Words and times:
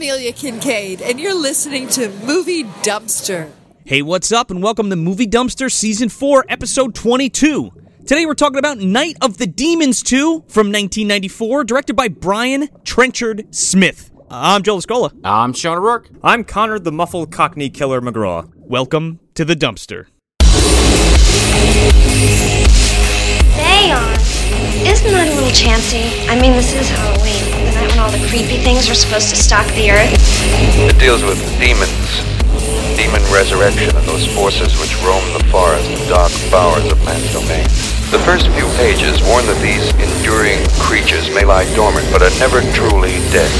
Amelia 0.00 0.32
Kinkade, 0.32 1.02
and 1.02 1.20
you're 1.20 1.38
listening 1.38 1.86
to 1.88 2.08
Movie 2.24 2.64
Dumpster. 2.64 3.50
Hey, 3.84 4.00
what's 4.00 4.32
up, 4.32 4.50
and 4.50 4.62
welcome 4.62 4.88
to 4.88 4.96
Movie 4.96 5.26
Dumpster 5.26 5.70
Season 5.70 6.08
4, 6.08 6.46
Episode 6.48 6.94
22. 6.94 7.70
Today 8.06 8.24
we're 8.24 8.32
talking 8.32 8.56
about 8.56 8.78
Night 8.78 9.18
of 9.20 9.36
the 9.36 9.46
Demons 9.46 10.02
2 10.02 10.44
from 10.48 10.68
1994, 10.68 11.64
directed 11.64 11.96
by 11.96 12.08
Brian 12.08 12.70
Trenchard 12.82 13.54
Smith. 13.54 14.10
Uh, 14.16 14.24
I'm 14.30 14.62
Joel 14.62 14.80
Escola. 14.80 15.12
I'm 15.22 15.52
Sean 15.52 15.76
O'Rourke. 15.76 16.08
I'm 16.22 16.44
Connor 16.44 16.78
the 16.78 16.92
Muffled 16.92 17.30
Cockney 17.30 17.68
Killer 17.68 18.00
McGraw. 18.00 18.50
Welcome 18.56 19.20
to 19.34 19.44
the 19.44 19.54
dumpster. 19.54 20.06
Dayon, 23.52 24.16
isn't 24.88 25.12
that 25.12 25.28
a 25.30 25.34
little 25.34 25.50
chancy? 25.50 26.26
I 26.26 26.40
mean, 26.40 26.52
this 26.52 26.72
is 26.72 26.88
Halloween, 26.88 27.59
the 27.80 27.86
night 27.86 27.90
when 27.90 27.98
all 28.00 28.10
the 28.10 28.28
creepy 28.28 28.58
things 28.58 28.88
are 28.88 28.94
supposed 28.94 29.30
to 29.30 29.36
stalk 29.36 29.66
the 29.74 29.90
earth. 29.90 30.12
It 30.76 30.98
deals 30.98 31.22
with 31.22 31.38
demons, 31.58 32.24
demon 32.96 33.22
resurrection, 33.32 33.94
and 33.96 34.06
those 34.06 34.26
forces 34.34 34.76
which 34.80 34.92
roam 35.00 35.24
the 35.32 35.44
forest 35.48 35.88
and 35.88 36.08
dark 36.08 36.32
bowers 36.50 36.84
of 36.92 36.98
man's 37.04 37.32
domain. 37.32 37.64
The 38.10 38.20
first 38.26 38.48
few 38.52 38.66
pages 38.76 39.22
warn 39.22 39.46
that 39.46 39.58
these 39.62 39.86
enduring 39.96 40.60
creatures 40.82 41.30
may 41.30 41.44
lie 41.44 41.64
dormant, 41.74 42.06
but 42.12 42.22
are 42.22 42.34
never 42.38 42.60
truly 42.74 43.16
dead. 43.30 43.50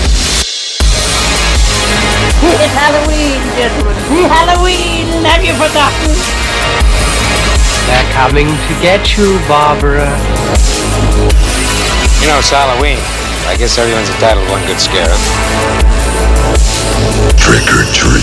It's 2.40 2.74
Halloween, 2.76 3.40
gentlemen. 3.56 3.96
Halloween! 4.28 5.06
Have 5.24 5.44
you 5.44 5.54
forgotten? 5.54 6.12
They're 7.86 8.12
coming 8.12 8.48
to 8.48 8.72
get 8.82 9.16
you, 9.16 9.38
Barbara. 9.46 10.08
You 12.20 12.26
know, 12.28 12.38
it's 12.38 12.50
Halloween. 12.50 13.19
I 13.50 13.56
guess 13.56 13.76
everyone's 13.78 14.08
entitled 14.08 14.46
to 14.46 14.52
one 14.52 14.64
good 14.64 14.78
scare. 14.78 15.10
Trick 17.34 17.66
or 17.74 17.82
treat. 17.90 18.22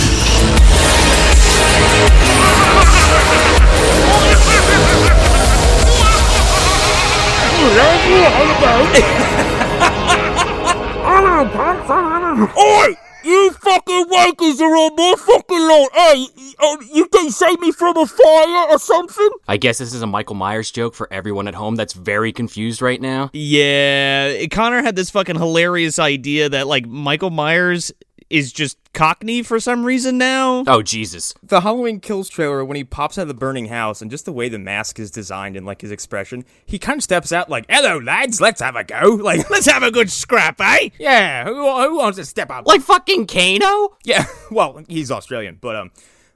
Oi! 12.57 12.97
You 13.23 13.51
fucking 13.51 14.05
wankers 14.05 14.59
are 14.61 14.75
on 14.75 14.95
my 14.95 15.15
fucking 15.17 15.59
lawn! 15.59 15.87
Hey, 15.93 16.27
uh, 16.59 16.77
you 16.93 17.07
can 17.07 17.29
save 17.31 17.59
me 17.59 17.71
from 17.71 17.97
a 17.97 18.05
fire 18.05 18.69
or 18.69 18.79
something? 18.79 19.29
I 19.47 19.57
guess 19.57 19.79
this 19.79 19.93
is 19.93 20.01
a 20.01 20.07
Michael 20.07 20.35
Myers 20.35 20.71
joke 20.71 20.93
for 20.93 21.11
everyone 21.11 21.47
at 21.47 21.55
home 21.55 21.75
that's 21.75 21.93
very 21.93 22.31
confused 22.31 22.81
right 22.81 23.01
now. 23.01 23.29
Yeah, 23.33 24.45
Connor 24.47 24.83
had 24.83 24.95
this 24.95 25.09
fucking 25.09 25.35
hilarious 25.35 25.99
idea 25.99 26.47
that, 26.49 26.67
like, 26.67 26.85
Michael 26.85 27.31
Myers 27.31 27.91
is 28.29 28.51
just 28.51 28.77
Cockney 28.93 29.43
for 29.43 29.59
some 29.59 29.85
reason 29.85 30.17
now. 30.17 30.63
Oh, 30.67 30.81
Jesus. 30.81 31.33
The 31.43 31.61
Halloween 31.61 31.99
Kills 31.99 32.29
trailer, 32.29 32.65
when 32.65 32.75
he 32.75 32.83
pops 32.83 33.17
out 33.17 33.23
of 33.23 33.27
the 33.27 33.33
burning 33.33 33.67
house 33.67 34.01
and 34.01 34.11
just 34.11 34.25
the 34.25 34.33
way 34.33 34.49
the 34.49 34.59
mask 34.59 34.99
is 34.99 35.11
designed 35.11 35.55
and 35.55 35.65
like 35.65 35.81
his 35.81 35.91
expression, 35.91 36.43
he 36.65 36.79
kind 36.79 36.97
of 36.99 37.03
steps 37.03 37.31
out 37.31 37.49
like, 37.49 37.65
hello, 37.69 37.99
lads, 37.99 38.41
let's 38.41 38.61
have 38.61 38.75
a 38.75 38.83
go. 38.83 39.15
Like, 39.27 39.49
Let's 39.49 39.65
have 39.69 39.83
a 39.83 39.91
good 39.91 40.09
scrap, 40.09 40.59
eh? 40.61 40.89
yeah, 40.99 41.43
who, 41.45 41.53
who 41.53 41.97
wants 41.97 42.17
to 42.17 42.23
step 42.25 42.49
up? 42.49 42.65
Like 42.65 42.81
fucking 42.81 43.27
Kano? 43.27 43.97
yeah, 44.05 44.25
well, 44.51 44.81
he's 44.87 45.11
Australian, 45.11 45.57
but, 45.59 45.75
um, 45.75 45.91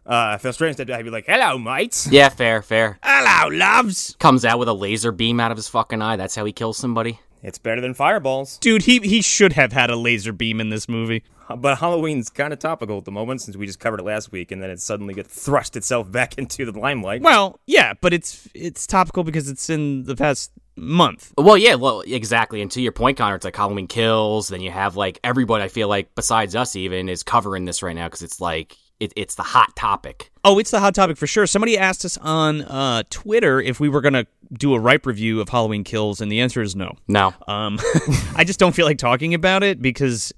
uh, 0.06 0.34
if 0.36 0.46
Australians 0.46 0.78
step 0.78 0.90
out, 0.90 0.98
he'd 0.98 1.04
be 1.04 1.10
like, 1.10 1.26
hello, 1.28 1.58
mates. 1.58 2.08
Yeah, 2.12 2.30
fair, 2.30 2.62
fair. 2.62 3.00
Hello, 3.04 3.56
loves. 3.56 4.16
Comes 4.20 4.44
out 4.44 4.60
with 4.60 4.68
a 4.68 4.74
laser 4.74 5.12
beam 5.12 5.40
out 5.40 5.52
of 5.52 5.58
his 5.58 5.68
fucking 5.70 6.02
eye. 6.02 6.16
That's 6.16 6.36
how 6.36 6.44
he 6.44 6.52
kills 6.52 6.78
somebody. 6.78 7.20
It's 7.44 7.58
better 7.58 7.82
than 7.82 7.94
fireballs. 7.94 8.58
Dude, 8.60 8.84
he, 8.84 9.00
he 9.00 9.22
should 9.22 9.54
have 9.54 9.74
had 9.74 9.90
a 9.90 9.96
laser 9.96 10.32
beam 10.32 10.62
in 10.62 10.70
this 10.70 10.88
movie. 10.88 11.24
But 11.58 11.80
Halloween's 11.80 12.30
kind 12.30 12.54
of 12.54 12.60
topical 12.60 12.98
at 12.98 13.06
the 13.06 13.12
moment 13.12 13.42
since 13.42 13.58
we 13.58 13.66
just 13.66 13.80
covered 13.80 14.00
it 14.00 14.04
last 14.04 14.32
week, 14.32 14.52
and 14.52 14.62
then 14.62 14.70
it 14.70 14.80
suddenly 14.80 15.14
gets 15.14 15.44
thrust 15.44 15.76
itself 15.76 16.12
back 16.12 16.38
into 16.38 16.70
the 16.70 16.78
limelight. 16.78 17.22
Well, 17.22 17.60
yeah, 17.66 17.94
but 18.00 18.14
it's 18.14 18.48
it's 18.54 18.88
topical 18.88 19.24
because 19.24 19.50
it's 19.50 19.70
in 19.70 20.04
the 20.04 20.16
past 20.16 20.52
month. 20.76 21.34
Well, 21.38 21.58
yeah, 21.58 21.76
well, 21.76 22.02
exactly. 22.02 22.62
And 22.62 22.72
to 22.72 22.82
your 22.82 22.92
point, 22.92 23.18
Connor, 23.18 23.36
it's 23.36 23.46
like 23.46 23.56
Halloween 23.56 23.88
Kills. 23.88 24.48
Then 24.48 24.62
you 24.62 24.72
have 24.72 24.96
like 24.96 25.20
everybody. 25.24 25.64
I 25.64 25.68
feel 25.68 25.88
like 25.88 26.16
besides 26.16 26.56
us, 26.56 26.76
even 26.76 27.10
is 27.10 27.24
covering 27.24 27.66
this 27.66 27.84
right 27.84 27.96
now 27.96 28.08
because 28.08 28.22
it's 28.22 28.40
like 28.40 28.78
it, 29.02 29.12
it's 29.16 29.36
the 29.36 29.44
hot 29.44 29.76
topic. 29.76 30.32
Oh, 30.46 30.60
it's 30.60 30.72
the 30.72 30.80
hot 30.80 30.94
topic 30.94 31.18
for 31.18 31.26
sure. 31.26 31.48
Somebody 31.48 31.78
asked 31.78 32.06
us 32.06 32.18
on 32.20 32.62
uh, 32.62 33.04
Twitter 33.10 33.60
if 33.60 33.80
we 33.80 33.90
were 33.90 34.00
going 34.00 34.14
to 34.14 34.28
do 34.54 34.76
a 34.76 34.80
ripe 34.80 35.08
review 35.08 35.42
of 35.42 35.50
Halloween 35.50 35.84
Kills, 35.84 36.22
and 36.22 36.32
the 36.32 36.40
answer 36.40 36.62
is 36.62 36.76
no. 36.76 36.96
No, 37.08 37.34
Um, 37.48 37.80
I 38.36 38.44
just 38.46 38.60
don't 38.60 38.74
feel 38.74 38.86
like 38.86 39.00
talking 39.00 39.34
about 39.34 39.64
it 39.64 39.82
because 39.82 40.32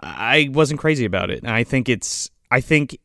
I 0.00 0.48
wasn't 0.52 0.78
crazy 0.78 1.04
about 1.04 1.30
it. 1.30 1.42
And 1.42 1.50
I 1.50 1.64
think 1.64 1.88
it's, 1.88 2.30
I 2.52 2.60
think, 2.60 2.98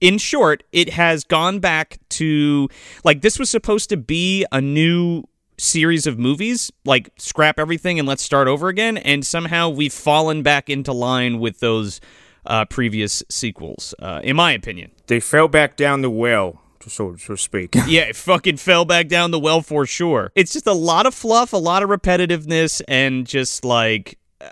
in 0.00 0.18
short, 0.18 0.64
it 0.72 0.90
has 0.90 1.22
gone 1.22 1.60
back 1.60 1.98
to 2.10 2.68
like 3.04 3.22
this 3.22 3.38
was 3.38 3.48
supposed 3.48 3.88
to 3.90 3.96
be 3.96 4.44
a 4.50 4.60
new 4.60 5.22
series 5.58 6.06
of 6.06 6.18
movies, 6.18 6.72
like 6.84 7.10
scrap 7.18 7.58
everything 7.58 7.98
and 7.98 8.08
let's 8.08 8.22
start 8.22 8.48
over 8.48 8.68
again. 8.68 8.96
And 8.96 9.24
somehow 9.24 9.68
we've 9.68 9.92
fallen 9.92 10.42
back 10.42 10.68
into 10.70 10.92
line 10.92 11.38
with 11.38 11.60
those 11.60 12.00
uh, 12.46 12.64
previous 12.64 13.22
sequels, 13.28 13.94
uh, 14.00 14.20
in 14.24 14.36
my 14.36 14.52
opinion. 14.52 14.90
They 15.06 15.20
fell 15.20 15.48
back 15.48 15.76
down 15.76 16.02
the 16.02 16.10
well, 16.10 16.60
so, 16.86 17.16
so 17.16 17.34
to 17.34 17.36
speak. 17.36 17.74
Yeah, 17.86 18.02
it 18.02 18.16
fucking 18.16 18.56
fell 18.58 18.84
back 18.84 19.08
down 19.08 19.30
the 19.30 19.38
well 19.38 19.60
for 19.62 19.86
sure. 19.86 20.30
It's 20.34 20.52
just 20.52 20.66
a 20.66 20.72
lot 20.72 21.06
of 21.06 21.14
fluff, 21.14 21.52
a 21.52 21.56
lot 21.58 21.82
of 21.82 21.90
repetitiveness, 21.90 22.82
and 22.88 23.26
just 23.26 23.64
like. 23.64 24.18
uh, 24.40 24.48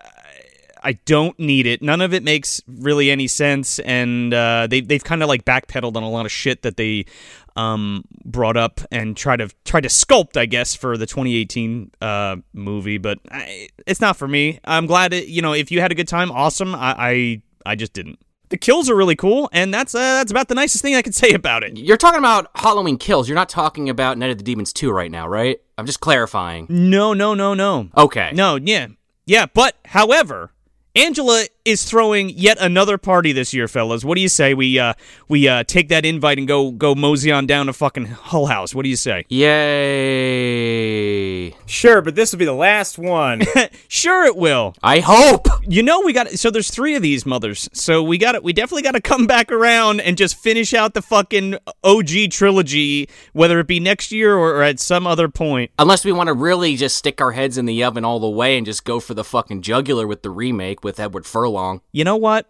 I 0.83 0.93
don't 1.05 1.37
need 1.41 1.67
it. 1.67 1.83
None 1.83 2.01
of 2.01 2.15
it 2.15 2.23
makes 2.23 2.63
really 2.69 3.11
any 3.11 3.27
sense, 3.27 3.81
and 3.81 4.33
uh, 4.33 4.69
they 4.71 4.81
they've 4.81 5.03
kind 5.03 5.21
of 5.23 5.29
like 5.29 5.45
backpedaled 5.45 5.97
on 5.97 6.05
a 6.05 6.09
lot 6.09 6.27
of 6.27 6.33
shit 6.33 6.63
that 6.63 6.77
they 6.77 7.07
um, 7.57 8.05
brought 8.25 8.57
up 8.57 8.81
and 8.93 9.17
try 9.17 9.37
to 9.37 9.49
try 9.65 9.81
to 9.81 9.89
sculpt, 9.89 10.37
I 10.37 10.47
guess, 10.47 10.77
for 10.77 10.97
the 10.97 11.07
2018 11.07 11.91
uh, 12.01 12.37
movie. 12.53 12.99
But 12.99 13.19
I, 13.33 13.69
it's 13.87 14.01
not 14.01 14.17
for 14.17 14.29
me. 14.29 14.61
I'm 14.65 14.87
glad 14.87 15.13
it. 15.13 15.27
You 15.27 15.43
know, 15.43 15.55
if 15.55 15.73
you 15.73 15.81
had 15.81 15.91
a 15.91 15.95
good 15.97 16.07
time, 16.09 16.31
awesome. 16.31 16.73
I 16.75 16.95
I, 16.99 17.43
I 17.67 17.75
just 17.75 17.93
didn't. 17.93 18.19
The 18.49 18.57
kills 18.57 18.89
are 18.89 18.95
really 18.95 19.17
cool, 19.17 19.49
and 19.53 19.75
that's 19.75 19.95
uh, 19.95 19.99
that's 19.99 20.31
about 20.31 20.47
the 20.49 20.55
nicest 20.55 20.81
thing 20.83 20.95
I 20.95 21.03
can 21.03 21.13
say 21.13 21.33
about 21.33 21.65
it. 21.65 21.77
you're 21.77 21.97
talking 21.97 22.21
about 22.21 22.49
Halloween 22.55 22.97
Kills. 22.97 23.29
You're 23.29 23.35
not 23.35 23.49
talking 23.49 23.89
about 23.89 24.19
Night 24.19 24.31
of 24.31 24.39
the 24.39 24.45
Demons 24.45 24.73
2 24.73 24.91
right 24.93 25.11
now, 25.11 25.27
right? 25.27 25.61
I'm 25.77 25.85
just 25.85 25.99
clarifying. 26.01 26.67
No, 26.69 27.13
no, 27.13 27.35
no, 27.35 27.55
no. 27.55 27.89
Okay. 27.97 28.31
No, 28.35 28.55
yeah. 28.57 28.89
Yeah, 29.27 29.47
but 29.53 29.75
however, 29.85 30.53
Angela 30.95 31.47
is 31.67 31.85
throwing 31.85 32.31
yet 32.31 32.57
another 32.61 32.97
party 32.97 33.33
this 33.33 33.53
year, 33.53 33.67
fellas. 33.67 34.05
What 34.05 34.15
do 34.15 34.21
you 34.21 34.29
say 34.29 34.55
we 34.55 34.79
uh 34.79 34.95
we 35.29 35.49
uh 35.49 35.65
take 35.65 35.89
that 35.89 36.05
invite 36.07 36.39
and 36.39 36.47
go 36.47 36.71
go 36.71 36.95
mosey 36.95 37.33
on 37.33 37.47
down 37.47 37.67
to 37.67 37.73
fucking 37.73 38.07
Hull 38.07 38.47
House? 38.47 38.73
What 38.75 38.85
do 38.85 38.89
you 38.89 38.97
say? 38.97 39.25
Yay! 39.29 40.67
sure, 41.67 42.01
but 42.01 42.15
this 42.15 42.33
will 42.33 42.39
be 42.39 42.45
the 42.45 42.53
last 42.53 42.99
one. 42.99 43.43
Sure 43.89 44.25
it 44.25 44.37
will. 44.37 44.75
I 44.83 45.01
hope. 45.01 45.47
You 45.67 45.83
know 45.83 46.01
we 46.01 46.13
got 46.13 46.29
so 46.31 46.51
there's 46.51 46.71
3 46.71 46.97
of 46.97 47.03
these 47.03 47.25
mothers. 47.27 47.69
So 47.73 48.03
we 48.03 48.19
got 48.19 48.33
to 48.33 48.41
we 48.41 48.53
definitely 48.53 48.83
got 48.83 48.93
to 48.93 49.01
come 49.01 49.27
back 49.27 49.51
around 49.51 50.01
and 50.01 50.17
just 50.17 50.37
finish 50.37 50.75
out 50.75 50.95
the 50.95 51.03
fucking 51.03 51.57
OG 51.83 52.31
trilogy 52.31 53.09
whether 53.33 53.59
it 53.59 53.67
be 53.67 53.81
next 53.81 54.13
year 54.13 54.37
or, 54.37 54.57
or 54.57 54.63
at 54.63 54.79
some 54.81 55.07
other 55.07 55.29
point. 55.29 55.71
Unless 55.79 56.05
we 56.05 56.13
want 56.13 56.29
to 56.29 56.33
really 56.33 56.77
just 56.77 56.97
stick 56.97 57.21
our 57.21 57.33
heads 57.33 57.59
in 57.59 57.67
the 57.67 57.83
oven 57.83 58.05
all 58.05 58.21
the 58.21 58.29
way 58.29 58.57
and 58.57 58.67
just 58.67 58.85
go 58.85 59.01
for 59.01 59.15
the 59.15 59.25
fucking 59.25 59.63
jugular 59.63 60.07
with 60.07 60.23
the 60.23 60.31
remake 60.31 60.85
with 60.85 61.01
Edward 61.01 61.27
Furlong. 61.27 61.56
You 61.93 62.05
know 62.05 62.17
what? 62.17 62.47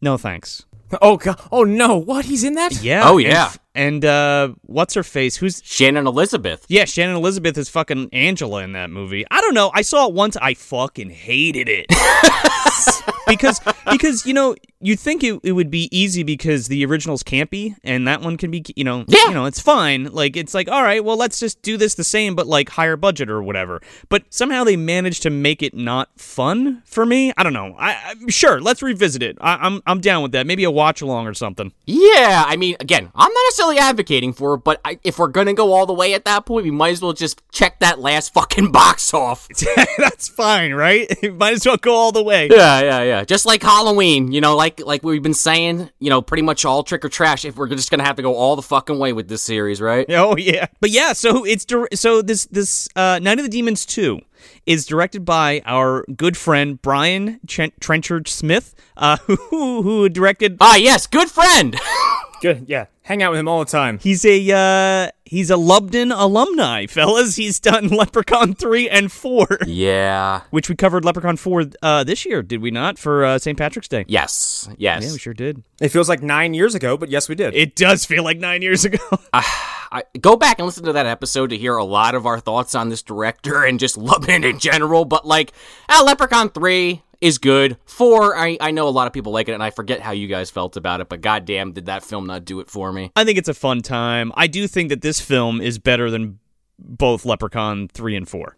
No 0.00 0.16
thanks. 0.16 0.64
oh, 1.02 1.16
God. 1.16 1.40
oh 1.52 1.64
no, 1.64 1.96
what? 1.96 2.24
He's 2.24 2.42
in 2.44 2.54
that? 2.54 2.82
Yeah. 2.82 3.02
Oh, 3.04 3.18
and 3.18 3.26
yeah. 3.28 3.44
f- 3.46 3.58
And, 3.74 4.04
uh 4.04 4.54
what's 4.62 4.94
her 4.94 5.02
face? 5.02 5.36
Who's 5.36 5.62
Shannon 5.64 6.06
Elizabeth. 6.06 6.64
Yeah, 6.68 6.84
Shannon 6.84 7.16
Elizabeth 7.16 7.56
is 7.58 7.68
fucking 7.68 8.08
Angela 8.12 8.62
in 8.62 8.72
that 8.72 8.90
movie. 8.90 9.24
I 9.30 9.40
don't 9.40 9.54
know. 9.54 9.70
I 9.74 9.82
saw 9.82 10.06
it 10.08 10.14
once. 10.14 10.36
I 10.40 10.54
fucking 10.54 11.10
hated 11.10 11.68
it. 11.68 11.86
because 13.26 13.60
because 13.90 14.26
you 14.26 14.34
know 14.34 14.54
you 14.82 14.96
think 14.96 15.22
it, 15.22 15.38
it 15.42 15.52
would 15.52 15.70
be 15.70 15.88
easy 15.96 16.22
because 16.22 16.68
the 16.68 16.84
original's 16.86 17.22
campy 17.22 17.76
and 17.84 18.08
that 18.08 18.22
one 18.22 18.36
can 18.38 18.50
be 18.50 18.64
you 18.76 18.84
know 18.84 19.04
Yeah. 19.08 19.26
you 19.28 19.34
know 19.34 19.44
it's 19.46 19.60
fine. 19.60 20.04
Like 20.04 20.36
it's 20.36 20.54
like 20.54 20.70
all 20.70 20.82
right 20.82 21.04
well 21.04 21.16
let's 21.16 21.38
just 21.38 21.60
do 21.62 21.76
this 21.76 21.94
the 21.94 22.04
same 22.04 22.34
but 22.34 22.46
like 22.46 22.70
higher 22.70 22.96
budget 22.96 23.28
or 23.30 23.42
whatever. 23.42 23.80
But 24.08 24.24
somehow 24.30 24.64
they 24.64 24.76
managed 24.76 25.22
to 25.24 25.30
make 25.30 25.62
it 25.62 25.74
not 25.74 26.08
fun 26.18 26.82
for 26.86 27.04
me? 27.04 27.32
I 27.36 27.42
don't 27.42 27.52
know. 27.52 27.74
I, 27.78 27.90
I 27.92 28.14
sure 28.28 28.60
let's 28.60 28.82
revisit 28.82 29.22
it. 29.22 29.36
I, 29.40 29.56
I'm 29.56 29.82
I'm 29.86 30.00
down 30.00 30.22
with 30.22 30.32
that. 30.32 30.46
Maybe 30.46 30.64
a 30.64 30.70
watch 30.70 31.02
along 31.02 31.26
or 31.26 31.34
something. 31.34 31.72
Yeah, 31.86 32.44
I 32.46 32.56
mean, 32.56 32.76
again, 32.80 33.10
I'm 33.14 33.32
not 33.32 33.42
necessarily 33.48 33.78
advocating 33.78 34.32
for 34.32 34.54
it, 34.54 34.58
but 34.64 34.80
I, 34.84 34.98
if 35.04 35.18
we're 35.18 35.28
gonna 35.28 35.54
go 35.54 35.72
all 35.72 35.86
the 35.86 35.92
way 35.92 36.14
at 36.14 36.24
that 36.24 36.46
point, 36.46 36.64
we 36.64 36.70
might 36.70 36.90
as 36.92 37.02
well 37.02 37.12
just 37.12 37.42
check 37.52 37.80
that 37.80 37.98
last 38.00 38.32
fucking 38.32 38.72
box 38.72 39.12
off. 39.12 39.48
that's 39.98 40.28
fine 40.28 40.72
right? 40.74 41.08
Might 41.34 41.54
as 41.54 41.66
well 41.66 41.76
go 41.76 41.94
all 41.94 42.12
the 42.12 42.22
way. 42.22 42.48
Yeah, 42.50 42.80
yeah, 42.80 42.99
yeah. 43.02 43.24
Just 43.24 43.46
like 43.46 43.62
Halloween, 43.62 44.32
you 44.32 44.40
know, 44.40 44.56
like 44.56 44.80
like 44.84 45.02
we've 45.02 45.22
been 45.22 45.34
saying, 45.34 45.90
you 45.98 46.10
know, 46.10 46.22
pretty 46.22 46.42
much 46.42 46.64
all 46.64 46.82
trick 46.82 47.04
or 47.04 47.08
trash. 47.08 47.44
If 47.44 47.56
we're 47.56 47.68
just 47.68 47.90
gonna 47.90 48.04
have 48.04 48.16
to 48.16 48.22
go 48.22 48.34
all 48.34 48.56
the 48.56 48.62
fucking 48.62 48.98
way 48.98 49.12
with 49.12 49.28
this 49.28 49.42
series, 49.42 49.80
right? 49.80 50.06
Oh 50.20 50.36
yeah, 50.36 50.66
but 50.80 50.90
yeah. 50.90 51.14
So 51.14 51.44
it's 51.44 51.64
so 51.94 52.20
this 52.20 52.44
this 52.46 52.88
uh, 52.94 53.18
Night 53.22 53.38
of 53.38 53.44
the 53.44 53.50
Demons 53.50 53.86
two 53.86 54.20
is 54.66 54.84
directed 54.84 55.24
by 55.24 55.62
our 55.64 56.04
good 56.16 56.36
friend 56.36 56.80
Brian 56.82 57.40
Ch- 57.46 57.70
Trenchard 57.80 58.28
Smith, 58.28 58.74
uh, 58.96 59.16
who, 59.26 59.82
who 59.82 60.08
directed. 60.08 60.56
Ah, 60.60 60.76
yes, 60.76 61.06
good 61.06 61.30
friend. 61.30 61.76
Good, 62.40 62.64
yeah. 62.68 62.86
Hang 63.02 63.22
out 63.22 63.32
with 63.32 63.40
him 63.40 63.48
all 63.48 63.58
the 63.58 63.70
time. 63.70 63.98
He's 63.98 64.24
a 64.24 64.52
uh, 64.52 65.10
he's 65.24 65.50
a 65.50 65.54
Lubden 65.54 66.12
alumni, 66.14 66.86
fellas. 66.88 67.36
He's 67.36 67.60
done 67.60 67.88
Leprechaun 67.90 68.54
three 68.54 68.88
and 68.88 69.10
four, 69.10 69.46
yeah. 69.66 70.42
which 70.50 70.68
we 70.68 70.74
covered 70.74 71.04
Leprechaun 71.04 71.36
four 71.36 71.64
uh, 71.82 72.04
this 72.04 72.24
year, 72.24 72.42
did 72.42 72.62
we 72.62 72.70
not? 72.70 72.98
For 72.98 73.24
uh, 73.24 73.38
St. 73.38 73.58
Patrick's 73.58 73.88
Day. 73.88 74.04
Yes. 74.08 74.68
Yes. 74.78 75.04
Yeah, 75.04 75.12
we 75.12 75.18
sure 75.18 75.34
did. 75.34 75.62
It 75.80 75.88
feels 75.88 76.08
like 76.08 76.22
nine 76.22 76.54
years 76.54 76.74
ago, 76.74 76.96
but 76.96 77.10
yes, 77.10 77.28
we 77.28 77.34
did. 77.34 77.54
It 77.54 77.76
does 77.76 78.04
feel 78.04 78.24
like 78.24 78.38
nine 78.38 78.62
years 78.62 78.84
ago. 78.84 78.98
I, 79.32 80.04
go 80.20 80.36
back 80.36 80.58
and 80.58 80.66
listen 80.66 80.84
to 80.84 80.92
that 80.92 81.06
episode 81.06 81.50
to 81.50 81.58
hear 81.58 81.76
a 81.76 81.84
lot 81.84 82.14
of 82.14 82.24
our 82.26 82.38
thoughts 82.38 82.74
on 82.74 82.90
this 82.90 83.02
director 83.02 83.64
and 83.64 83.80
just 83.80 83.96
Lubin 83.96 84.44
in 84.44 84.58
general. 84.60 85.04
But 85.04 85.26
like, 85.26 85.52
uh, 85.88 86.04
Leprechaun 86.06 86.50
3 86.50 87.02
is 87.20 87.38
good. 87.38 87.76
4, 87.86 88.36
I, 88.36 88.56
I 88.60 88.70
know 88.70 88.88
a 88.88 88.90
lot 88.90 89.06
of 89.06 89.12
people 89.12 89.32
like 89.32 89.48
it, 89.48 89.52
and 89.52 89.62
I 89.62 89.70
forget 89.70 90.00
how 90.00 90.12
you 90.12 90.26
guys 90.26 90.50
felt 90.50 90.76
about 90.76 91.00
it, 91.00 91.08
but 91.08 91.20
goddamn, 91.20 91.72
did 91.72 91.86
that 91.86 92.02
film 92.02 92.26
not 92.26 92.44
do 92.44 92.60
it 92.60 92.70
for 92.70 92.92
me? 92.92 93.12
I 93.16 93.24
think 93.24 93.38
it's 93.38 93.48
a 93.48 93.54
fun 93.54 93.82
time. 93.82 94.32
I 94.34 94.46
do 94.46 94.66
think 94.66 94.88
that 94.88 95.02
this 95.02 95.20
film 95.20 95.60
is 95.60 95.78
better 95.78 96.10
than 96.10 96.38
both 96.78 97.24
Leprechaun 97.26 97.88
3 97.88 98.16
and 98.16 98.28
4. 98.28 98.56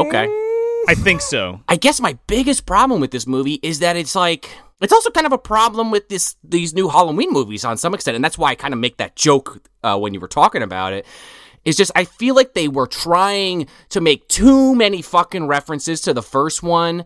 Okay. 0.00 0.26
I 0.86 0.94
think 0.94 1.20
so. 1.20 1.60
I 1.68 1.76
guess 1.76 2.00
my 2.00 2.18
biggest 2.26 2.66
problem 2.66 3.00
with 3.00 3.10
this 3.10 3.26
movie 3.26 3.58
is 3.62 3.78
that 3.78 3.96
it's 3.96 4.14
like 4.14 4.50
it's 4.80 4.92
also 4.92 5.10
kind 5.10 5.26
of 5.26 5.32
a 5.32 5.38
problem 5.38 5.90
with 5.90 6.08
this 6.08 6.36
these 6.44 6.74
new 6.74 6.88
Halloween 6.88 7.30
movies 7.30 7.64
on 7.64 7.78
some 7.78 7.94
extent, 7.94 8.16
and 8.16 8.24
that's 8.24 8.36
why 8.36 8.50
I 8.50 8.54
kind 8.54 8.74
of 8.74 8.80
make 8.80 8.98
that 8.98 9.16
joke 9.16 9.62
uh, 9.82 9.96
when 9.98 10.12
you 10.12 10.20
were 10.20 10.28
talking 10.28 10.62
about 10.62 10.92
it. 10.92 11.06
Is 11.64 11.76
just 11.76 11.92
I 11.94 12.04
feel 12.04 12.34
like 12.34 12.54
they 12.54 12.68
were 12.68 12.86
trying 12.86 13.66
to 13.90 14.00
make 14.00 14.28
too 14.28 14.74
many 14.74 15.02
fucking 15.02 15.46
references 15.46 16.00
to 16.02 16.12
the 16.12 16.22
first 16.22 16.62
one, 16.62 17.04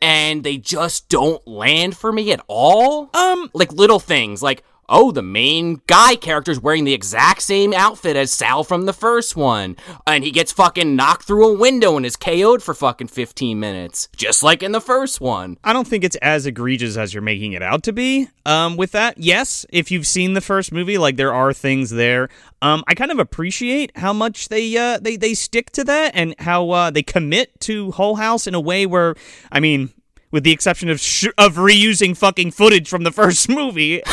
and 0.00 0.44
they 0.44 0.56
just 0.56 1.08
don't 1.08 1.46
land 1.46 1.96
for 1.96 2.12
me 2.12 2.32
at 2.32 2.44
all. 2.46 3.10
Um, 3.14 3.50
like 3.54 3.72
little 3.72 4.00
things 4.00 4.42
like. 4.42 4.62
Oh, 4.88 5.10
the 5.10 5.22
main 5.22 5.82
guy 5.86 6.16
character's 6.16 6.60
wearing 6.60 6.84
the 6.84 6.94
exact 6.94 7.42
same 7.42 7.74
outfit 7.74 8.16
as 8.16 8.32
Sal 8.32 8.64
from 8.64 8.86
the 8.86 8.92
first 8.92 9.36
one. 9.36 9.76
And 10.06 10.24
he 10.24 10.30
gets 10.30 10.50
fucking 10.50 10.96
knocked 10.96 11.24
through 11.26 11.46
a 11.48 11.58
window 11.58 11.96
and 11.96 12.06
is 12.06 12.16
KO'd 12.16 12.62
for 12.62 12.72
fucking 12.72 13.08
15 13.08 13.60
minutes. 13.60 14.08
Just 14.16 14.42
like 14.42 14.62
in 14.62 14.72
the 14.72 14.80
first 14.80 15.20
one. 15.20 15.58
I 15.62 15.72
don't 15.72 15.86
think 15.86 16.04
it's 16.04 16.16
as 16.16 16.46
egregious 16.46 16.96
as 16.96 17.12
you're 17.12 17.22
making 17.22 17.52
it 17.52 17.62
out 17.62 17.82
to 17.82 17.92
be. 17.92 18.28
Um, 18.46 18.76
with 18.76 18.92
that, 18.92 19.18
yes, 19.18 19.66
if 19.70 19.90
you've 19.90 20.06
seen 20.06 20.32
the 20.32 20.40
first 20.40 20.72
movie, 20.72 20.96
like 20.96 21.16
there 21.16 21.34
are 21.34 21.52
things 21.52 21.90
there. 21.90 22.30
Um, 22.62 22.82
I 22.88 22.94
kind 22.94 23.10
of 23.10 23.18
appreciate 23.18 23.92
how 23.96 24.12
much 24.12 24.48
they 24.48 24.76
uh 24.76 24.98
they 24.98 25.16
they 25.16 25.34
stick 25.34 25.70
to 25.72 25.84
that 25.84 26.12
and 26.14 26.34
how 26.38 26.70
uh 26.70 26.90
they 26.90 27.02
commit 27.02 27.60
to 27.60 27.90
Hull 27.92 28.16
House 28.16 28.46
in 28.46 28.54
a 28.54 28.60
way 28.60 28.86
where, 28.86 29.14
I 29.52 29.60
mean, 29.60 29.90
with 30.30 30.44
the 30.44 30.52
exception 30.52 30.88
of 30.88 30.98
sh- 30.98 31.26
of 31.36 31.56
reusing 31.56 32.16
fucking 32.16 32.52
footage 32.52 32.88
from 32.88 33.04
the 33.04 33.12
first 33.20 33.48
movie. 33.48 34.02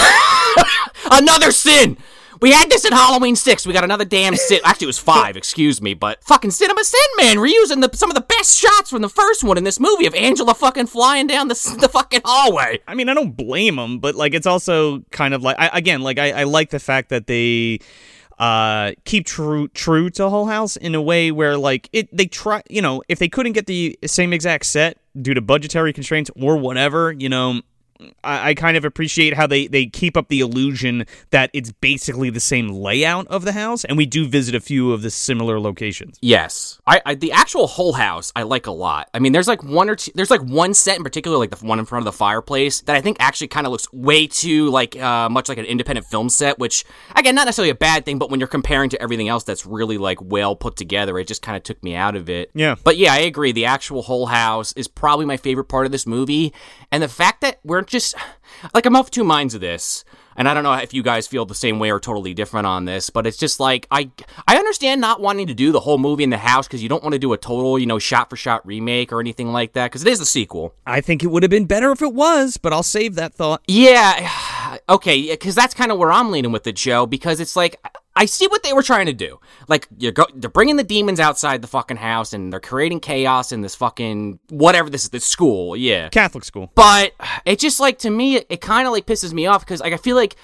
Another 1.12 1.52
sin! 1.52 1.98
We 2.42 2.52
had 2.52 2.70
this 2.70 2.86
in 2.86 2.92
Halloween 2.92 3.36
6. 3.36 3.66
We 3.66 3.74
got 3.74 3.84
another 3.84 4.06
damn 4.06 4.36
sin. 4.36 4.60
Actually, 4.64 4.86
it 4.86 4.88
was 4.88 5.00
5, 5.00 5.38
excuse 5.38 5.82
me, 5.82 5.94
but 5.94 6.24
fucking 6.24 6.52
Cinema 6.52 6.84
Sin, 6.84 7.00
man, 7.18 7.38
reusing 7.38 7.82
the, 7.82 7.90
some 7.96 8.12
of 8.12 8.16
the 8.16 8.22
best 8.22 8.58
shots 8.60 8.90
from 8.90 9.02
the 9.02 9.10
first 9.10 9.44
one 9.44 9.58
in 9.58 9.64
this 9.64 9.80
movie 9.80 10.06
of 10.06 10.14
Angela 10.14 10.54
fucking 10.54 10.88
flying 10.88 11.28
down 11.28 11.48
the, 11.48 11.78
the 11.80 11.90
fucking 11.90 12.22
hallway. 12.26 12.82
I 12.88 12.96
mean, 12.96 13.10
I 13.10 13.14
don't 13.14 13.36
blame 13.36 13.78
them, 13.78 14.00
but 14.00 14.16
like 14.16 14.34
it's 14.34 14.48
also 14.48 15.00
kind 15.12 15.34
of 15.34 15.44
like 15.44 15.56
I, 15.58 15.70
again, 15.74 16.02
like 16.02 16.20
I, 16.20 16.32
I 16.32 16.44
like 16.44 16.70
the 16.72 16.80
fact 16.80 17.10
that 17.10 17.28
they 17.28 17.80
uh 18.38 18.92
keep 19.06 19.26
true 19.26 19.70
true 19.70 20.10
to 20.10 20.30
Hull 20.30 20.46
House 20.46 20.76
in 20.76 20.94
a 20.94 21.02
way 21.02 21.32
where 21.32 21.58
like 21.58 21.88
it 21.94 22.10
they 22.16 22.26
try 22.26 22.62
you 22.70 22.82
know 22.82 23.02
if 23.08 23.18
they 23.18 23.30
couldn't 23.30 23.54
get 23.54 23.66
the 23.66 23.98
same 24.06 24.34
exact 24.34 24.66
set 24.66 24.98
due 25.22 25.34
to 25.34 25.40
budgetary 25.40 25.94
constraints 25.94 26.30
or 26.36 26.58
whatever 26.58 27.14
you 27.14 27.30
know 27.30 27.62
I, 28.24 28.50
I 28.50 28.54
kind 28.54 28.78
of 28.78 28.86
appreciate 28.86 29.34
how 29.34 29.48
they, 29.48 29.68
they 29.68 29.86
keep 29.86 30.18
up 30.18 30.28
the 30.28 30.40
illusion 30.40 31.06
that 31.32 31.50
it's 31.54 31.72
basically 31.72 32.30
the 32.30 32.40
same 32.40 32.68
layout 32.68 33.28
of 33.28 33.46
the 33.46 33.54
house, 33.54 33.86
and 33.86 33.98
we 33.98 34.06
do 34.06 34.28
visit 34.28 34.56
a 34.56 34.60
few 34.60 34.92
of 34.92 35.02
the 35.02 35.10
similar 35.10 35.60
locations. 35.60 36.18
Yes, 36.22 36.80
I, 36.86 37.02
I 37.06 37.16
the 37.16 37.32
actual 37.32 37.68
Hull 37.68 37.94
House 37.94 38.32
I 38.36 38.44
like 38.44 38.68
a 38.68 38.72
lot. 38.72 39.10
I 39.14 39.20
mean, 39.20 39.32
there's 39.32 39.48
like 39.48 39.64
one 39.64 39.90
or 39.90 39.96
two. 39.96 40.12
There's 40.16 40.32
like 40.32 40.42
one 40.42 40.74
set 40.74 40.98
in 40.98 41.04
particular, 41.04 41.38
like 41.38 41.52
the 41.52 41.66
one 41.66 41.80
in 41.80 41.86
front 41.86 42.06
of 42.06 42.06
the 42.06 42.18
fireplace, 42.18 42.82
that 42.82 42.96
I 42.96 43.02
think 43.02 43.18
actually 43.20 43.48
kind 43.48 43.66
of 43.66 43.72
looks 43.72 43.92
way 43.94 44.28
too 44.28 44.70
like 44.70 44.96
uh, 45.02 45.30
much 45.30 45.50
like 45.50 45.58
an 45.58 45.66
independent 45.66 46.08
film 46.08 46.30
set. 46.30 46.60
Which 46.60 46.84
again, 47.16 47.36
not 47.36 47.46
necessarily 47.46 47.70
a 47.70 47.76
bad 47.76 48.06
thing, 48.06 48.20
but 48.20 48.30
when 48.30 48.40
you're 48.40 48.48
comparing 48.48 48.90
to 48.90 49.02
everything 49.02 49.30
else 49.30 49.44
that's 49.44 49.66
really 49.66 49.98
like 49.98 50.22
well 50.22 50.56
put 50.56 50.76
together, 50.76 51.18
it 51.18 51.28
just 51.28 51.42
kind 51.42 51.56
of 51.56 51.64
took 51.64 51.82
me 51.84 51.96
out 51.96 52.16
of 52.16 52.30
it. 52.30 52.52
Yeah. 52.54 52.76
But 52.84 52.98
yeah, 52.98 53.14
I 53.14 53.20
agree. 53.20 53.52
The 53.52 53.66
actual 53.66 54.02
Hull 54.02 54.28
House 54.28 54.74
is 54.74 54.88
probably 54.88 55.26
my 55.26 55.38
favorite 55.38 55.66
part 55.66 55.86
of 55.86 55.92
this 55.92 56.06
movie, 56.06 56.54
and 56.92 57.02
the 57.02 57.08
fact 57.08 57.42
that 57.42 57.60
we're 57.64 57.85
just 57.88 58.16
like 58.74 58.86
I'm 58.86 58.96
of 58.96 59.12
two 59.12 59.24
minds 59.24 59.54
of 59.54 59.62
this. 59.62 60.04
And 60.38 60.50
I 60.50 60.54
don't 60.54 60.64
know 60.64 60.74
if 60.74 60.94
you 60.94 61.02
guys 61.02 61.28
feel 61.28 61.46
the 61.46 61.56
same 61.56 61.80
way 61.80 61.92
or 61.92 62.00
totally 62.00 62.34
different 62.34 62.68
on 62.68 62.84
this, 62.84 63.10
but 63.10 63.26
it's 63.26 63.38
just 63.38 63.60
like 63.60 63.88
I 63.90 64.12
I 64.48 64.58
understand 64.58 65.00
not 65.00 65.22
wanting 65.22 65.48
to 65.48 65.54
do 65.54 65.72
the 65.72 65.80
whole 65.80 65.98
movie 65.98 66.26
in 66.26 66.30
the 66.30 66.38
house 66.38 66.68
because 66.68 66.84
you 66.84 66.90
don't 66.90 67.04
want 67.04 67.14
to 67.14 67.20
do 67.20 67.32
a 67.32 67.38
total, 67.38 67.80
you 67.80 67.86
know, 67.86 68.00
shot 68.00 68.30
for 68.30 68.36
shot 68.36 68.66
remake 68.68 69.14
or 69.14 69.22
anything 69.22 69.54
like 69.54 69.74
that 69.74 69.92
because 69.92 70.06
it 70.06 70.12
is 70.12 70.20
a 70.20 70.26
sequel. 70.26 70.74
I 70.86 71.00
think 71.00 71.24
it 71.24 71.28
would 71.28 71.44
have 71.44 71.50
been 71.50 71.66
better 71.66 71.92
if 71.92 72.02
it 72.02 72.14
was, 72.14 72.58
but 72.58 72.74
I'll 72.74 72.84
save 72.84 73.16
that 73.16 73.34
thought. 73.34 73.62
Yeah, 73.68 74.78
okay, 74.90 75.32
because 75.32 75.56
that's 75.56 75.74
kind 75.74 75.92
of 75.92 75.98
where 75.98 76.12
I'm 76.12 76.32
leaning 76.32 76.52
with 76.52 76.68
it, 76.68 76.76
Joe. 76.76 77.06
Because 77.06 77.40
it's 77.40 77.56
like 77.56 77.80
I 78.16 78.26
see 78.26 78.48
what 78.48 78.64
they 78.64 78.72
were 78.74 78.84
trying 78.84 79.08
to 79.08 79.14
do. 79.14 79.40
Like 79.68 79.88
you're 79.98 80.12
go, 80.12 80.26
they're 80.34 80.50
bringing 80.50 80.78
the 80.78 80.84
demons 80.84 81.20
outside 81.20 81.62
the 81.62 81.68
fucking 81.68 81.98
house, 81.98 82.34
and 82.34 82.52
they're 82.52 82.60
creating 82.60 83.02
chaos 83.02 83.52
in 83.52 83.62
this 83.62 83.76
fucking 83.76 84.40
whatever 84.50 84.90
this 84.90 85.04
is, 85.04 85.10
this 85.10 85.26
school. 85.26 85.76
Yeah, 85.76 86.10
Catholic 86.10 86.46
school. 86.46 86.72
but 86.76 87.14
it 87.46 87.60
just 87.60 87.80
like 87.80 88.00
to 88.00 88.10
me, 88.10 88.38
it, 88.38 88.48
it 88.50 88.62
kind 88.62 88.88
of 88.88 88.94
like 88.94 89.06
pisses 89.06 89.34
me 89.34 89.46
off 89.48 89.66
because 89.66 89.82
like 89.82 89.94
I 89.94 89.98
feel 89.98 90.16
like. 90.16 90.36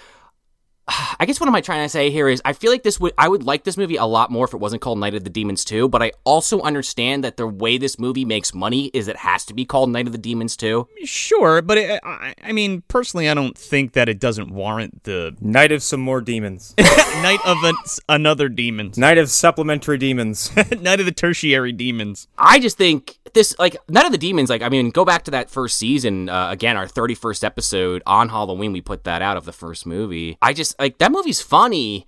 I 1.19 1.25
guess 1.25 1.39
what 1.39 1.47
am 1.47 1.55
I 1.55 1.61
trying 1.61 1.85
to 1.85 1.89
say 1.89 2.09
here 2.09 2.27
is 2.27 2.41
I 2.45 2.53
feel 2.53 2.71
like 2.71 2.83
this 2.83 2.99
would 2.99 3.13
I 3.17 3.27
would 3.27 3.43
like 3.43 3.63
this 3.63 3.77
movie 3.77 3.95
a 3.95 4.05
lot 4.05 4.31
more 4.31 4.45
if 4.45 4.53
it 4.53 4.57
wasn't 4.57 4.81
called 4.81 4.99
Night 4.99 5.13
of 5.13 5.23
the 5.23 5.29
Demons 5.29 5.63
2, 5.65 5.89
but 5.89 6.01
I 6.01 6.11
also 6.23 6.61
understand 6.61 7.23
that 7.23 7.37
the 7.37 7.47
way 7.47 7.77
this 7.77 7.99
movie 7.99 8.25
makes 8.25 8.53
money 8.53 8.87
is 8.93 9.07
it 9.07 9.17
has 9.17 9.45
to 9.45 9.53
be 9.53 9.65
called 9.65 9.89
Night 9.89 10.07
of 10.07 10.11
the 10.11 10.17
Demons 10.17 10.57
2. 10.57 10.87
Sure, 11.03 11.61
but 11.61 11.77
it, 11.77 11.99
I, 12.03 12.33
I 12.43 12.51
mean, 12.51 12.83
personally, 12.87 13.29
I 13.29 13.33
don't 13.33 13.57
think 13.57 13.93
that 13.93 14.09
it 14.09 14.19
doesn't 14.19 14.51
warrant 14.51 15.03
the 15.03 15.35
Night 15.39 15.71
of 15.71 15.83
some 15.83 15.99
more 15.99 16.21
demons. 16.21 16.73
night 16.77 17.39
of 17.45 17.57
an, 17.63 17.75
another 18.09 18.49
demons, 18.49 18.97
Night 18.97 19.17
of 19.17 19.29
supplementary 19.29 19.97
demons. 19.97 20.55
night 20.79 20.99
of 20.99 21.05
the 21.05 21.11
tertiary 21.11 21.71
demons. 21.71 22.27
I 22.37 22.59
just 22.59 22.77
think 22.77 23.19
this 23.33 23.55
like 23.59 23.77
Night 23.89 24.05
of 24.05 24.11
the 24.11 24.17
Demons 24.17 24.49
like 24.49 24.61
I 24.61 24.69
mean 24.69 24.89
go 24.89 25.05
back 25.05 25.23
to 25.23 25.31
that 25.31 25.49
first 25.49 25.77
season 25.77 26.29
uh, 26.29 26.49
again 26.49 26.77
our 26.77 26.87
31st 26.87 27.43
episode 27.43 28.03
on 28.05 28.29
Halloween 28.29 28.73
we 28.73 28.81
put 28.81 29.03
that 29.05 29.21
out 29.21 29.37
of 29.37 29.45
the 29.45 29.53
first 29.53 29.85
movie. 29.85 30.37
I 30.41 30.53
just 30.53 30.70
like 30.79 30.97
that 30.99 31.11
movie's 31.11 31.41
funny 31.41 32.05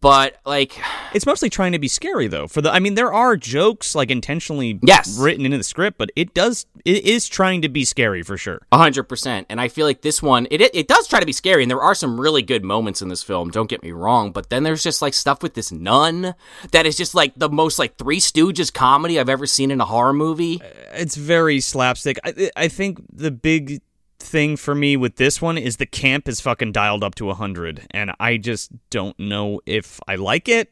but 0.00 0.36
like 0.46 0.78
It's 1.14 1.26
mostly 1.26 1.50
trying 1.50 1.72
to 1.72 1.78
be 1.78 1.88
scary 1.88 2.26
though. 2.26 2.48
For 2.48 2.62
the 2.62 2.70
I 2.72 2.78
mean 2.78 2.94
there 2.94 3.12
are 3.12 3.36
jokes 3.36 3.94
like 3.94 4.10
intentionally 4.10 4.78
Yes. 4.82 5.18
written 5.18 5.44
into 5.44 5.58
the 5.58 5.64
script, 5.64 5.98
but 5.98 6.10
it 6.16 6.32
does 6.32 6.64
it 6.86 7.04
is 7.04 7.28
trying 7.28 7.60
to 7.62 7.68
be 7.68 7.84
scary 7.84 8.22
for 8.22 8.38
sure. 8.38 8.62
A 8.72 8.78
hundred 8.78 9.04
percent, 9.04 9.46
and 9.50 9.60
I 9.60 9.68
feel 9.68 9.84
like 9.86 10.00
this 10.00 10.22
one 10.22 10.46
it, 10.50 10.62
it 10.62 10.74
it 10.74 10.88
does 10.88 11.06
try 11.06 11.20
to 11.20 11.26
be 11.26 11.32
scary, 11.34 11.62
and 11.62 11.70
there 11.70 11.82
are 11.82 11.94
some 11.94 12.18
really 12.18 12.40
good 12.40 12.64
moments 12.64 13.02
in 13.02 13.08
this 13.08 13.22
film. 13.22 13.50
Don't 13.50 13.68
get 13.68 13.82
me 13.82 13.92
wrong, 13.92 14.32
but 14.32 14.48
then 14.48 14.62
there's 14.62 14.82
just 14.82 15.02
like 15.02 15.12
stuff 15.12 15.42
with 15.42 15.52
this 15.52 15.70
nun 15.70 16.34
that 16.70 16.86
is 16.86 16.96
just 16.96 17.14
like 17.14 17.34
the 17.36 17.50
most 17.50 17.78
like 17.78 17.96
Three 17.98 18.18
Stooges 18.18 18.72
comedy 18.72 19.20
I've 19.20 19.28
ever 19.28 19.46
seen 19.46 19.70
in 19.70 19.78
a 19.82 19.84
horror 19.84 20.14
movie. 20.14 20.62
It's 20.94 21.16
very 21.16 21.60
slapstick. 21.60 22.18
I 22.24 22.50
I 22.56 22.68
think 22.68 23.02
the 23.12 23.30
big 23.30 23.82
thing 24.22 24.56
for 24.56 24.74
me 24.74 24.96
with 24.96 25.16
this 25.16 25.42
one 25.42 25.58
is 25.58 25.76
the 25.76 25.86
camp 25.86 26.28
is 26.28 26.40
fucking 26.40 26.72
dialed 26.72 27.02
up 27.04 27.14
to 27.16 27.26
100 27.26 27.86
and 27.90 28.12
I 28.20 28.36
just 28.36 28.70
don't 28.90 29.18
know 29.18 29.60
if 29.66 30.00
I 30.08 30.14
like 30.14 30.48
it 30.48 30.70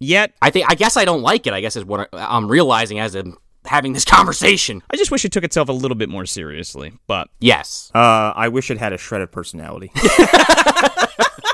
yet. 0.00 0.32
I 0.42 0.50
think 0.50 0.66
I 0.70 0.74
guess 0.74 0.96
I 0.96 1.04
don't 1.04 1.22
like 1.22 1.46
it. 1.46 1.52
I 1.52 1.60
guess 1.60 1.76
is 1.76 1.84
what 1.84 2.08
I- 2.12 2.36
I'm 2.36 2.48
realizing 2.48 2.98
as 2.98 3.14
I'm 3.14 3.36
having 3.64 3.92
this 3.92 4.04
conversation. 4.04 4.82
I 4.90 4.96
just 4.96 5.10
wish 5.12 5.24
it 5.24 5.30
took 5.32 5.44
itself 5.44 5.68
a 5.68 5.72
little 5.72 5.94
bit 5.96 6.08
more 6.08 6.26
seriously, 6.26 6.92
but 7.06 7.28
Yes, 7.38 7.90
Uh, 7.94 8.32
I 8.34 8.48
wish 8.48 8.70
it 8.70 8.78
had 8.78 8.92
a 8.92 8.98
shred 8.98 9.20
of 9.22 9.30
personality. 9.30 9.92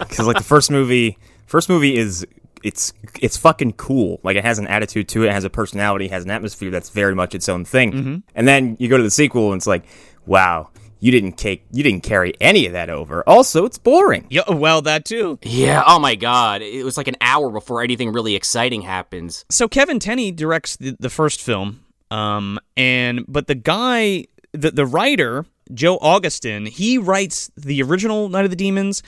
Because 0.00 0.26
like 0.26 0.36
the 0.38 0.44
first 0.44 0.70
movie, 0.70 1.18
first 1.46 1.68
movie 1.68 1.96
is 1.96 2.26
it's 2.62 2.92
it's 3.20 3.36
fucking 3.36 3.72
cool. 3.74 4.20
Like 4.22 4.36
it 4.36 4.44
has 4.44 4.58
an 4.58 4.66
attitude 4.66 5.08
to 5.10 5.24
it, 5.24 5.26
it 5.28 5.32
has 5.32 5.44
a 5.44 5.50
personality, 5.50 6.06
it 6.06 6.10
has 6.12 6.24
an 6.24 6.30
atmosphere 6.30 6.70
that's 6.70 6.88
very 6.90 7.14
much 7.14 7.34
its 7.34 7.48
own 7.48 7.64
thing. 7.64 8.22
And 8.34 8.48
then 8.48 8.76
you 8.78 8.88
go 8.88 8.96
to 8.96 9.02
the 9.02 9.10
sequel, 9.10 9.52
and 9.52 9.58
it's 9.58 9.66
like, 9.66 9.84
wow, 10.26 10.70
you 11.00 11.10
didn't 11.10 11.32
cake, 11.32 11.64
you 11.72 11.82
didn't 11.82 12.02
carry 12.02 12.34
any 12.40 12.66
of 12.66 12.72
that 12.72 12.90
over. 12.90 13.22
Also, 13.28 13.64
it's 13.64 13.78
boring. 13.78 14.26
yeah, 14.30 14.50
well 14.50 14.82
that 14.82 15.04
too. 15.04 15.38
yeah. 15.42 15.82
Oh 15.86 15.98
my 15.98 16.14
god, 16.14 16.62
it 16.62 16.84
was 16.84 16.96
like 16.96 17.08
an 17.08 17.16
hour 17.20 17.50
before 17.50 17.82
anything 17.82 18.12
really 18.12 18.34
exciting 18.34 18.82
happens. 18.82 19.44
so 19.50 19.68
Kevin 19.68 19.98
Tenney 19.98 20.30
directs 20.32 20.76
the, 20.76 20.96
the 20.98 21.10
first 21.10 21.40
film, 21.42 21.84
um, 22.10 22.58
and 22.76 23.24
but 23.28 23.46
the 23.46 23.54
guy, 23.54 24.26
the 24.52 24.70
the 24.70 24.86
writer 24.86 25.46
Joe 25.74 25.98
Augustyn, 25.98 26.66
he 26.68 26.98
writes 26.98 27.50
the 27.56 27.82
original 27.82 28.28
Night 28.28 28.44
of 28.44 28.50
the 28.50 28.56
Demons. 28.56 29.02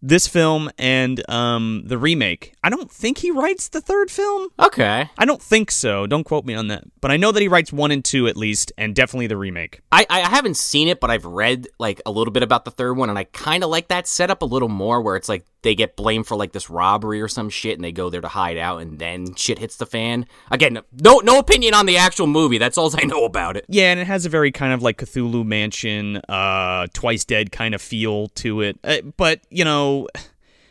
This 0.00 0.26
film 0.26 0.70
and 0.78 1.28
um, 1.28 1.82
the 1.86 1.98
remake. 1.98 2.54
I 2.62 2.70
don't 2.70 2.90
think 2.90 3.18
he 3.18 3.30
writes 3.30 3.68
the 3.68 3.80
third 3.80 4.10
film. 4.10 4.48
Okay. 4.58 5.10
I 5.16 5.24
don't 5.24 5.42
think 5.42 5.70
so. 5.70 6.06
Don't 6.06 6.24
quote 6.24 6.44
me 6.44 6.54
on 6.54 6.68
that. 6.68 6.84
But 7.00 7.10
I 7.10 7.16
know 7.16 7.32
that 7.32 7.40
he 7.40 7.48
writes 7.48 7.72
one 7.72 7.90
and 7.90 8.04
two 8.04 8.26
at 8.26 8.36
least, 8.36 8.72
and 8.76 8.94
definitely 8.94 9.26
the 9.26 9.36
remake. 9.36 9.80
I, 9.92 10.06
I 10.10 10.20
haven't 10.20 10.56
seen 10.56 10.88
it, 10.88 11.00
but 11.00 11.10
I've 11.10 11.24
read 11.24 11.68
like 11.78 12.00
a 12.06 12.10
little 12.10 12.32
bit 12.32 12.42
about 12.42 12.64
the 12.64 12.70
third 12.70 12.96
one, 12.96 13.08
and 13.08 13.18
I 13.18 13.24
kind 13.24 13.64
of 13.64 13.70
like 13.70 13.88
that 13.88 14.06
setup 14.06 14.42
a 14.42 14.46
little 14.46 14.68
more, 14.68 15.00
where 15.00 15.16
it's 15.16 15.28
like 15.28 15.44
they 15.62 15.74
get 15.74 15.96
blamed 15.96 16.26
for 16.26 16.36
like 16.36 16.52
this 16.52 16.70
robbery 16.70 17.20
or 17.20 17.28
some 17.28 17.50
shit, 17.50 17.76
and 17.76 17.84
they 17.84 17.92
go 17.92 18.10
there 18.10 18.20
to 18.20 18.28
hide 18.28 18.58
out, 18.58 18.82
and 18.82 18.98
then 18.98 19.34
shit 19.34 19.58
hits 19.58 19.76
the 19.76 19.86
fan. 19.86 20.26
Again, 20.50 20.80
no 21.00 21.18
no 21.18 21.38
opinion 21.38 21.74
on 21.74 21.86
the 21.86 21.96
actual 21.96 22.26
movie. 22.26 22.58
That's 22.58 22.78
all 22.78 22.92
I 22.96 23.04
know 23.04 23.24
about 23.24 23.56
it. 23.56 23.64
Yeah, 23.68 23.90
and 23.92 24.00
it 24.00 24.06
has 24.06 24.26
a 24.26 24.28
very 24.28 24.50
kind 24.50 24.72
of 24.72 24.82
like 24.82 24.98
Cthulhu 24.98 25.44
Mansion, 25.44 26.16
uh, 26.28 26.86
Twice 26.92 27.24
Dead 27.24 27.52
kind 27.52 27.74
of 27.74 27.82
feel 27.82 28.28
to 28.28 28.60
it. 28.62 28.78
Uh, 28.82 29.00
but 29.16 29.40
you 29.50 29.64
know, 29.64 29.87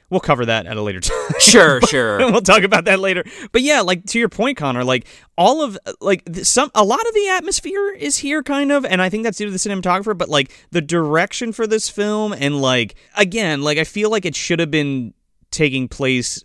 we'll 0.09 0.19
cover 0.19 0.45
that 0.45 0.65
at 0.65 0.77
a 0.77 0.81
later 0.81 0.99
time. 1.01 1.17
Sure, 1.39 1.81
sure. 1.81 2.17
we'll 2.31 2.41
talk 2.41 2.63
about 2.63 2.85
that 2.85 2.99
later. 2.99 3.23
But 3.51 3.61
yeah, 3.61 3.81
like 3.81 4.05
to 4.07 4.19
your 4.19 4.29
point, 4.29 4.57
Connor, 4.57 4.83
like 4.83 5.05
all 5.37 5.61
of 5.61 5.77
like 5.99 6.23
some 6.43 6.71
a 6.75 6.83
lot 6.83 7.05
of 7.05 7.13
the 7.13 7.29
atmosphere 7.29 7.91
is 7.91 8.17
here, 8.17 8.43
kind 8.43 8.71
of, 8.71 8.85
and 8.85 9.01
I 9.01 9.09
think 9.09 9.23
that's 9.23 9.37
due 9.37 9.45
to 9.45 9.51
the 9.51 9.57
cinematographer. 9.57 10.17
But 10.17 10.29
like 10.29 10.51
the 10.71 10.81
direction 10.81 11.51
for 11.51 11.67
this 11.67 11.89
film, 11.89 12.33
and 12.33 12.61
like 12.61 12.95
again, 13.15 13.61
like 13.61 13.77
I 13.77 13.83
feel 13.83 14.09
like 14.09 14.25
it 14.25 14.35
should 14.35 14.59
have 14.59 14.71
been 14.71 15.13
taking 15.51 15.87
place 15.87 16.43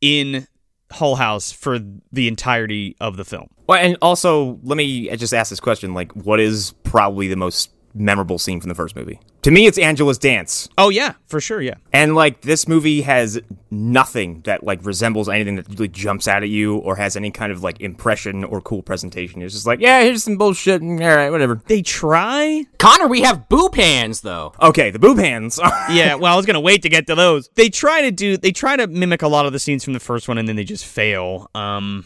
in 0.00 0.46
Hull 0.90 1.16
House 1.16 1.52
for 1.52 1.78
the 2.12 2.28
entirety 2.28 2.96
of 3.00 3.16
the 3.16 3.24
film. 3.24 3.48
Well, 3.66 3.78
and 3.78 3.96
also, 4.02 4.58
let 4.62 4.76
me 4.76 5.08
just 5.16 5.32
ask 5.32 5.50
this 5.50 5.60
question: 5.60 5.94
like, 5.94 6.12
what 6.12 6.40
is 6.40 6.74
probably 6.82 7.28
the 7.28 7.36
most 7.36 7.70
memorable 7.94 8.38
scene 8.38 8.60
from 8.60 8.68
the 8.68 8.74
first 8.74 8.96
movie? 8.96 9.20
To 9.42 9.50
me, 9.50 9.66
it's 9.66 9.76
Angela's 9.76 10.18
dance. 10.18 10.68
Oh 10.78 10.88
yeah, 10.88 11.14
for 11.26 11.40
sure, 11.40 11.60
yeah. 11.60 11.74
And 11.92 12.14
like 12.14 12.42
this 12.42 12.68
movie 12.68 13.02
has 13.02 13.40
nothing 13.72 14.42
that 14.42 14.62
like 14.62 14.84
resembles 14.84 15.28
anything 15.28 15.56
that 15.56 15.68
really 15.68 15.88
jumps 15.88 16.28
out 16.28 16.44
at 16.44 16.48
you 16.48 16.76
or 16.76 16.94
has 16.96 17.16
any 17.16 17.32
kind 17.32 17.50
of 17.50 17.62
like 17.62 17.80
impression 17.80 18.44
or 18.44 18.60
cool 18.60 18.82
presentation. 18.82 19.42
It's 19.42 19.54
just 19.54 19.66
like, 19.66 19.80
yeah, 19.80 20.02
here's 20.02 20.22
some 20.22 20.36
bullshit. 20.36 20.80
And, 20.80 21.02
all 21.02 21.16
right, 21.16 21.30
whatever. 21.30 21.60
They 21.66 21.82
try. 21.82 22.64
Connor, 22.78 23.08
we 23.08 23.22
have 23.22 23.48
boob 23.48 23.74
hands 23.74 24.20
though. 24.20 24.52
Okay, 24.60 24.90
the 24.90 25.00
boob 25.00 25.18
hands. 25.18 25.58
yeah, 25.90 26.14
well, 26.14 26.32
I 26.32 26.36
was 26.36 26.46
gonna 26.46 26.60
wait 26.60 26.82
to 26.82 26.88
get 26.88 27.08
to 27.08 27.16
those. 27.16 27.48
They 27.56 27.68
try 27.68 28.02
to 28.02 28.12
do. 28.12 28.36
They 28.36 28.52
try 28.52 28.76
to 28.76 28.86
mimic 28.86 29.22
a 29.22 29.28
lot 29.28 29.46
of 29.46 29.52
the 29.52 29.58
scenes 29.58 29.82
from 29.82 29.92
the 29.92 30.00
first 30.00 30.28
one, 30.28 30.38
and 30.38 30.46
then 30.46 30.54
they 30.54 30.64
just 30.64 30.86
fail. 30.86 31.50
Um, 31.54 32.04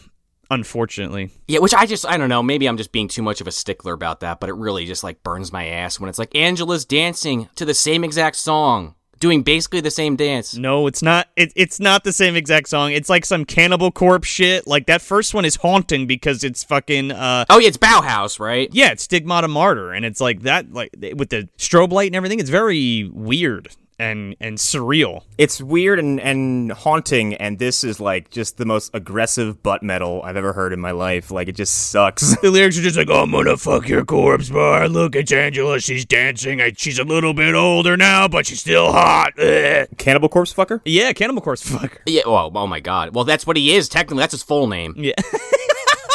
unfortunately. 0.51 1.31
Yeah, 1.49 1.61
which 1.61 1.75
I 1.75 1.87
just 1.87 2.07
I 2.07 2.17
don't 2.17 2.29
know, 2.29 2.43
maybe 2.43 2.67
I'm 2.69 2.77
just 2.77 2.93
being 2.93 3.09
too 3.09 3.23
much 3.23 3.41
of 3.41 3.47
a 3.47 3.53
stickler 3.53 3.93
about 3.93 4.21
that, 4.21 4.41
but 4.41 4.49
it 4.49 4.55
really 4.55 4.87
just 4.87 5.05
like 5.05 5.23
burns 5.23 5.53
my 5.53 5.67
ass 5.67 5.99
when 6.01 6.09
it's 6.09 6.19
like 6.19 6.35
Angela's 6.35 6.85
dancing 6.85 7.49
to 7.57 7.65
the 7.65 7.75
same 7.75 8.05
exact 8.05 8.37
song, 8.37 8.95
doing 9.19 9.43
basically 9.43 9.81
the 9.81 9.91
same 9.91 10.17
dance. 10.17 10.57
No, 10.57 10.87
it's 10.87 11.03
not. 11.03 11.29
It, 11.37 11.53
it's 11.57 11.81
not 11.81 12.05
the 12.05 12.13
same 12.13 12.37
exact 12.37 12.69
song. 12.69 12.93
It's 12.93 13.09
like 13.09 13.25
some 13.25 13.45
Cannibal 13.45 13.91
Corpse 13.91 14.29
shit. 14.29 14.67
Like 14.67 14.87
that 14.87 15.03
first 15.03 15.35
one 15.35 15.45
is 15.45 15.57
haunting 15.57 16.07
because 16.07 16.45
it's 16.45 16.65
fucking. 16.65 17.13
uh 17.13 17.45
Oh 17.49 17.59
yeah, 17.59 17.69
it's 17.69 17.79
Bauhaus, 17.79 18.39
right? 18.41 18.69
Yeah, 18.73 18.93
it's 18.93 19.05
Stigmata 19.05 19.49
Martyr, 19.49 19.93
and 19.93 20.05
it's 20.05 20.21
like 20.21 20.43
that, 20.43 20.73
like 20.73 20.91
with 21.17 21.31
the 21.31 21.49
strobe 21.59 21.93
light 21.93 22.09
and 22.09 22.17
everything. 22.17 22.41
It's 22.41 22.51
very 22.51 23.11
weird 23.13 23.69
and 23.99 24.37
and 24.41 24.59
surreal. 24.59 25.23
It's 25.39 25.61
weird 25.61 25.99
and, 25.99 26.21
and 26.21 26.73
haunting, 26.73 27.35
and 27.35 27.59
this 27.59 27.85
is 27.85 28.01
like 28.01 28.31
just 28.31 28.57
the 28.57 28.65
most 28.65 28.91
aggressive 28.95 29.63
butt 29.63 29.83
metal 29.83 30.23
I've 30.23 30.37
ever 30.37 30.53
heard 30.53 30.73
in 30.73 30.81
my 30.81 30.91
life. 30.91 31.31
Like 31.31 31.49
it 31.49 31.57
just 31.57 31.91
sucks. 31.91 32.37
The 32.47 32.51
lyrics 32.51 32.79
are 32.79 32.83
just 32.83 32.97
like, 32.97 33.11
"I'm 33.11 33.33
gonna 33.33 33.57
fuck 33.57 33.89
your 33.89 34.05
corpse 34.05 34.51
bar. 34.51 34.89
Look, 34.89 35.17
it's 35.17 35.33
Angela. 35.33 35.81
She's 35.81 36.05
dancing. 36.05 36.61
She's 36.77 36.99
a 36.99 37.05
little 37.05 37.35
bit 37.35 37.55
older 37.55 37.97
now, 37.97 38.29
but 38.29 38.47
she's 38.47 38.61
still 38.61 38.93
hot." 38.93 39.39
Ugh. 39.39 39.89
Cannibal 39.99 40.29
Corpse 40.29 40.55
fucker. 40.55 40.81
Yeah, 40.85 41.13
Cannibal 41.13 41.43
Corpse 41.43 41.69
fucker. 41.69 41.99
Yeah. 42.07 42.23
Oh, 42.27 42.51
oh 42.55 42.67
my 42.67 42.81
god. 42.81 43.15
Well, 43.15 43.25
that's 43.25 43.47
what 43.47 43.57
he 43.57 43.75
is. 43.75 43.89
Technically, 43.89 44.21
that's 44.21 44.33
his 44.33 44.43
full 44.43 44.67
name. 44.67 44.95
Yeah. 44.97 45.15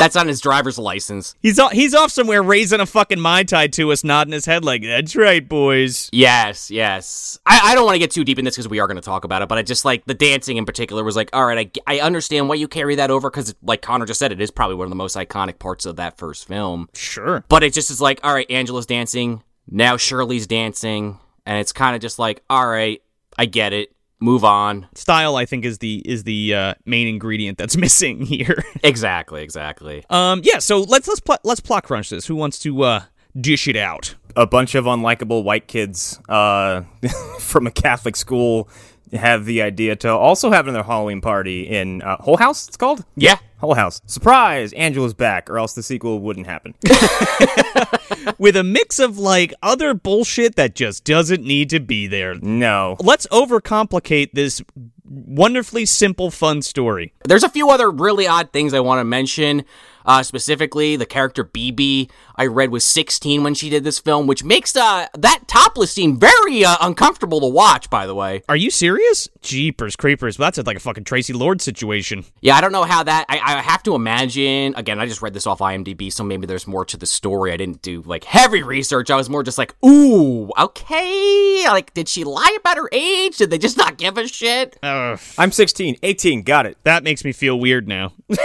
That's 0.02 0.16
on 0.16 0.28
his 0.28 0.42
driver's 0.42 0.78
license. 0.80 1.36
He's 1.42 1.60
off, 1.60 1.72
he's 1.72 1.94
off 1.94 2.12
somewhere 2.12 2.42
raising 2.42 2.80
a 2.80 2.86
fucking 2.86 3.20
mai 3.20 3.44
tai 3.44 3.68
to 3.68 3.92
us, 3.92 4.04
nodding 4.04 4.34
his 4.34 4.46
head 4.46 4.66
like, 4.66 4.82
"That's 4.82 5.16
right, 5.16 5.48
boys." 5.48 6.10
Yes, 6.12 6.72
yes. 6.72 7.40
I, 7.46 7.60
I 7.72 7.76
don't 7.76 7.86
want 7.86 7.96
to 7.96 8.00
get 8.00 8.12
too 8.12 8.24
deep 8.24 8.40
in 8.40 8.46
this 8.46 8.56
because 8.56 8.68
we 8.68 8.80
are 8.80 8.88
going 8.88 8.96
to 8.96 9.02
talk 9.02 9.24
about 9.26 9.42
it, 9.42 9.50
but 9.50 9.58
I 9.58 9.62
just 9.62 9.86
like 9.86 10.06
the 10.06 10.14
dancing 10.14 10.58
in 10.58 10.66
particular 10.66 11.04
was 11.04 11.16
like, 11.16 11.30
all 11.34 11.46
right, 11.46 11.80
I, 11.88 11.98
I 11.98 12.00
understand 12.02 12.50
why 12.50 12.56
you 12.56 12.68
carry 12.68 12.96
that 12.96 13.12
over 13.12 13.30
because, 13.30 13.54
like 13.62 13.82
Connor 13.82 14.06
just 14.06 14.20
said, 14.20 14.32
it 14.32 14.42
is 14.42 14.52
probably 14.52 14.76
one 14.76 14.86
of 14.86 14.90
the 14.90 14.96
most 14.96 15.16
iconic 15.16 15.60
parts 15.60 15.86
of 15.86 15.98
that 15.98 16.18
first 16.18 16.48
film. 16.48 16.90
Sure. 16.94 17.44
But 17.48 17.64
it 17.64 17.74
just 17.74 17.92
is 17.92 18.02
like, 18.02 18.20
all 18.24 18.34
right, 18.34 18.50
Angela's 18.50 18.86
dancing, 18.86 19.44
now 19.70 19.98
Shirley's 19.98 20.48
dancing, 20.48 21.20
and 21.46 21.60
it's 21.60 21.72
kind 21.72 21.96
of 21.96 22.02
just 22.02 22.20
like, 22.20 22.44
all 22.50 22.68
right, 22.68 23.02
I 23.38 23.46
get 23.46 23.74
it. 23.74 23.94
Move 24.22 24.44
on. 24.46 24.88
Style, 24.94 25.36
I 25.36 25.46
think, 25.46 25.66
is 25.66 25.80
the 25.80 26.02
is 26.06 26.24
the 26.24 26.54
uh, 26.54 26.74
main 26.86 27.08
ingredient 27.08 27.58
that's 27.58 27.76
missing 27.86 28.22
here. 28.22 28.64
exactly, 28.84 29.42
exactly. 29.44 30.06
Um, 30.10 30.42
yeah. 30.44 30.60
So 30.60 30.82
let's 30.82 31.08
let's 31.08 31.20
pl- 31.20 31.40
let's 31.44 31.60
plot 31.60 31.84
crunch 31.84 32.12
this. 32.12 32.28
Who 32.28 32.36
wants 32.36 32.60
to 32.60 32.84
uh, 32.84 33.04
dish 33.40 33.68
it 33.68 33.76
out? 33.76 34.16
A 34.36 34.46
bunch 34.46 34.76
of 34.76 34.86
unlikable 34.86 35.44
white 35.44 35.68
kids 35.68 36.20
uh, 36.30 36.84
from 37.40 37.68
a 37.68 37.72
Catholic 37.72 38.16
school 38.16 38.70
have 39.14 39.46
the 39.46 39.62
idea 39.62 39.96
to 39.98 40.10
also 40.10 40.52
have 40.52 40.68
another 40.68 40.84
Halloween 40.84 41.22
party 41.22 41.68
in 41.68 42.02
uh, 42.02 42.18
Hull 42.18 42.38
House. 42.38 42.68
It's 42.68 42.78
called. 42.78 43.06
Yeah. 43.16 43.38
Hull 43.60 43.76
House. 43.76 44.02
Surprise! 44.06 44.74
Angela's 44.74 45.14
back, 45.14 45.50
or 45.50 45.58
else 45.58 45.74
the 45.74 45.84
sequel 45.84 46.20
wouldn't 46.20 46.48
happen. 46.48 46.74
With 48.38 48.56
a 48.56 48.64
mix 48.64 49.00
of 49.00 49.18
like 49.18 49.54
other 49.62 49.94
bullshit 49.94 50.56
that 50.56 50.76
just 50.76 51.04
doesn't 51.04 51.44
need 51.44 51.70
to 51.70 51.80
be 51.80 52.08
there. 52.08 52.36
No. 52.36 52.98
Let's 53.00 53.28
overcomplicate 53.28 54.32
this 54.34 54.62
wonderfully 55.06 55.86
simple, 55.86 56.32
fun 56.32 56.62
story. 56.62 57.14
There's 57.26 57.44
a 57.44 57.50
few 57.50 57.70
other 57.70 57.92
really 57.92 58.28
odd 58.28 58.52
things 58.52 58.74
I 58.74 58.80
want 58.80 59.00
to 59.00 59.06
mention. 59.06 59.66
Uh, 60.06 60.24
specifically, 60.24 60.96
the 60.96 61.06
character 61.06 61.44
BB 61.44 62.10
I 62.36 62.46
read 62.48 62.72
was 62.72 62.84
16 62.84 63.44
when 63.44 63.54
she 63.54 63.70
did 63.70 63.84
this 63.84 64.00
film, 64.00 64.28
which 64.28 64.44
makes 64.44 64.76
uh, 64.76 65.08
that 65.18 65.44
topless 65.48 65.92
scene 65.92 66.18
very 66.20 66.66
uh, 66.66 66.78
uncomfortable 66.82 67.40
to 67.42 67.48
watch. 67.48 67.90
By 67.90 68.08
the 68.08 68.16
way, 68.16 68.44
Are 68.50 68.56
you 68.56 68.72
serious? 68.72 69.30
Jeepers 69.42 69.96
creepers! 69.96 70.40
Well, 70.40 70.48
that's 70.48 70.66
like 70.66 70.78
a 70.78 70.80
fucking 70.80 71.04
Tracy 71.04 71.34
Lord 71.34 71.62
situation. 71.62 72.26
yeah, 72.42 72.56
I 72.56 72.62
don't 72.62 72.72
know 72.72 72.84
how 72.84 73.04
that. 73.04 73.26
I, 73.30 73.40
I 73.40 73.62
have 73.62 73.84
to 73.84 73.96
imagine. 73.96 74.74
Again, 74.76 75.00
I 75.00 75.06
just 75.06 75.22
read 75.22 75.34
this 75.34 75.46
off 75.48 75.60
IMDb, 75.60 76.12
so 76.12 76.24
maybe 76.24 76.46
there's 76.48 76.68
more 76.68 76.86
to 76.86 76.98
the 76.98 77.06
story. 77.06 77.52
I 77.52 77.58
didn't 77.58 77.82
do 77.82 78.02
like 78.04 78.24
heavy 78.24 78.64
research. 78.64 79.10
I 79.12 79.16
was 79.16 79.30
more 79.30 79.44
just 79.44 79.58
like, 79.58 79.76
ooh, 79.86 80.50
okay. 80.58 81.64
Like, 81.68 81.94
did 81.94 82.08
she 82.10 82.24
lie 82.24 82.58
about 82.60 82.78
her 82.78 82.90
age? 82.92 83.38
Did 83.38 83.50
they 83.50 83.58
just 83.58 83.78
not 83.78 83.98
give 83.98 84.18
a 84.18 84.28
shit? 84.28 84.78
Ugh, 84.84 85.20
I'm 85.38 85.52
16. 85.52 85.98
18. 86.04 86.44
Got 86.44 86.66
it. 86.66 86.78
that 86.84 87.04
makes 87.04 87.24
me 87.24 87.32
feel 87.32 87.60
weird 87.60 87.88
now. 87.88 88.14
and 88.30 88.38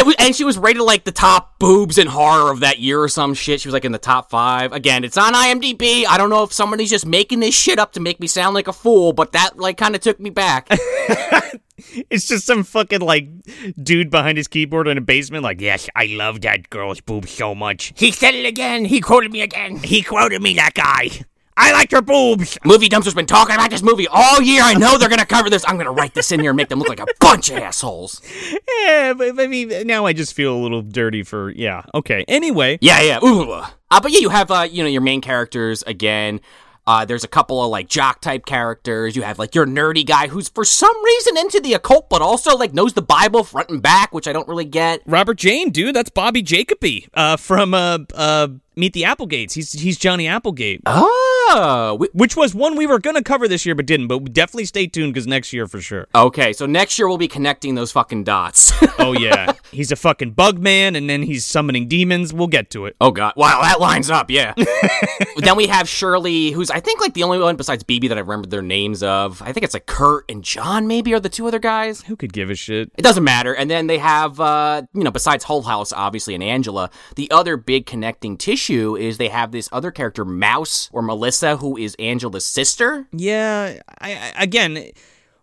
it 0.00 0.06
was, 0.06 0.14
and 0.18 0.34
she 0.34 0.44
was 0.48 0.56
rated 0.58 0.82
like 0.82 1.04
the 1.04 1.12
top 1.12 1.58
boobs 1.58 1.98
in 1.98 2.06
horror 2.06 2.50
of 2.50 2.60
that 2.60 2.78
year 2.78 3.02
or 3.02 3.08
some 3.08 3.34
shit. 3.34 3.60
She 3.60 3.68
was 3.68 3.74
like 3.74 3.84
in 3.84 3.92
the 3.92 3.98
top 3.98 4.30
five. 4.30 4.72
Again, 4.72 5.04
it's 5.04 5.18
on 5.18 5.34
IMDb. 5.34 6.06
I 6.06 6.16
don't 6.16 6.30
know 6.30 6.42
if 6.42 6.54
somebody's 6.54 6.88
just 6.88 7.04
making 7.04 7.40
this 7.40 7.54
shit 7.54 7.78
up 7.78 7.92
to 7.92 8.00
make 8.00 8.18
me 8.18 8.26
sound 8.26 8.54
like 8.54 8.66
a 8.66 8.72
fool, 8.72 9.12
but 9.12 9.32
that 9.32 9.58
like 9.58 9.76
kind 9.76 9.94
of 9.94 10.00
took 10.00 10.18
me 10.18 10.30
back. 10.30 10.68
It's 12.10 12.26
just 12.26 12.44
some 12.44 12.64
fucking 12.64 13.00
like 13.00 13.28
dude 13.80 14.10
behind 14.10 14.36
his 14.36 14.48
keyboard 14.48 14.88
in 14.88 14.98
a 14.98 15.00
basement, 15.00 15.44
like, 15.44 15.60
yes, 15.60 15.88
I 15.94 16.06
love 16.06 16.40
that 16.40 16.70
girl's 16.70 17.00
boobs 17.00 17.30
so 17.30 17.54
much. 17.54 17.92
he 17.96 18.10
said 18.10 18.34
it 18.34 18.44
again. 18.46 18.84
He 18.84 19.00
quoted 19.00 19.30
me 19.30 19.42
again. 19.42 19.76
He 19.76 20.02
quoted 20.02 20.42
me, 20.42 20.54
that 20.54 20.74
guy. 20.74 21.10
I 21.58 21.72
like 21.72 21.90
her 21.90 22.00
boobs. 22.00 22.56
Movie 22.64 22.88
Dumpster's 22.88 23.14
been 23.14 23.26
talking 23.26 23.54
about 23.56 23.70
this 23.70 23.82
movie 23.82 24.06
all 24.08 24.40
year. 24.40 24.62
I 24.62 24.74
know 24.74 24.96
they're 24.96 25.08
gonna 25.08 25.26
cover 25.26 25.50
this. 25.50 25.64
I'm 25.66 25.76
gonna 25.76 25.92
write 25.92 26.14
this 26.14 26.30
in 26.30 26.38
here 26.40 26.50
and 26.50 26.56
make 26.56 26.68
them 26.68 26.78
look 26.78 26.88
like 26.88 27.00
a 27.00 27.06
bunch 27.20 27.50
of 27.50 27.58
assholes. 27.58 28.22
Yeah, 28.84 29.12
but 29.12 29.38
I 29.40 29.46
mean, 29.48 29.86
now 29.86 30.06
I 30.06 30.12
just 30.12 30.34
feel 30.34 30.54
a 30.54 30.60
little 30.60 30.82
dirty 30.82 31.22
for, 31.24 31.50
yeah. 31.50 31.82
Okay. 31.94 32.24
Anyway, 32.28 32.78
Yeah, 32.80 33.02
yeah. 33.02 33.18
Ooh. 33.24 33.50
Uh, 33.50 34.00
but 34.00 34.12
yeah, 34.12 34.20
you 34.20 34.28
have 34.28 34.50
uh, 34.50 34.68
you 34.70 34.82
know, 34.82 34.88
your 34.88 35.00
main 35.02 35.20
characters 35.20 35.82
again. 35.82 36.40
Uh, 36.86 37.04
there's 37.04 37.22
a 37.22 37.28
couple 37.28 37.62
of 37.62 37.70
like 37.70 37.86
jock 37.86 38.22
type 38.22 38.46
characters. 38.46 39.14
You 39.14 39.20
have 39.20 39.38
like 39.38 39.54
your 39.54 39.66
nerdy 39.66 40.06
guy 40.06 40.28
who's 40.28 40.48
for 40.48 40.64
some 40.64 41.04
reason 41.04 41.36
into 41.36 41.60
the 41.60 41.74
occult, 41.74 42.08
but 42.08 42.22
also 42.22 42.56
like 42.56 42.72
knows 42.72 42.94
the 42.94 43.02
Bible 43.02 43.44
front 43.44 43.68
and 43.68 43.82
back, 43.82 44.14
which 44.14 44.26
I 44.26 44.32
don't 44.32 44.48
really 44.48 44.64
get. 44.64 45.02
Robert 45.04 45.36
Jane, 45.36 45.68
dude, 45.68 45.94
that's 45.94 46.08
Bobby 46.08 46.40
Jacoby 46.40 47.06
uh, 47.12 47.36
from 47.36 47.74
uh, 47.74 47.98
uh, 48.14 48.48
Meet 48.78 48.92
the 48.92 49.04
Applegates. 49.04 49.54
He's 49.54 49.72
he's 49.72 49.96
Johnny 49.98 50.28
Applegate, 50.28 50.82
Oh, 50.86 51.96
we- 51.98 52.08
which 52.12 52.36
was 52.36 52.54
one 52.54 52.76
we 52.76 52.86
were 52.86 52.98
gonna 52.98 53.22
cover 53.22 53.48
this 53.48 53.66
year 53.66 53.74
but 53.74 53.86
didn't. 53.86 54.06
But 54.06 54.32
definitely 54.32 54.66
stay 54.66 54.86
tuned 54.86 55.12
because 55.14 55.26
next 55.26 55.52
year 55.52 55.66
for 55.66 55.80
sure. 55.80 56.06
okay. 56.14 56.52
So 56.52 56.64
next 56.66 56.98
year 56.98 57.08
we'll 57.08 57.18
be 57.18 57.28
connecting 57.28 57.74
those 57.74 57.92
fucking 57.92 58.24
dots. 58.24 58.72
Oh 59.00 59.12
yeah, 59.12 59.52
he's 59.70 59.92
a 59.92 59.96
fucking 59.96 60.32
bug 60.32 60.58
man, 60.58 60.96
and 60.96 61.08
then 61.08 61.22
he's 61.22 61.44
summoning 61.44 61.86
demons. 61.86 62.34
We'll 62.34 62.48
get 62.48 62.68
to 62.70 62.86
it. 62.86 62.96
oh 63.00 63.12
god, 63.12 63.34
wow, 63.36 63.60
that 63.62 63.78
lines 63.80 64.10
up. 64.10 64.28
Yeah. 64.28 64.54
then 65.36 65.54
we 65.56 65.68
have 65.68 65.88
Shirley, 65.88 66.50
who's 66.50 66.68
I 66.68 66.80
think 66.80 67.00
like 67.00 67.14
the 67.14 67.22
only 67.22 67.38
one 67.38 67.54
besides 67.54 67.84
BB 67.84 68.08
that 68.08 68.18
I 68.18 68.22
remember 68.22 68.48
their 68.48 68.60
names 68.60 69.04
of. 69.04 69.40
I 69.40 69.52
think 69.52 69.62
it's 69.62 69.72
like 69.74 69.86
Kurt 69.86 70.24
and 70.28 70.42
John, 70.42 70.88
maybe 70.88 71.14
are 71.14 71.20
the 71.20 71.28
two 71.28 71.46
other 71.46 71.60
guys. 71.60 72.02
Who 72.02 72.16
could 72.16 72.32
give 72.32 72.50
a 72.50 72.56
shit? 72.56 72.90
It 72.98 73.02
doesn't 73.02 73.22
matter. 73.22 73.54
And 73.54 73.70
then 73.70 73.86
they 73.86 73.98
have, 73.98 74.40
uh, 74.40 74.82
you 74.92 75.04
know, 75.04 75.12
besides 75.12 75.44
Hull 75.44 75.62
House, 75.62 75.92
obviously, 75.92 76.34
and 76.34 76.42
Angela, 76.42 76.90
the 77.14 77.30
other 77.30 77.56
big 77.56 77.86
connecting 77.86 78.36
tissue 78.36 78.67
issue 78.68 78.96
is 78.96 79.18
they 79.18 79.28
have 79.28 79.52
this 79.52 79.68
other 79.72 79.90
character, 79.90 80.24
Mouse 80.24 80.88
or 80.92 81.02
Melissa, 81.02 81.56
who 81.56 81.76
is 81.76 81.94
Angela's 81.98 82.44
sister. 82.44 83.06
Yeah, 83.12 83.80
I, 84.00 84.12
I 84.12 84.42
again, 84.42 84.90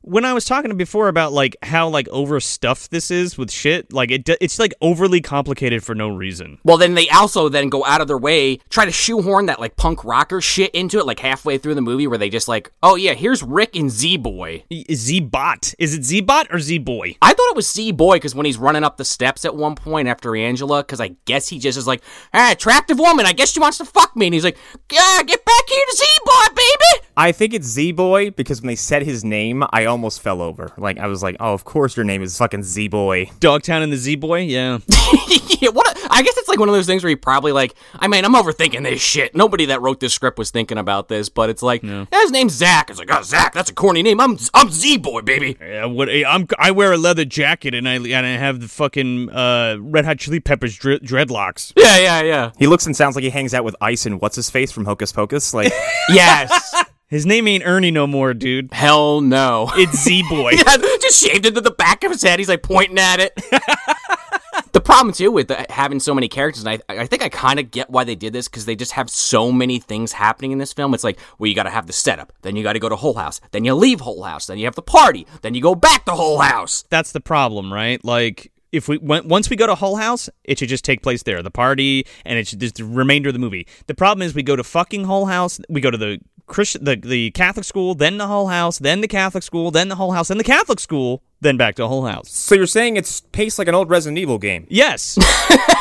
when 0.06 0.24
I 0.24 0.34
was 0.34 0.46
talking 0.46 0.76
before 0.78 1.08
about 1.08 1.34
like 1.34 1.56
how 1.64 1.90
like 1.90 2.08
overstuffed 2.10 2.92
this 2.92 3.10
is 3.10 3.38
with 3.38 3.52
shit, 3.52 3.92
like 3.92 4.12
it 4.12 4.30
it's 4.40 4.60
like 4.60 4.74
overly 4.82 5.20
complicated 5.20 5.84
for 5.84 5.96
no 5.96 6.10
reason. 6.10 6.60
Well, 6.64 6.78
then 6.78 6.94
they 6.94 7.10
also 7.10 7.50
then 7.50 7.70
go 7.70 7.84
out 7.86 8.02
of 8.02 8.08
their 8.08 8.18
way 8.18 8.58
try 8.70 8.86
to 8.86 8.92
shoehorn 8.92 9.48
that 9.48 9.60
like 9.60 9.76
punk 9.76 10.06
rocker 10.06 10.42
shit 10.42 10.72
into 10.76 11.00
it, 11.00 11.06
like 11.06 11.20
halfway 11.20 11.58
through 11.58 11.76
the 11.76 11.82
movie, 11.82 12.08
where 12.08 12.18
they 12.18 12.30
just 12.30 12.48
like, 12.48 12.72
oh 12.84 12.96
yeah, 12.96 13.14
here's 13.14 13.42
Rick 13.42 13.76
and 13.76 13.90
Z 13.90 14.18
Boy. 14.18 14.64
Z 14.92 15.20
Bot 15.22 15.74
is 15.80 15.96
it 15.96 16.04
Z 16.04 16.22
Bot 16.22 16.48
or 16.52 16.60
Z 16.60 16.78
Boy? 16.80 17.16
I 17.22 17.34
thought 17.34 17.50
it 17.50 17.56
was 17.56 17.70
Z 17.72 17.92
Boy 17.94 18.18
because 18.18 18.36
when 18.36 18.46
he's 18.46 18.58
running 18.58 18.84
up 18.84 18.98
the 18.98 19.06
steps 19.06 19.44
at 19.44 19.56
one 19.56 19.76
point 19.76 20.08
after 20.08 20.36
Angela, 20.36 20.84
because 20.84 21.02
I 21.02 21.16
guess 21.26 21.48
he 21.48 21.58
just 21.58 21.78
is 21.78 21.88
like, 21.88 22.02
ah, 22.34 22.52
attractive 22.52 23.00
woman, 23.00 23.26
I 23.26 23.34
guess 23.34 23.52
she 23.52 23.60
wants 23.60 23.80
to 23.80 23.86
fuck 23.86 24.16
me, 24.16 24.28
and 24.28 24.34
he's 24.34 24.44
like, 24.44 24.58
yeah, 24.92 25.24
get 25.24 25.44
back 25.44 25.64
here 25.68 25.86
to 25.90 25.96
Z 25.98 26.06
Boy, 26.26 26.56
baby. 26.56 27.05
I 27.18 27.32
think 27.32 27.54
it's 27.54 27.68
Z 27.68 27.94
Boy 27.94 28.32
because 28.32 28.62
when 28.62 28.68
they 28.68 28.76
said 28.76 29.04
his 29.04 29.24
name, 29.24 29.64
I 29.72 29.86
almost 29.86 30.22
fell 30.22 30.42
over. 30.42 30.72
Like 30.78 30.98
I 30.98 31.08
was 31.08 31.24
like, 31.24 31.38
"Oh, 31.40 31.54
of 31.54 31.64
course 31.64 31.96
your 31.96 32.04
name 32.04 32.22
is 32.22 32.38
fucking 32.38 32.64
Z 32.64 32.90
Boy." 32.90 33.30
Dogtown 33.40 33.82
and 33.82 33.92
the 33.92 33.98
Z 33.98 34.16
Boy, 34.16 34.42
yeah. 34.42 34.80
yeah, 35.62 35.70
what? 35.70 35.88
A, 35.88 36.08
I 36.12 36.22
guess 36.22 36.38
it's 36.38 36.50
like 36.50 36.60
one 36.60 36.70
of 36.70 36.76
those 36.76 36.86
things 36.86 37.04
where 37.04 37.10
he 37.10 37.16
probably 37.16 37.52
like, 37.52 37.76
I 37.96 38.08
mean, 38.08 38.26
I'm 38.26 38.34
overthinking 38.34 38.84
this 38.84 39.02
shit. 39.02 39.36
Nobody 39.36 39.66
that 39.66 39.82
wrote 39.82 40.00
this 40.00 40.14
script 40.14 40.38
was 40.38 40.52
thinking 40.52 40.78
about 40.78 41.08
this, 41.08 41.30
but 41.30 41.50
it's 41.50 41.64
like, 41.64 41.84
yeah. 41.84 42.06
his 42.12 42.32
name's 42.32 42.54
Zach. 42.54 42.90
It's 42.90 43.00
like, 43.00 43.10
oh, 43.12 43.22
Zach, 43.22 43.54
that's 43.54 43.70
a 43.70 43.74
corny 43.74 44.04
name. 44.04 44.20
I'm 44.20 44.38
I'm 44.54 44.70
Z 44.70 44.98
Boy, 44.98 45.22
baby. 45.22 45.58
Yeah, 45.60 45.86
what? 45.86 46.10
I'm 46.10 46.48
I 46.60 46.72
wear 46.72 46.92
a 46.92 46.98
leather 46.98 47.26
jacket 47.26 47.74
and 47.74 47.88
I 47.88 47.96
and 47.96 48.26
I 48.26 48.38
have 48.38 48.60
the 48.60 48.68
fucking 48.68 49.30
uh, 49.30 49.78
Red 49.80 50.06
Hot 50.06 50.20
Chili 50.20 50.40
Peppers 50.40 50.76
dre- 50.78 51.00
dreadlocks. 51.00 51.74
Yeah, 51.78 51.98
yeah, 51.98 52.22
yeah. 52.22 52.52
He 52.58 52.68
looks 52.68 52.86
and 52.86 52.96
sounds 52.96 53.16
like 53.16 53.24
he 53.24 53.30
hangs 53.30 53.54
out 53.54 53.64
with 53.64 53.76
Ice 53.82 54.06
and 54.06 54.20
what's 54.20 54.36
his 54.36 54.50
face 54.50 54.72
from 54.72 54.86
Hocus 54.86 55.12
Pocus. 55.12 55.54
Like, 55.54 55.72
yes. 56.10 56.84
His 57.08 57.26
name 57.26 57.48
ain't 57.48 57.66
Ernie 57.66 57.92
no 57.92 58.08
more, 58.08 58.34
dude. 58.34 58.74
Hell 58.74 59.22
no. 59.22 59.72
It's 59.76 60.04
Z 60.04 60.24
Boy. 60.30 60.52
yeah, 60.56 60.78
just 61.02 61.24
shaved 61.24 61.46
into 61.46 61.62
the 61.62 61.72
back 61.72 62.04
of 62.04 62.12
his 62.12 62.24
head. 62.24 62.40
He's 62.40 62.50
like 62.50 62.64
pointing 62.64 62.98
at 62.98 63.20
it. 63.20 63.36
the 64.72 64.82
problem 64.82 65.14
too 65.14 65.32
with 65.32 65.52
having 65.70 66.00
so 66.00 66.16
many 66.16 66.28
characters, 66.28 66.64
and 66.66 66.82
I, 66.90 67.02
I 67.02 67.06
think 67.06 67.22
I 67.22 67.30
kind 67.30 67.60
of 67.60 67.70
get 67.70 67.90
why 67.90 68.06
they 68.06 68.16
did 68.16 68.34
this 68.34 68.48
because 68.48 68.66
they 68.66 68.76
just 68.76 68.94
have 68.94 69.10
so 69.10 69.52
many 69.52 69.80
things 69.80 70.14
happening 70.14 70.52
in 70.52 70.58
this 70.58 70.74
film. 70.74 70.94
It's 70.94 71.04
like, 71.04 71.20
well, 71.38 71.48
you 71.48 71.56
got 71.56 71.64
to 71.64 71.70
have 71.70 71.86
the 71.86 71.94
setup, 71.94 72.34
then 72.42 72.56
you 72.56 72.64
got 72.64 72.74
to 72.74 72.80
go 72.80 72.90
to 72.90 72.96
Hull 72.96 73.14
House, 73.14 73.40
then 73.52 73.66
you 73.66 73.76
leave 73.76 74.02
Hull 74.02 74.24
House, 74.24 74.48
then 74.48 74.58
you 74.58 74.66
have 74.66 74.76
the 74.76 74.82
party, 74.82 75.28
then 75.42 75.54
you 75.54 75.62
go 75.62 75.76
back 75.76 76.06
to 76.06 76.12
Hull 76.14 76.40
House. 76.40 76.86
That's 76.90 77.12
the 77.12 77.22
problem, 77.22 77.72
right? 77.72 78.04
Like 78.04 78.52
if 78.72 78.88
we 78.88 78.98
once 78.98 79.50
we 79.50 79.56
go 79.56 79.68
to 79.68 79.76
Hull 79.76 79.98
House, 79.98 80.30
it 80.44 80.60
should 80.60 80.70
just 80.70 80.86
take 80.86 81.04
place 81.04 81.24
there, 81.24 81.44
the 81.44 81.52
party, 81.52 82.06
and 82.26 82.40
it's 82.40 82.52
just 82.52 82.76
the 82.76 82.86
remainder 82.86 83.30
of 83.30 83.34
the 83.34 83.40
movie. 83.40 83.68
The 83.88 83.96
problem 83.96 84.26
is 84.26 84.34
we 84.34 84.44
go 84.44 84.56
to 84.56 84.64
fucking 84.64 85.06
Hull 85.06 85.28
House, 85.28 85.60
we 85.70 85.82
go 85.82 85.92
to 85.92 85.98
the 85.98 86.20
Christian, 86.46 86.84
the 86.84 86.96
the 86.96 87.32
Catholic 87.32 87.66
school, 87.66 87.96
then 87.96 88.18
the 88.18 88.28
Hull 88.28 88.48
House, 88.48 88.80
then 88.80 89.02
the 89.02 89.08
Catholic 89.08 89.44
school, 89.44 89.72
then 89.72 89.90
the 89.90 89.96
Hull 89.96 90.12
House, 90.12 90.28
then 90.28 90.38
the 90.38 90.44
Catholic 90.44 90.80
school, 90.80 91.24
then 91.42 91.58
back 91.58 91.76
to 91.76 91.88
Hull 91.88 92.06
House. 92.06 92.32
So 92.32 92.56
you're 92.56 92.68
saying 92.68 92.98
it's 92.98 93.22
paced 93.22 93.60
like 93.60 93.68
an 93.68 93.76
old 93.76 93.90
Resident 93.90 94.18
Evil 94.18 94.38
game? 94.38 94.66
Yes. 94.70 95.18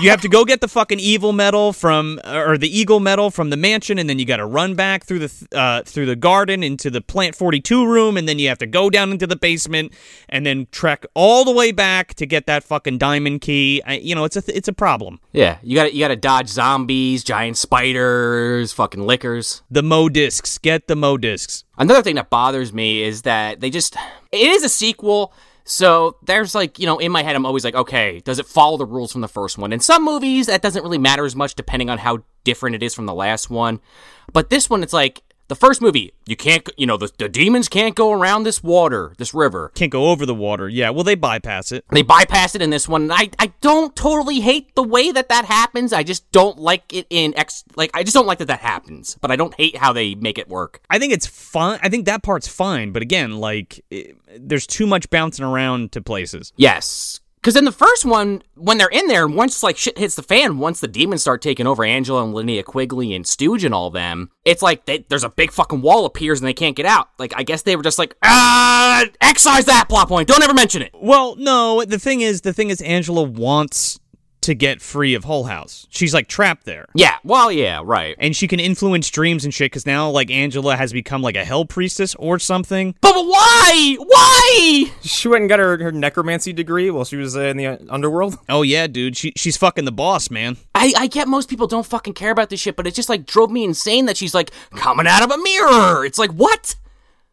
you 0.00 0.10
have 0.10 0.20
to 0.22 0.28
go 0.28 0.44
get 0.44 0.60
the 0.60 0.68
fucking 0.68 0.98
evil 0.98 1.32
medal 1.32 1.72
from 1.72 2.20
or 2.24 2.56
the 2.56 2.78
eagle 2.78 3.00
medal 3.00 3.30
from 3.30 3.50
the 3.50 3.56
mansion 3.56 3.98
and 3.98 4.08
then 4.08 4.18
you 4.18 4.24
got 4.24 4.38
to 4.38 4.46
run 4.46 4.74
back 4.74 5.04
through 5.04 5.18
the 5.18 5.48
uh, 5.52 5.82
through 5.82 6.06
the 6.06 6.16
garden 6.16 6.62
into 6.62 6.90
the 6.90 7.00
plant 7.00 7.34
42 7.34 7.86
room 7.86 8.16
and 8.16 8.28
then 8.28 8.38
you 8.38 8.48
have 8.48 8.58
to 8.58 8.66
go 8.66 8.88
down 8.88 9.10
into 9.10 9.26
the 9.26 9.36
basement 9.36 9.92
and 10.28 10.46
then 10.46 10.66
trek 10.72 11.04
all 11.14 11.44
the 11.44 11.52
way 11.52 11.72
back 11.72 12.14
to 12.14 12.26
get 12.26 12.46
that 12.46 12.64
fucking 12.64 12.98
diamond 12.98 13.40
key 13.40 13.82
I, 13.84 13.98
you 13.98 14.14
know 14.14 14.24
it's 14.24 14.36
a 14.36 14.42
th- 14.42 14.56
it's 14.56 14.68
a 14.68 14.72
problem 14.72 15.20
yeah 15.32 15.58
you 15.62 15.74
got 15.76 15.92
you 15.92 16.00
got 16.00 16.08
to 16.08 16.16
dodge 16.16 16.48
zombies 16.48 17.22
giant 17.22 17.56
spiders 17.56 18.72
fucking 18.72 19.04
lickers 19.06 19.62
the 19.70 19.82
mo 19.82 20.08
discs 20.08 20.56
get 20.58 20.86
the 20.86 20.96
mo 20.96 21.16
discs 21.16 21.64
another 21.80 22.02
thing 22.02 22.14
that 22.14 22.30
bothers 22.30 22.72
me 22.72 23.02
is 23.02 23.22
that 23.22 23.58
they 23.58 23.70
just 23.70 23.96
it 24.30 24.50
is 24.50 24.62
a 24.62 24.68
sequel 24.68 25.32
so 25.70 26.16
there's 26.24 26.54
like, 26.54 26.80
you 26.80 26.86
know, 26.86 26.98
in 26.98 27.12
my 27.12 27.22
head, 27.22 27.36
I'm 27.36 27.46
always 27.46 27.64
like, 27.64 27.76
okay, 27.76 28.20
does 28.20 28.40
it 28.40 28.46
follow 28.46 28.76
the 28.76 28.84
rules 28.84 29.12
from 29.12 29.20
the 29.20 29.28
first 29.28 29.56
one? 29.56 29.72
In 29.72 29.78
some 29.78 30.04
movies, 30.04 30.46
that 30.46 30.62
doesn't 30.62 30.82
really 30.82 30.98
matter 30.98 31.24
as 31.24 31.36
much 31.36 31.54
depending 31.54 31.88
on 31.88 31.98
how 31.98 32.24
different 32.42 32.74
it 32.74 32.82
is 32.82 32.92
from 32.92 33.06
the 33.06 33.14
last 33.14 33.50
one. 33.50 33.80
But 34.32 34.50
this 34.50 34.68
one, 34.68 34.82
it's 34.82 34.92
like, 34.92 35.22
the 35.50 35.56
first 35.56 35.82
movie, 35.82 36.14
you 36.26 36.36
can't, 36.36 36.66
you 36.78 36.86
know, 36.86 36.96
the, 36.96 37.10
the 37.18 37.28
demons 37.28 37.68
can't 37.68 37.96
go 37.96 38.12
around 38.12 38.44
this 38.44 38.62
water, 38.62 39.12
this 39.18 39.34
river. 39.34 39.72
Can't 39.74 39.90
go 39.90 40.10
over 40.10 40.24
the 40.24 40.34
water. 40.34 40.68
Yeah, 40.68 40.90
well, 40.90 41.02
they 41.02 41.16
bypass 41.16 41.72
it. 41.72 41.84
They 41.90 42.02
bypass 42.02 42.54
it 42.54 42.62
in 42.62 42.70
this 42.70 42.88
one. 42.88 43.10
I, 43.10 43.30
I 43.38 43.52
don't 43.60 43.94
totally 43.94 44.40
hate 44.40 44.74
the 44.76 44.82
way 44.82 45.10
that 45.10 45.28
that 45.28 45.44
happens. 45.44 45.92
I 45.92 46.04
just 46.04 46.30
don't 46.30 46.58
like 46.58 46.94
it 46.94 47.06
in 47.10 47.36
X. 47.36 47.64
Like, 47.74 47.90
I 47.94 48.04
just 48.04 48.14
don't 48.14 48.26
like 48.26 48.38
that 48.38 48.46
that 48.46 48.60
happens. 48.60 49.18
But 49.20 49.32
I 49.32 49.36
don't 49.36 49.52
hate 49.54 49.76
how 49.76 49.92
they 49.92 50.14
make 50.14 50.38
it 50.38 50.48
work. 50.48 50.80
I 50.88 51.00
think 51.00 51.12
it's 51.12 51.26
fine. 51.26 51.80
I 51.82 51.88
think 51.88 52.06
that 52.06 52.22
part's 52.22 52.48
fine. 52.48 52.92
But 52.92 53.02
again, 53.02 53.38
like, 53.38 53.84
it, 53.90 54.16
there's 54.38 54.66
too 54.66 54.86
much 54.86 55.10
bouncing 55.10 55.44
around 55.44 55.92
to 55.92 56.00
places. 56.00 56.52
Yes. 56.56 57.19
Because 57.40 57.56
in 57.56 57.64
the 57.64 57.72
first 57.72 58.04
one, 58.04 58.42
when 58.54 58.76
they're 58.76 58.88
in 58.88 59.06
there, 59.06 59.26
once 59.26 59.62
like 59.62 59.78
shit 59.78 59.96
hits 59.96 60.14
the 60.14 60.22
fan, 60.22 60.58
once 60.58 60.80
the 60.80 60.88
demons 60.88 61.22
start 61.22 61.40
taking 61.40 61.66
over 61.66 61.84
Angela 61.84 62.22
and 62.22 62.34
Linnea 62.34 62.62
Quigley 62.64 63.14
and 63.14 63.26
Stooge 63.26 63.64
and 63.64 63.74
all 63.74 63.90
them, 63.90 64.30
it's 64.44 64.60
like 64.60 64.84
they, 64.84 65.06
there's 65.08 65.24
a 65.24 65.30
big 65.30 65.50
fucking 65.50 65.80
wall 65.80 66.04
appears 66.04 66.40
and 66.40 66.46
they 66.46 66.52
can't 66.52 66.76
get 66.76 66.84
out. 66.84 67.08
Like 67.18 67.32
I 67.36 67.42
guess 67.42 67.62
they 67.62 67.76
were 67.76 67.82
just 67.82 67.98
like, 67.98 68.14
ah, 68.22 69.06
excise 69.22 69.64
that 69.66 69.88
plot 69.88 70.08
point. 70.08 70.28
Don't 70.28 70.42
ever 70.42 70.52
mention 70.52 70.82
it. 70.82 70.90
Well, 70.94 71.34
no. 71.36 71.82
The 71.84 71.98
thing 71.98 72.20
is, 72.20 72.42
the 72.42 72.52
thing 72.52 72.68
is, 72.68 72.82
Angela 72.82 73.22
wants 73.22 73.99
to 74.42 74.54
get 74.54 74.80
free 74.80 75.14
of 75.14 75.24
Hull 75.24 75.44
House. 75.44 75.86
She's 75.90 76.14
like 76.14 76.28
trapped 76.28 76.64
there. 76.64 76.86
Yeah, 76.94 77.16
well, 77.24 77.52
yeah, 77.52 77.80
right. 77.84 78.16
And 78.18 78.34
she 78.34 78.48
can 78.48 78.60
influence 78.60 79.10
dreams 79.10 79.44
and 79.44 79.52
shit 79.52 79.70
because 79.70 79.86
now, 79.86 80.10
like, 80.10 80.30
Angela 80.30 80.76
has 80.76 80.92
become 80.92 81.22
like 81.22 81.36
a 81.36 81.44
hell 81.44 81.64
priestess 81.64 82.14
or 82.16 82.38
something. 82.38 82.94
But, 83.00 83.12
but 83.14 83.26
why? 83.26 83.96
Why? 83.98 84.92
She 85.02 85.28
went 85.28 85.42
and 85.42 85.48
got 85.48 85.58
her, 85.58 85.78
her 85.82 85.92
necromancy 85.92 86.52
degree 86.52 86.90
while 86.90 87.04
she 87.04 87.16
was 87.16 87.36
uh, 87.36 87.42
in 87.42 87.56
the 87.56 87.66
uh, 87.66 87.78
underworld. 87.88 88.38
Oh, 88.48 88.62
yeah, 88.62 88.86
dude. 88.86 89.16
She, 89.16 89.32
she's 89.36 89.56
fucking 89.56 89.84
the 89.84 89.92
boss, 89.92 90.30
man. 90.30 90.56
I, 90.74 90.92
I 90.96 91.06
get 91.06 91.28
most 91.28 91.48
people 91.48 91.66
don't 91.66 91.86
fucking 91.86 92.14
care 92.14 92.30
about 92.30 92.50
this 92.50 92.60
shit, 92.60 92.76
but 92.76 92.86
it 92.86 92.94
just 92.94 93.08
like 93.08 93.26
drove 93.26 93.50
me 93.50 93.64
insane 93.64 94.06
that 94.06 94.16
she's 94.16 94.34
like 94.34 94.50
coming 94.76 95.06
out 95.06 95.22
of 95.22 95.30
a 95.30 95.36
mirror. 95.36 96.04
It's 96.04 96.18
like, 96.18 96.30
what? 96.30 96.76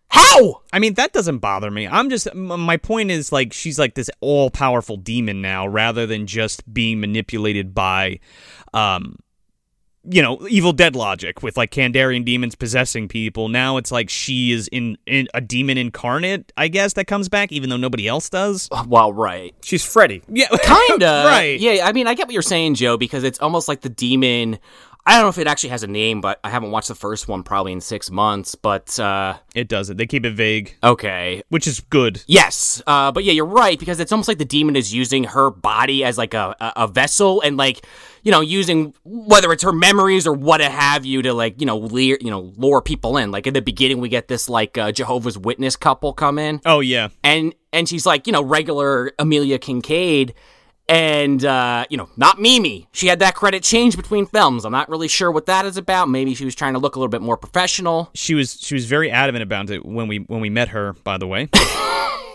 How? 0.09 0.61
I 0.71 0.79
mean, 0.79 0.93
that 0.95 1.13
doesn't 1.13 1.39
bother 1.39 1.69
me. 1.69 1.87
I'm 1.87 2.09
just 2.09 2.33
my 2.33 2.77
point 2.77 3.11
is 3.11 3.31
like 3.31 3.53
she's 3.53 3.77
like 3.77 3.95
this 3.95 4.09
all 4.21 4.49
powerful 4.49 4.97
demon 4.97 5.41
now, 5.41 5.67
rather 5.67 6.05
than 6.05 6.27
just 6.27 6.71
being 6.73 6.99
manipulated 7.01 7.73
by, 7.73 8.19
um, 8.73 9.17
you 10.09 10.21
know, 10.21 10.47
evil 10.47 10.71
dead 10.71 10.95
logic 10.95 11.43
with 11.43 11.57
like 11.57 11.71
Kandarian 11.71 12.23
demons 12.23 12.55
possessing 12.55 13.09
people. 13.09 13.49
Now 13.49 13.75
it's 13.75 13.91
like 13.91 14.09
she 14.09 14.53
is 14.53 14.69
in, 14.69 14.97
in 15.05 15.27
a 15.33 15.41
demon 15.41 15.77
incarnate, 15.77 16.53
I 16.55 16.69
guess, 16.69 16.93
that 16.93 17.05
comes 17.07 17.27
back, 17.27 17.51
even 17.51 17.69
though 17.69 17.75
nobody 17.75 18.07
else 18.07 18.29
does. 18.29 18.69
Well, 18.87 19.11
right. 19.11 19.53
She's 19.61 19.83
Freddy. 19.83 20.23
Yeah, 20.29 20.47
kinda. 20.63 21.23
right. 21.25 21.59
Yeah, 21.59 21.85
I 21.85 21.91
mean, 21.91 22.07
I 22.07 22.13
get 22.13 22.27
what 22.27 22.33
you're 22.33 22.41
saying, 22.41 22.75
Joe, 22.75 22.95
because 22.95 23.25
it's 23.25 23.39
almost 23.39 23.67
like 23.67 23.81
the 23.81 23.89
demon. 23.89 24.59
I 25.07 25.13
don't 25.13 25.21
know 25.21 25.29
if 25.29 25.37
it 25.37 25.47
actually 25.47 25.69
has 25.69 25.83
a 25.83 25.87
name, 25.87 26.19
but 26.19 26.37
I 26.43 26.49
haven't 26.49 26.71
watched 26.71 26.89
the 26.89 26.95
first 26.95 27.29
one 27.29 27.41
probably 27.41 27.71
in 27.71 27.79
six 27.79 28.11
months. 28.11 28.55
But 28.55 28.99
uh, 28.99 29.37
it 29.55 29.69
doesn't. 29.69 29.95
They 29.95 30.05
keep 30.05 30.25
it 30.25 30.33
vague. 30.33 30.75
Okay, 30.83 31.41
which 31.47 31.65
is 31.65 31.79
good. 31.79 32.21
Yes, 32.27 32.83
uh, 32.85 33.13
but 33.13 33.23
yeah, 33.23 33.31
you're 33.31 33.45
right 33.45 33.79
because 33.79 34.01
it's 34.01 34.11
almost 34.11 34.27
like 34.27 34.37
the 34.37 34.43
demon 34.43 34.75
is 34.75 34.93
using 34.93 35.23
her 35.23 35.49
body 35.49 36.03
as 36.03 36.17
like 36.17 36.33
a, 36.33 36.53
a, 36.59 36.89
vessel 36.89 37.39
and 37.39 37.55
like 37.55 37.85
you 38.23 38.33
know 38.33 38.41
using 38.41 38.93
whether 39.05 39.53
it's 39.53 39.63
her 39.63 39.71
memories 39.71 40.27
or 40.27 40.33
what 40.33 40.59
have 40.59 41.05
you 41.05 41.21
to 41.21 41.33
like 41.33 41.61
you 41.61 41.65
know 41.65 41.77
leer, 41.77 42.17
you 42.19 42.29
know 42.29 42.51
lure 42.57 42.81
people 42.81 43.15
in. 43.15 43.31
Like 43.31 43.47
in 43.47 43.53
the 43.53 43.61
beginning, 43.61 44.01
we 44.01 44.09
get 44.09 44.27
this 44.27 44.49
like 44.49 44.77
uh, 44.77 44.91
Jehovah's 44.91 45.37
Witness 45.37 45.77
couple 45.77 46.11
come 46.11 46.37
in. 46.37 46.59
Oh 46.65 46.81
yeah, 46.81 47.07
and 47.23 47.55
and 47.71 47.87
she's 47.87 48.05
like 48.05 48.27
you 48.27 48.33
know 48.33 48.43
regular 48.43 49.13
Amelia 49.17 49.57
Kinkade 49.57 50.33
and 50.89 51.43
uh, 51.43 51.85
you 51.89 51.97
know, 51.97 52.09
not 52.17 52.39
Mimi. 52.39 52.87
She 52.91 53.07
had 53.07 53.19
that 53.19 53.35
credit 53.35 53.63
change 53.63 53.95
between 53.95 54.25
films. 54.25 54.65
I'm 54.65 54.71
not 54.71 54.89
really 54.89 55.07
sure 55.07 55.31
what 55.31 55.45
that 55.47 55.65
is 55.65 55.77
about. 55.77 56.09
Maybe 56.09 56.33
she 56.33 56.45
was 56.45 56.55
trying 56.55 56.73
to 56.73 56.79
look 56.79 56.95
a 56.95 56.99
little 56.99 57.09
bit 57.09 57.21
more 57.21 57.37
professional. 57.37 58.09
She 58.13 58.35
was 58.35 58.59
she 58.61 58.73
was 58.75 58.85
very 58.85 59.11
adamant 59.11 59.43
about 59.43 59.69
it 59.69 59.85
when 59.85 60.07
we 60.07 60.19
when 60.19 60.41
we 60.41 60.49
met 60.49 60.69
her. 60.69 60.93
By 61.03 61.17
the 61.17 61.27
way. 61.27 61.49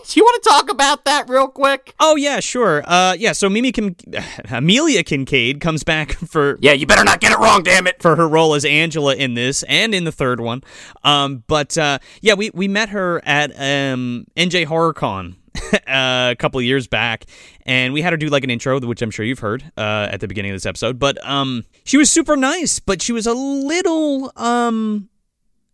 Do 0.04 0.18
you 0.18 0.24
want 0.24 0.42
to 0.42 0.48
talk 0.50 0.70
about 0.70 1.04
that 1.04 1.28
real 1.28 1.48
quick? 1.48 1.94
Oh 2.00 2.16
yeah, 2.16 2.40
sure. 2.40 2.82
Uh, 2.84 3.14
yeah. 3.18 3.32
So 3.32 3.48
Mimi 3.48 3.72
Kim- 3.72 3.96
Amelia 4.50 5.04
Kinkade 5.04 5.60
comes 5.60 5.84
back 5.84 6.12
for 6.12 6.58
yeah. 6.60 6.72
You 6.72 6.86
better 6.86 7.04
not 7.04 7.20
get 7.20 7.32
it 7.32 7.38
wrong, 7.38 7.62
damn 7.62 7.86
it. 7.86 8.02
For 8.02 8.16
her 8.16 8.28
role 8.28 8.54
as 8.54 8.64
Angela 8.64 9.14
in 9.14 9.34
this 9.34 9.62
and 9.64 9.94
in 9.94 10.04
the 10.04 10.12
third 10.12 10.40
one. 10.40 10.64
Um, 11.04 11.44
but 11.46 11.78
uh, 11.78 11.98
yeah, 12.20 12.34
we 12.34 12.50
we 12.52 12.68
met 12.68 12.90
her 12.90 13.22
at 13.24 13.52
um 13.52 14.26
NJ 14.36 14.66
HorrorCon 14.66 15.36
a 15.86 16.36
couple 16.38 16.60
years 16.62 16.86
back, 16.86 17.26
and 17.66 17.92
we 17.92 18.02
had 18.02 18.12
her 18.12 18.16
do 18.16 18.28
like 18.28 18.44
an 18.44 18.50
intro, 18.50 18.80
which 18.80 19.02
I'm 19.02 19.10
sure 19.10 19.24
you've 19.24 19.38
heard 19.38 19.64
uh, 19.76 20.08
at 20.10 20.20
the 20.20 20.28
beginning 20.28 20.50
of 20.50 20.56
this 20.56 20.66
episode. 20.66 20.98
But 20.98 21.24
um, 21.26 21.64
she 21.84 21.96
was 21.96 22.10
super 22.10 22.36
nice, 22.36 22.78
but 22.78 23.02
she 23.02 23.12
was 23.12 23.26
a 23.26 23.34
little 23.34 24.32
um, 24.36 25.08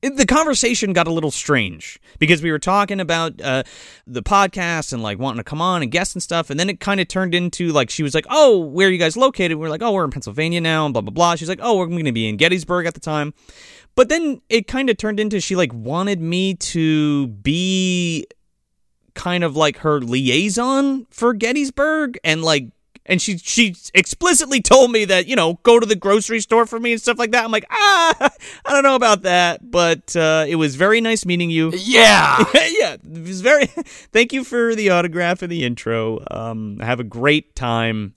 the 0.01 0.27
conversation 0.27 0.93
got 0.93 1.09
a 1.09 1.13
little 1.13 1.31
strange 1.31 2.01
because 2.19 2.41
we 2.41 2.51
were 2.51 2.59
talking 2.59 3.01
about 3.01 3.41
uh, 3.41 3.65
the 4.07 4.23
podcast 4.23 4.93
and 4.93 5.03
like 5.03 5.19
wanting 5.19 5.39
to 5.39 5.45
come 5.45 5.61
on 5.61 5.83
and 5.83 5.91
guest 5.91 6.15
and 6.15 6.23
stuff, 6.23 6.51
and 6.51 6.59
then 6.59 6.71
it 6.71 6.81
kind 6.81 7.01
of 7.01 7.09
turned 7.09 7.35
into 7.35 7.73
like 7.73 7.91
she 7.91 8.03
was 8.03 8.15
like, 8.15 8.27
"Oh, 8.31 8.59
where 8.59 8.89
are 8.89 8.91
you 8.91 8.99
guys 8.99 9.17
located?" 9.17 9.57
We 9.57 9.67
are 9.67 9.71
like, 9.71 9.83
"Oh, 9.83 9.93
we're 9.93 10.05
in 10.05 10.11
Pennsylvania 10.11 10.61
now," 10.61 10.87
and 10.87 10.93
blah 10.93 11.03
blah 11.03 11.13
blah. 11.13 11.35
She's 11.35 11.49
like, 11.49 11.61
"Oh, 11.63 11.77
we're 11.77 11.87
going 11.87 12.05
to 12.05 12.13
be 12.13 12.29
in 12.29 12.37
Gettysburg 12.37 12.87
at 12.87 12.95
the 12.95 13.01
time," 13.01 13.35
but 13.97 14.09
then 14.09 14.41
it 14.49 14.69
kind 14.69 14.89
of 14.89 14.97
turned 14.97 15.19
into 15.19 15.41
she 15.41 15.57
like 15.57 15.73
wanted 15.75 16.21
me 16.21 16.55
to 16.55 17.27
be 17.29 18.27
kind 19.19 19.43
of 19.43 19.57
like 19.57 19.79
her 19.79 20.01
liaison 20.01 21.05
for 21.11 21.35
Gettysburg 21.35 22.19
and 22.23 22.43
like 22.43 22.69
and 23.05 23.21
she 23.21 23.37
she 23.37 23.75
explicitly 23.95 24.63
told 24.63 24.93
me 24.93 25.05
that 25.07 25.27
you 25.27 25.35
know 25.35 25.55
go 25.65 25.81
to 25.81 25.87
the 25.87 25.97
grocery 25.97 26.39
store 26.39 26.67
for 26.67 26.79
me 26.79 26.93
and 26.93 27.01
stuff 27.01 27.19
like 27.19 27.33
that. 27.33 27.45
I'm 27.45 27.51
like 27.51 27.67
ah 27.69 28.15
I 28.65 28.73
don't 28.73 28.85
know 28.85 28.95
about 28.95 29.23
that, 29.23 29.69
but 29.69 30.15
uh, 30.15 30.45
it 30.47 30.55
was 30.55 30.77
very 30.77 31.01
nice 31.01 31.27
meeting 31.27 31.51
you. 31.51 31.73
Yeah. 31.75 32.45
yeah, 32.55 32.95
it 32.95 33.27
was 33.27 33.41
very. 33.41 33.67
Thank 34.13 34.33
you 34.33 34.45
for 34.45 34.77
the 34.77 34.91
autograph 34.91 35.43
and 35.43 35.51
the 35.51 35.65
intro. 35.65 36.23
Um, 36.31 36.79
have 36.79 37.01
a 37.01 37.05
great 37.05 37.57
time 37.57 38.15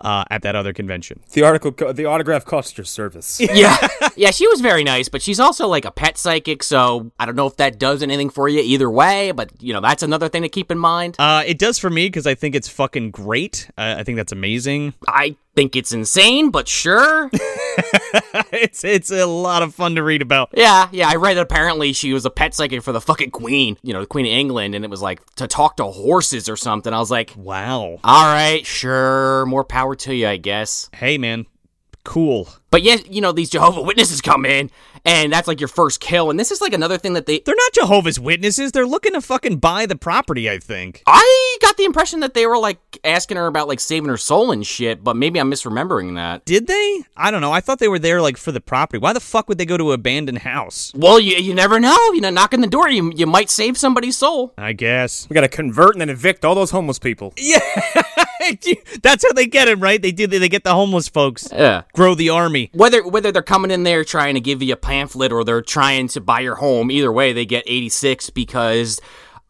uh, 0.00 0.24
at 0.30 0.42
that 0.42 0.56
other 0.56 0.72
convention. 0.72 1.20
The 1.32 1.42
article, 1.42 1.72
co- 1.72 1.92
the 1.92 2.06
autograph 2.06 2.44
cost 2.44 2.78
your 2.78 2.84
service. 2.84 3.40
yeah. 3.40 3.76
Yeah, 4.16 4.30
she 4.30 4.46
was 4.48 4.60
very 4.60 4.84
nice, 4.84 5.08
but 5.08 5.22
she's 5.22 5.40
also 5.40 5.68
like 5.68 5.84
a 5.84 5.90
pet 5.90 6.18
psychic, 6.18 6.62
so 6.62 7.10
I 7.18 7.26
don't 7.26 7.36
know 7.36 7.46
if 7.46 7.56
that 7.56 7.78
does 7.78 8.02
anything 8.02 8.30
for 8.30 8.48
you 8.48 8.60
either 8.60 8.90
way, 8.90 9.32
but 9.32 9.50
you 9.62 9.72
know, 9.72 9.80
that's 9.80 10.02
another 10.02 10.28
thing 10.28 10.42
to 10.42 10.48
keep 10.48 10.70
in 10.70 10.78
mind. 10.78 11.16
Uh, 11.18 11.42
it 11.46 11.58
does 11.58 11.78
for 11.78 11.90
me 11.90 12.06
because 12.06 12.26
I 12.26 12.34
think 12.34 12.54
it's 12.54 12.68
fucking 12.68 13.10
great. 13.10 13.70
Uh, 13.78 13.96
I 13.98 14.04
think 14.04 14.16
that's 14.16 14.32
amazing. 14.32 14.94
I 15.06 15.36
think 15.54 15.76
it's 15.76 15.92
insane, 15.92 16.50
but 16.50 16.68
sure. 16.68 17.30
it's 18.62 18.84
it's 18.84 19.10
a 19.10 19.24
lot 19.26 19.62
of 19.62 19.74
fun 19.74 19.94
to 19.94 20.02
read 20.02 20.22
about. 20.22 20.50
Yeah, 20.54 20.88
yeah, 20.92 21.08
I 21.08 21.16
read 21.16 21.36
that 21.36 21.42
apparently 21.42 21.92
she 21.92 22.12
was 22.12 22.24
a 22.24 22.30
pet 22.30 22.54
psychic 22.54 22.82
for 22.82 22.92
the 22.92 23.00
fucking 23.00 23.30
queen, 23.30 23.76
you 23.82 23.92
know, 23.92 24.00
the 24.00 24.06
queen 24.06 24.26
of 24.26 24.32
England, 24.32 24.74
and 24.74 24.84
it 24.84 24.90
was 24.90 25.02
like 25.02 25.24
to 25.36 25.46
talk 25.46 25.76
to 25.76 25.84
horses 25.84 26.48
or 26.48 26.56
something. 26.56 26.92
I 26.92 26.98
was 26.98 27.10
like, 27.10 27.32
wow. 27.36 27.98
All 28.02 28.24
right, 28.24 28.66
sure, 28.66 29.46
more 29.46 29.64
power 29.64 29.94
to 29.96 30.14
you, 30.14 30.26
I 30.26 30.36
guess. 30.36 30.90
Hey, 30.92 31.18
man, 31.18 31.46
cool. 32.04 32.48
But 32.70 32.82
yet, 32.82 33.10
you 33.10 33.20
know, 33.20 33.32
these 33.32 33.50
Jehovah 33.50 33.80
Witnesses 33.82 34.20
come 34.20 34.44
in, 34.44 34.70
and 35.04 35.32
that's 35.32 35.48
like 35.48 35.60
your 35.60 35.68
first 35.68 36.00
kill, 36.00 36.30
and 36.30 36.38
this 36.38 36.50
is 36.50 36.60
like 36.60 36.72
another 36.72 36.98
thing 36.98 37.14
that 37.14 37.26
they. 37.26 37.38
They're 37.40 37.54
not 37.56 37.72
Jehovah's 37.72 38.20
Witnesses. 38.20 38.72
They're 38.72 38.86
looking 38.86 39.14
to 39.14 39.20
fucking 39.20 39.56
buy 39.58 39.86
the 39.86 39.96
property, 39.96 40.50
I 40.50 40.58
think. 40.58 41.02
I 41.06 41.58
got 41.62 41.76
the 41.76 41.84
impression 41.84 42.20
that 42.20 42.34
they 42.34 42.46
were 42.46 42.58
like 42.58 42.78
asking 43.04 43.38
her 43.38 43.46
about 43.46 43.68
like 43.68 43.80
saving 43.80 44.08
her 44.10 44.18
soul 44.18 44.52
and 44.52 44.66
shit, 44.66 45.02
but 45.02 45.16
maybe 45.16 45.40
I'm 45.40 45.50
misremembering 45.50 46.16
that. 46.16 46.44
Did 46.44 46.66
they? 46.66 47.02
I 47.16 47.30
don't 47.30 47.40
know. 47.40 47.52
I 47.52 47.60
thought 47.60 47.78
they 47.78 47.88
were 47.88 47.98
there 47.98 48.20
like 48.20 48.36
for 48.36 48.52
the 48.52 48.60
property. 48.60 48.98
Why 48.98 49.12
the 49.12 49.20
fuck 49.20 49.48
would 49.48 49.56
they 49.58 49.66
go 49.66 49.76
to 49.78 49.92
an 49.92 49.94
abandoned 49.94 50.38
house? 50.38 50.92
Well, 50.94 51.18
you, 51.18 51.36
you 51.36 51.54
never 51.54 51.80
know. 51.80 51.96
You 52.12 52.20
know, 52.20 52.30
knocking 52.30 52.60
the 52.60 52.66
door, 52.66 52.88
you, 52.90 53.12
you 53.16 53.26
might 53.26 53.48
save 53.48 53.78
somebody's 53.78 54.16
soul. 54.16 54.52
I 54.58 54.72
guess. 54.74 55.26
We 55.30 55.34
got 55.34 55.40
to 55.40 55.48
convert 55.48 55.94
and 55.94 56.02
then 56.02 56.10
evict 56.10 56.44
all 56.44 56.54
those 56.54 56.70
homeless 56.70 56.98
people. 56.98 57.32
Yeah. 57.38 57.60
That's 59.02 59.24
how 59.24 59.32
they 59.32 59.46
get 59.46 59.68
him, 59.68 59.80
right? 59.80 60.00
They 60.00 60.12
do. 60.12 60.26
They 60.26 60.48
get 60.48 60.64
the 60.64 60.74
homeless 60.74 61.08
folks. 61.08 61.48
Yeah. 61.52 61.82
Grow 61.92 62.14
the 62.14 62.30
army. 62.30 62.57
Whether 62.72 63.06
whether 63.06 63.32
they're 63.32 63.42
coming 63.42 63.70
in 63.70 63.82
there 63.82 64.04
trying 64.04 64.34
to 64.34 64.40
give 64.40 64.62
you 64.62 64.72
a 64.72 64.76
pamphlet 64.76 65.32
or 65.32 65.44
they're 65.44 65.62
trying 65.62 66.08
to 66.08 66.20
buy 66.20 66.40
your 66.40 66.56
home, 66.56 66.90
either 66.90 67.12
way, 67.12 67.32
they 67.32 67.46
get 67.46 67.64
86 67.66 68.30
because 68.30 69.00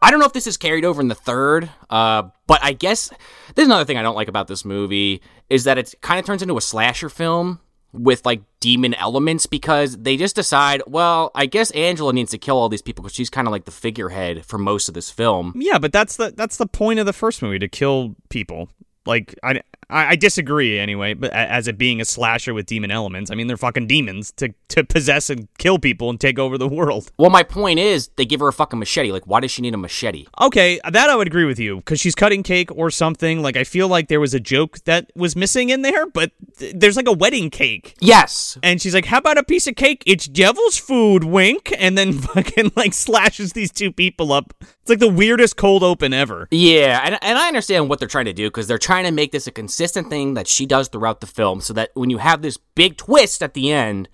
I 0.01 0.11
don't 0.11 0.21
know 0.21 0.27
if 0.27 0.33
this 0.33 0.47
is 0.47 0.57
carried 0.57 0.85
over 0.85 1.01
in 1.01 1.09
the 1.09 1.15
third, 1.15 1.71
uh, 1.91 2.25
but 2.47 2.63
I 2.63 2.73
guess 2.73 3.11
there's 3.55 3.67
another 3.67 3.85
thing 3.85 3.97
I 3.97 4.03
don't 4.03 4.15
like 4.15 4.29
about 4.29 4.47
this 4.47 4.65
movie 4.65 5.21
is 5.51 5.65
that 5.65 5.79
it 5.79 5.95
kind 6.01 6.21
of 6.21 6.27
turns 6.27 6.43
into 6.43 6.57
a 6.57 6.61
slasher 6.61 7.09
film 7.09 7.61
with 7.93 8.25
like 8.27 8.43
demon 8.61 8.95
elements 8.95 9.47
because 9.47 9.97
they 9.99 10.17
just 10.17 10.37
decide, 10.37 10.83
well, 10.87 11.31
I 11.35 11.47
guess 11.47 11.71
Angela 11.73 12.13
needs 12.13 12.31
to 12.33 12.39
kill 12.39 12.57
all 12.57 12.69
these 12.69 12.83
people 12.83 13.03
because 13.03 13.15
she's 13.15 13.31
kind 13.31 13.49
of 13.49 13.53
like 13.53 13.65
the 13.65 13.71
figurehead 13.71 14.45
for 14.45 14.59
most 14.59 14.89
of 14.89 14.95
this 14.95 15.11
film. 15.11 15.53
Yeah, 15.57 15.79
but 15.79 15.93
that's 15.93 16.17
the 16.17 16.31
that's 16.31 16.57
the 16.57 16.67
point 16.67 17.01
of 17.01 17.07
the 17.07 17.13
first 17.13 17.43
movie 17.43 17.59
to 17.59 17.69
kill 17.69 18.15
people. 18.29 18.69
Like 19.07 19.35
I, 19.43 19.63
I 19.91 20.17
disagree 20.17 20.79
anyway, 20.79 21.15
but 21.15 21.33
as 21.33 21.67
it 21.67 21.79
being 21.79 22.01
a 22.01 22.05
slasher 22.05 22.53
with 22.53 22.67
demon 22.67 22.91
elements, 22.91 23.31
I 23.31 23.35
mean 23.35 23.47
they're 23.47 23.57
fucking 23.57 23.87
demons 23.87 24.33
to 24.33 24.53
to 24.69 24.85
possess 24.85 25.31
and 25.31 25.49
kill 25.57 25.79
people 25.79 26.11
and 26.11 26.21
take 26.21 26.39
over 26.39 26.59
the 26.59 26.69
world. 26.69 27.11
Well, 27.19 27.31
my 27.31 27.43
point 27.43 27.79
is 27.79 28.09
they 28.17 28.27
give 28.27 28.41
her 28.41 28.49
a 28.49 28.53
fucking 28.53 28.79
machete. 28.79 29.13
Like, 29.13 29.27
why 29.27 29.41
does 29.41 29.51
she 29.51 29.63
need 29.63 29.75
a 29.75 29.79
machete? 29.79 30.27
Okay, 30.41 30.79
that 30.91 31.09
I 31.09 31.17
would 31.17 31.27
agree 31.27 31.47
with 31.47 31.59
you 31.59 31.77
because 31.77 32.01
she's 32.01 32.15
cutting 32.15 32.43
cake 32.43 32.71
or 32.73 32.91
something. 32.91 33.41
Like 33.41 33.57
I 33.57 33.65
feel 33.65 33.89
like 33.89 34.09
there 34.09 34.21
was 34.21 34.35
a 34.35 34.41
joke 34.41 34.79
that 34.85 35.11
was 35.15 35.35
missing 35.37 35.71
in 35.71 35.83
there, 35.83 36.07
but 36.07 36.33
th- 36.59 36.75
there's 36.77 36.97
like 36.97 37.09
a 37.09 37.13
wedding 37.13 37.49
cake. 37.49 37.95
Yes, 38.01 38.59
and 38.63 38.83
she's 38.83 38.95
like, 38.95 39.07
"How 39.07 39.19
about 39.19 39.39
a 39.39 39.45
piece 39.45 39.67
of 39.67 39.77
cake? 39.77 40.03
It's 40.07 40.27
devil's 40.27 40.77
food." 40.77 41.25
Wink, 41.25 41.73
and 41.79 41.97
then 41.97 42.13
fucking 42.19 42.73
like 42.77 42.93
slashes 42.93 43.55
these 43.55 43.73
two 43.73 43.93
people 43.93 44.33
up. 44.33 44.53
It's 44.61 44.91
like 44.91 44.99
the 44.99 45.09
weirdest 45.09 45.57
cold 45.57 45.83
open 45.83 46.13
ever. 46.13 46.49
Yeah, 46.51 47.01
and, 47.05 47.19
and 47.23 47.39
I 47.39 47.49
understand 47.49 47.89
what 47.89 47.99
they're 47.99 48.09
trying 48.09 48.27
to 48.27 48.33
do 48.33 48.49
because 48.49 48.67
they're 48.67 48.79
trying 48.79 49.05
to 49.05 49.11
make 49.11 49.33
this 49.33 49.47
a 49.47 49.53
consistent 49.79 50.11
thing 50.11 50.35
that 50.35 50.49
she 50.49 50.67
does 50.67 50.89
throughout 50.89 51.21
the 51.21 51.27
film 51.27 51.61
so 51.61 51.73
that 51.73 51.93
when 51.95 52.11
you 52.11 52.19
have 52.19 52.43
this 52.43 52.57
big 52.75 52.97
twist 52.97 53.45
at 53.45 53.55
the 53.55 53.71
end, 53.71 54.09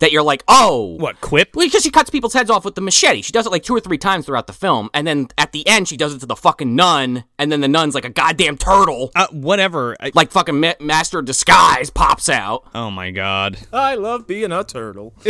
that 0.00 0.12
you're 0.12 0.22
like, 0.22 0.42
oh. 0.48 0.96
What, 0.98 1.20
quip? 1.20 1.54
Well, 1.54 1.66
because 1.66 1.82
she 1.82 1.90
cuts 1.90 2.10
people's 2.10 2.34
heads 2.34 2.50
off 2.50 2.64
with 2.64 2.74
the 2.74 2.80
machete. 2.80 3.22
She 3.22 3.32
does 3.32 3.46
it 3.46 3.50
like 3.52 3.62
two 3.62 3.74
or 3.74 3.80
three 3.80 3.98
times 3.98 4.26
throughout 4.26 4.46
the 4.46 4.52
film. 4.52 4.90
And 4.92 5.06
then 5.06 5.28
at 5.38 5.52
the 5.52 5.66
end, 5.68 5.88
she 5.88 5.96
does 5.96 6.14
it 6.14 6.18
to 6.20 6.26
the 6.26 6.36
fucking 6.36 6.74
nun. 6.74 7.24
And 7.38 7.50
then 7.52 7.60
the 7.60 7.68
nun's 7.68 7.94
like 7.94 8.04
a 8.04 8.10
goddamn 8.10 8.56
turtle. 8.58 9.10
Uh, 9.14 9.28
whatever. 9.30 9.96
I- 10.00 10.10
like 10.14 10.30
fucking 10.30 10.58
ma- 10.58 10.74
Master 10.80 11.20
of 11.20 11.24
Disguise 11.24 11.90
pops 11.90 12.28
out. 12.28 12.64
oh 12.74 12.90
my 12.90 13.10
god. 13.10 13.58
I 13.72 13.94
love 13.94 14.26
being 14.26 14.52
a 14.52 14.64
turtle. 14.64 15.14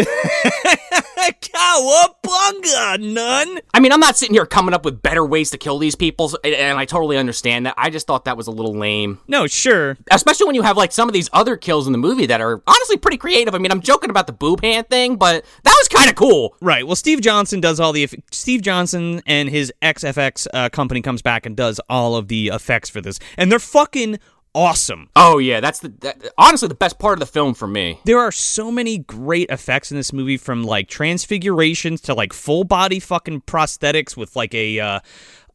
Cowabunga, 1.70 2.98
nun! 3.00 3.60
I 3.74 3.80
mean, 3.80 3.92
I'm 3.92 4.00
not 4.00 4.16
sitting 4.16 4.34
here 4.34 4.46
coming 4.46 4.74
up 4.74 4.84
with 4.84 5.02
better 5.02 5.24
ways 5.24 5.50
to 5.50 5.58
kill 5.58 5.78
these 5.78 5.94
people, 5.94 6.30
and- 6.44 6.54
and 6.54 6.78
I 6.78 6.84
totally 6.84 7.16
understand 7.16 7.66
that. 7.66 7.74
I 7.76 7.90
just 7.90 8.06
thought 8.06 8.24
that 8.24 8.36
was 8.36 8.46
a 8.46 8.50
little 8.50 8.74
lame. 8.74 9.18
No, 9.28 9.46
sure. 9.46 9.96
Especially 10.10 10.46
when 10.46 10.54
you 10.54 10.62
have 10.62 10.76
like 10.76 10.92
some 10.92 11.08
of 11.08 11.12
these 11.12 11.28
other 11.32 11.56
kills 11.56 11.86
in 11.86 11.92
the 11.92 11.98
movie 11.98 12.26
that 12.26 12.40
are 12.40 12.62
honestly 12.66 12.96
pretty 12.96 13.16
creative. 13.16 13.54
I 13.54 13.58
mean, 13.58 13.70
I'm 13.72 13.80
joking 13.80 14.10
about 14.10 14.26
the 14.26 14.32
boob 14.32 14.59
hand 14.62 14.88
thing, 14.88 15.16
but 15.16 15.44
that 15.64 15.76
was 15.78 15.88
kind 15.88 16.08
of 16.10 16.16
cool. 16.16 16.56
Right. 16.60 16.86
Well, 16.86 16.96
Steve 16.96 17.20
Johnson 17.20 17.60
does 17.60 17.80
all 17.80 17.92
the 17.92 18.08
Steve 18.30 18.62
Johnson 18.62 19.22
and 19.26 19.48
his 19.48 19.72
XFX 19.82 20.46
uh, 20.52 20.68
company 20.68 21.02
comes 21.02 21.22
back 21.22 21.46
and 21.46 21.56
does 21.56 21.80
all 21.88 22.16
of 22.16 22.28
the 22.28 22.48
effects 22.48 22.88
for 22.88 23.00
this, 23.00 23.18
and 23.36 23.50
they're 23.50 23.58
fucking 23.58 24.18
awesome. 24.54 25.08
Oh 25.16 25.38
yeah, 25.38 25.60
that's 25.60 25.80
the 25.80 25.88
that, 26.00 26.32
honestly 26.38 26.68
the 26.68 26.74
best 26.74 26.98
part 26.98 27.14
of 27.14 27.20
the 27.20 27.26
film 27.26 27.54
for 27.54 27.66
me. 27.66 28.00
There 28.04 28.18
are 28.18 28.32
so 28.32 28.70
many 28.70 28.98
great 28.98 29.50
effects 29.50 29.90
in 29.90 29.96
this 29.96 30.12
movie, 30.12 30.36
from 30.36 30.64
like 30.64 30.88
transfigurations 30.88 32.00
to 32.02 32.14
like 32.14 32.32
full 32.32 32.64
body 32.64 33.00
fucking 33.00 33.42
prosthetics 33.42 34.16
with 34.16 34.36
like 34.36 34.54
a, 34.54 34.80
uh, 34.80 35.00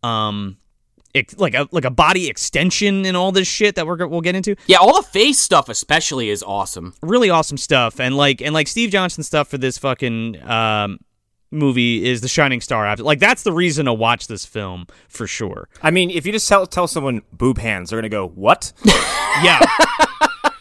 um, 0.04 0.58
ex- 0.58 0.65
like 1.38 1.54
a 1.54 1.68
like 1.72 1.86
a 1.86 1.90
body 1.90 2.28
extension 2.28 3.06
and 3.06 3.16
all 3.16 3.32
this 3.32 3.48
shit 3.48 3.76
that 3.76 3.88
we're 3.88 4.06
we'll 4.08 4.22
get 4.22 4.36
into. 4.36 4.56
Yeah, 4.68 4.78
all 4.78 5.02
the 5.02 5.08
face 5.08 5.40
stuff 5.40 5.70
especially 5.70 6.30
is 6.30 6.44
awesome. 6.44 6.94
Really 7.02 7.30
awesome 7.30 7.58
stuff, 7.58 8.00
and 8.00 8.16
like 8.18 8.42
and 8.42 8.54
like 8.54 8.68
Steve 8.68 8.90
Johnson 8.90 9.24
stuff 9.24 9.48
for 9.48 9.58
this 9.58 9.78
fucking 9.78 10.42
um 10.44 11.00
movie 11.52 12.06
is 12.06 12.22
the 12.22 12.28
shining 12.28 12.60
star 12.60 12.86
after 12.86 13.04
like 13.04 13.20
that's 13.20 13.44
the 13.44 13.52
reason 13.54 13.86
to 13.86 13.94
watch 13.94 14.28
this 14.28 14.46
film 14.46 14.86
for 15.08 15.26
sure 15.26 15.70
I 15.82 15.90
mean, 15.92 16.10
if 16.10 16.26
you 16.26 16.32
just 16.32 16.50
tell 16.50 16.68
tell 16.68 16.88
someone 16.88 17.22
boob 17.32 17.58
hands, 17.58 17.90
they're 17.90 18.00
gonna 18.00 18.10
go, 18.10 18.28
"What?" 18.28 18.74
yeah 19.44 19.60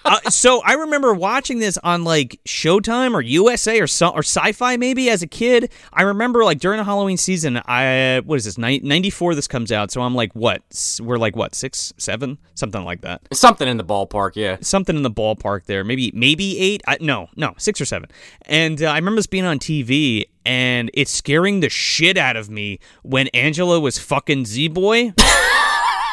uh, 0.04 0.20
so 0.30 0.60
i 0.64 0.74
remember 0.74 1.14
watching 1.14 1.58
this 1.58 1.78
on 1.78 2.04
like 2.04 2.40
showtime 2.46 3.14
or 3.14 3.20
usa 3.20 3.80
or 3.80 3.86
so, 3.86 4.08
or 4.08 4.20
sci-fi 4.20 4.76
maybe 4.76 5.08
as 5.10 5.22
a 5.22 5.26
kid. 5.26 5.70
I 5.92 6.02
remember 6.02 6.44
like 6.44 6.58
during 6.60 6.78
the 6.78 6.84
halloween 6.84 7.16
season 7.16 7.60
i 7.66 8.20
what 8.24 8.36
is 8.36 8.44
this 8.44 8.58
ni- 8.58 8.80
94 8.80 9.34
this 9.34 9.48
comes 9.48 9.72
out. 9.72 9.90
So 9.90 10.02
i'm 10.02 10.14
like 10.14 10.32
what 10.34 10.62
we're 11.02 11.18
like 11.18 11.36
what 11.36 11.54
six 11.54 11.92
seven? 11.96 12.38
Something 12.54 12.84
like 12.84 13.00
that. 13.02 13.22
Something 13.32 13.66
in 13.68 13.76
the 13.76 13.84
ballpark, 13.84 14.32
yeah. 14.36 14.58
something 14.60 14.96
in 14.96 15.02
the 15.02 15.10
ballpark 15.10 15.64
there. 15.64 15.84
Maybe 15.84 16.10
maybe 16.14 16.58
eight 16.58 16.82
I, 16.86 16.98
no 17.00 17.28
no 17.36 17.54
six 17.58 17.80
or 17.80 17.84
seven. 17.84 18.08
And 18.42 18.82
uh, 18.82 18.86
i 18.86 18.96
remember 18.96 19.16
this 19.16 19.26
being 19.26 19.44
on 19.44 19.58
tv 19.58 20.24
and 20.44 20.90
it's 20.94 21.10
scaring 21.10 21.60
the 21.60 21.70
shit 21.70 22.18
out 22.18 22.36
of 22.36 22.50
me 22.50 22.78
when 23.02 23.28
angela 23.28 23.80
was 23.80 23.98
fucking 23.98 24.44
z-boy 24.44 25.12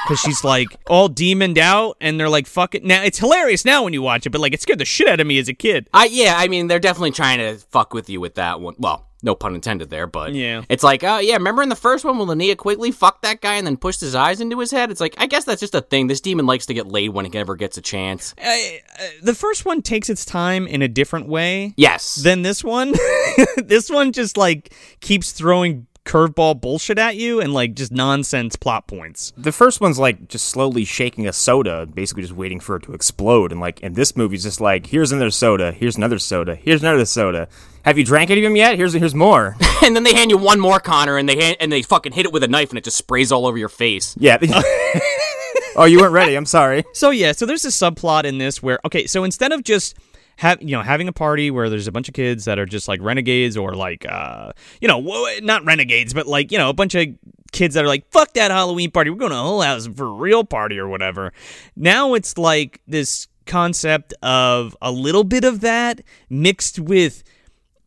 because 0.04 0.20
she's 0.20 0.44
like 0.44 0.68
all 0.88 1.08
demoned 1.10 1.58
out 1.58 1.98
and 2.02 2.20
they're 2.20 2.30
like 2.30 2.48
"Fuck 2.48 2.76
it!" 2.76 2.84
now 2.84 3.04
it's 3.04 3.20
hilarious 3.20 3.66
now 3.66 3.84
when 3.84 3.94
you 3.94 4.02
watch 4.02 4.26
it 4.26 4.30
but 4.32 4.42
like 4.42 4.54
it 4.54 4.62
scared 4.62 4.80
the 4.80 4.86
shit 4.86 5.08
out 5.08 5.20
of 5.20 5.28
me 5.28 5.38
as 5.40 5.48
a 5.48 5.54
kid 5.54 5.88
I 5.94 6.06
yeah, 6.06 6.36
I 6.38 6.48
mean 6.48 6.68
they're 6.68 6.80
definitely 6.80 7.12
trying 7.12 7.40
to 7.40 7.58
fuck 7.70 7.94
with 7.94 8.10
you 8.10 8.20
with 8.22 8.36
that 8.36 8.60
one. 8.62 8.76
Well, 8.78 9.08
no 9.24 9.36
pun 9.36 9.54
intended 9.54 9.92
there, 9.92 10.08
but 10.08 10.34
Yeah. 10.34 10.64
it's 10.68 10.84
like, 10.84 11.04
oh 11.04 11.20
yeah, 11.20 11.36
remember 11.36 11.62
in 11.62 11.70
the 11.70 11.76
first 11.76 12.04
one 12.04 12.18
when 12.18 12.28
Linnea 12.28 12.58
Quigley 12.58 12.90
fucked 12.92 13.22
that 13.22 13.40
guy 13.42 13.54
and 13.56 13.68
then 13.68 13.78
pushed 13.78 14.02
his 14.02 14.16
eyes 14.16 14.42
into 14.42 14.58
his 14.60 14.72
head? 14.72 14.90
It's 14.90 15.00
like 15.02 15.14
I 15.20 15.28
guess 15.28 15.46
that's 15.46 15.60
just 15.60 15.76
a 15.76 15.82
thing. 15.82 16.08
This 16.08 16.22
demon 16.22 16.48
likes 16.48 16.66
to 16.68 16.74
get 16.74 16.88
laid 16.88 17.10
when 17.10 17.26
it 17.28 17.36
ever 17.36 17.56
gets 17.56 17.78
a 17.78 17.82
chance. 17.82 18.34
uh, 18.44 18.50
uh, 18.50 19.08
the 19.22 19.36
first 19.36 19.64
one 19.66 19.82
takes 19.84 20.10
its 20.10 20.26
time 20.26 20.66
in 20.68 20.82
a 20.82 20.88
different 20.88 21.28
way 21.28 21.74
Yes. 21.78 22.16
than 22.16 22.42
this 22.42 22.64
one 22.64 22.94
this 23.58 23.90
one 23.90 24.12
just 24.12 24.38
like 24.38 24.74
keeps 25.02 25.32
throwing 25.32 25.86
curveball 26.06 26.60
bullshit 26.60 26.98
at 26.98 27.16
you 27.16 27.40
and 27.40 27.54
like 27.54 27.74
just 27.74 27.92
nonsense 27.92 28.56
plot 28.56 28.88
points. 28.88 29.32
The 29.38 29.52
first 29.52 29.82
one's 29.82 30.00
like 30.00 30.28
just 30.28 30.46
slowly 30.46 30.86
shaking 30.86 31.28
a 31.28 31.34
soda, 31.34 31.86
basically 31.86 32.24
just 32.24 32.34
waiting 32.34 32.60
for 32.60 32.78
it 32.78 32.84
to 32.84 32.94
explode. 32.94 33.52
And 33.52 33.62
like, 33.62 33.82
and 33.84 33.96
this 33.96 34.16
movie's 34.16 34.44
just 34.44 34.62
like, 34.62 34.88
here's 34.88 35.12
another 35.12 35.32
soda, 35.32 35.72
here's 35.72 35.98
another 35.98 36.20
soda, 36.20 36.56
here's 36.56 36.82
another 36.82 37.06
soda. 37.06 37.48
Have 37.84 37.98
you 37.98 38.04
drank 38.04 38.30
any 38.30 38.42
of 38.42 38.44
them 38.44 38.56
yet? 38.56 38.76
Here's 38.76 38.94
here's 38.94 39.16
more. 39.16 39.56
and 39.84 39.96
then 39.96 40.04
they 40.04 40.14
hand 40.14 40.30
you 40.30 40.38
one 40.38 40.60
more 40.60 40.80
Connor, 40.80 41.18
and 41.18 41.28
they 41.28 41.36
hand, 41.36 41.58
and 41.60 41.72
they 41.72 41.82
fucking 41.82 42.12
hit 42.12 42.26
it 42.26 42.32
with 42.32 42.44
a 42.44 42.48
knife, 42.48 42.70
and 42.70 42.78
it 42.78 42.84
just 42.84 42.98
sprays 42.98 43.32
all 43.32 43.48
over 43.48 43.58
your 43.58 43.70
face. 43.70 44.16
Yeah. 44.20 44.38
oh, 45.76 45.86
you 45.86 46.00
weren't 46.00 46.14
ready. 46.14 46.36
I'm 46.36 46.46
sorry. 46.46 46.84
So 46.94 47.10
yeah, 47.10 47.32
so 47.32 47.46
there's 47.46 47.66
a 47.66 47.70
subplot 47.70 48.26
in 48.26 48.38
this 48.38 48.62
where 48.62 48.80
okay, 48.86 49.08
so 49.08 49.24
instead 49.24 49.52
of 49.52 49.64
just 49.64 49.98
have 50.42 50.60
you 50.60 50.76
know 50.76 50.82
having 50.82 51.08
a 51.08 51.14
party 51.14 51.52
where 51.52 51.70
there's 51.70 51.86
a 51.86 51.92
bunch 51.92 52.08
of 52.08 52.16
kids 52.16 52.46
that 52.46 52.58
are 52.58 52.66
just 52.66 52.88
like 52.88 53.00
renegades 53.00 53.56
or 53.56 53.76
like 53.76 54.08
uh 54.10 54.52
you 54.82 54.88
know 54.88 55.00
not 55.44 55.64
renegades 55.64 56.16
but 56.16 56.26
like 56.26 56.52
you 56.52 56.58
know 56.58 56.68
a 56.68 56.74
bunch 56.74 56.96
of 56.96 57.08
kids 57.52 57.76
that 57.76 57.86
are 57.86 57.88
like 57.88 58.10
fuck 58.10 58.34
that 58.34 58.50
Halloween 58.50 58.90
party 58.90 59.12
we're 59.12 59.18
going 59.18 59.32
to 59.32 59.38
a 59.38 59.42
Hull 59.42 59.62
House 59.62 59.86
for 59.86 60.08
a 60.08 60.14
real 60.14 60.44
party 60.44 60.80
or 60.80 60.88
whatever. 60.88 61.32
Now 61.76 62.16
it's 62.16 62.40
like 62.40 62.82
this 62.88 63.28
concept 63.46 64.16
of 64.24 64.76
a 64.82 64.92
little 64.92 65.24
bit 65.24 65.44
of 65.44 65.62
that 65.62 66.02
mixed 66.28 66.80
with 66.80 67.22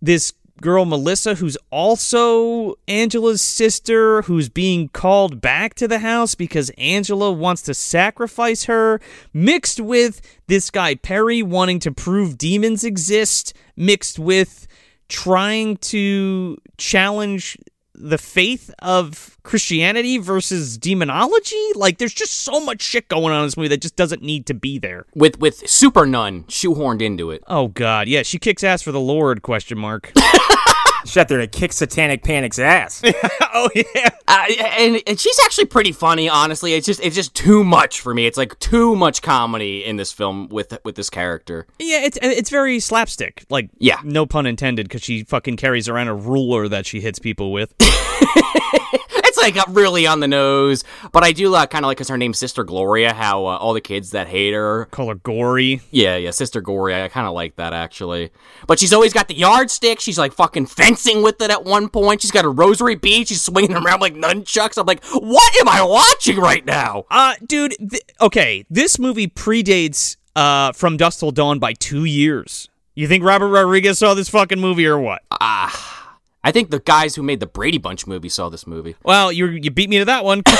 this 0.01 0.33
girl 0.65 0.87
Melissa, 0.87 1.35
who's 1.35 1.59
also 1.71 2.75
Angela's 2.89 3.43
sister, 3.43 4.23
who's 4.23 4.49
being 4.49 4.89
called 4.89 5.43
back 5.43 5.75
to 5.75 5.87
the 5.87 5.99
house 5.99 6.35
because 6.35 6.71
Angela 6.79 7.31
wants 7.31 7.61
to 7.63 7.75
sacrifice 7.75 8.65
her, 8.65 8.99
mixed 9.35 9.79
with 9.79 10.23
this 10.47 10.71
guy 10.71 10.95
Perry 10.95 11.43
wanting 11.43 11.81
to 11.81 11.93
prove 11.93 12.39
demons 12.39 12.83
exist, 12.83 13.53
mixed 13.77 14.19
with 14.19 14.67
trying 15.11 15.77
to 15.77 16.57
challenge 16.79 17.59
the 17.95 18.19
faith 18.19 18.73
of 18.81 19.39
Christianity 19.43 20.19
versus 20.19 20.77
demonology. 20.79 21.71
Like, 21.75 21.99
there's 21.99 22.15
just 22.15 22.33
so 22.41 22.61
much 22.61 22.83
shit 22.83 23.09
going 23.09 23.33
on 23.33 23.41
in 23.41 23.47
this 23.47 23.57
movie 23.57 23.69
that 23.69 23.83
just 23.83 23.97
doesn't 23.97 24.23
need 24.23 24.47
to 24.47 24.55
be 24.55 24.79
there. 24.79 25.07
With 25.15 25.39
with 25.39 25.69
super 25.69 26.07
nun 26.07 26.45
shoehorned 26.45 27.03
into 27.03 27.31
it. 27.31 27.43
Oh 27.47 27.69
God, 27.69 28.09
yeah, 28.09 28.23
she 28.23 28.39
kicks 28.39 28.65
ass 28.65 28.83
for 28.83 28.93
the 28.93 29.01
Lord? 29.01 29.43
Question 29.43 29.79
mark. 29.79 30.13
Shut 31.05 31.29
there 31.29 31.39
to 31.39 31.47
kick 31.47 31.73
Satanic 31.73 32.23
Panic's 32.23 32.59
ass. 32.59 33.03
oh 33.55 33.69
yeah, 33.75 34.11
uh, 34.27 34.47
and, 34.79 35.03
and 35.07 35.21
she's 35.21 35.39
actually 35.45 35.67
pretty 35.67 35.93
funny. 35.93 36.29
Honestly, 36.29 36.75
it's 36.75 36.87
just 36.87 37.01
it's 37.03 37.15
just 37.15 37.35
too 37.35 37.63
much 37.65 38.01
for 38.01 38.15
me. 38.15 38.27
It's 38.27 38.39
like 38.39 38.59
too 38.59 38.97
much 38.97 39.23
comedy 39.23 39.85
in 39.85 39.97
this 39.97 40.13
film 40.13 40.49
with 40.49 40.77
with 40.85 40.95
this 40.97 41.11
character. 41.11 41.67
Yeah, 41.79 42.05
it's 42.05 42.19
it's 42.23 42.51
very 42.51 42.81
slapstick. 42.81 43.45
Like, 43.51 43.71
yeah, 43.79 44.01
no 44.05 44.27
pun 44.27 44.47
intended, 44.47 44.89
because 44.89 45.03
she 45.03 45.25
fucking 45.25 45.57
carries 45.57 45.89
around 45.89 46.09
a 46.09 46.15
ruler 46.15 46.69
that 46.69 46.87
she 46.87 47.01
hits 47.01 47.19
people 47.19 47.53
with. 47.53 47.75
it's 49.37 49.57
like 49.57 49.65
really 49.69 50.07
on 50.07 50.21
the 50.21 50.29
nose, 50.29 50.85
but 51.13 51.25
I 51.25 51.33
do 51.33 51.55
uh, 51.55 51.67
kind 51.67 51.85
of 51.85 51.89
like 51.89 51.97
because 51.99 52.09
her 52.09 52.19
name's 52.19 52.39
Sister 52.39 52.65
Gloria. 52.65 53.13
How 53.13 53.47
uh, 53.47 53.57
all 53.57 53.73
the 53.73 53.81
kids 53.81 54.11
that 54.11 54.29
hate 54.29 54.53
her 54.53 54.87
call 54.87 55.09
her 55.09 55.15
Gory. 55.15 55.81
Yeah, 55.91 56.17
yeah, 56.17 56.31
Sister 56.31 56.61
Gory. 56.61 56.95
I 56.95 57.09
kind 57.09 57.27
of 57.27 57.35
like 57.35 57.57
that 57.57 57.73
actually. 57.73 58.31
But 58.67 58.79
she's 58.79 58.93
always 58.93 59.13
got 59.13 59.29
the 59.29 59.35
yardstick. 59.35 60.01
She's 60.01 60.19
like 60.19 60.33
fucking 60.33 60.67
fencing 60.67 61.23
with 61.23 61.41
it 61.41 61.51
at 61.51 61.65
one 61.65 61.89
point. 61.89 62.23
She's 62.23 62.31
got 62.31 62.45
a 62.45 62.49
rosary 62.49 62.95
bead. 62.95 63.29
She's 63.29 63.43
swinging 63.43 63.77
around 63.77 64.01
like 64.01 64.15
nunchucks. 64.15 64.79
I'm 64.79 64.87
like, 64.87 65.05
what 65.05 65.61
am 65.61 65.69
I 65.69 65.83
watching 65.83 66.39
right 66.39 66.65
now? 66.65 67.05
Uh, 67.11 67.35
dude. 67.47 67.75
Th- 67.79 68.03
okay, 68.21 68.65
this 68.71 68.99
movie 68.99 69.27
predates 69.29 70.17
uh 70.37 70.73
From 70.73 70.97
Dusk 70.97 71.21
Till 71.21 71.31
Dawn 71.31 71.59
by 71.59 71.73
two 71.73 72.05
years. 72.05 72.69
You 72.95 73.09
think 73.09 73.25
Robert 73.25 73.49
Rodriguez 73.49 73.99
saw 73.99 74.15
this 74.15 74.29
fucking 74.29 74.61
movie 74.61 74.87
or 74.87 74.99
what? 74.99 75.23
Ah. 75.33 76.04
I 76.45 76.53
think 76.53 76.71
the 76.71 76.79
guys 76.79 77.17
who 77.17 77.23
made 77.23 77.41
the 77.41 77.47
Brady 77.47 77.79
Bunch 77.79 78.07
movie 78.07 78.29
saw 78.29 78.51
this 78.51 78.67
movie. 78.67 78.95
Well, 79.03 79.33
you 79.33 79.47
you 79.47 79.71
beat 79.71 79.89
me 79.89 79.99
to 79.99 80.05
that 80.05 80.25
one. 80.25 80.43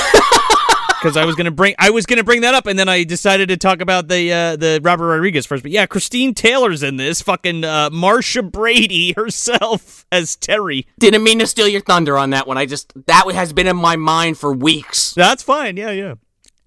Because 1.01 1.17
I 1.17 1.25
was 1.25 1.35
gonna 1.35 1.51
bring 1.51 1.75
I 1.77 1.91
was 1.91 2.07
gonna 2.07 2.23
bring 2.23 2.41
that 2.41 2.55
up, 2.55 2.65
and 2.65 2.79
then 2.79 2.89
I 2.89 3.03
decided 3.03 3.49
to 3.49 3.57
talk 3.57 3.79
about 3.79 4.07
the 4.07 4.33
uh, 4.33 4.55
the 4.55 4.79
Robert 4.81 5.05
Rodriguez 5.05 5.45
first. 5.45 5.61
But 5.61 5.71
yeah, 5.71 5.85
Christine 5.85 6.33
Taylor's 6.33 6.81
in 6.81 6.97
this. 6.97 7.21
Fucking 7.21 7.63
uh, 7.63 7.91
Marsha 7.91 8.49
Brady 8.49 9.13
herself 9.15 10.07
as 10.11 10.35
Terry. 10.35 10.87
Didn't 10.97 11.21
mean 11.21 11.37
to 11.39 11.45
steal 11.45 11.67
your 11.67 11.81
thunder 11.81 12.17
on 12.17 12.31
that 12.31 12.47
one. 12.47 12.57
I 12.57 12.65
just 12.65 12.91
that 13.05 13.29
has 13.35 13.53
been 13.53 13.67
in 13.67 13.75
my 13.75 13.97
mind 13.97 14.39
for 14.39 14.51
weeks. 14.51 15.13
That's 15.13 15.43
fine. 15.43 15.77
Yeah, 15.77 15.91
yeah. 15.91 16.15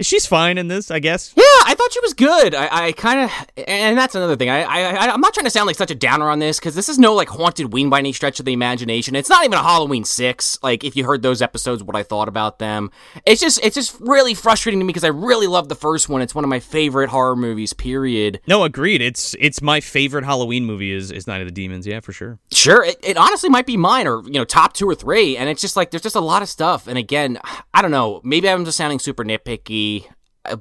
She's 0.00 0.26
fine 0.26 0.58
in 0.58 0.68
this, 0.68 0.92
I 0.92 1.00
guess. 1.00 1.32
Yeah, 1.36 1.42
I 1.42 1.74
thought 1.76 1.92
she 1.92 2.00
was 2.00 2.14
good. 2.14 2.54
I, 2.54 2.86
I 2.86 2.92
kind 2.92 3.20
of, 3.20 3.64
and 3.66 3.98
that's 3.98 4.14
another 4.14 4.36
thing. 4.36 4.48
I, 4.48 4.62
I, 4.62 5.12
I'm 5.12 5.20
not 5.20 5.34
trying 5.34 5.44
to 5.46 5.50
sound 5.50 5.66
like 5.66 5.74
such 5.74 5.90
a 5.90 5.94
downer 5.96 6.30
on 6.30 6.38
this 6.38 6.60
because 6.60 6.76
this 6.76 6.88
is 6.88 7.00
no 7.00 7.14
like 7.14 7.26
Hauntedween 7.26 7.90
by 7.90 7.98
any 7.98 8.12
stretch 8.12 8.38
of 8.38 8.46
the 8.46 8.52
imagination. 8.52 9.16
It's 9.16 9.28
not 9.28 9.44
even 9.44 9.58
a 9.58 9.62
Halloween 9.62 10.04
six. 10.04 10.56
Like 10.62 10.84
if 10.84 10.94
you 10.94 11.04
heard 11.04 11.22
those 11.22 11.42
episodes, 11.42 11.82
what 11.82 11.96
I 11.96 12.04
thought 12.04 12.28
about 12.28 12.60
them, 12.60 12.92
it's 13.26 13.40
just, 13.40 13.58
it's 13.64 13.74
just 13.74 13.98
really 13.98 14.34
frustrating 14.34 14.78
to 14.78 14.84
me 14.84 14.90
because 14.90 15.02
I 15.02 15.08
really 15.08 15.48
love 15.48 15.68
the 15.68 15.74
first 15.74 16.08
one. 16.08 16.22
It's 16.22 16.34
one 16.34 16.44
of 16.44 16.50
my 16.50 16.60
favorite 16.60 17.10
horror 17.10 17.34
movies. 17.34 17.72
Period. 17.72 18.40
No, 18.46 18.62
agreed. 18.62 19.02
It's, 19.02 19.34
it's 19.40 19.60
my 19.60 19.80
favorite 19.80 20.24
Halloween 20.24 20.64
movie 20.64 20.92
is, 20.92 21.10
is 21.10 21.26
Night 21.26 21.40
of 21.40 21.48
the 21.48 21.52
Demons. 21.52 21.88
Yeah, 21.88 21.98
for 21.98 22.12
sure. 22.12 22.38
Sure, 22.52 22.84
it, 22.84 22.98
it 23.02 23.16
honestly 23.16 23.50
might 23.50 23.66
be 23.66 23.76
mine 23.76 24.06
or 24.06 24.22
you 24.24 24.32
know 24.32 24.44
top 24.44 24.74
two 24.74 24.88
or 24.88 24.94
three. 24.94 25.36
And 25.36 25.48
it's 25.48 25.60
just 25.60 25.74
like 25.74 25.90
there's 25.90 26.02
just 26.02 26.14
a 26.14 26.20
lot 26.20 26.42
of 26.42 26.48
stuff. 26.48 26.86
And 26.86 26.96
again, 26.96 27.40
I 27.74 27.82
don't 27.82 27.90
know. 27.90 28.20
Maybe 28.22 28.48
I'm 28.48 28.64
just 28.64 28.76
sounding 28.76 29.00
super 29.00 29.24
nitpicky 29.24 29.87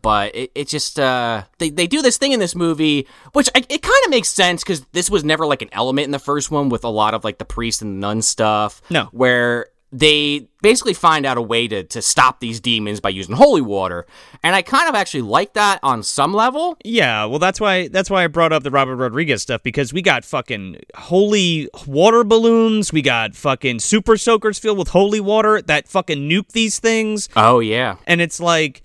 but 0.01 0.35
it, 0.35 0.51
it 0.55 0.67
just 0.67 0.99
uh 0.99 1.43
they, 1.59 1.69
they 1.69 1.87
do 1.87 2.01
this 2.01 2.17
thing 2.17 2.31
in 2.31 2.39
this 2.39 2.55
movie 2.55 3.07
which 3.33 3.49
I, 3.55 3.59
it 3.69 3.81
kind 3.81 4.03
of 4.05 4.09
makes 4.09 4.29
sense 4.29 4.63
because 4.63 4.81
this 4.91 5.09
was 5.09 5.23
never 5.23 5.45
like 5.45 5.61
an 5.61 5.69
element 5.71 6.05
in 6.05 6.11
the 6.11 6.19
first 6.19 6.51
one 6.51 6.69
with 6.69 6.83
a 6.83 6.89
lot 6.89 7.13
of 7.13 7.23
like 7.23 7.37
the 7.37 7.45
priest 7.45 7.81
and 7.81 7.95
the 7.95 7.99
nun 7.99 8.21
stuff. 8.21 8.81
No. 8.89 9.05
Where 9.11 9.67
they 9.89 10.49
basically 10.61 10.93
find 10.93 11.25
out 11.25 11.37
a 11.37 11.41
way 11.41 11.65
to, 11.65 11.81
to 11.81 12.01
stop 12.01 12.41
these 12.41 12.59
demons 12.59 12.99
by 12.99 13.07
using 13.07 13.35
holy 13.35 13.61
water. 13.61 14.05
And 14.43 14.55
i 14.55 14.61
kind 14.61 14.89
of 14.89 14.95
actually 14.95 15.21
like 15.21 15.53
that 15.53 15.79
on 15.81 16.03
some 16.03 16.33
level. 16.33 16.77
Yeah 16.83 17.25
well 17.25 17.39
that's 17.39 17.61
why 17.61 17.87
that's 17.87 18.09
why 18.09 18.23
i 18.23 18.27
brought 18.27 18.51
up 18.51 18.63
the 18.63 18.71
robert 18.71 18.97
rodriguez 18.97 19.41
stuff 19.41 19.63
because 19.63 19.93
we 19.93 20.01
got 20.01 20.25
fucking 20.25 20.81
holy 20.95 21.69
water 21.85 22.23
balloons 22.23 22.91
we 22.91 23.01
got 23.01 23.35
fucking 23.35 23.79
super 23.79 24.17
soakers 24.17 24.59
filled 24.59 24.77
with 24.77 24.89
holy 24.89 25.21
water 25.21 25.61
that 25.61 25.87
fucking 25.87 26.29
nuke 26.29 26.49
these 26.49 26.79
things. 26.79 27.29
Oh 27.35 27.59
yeah. 27.59 27.95
And 28.05 28.19
it's 28.19 28.39
like 28.39 28.81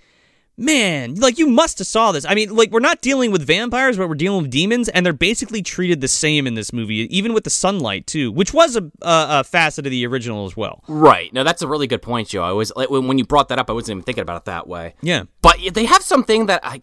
man, 0.56 1.14
like 1.16 1.38
you 1.38 1.46
must 1.46 1.78
have 1.78 1.86
saw 1.86 2.12
this. 2.12 2.24
I 2.24 2.34
mean, 2.34 2.54
like 2.54 2.70
we're 2.70 2.80
not 2.80 3.00
dealing 3.00 3.30
with 3.30 3.46
vampires, 3.46 3.96
but 3.96 4.08
we're 4.08 4.14
dealing 4.14 4.42
with 4.42 4.50
demons, 4.50 4.88
and 4.88 5.04
they're 5.04 5.12
basically 5.12 5.62
treated 5.62 6.00
the 6.00 6.08
same 6.08 6.46
in 6.46 6.54
this 6.54 6.72
movie, 6.72 7.06
even 7.16 7.32
with 7.32 7.44
the 7.44 7.50
sunlight 7.50 8.06
too, 8.06 8.30
which 8.30 8.52
was 8.52 8.76
a, 8.76 8.82
a, 9.02 9.40
a 9.40 9.44
facet 9.44 9.86
of 9.86 9.90
the 9.90 10.06
original 10.06 10.46
as 10.46 10.56
well. 10.56 10.82
Right. 10.88 11.32
No, 11.32 11.44
that's 11.44 11.62
a 11.62 11.68
really 11.68 11.86
good 11.86 12.02
point, 12.02 12.28
Joe. 12.28 12.42
I 12.42 12.52
was 12.52 12.72
like, 12.76 12.90
when 12.90 13.18
you 13.18 13.24
brought 13.24 13.48
that 13.48 13.58
up, 13.58 13.70
I 13.70 13.72
wasn't 13.72 13.96
even 13.96 14.04
thinking 14.04 14.22
about 14.22 14.36
it 14.36 14.44
that 14.46 14.66
way. 14.66 14.94
Yeah. 15.02 15.24
But 15.42 15.58
they 15.74 15.86
have 15.86 16.02
something 16.02 16.46
that 16.46 16.60
I 16.62 16.80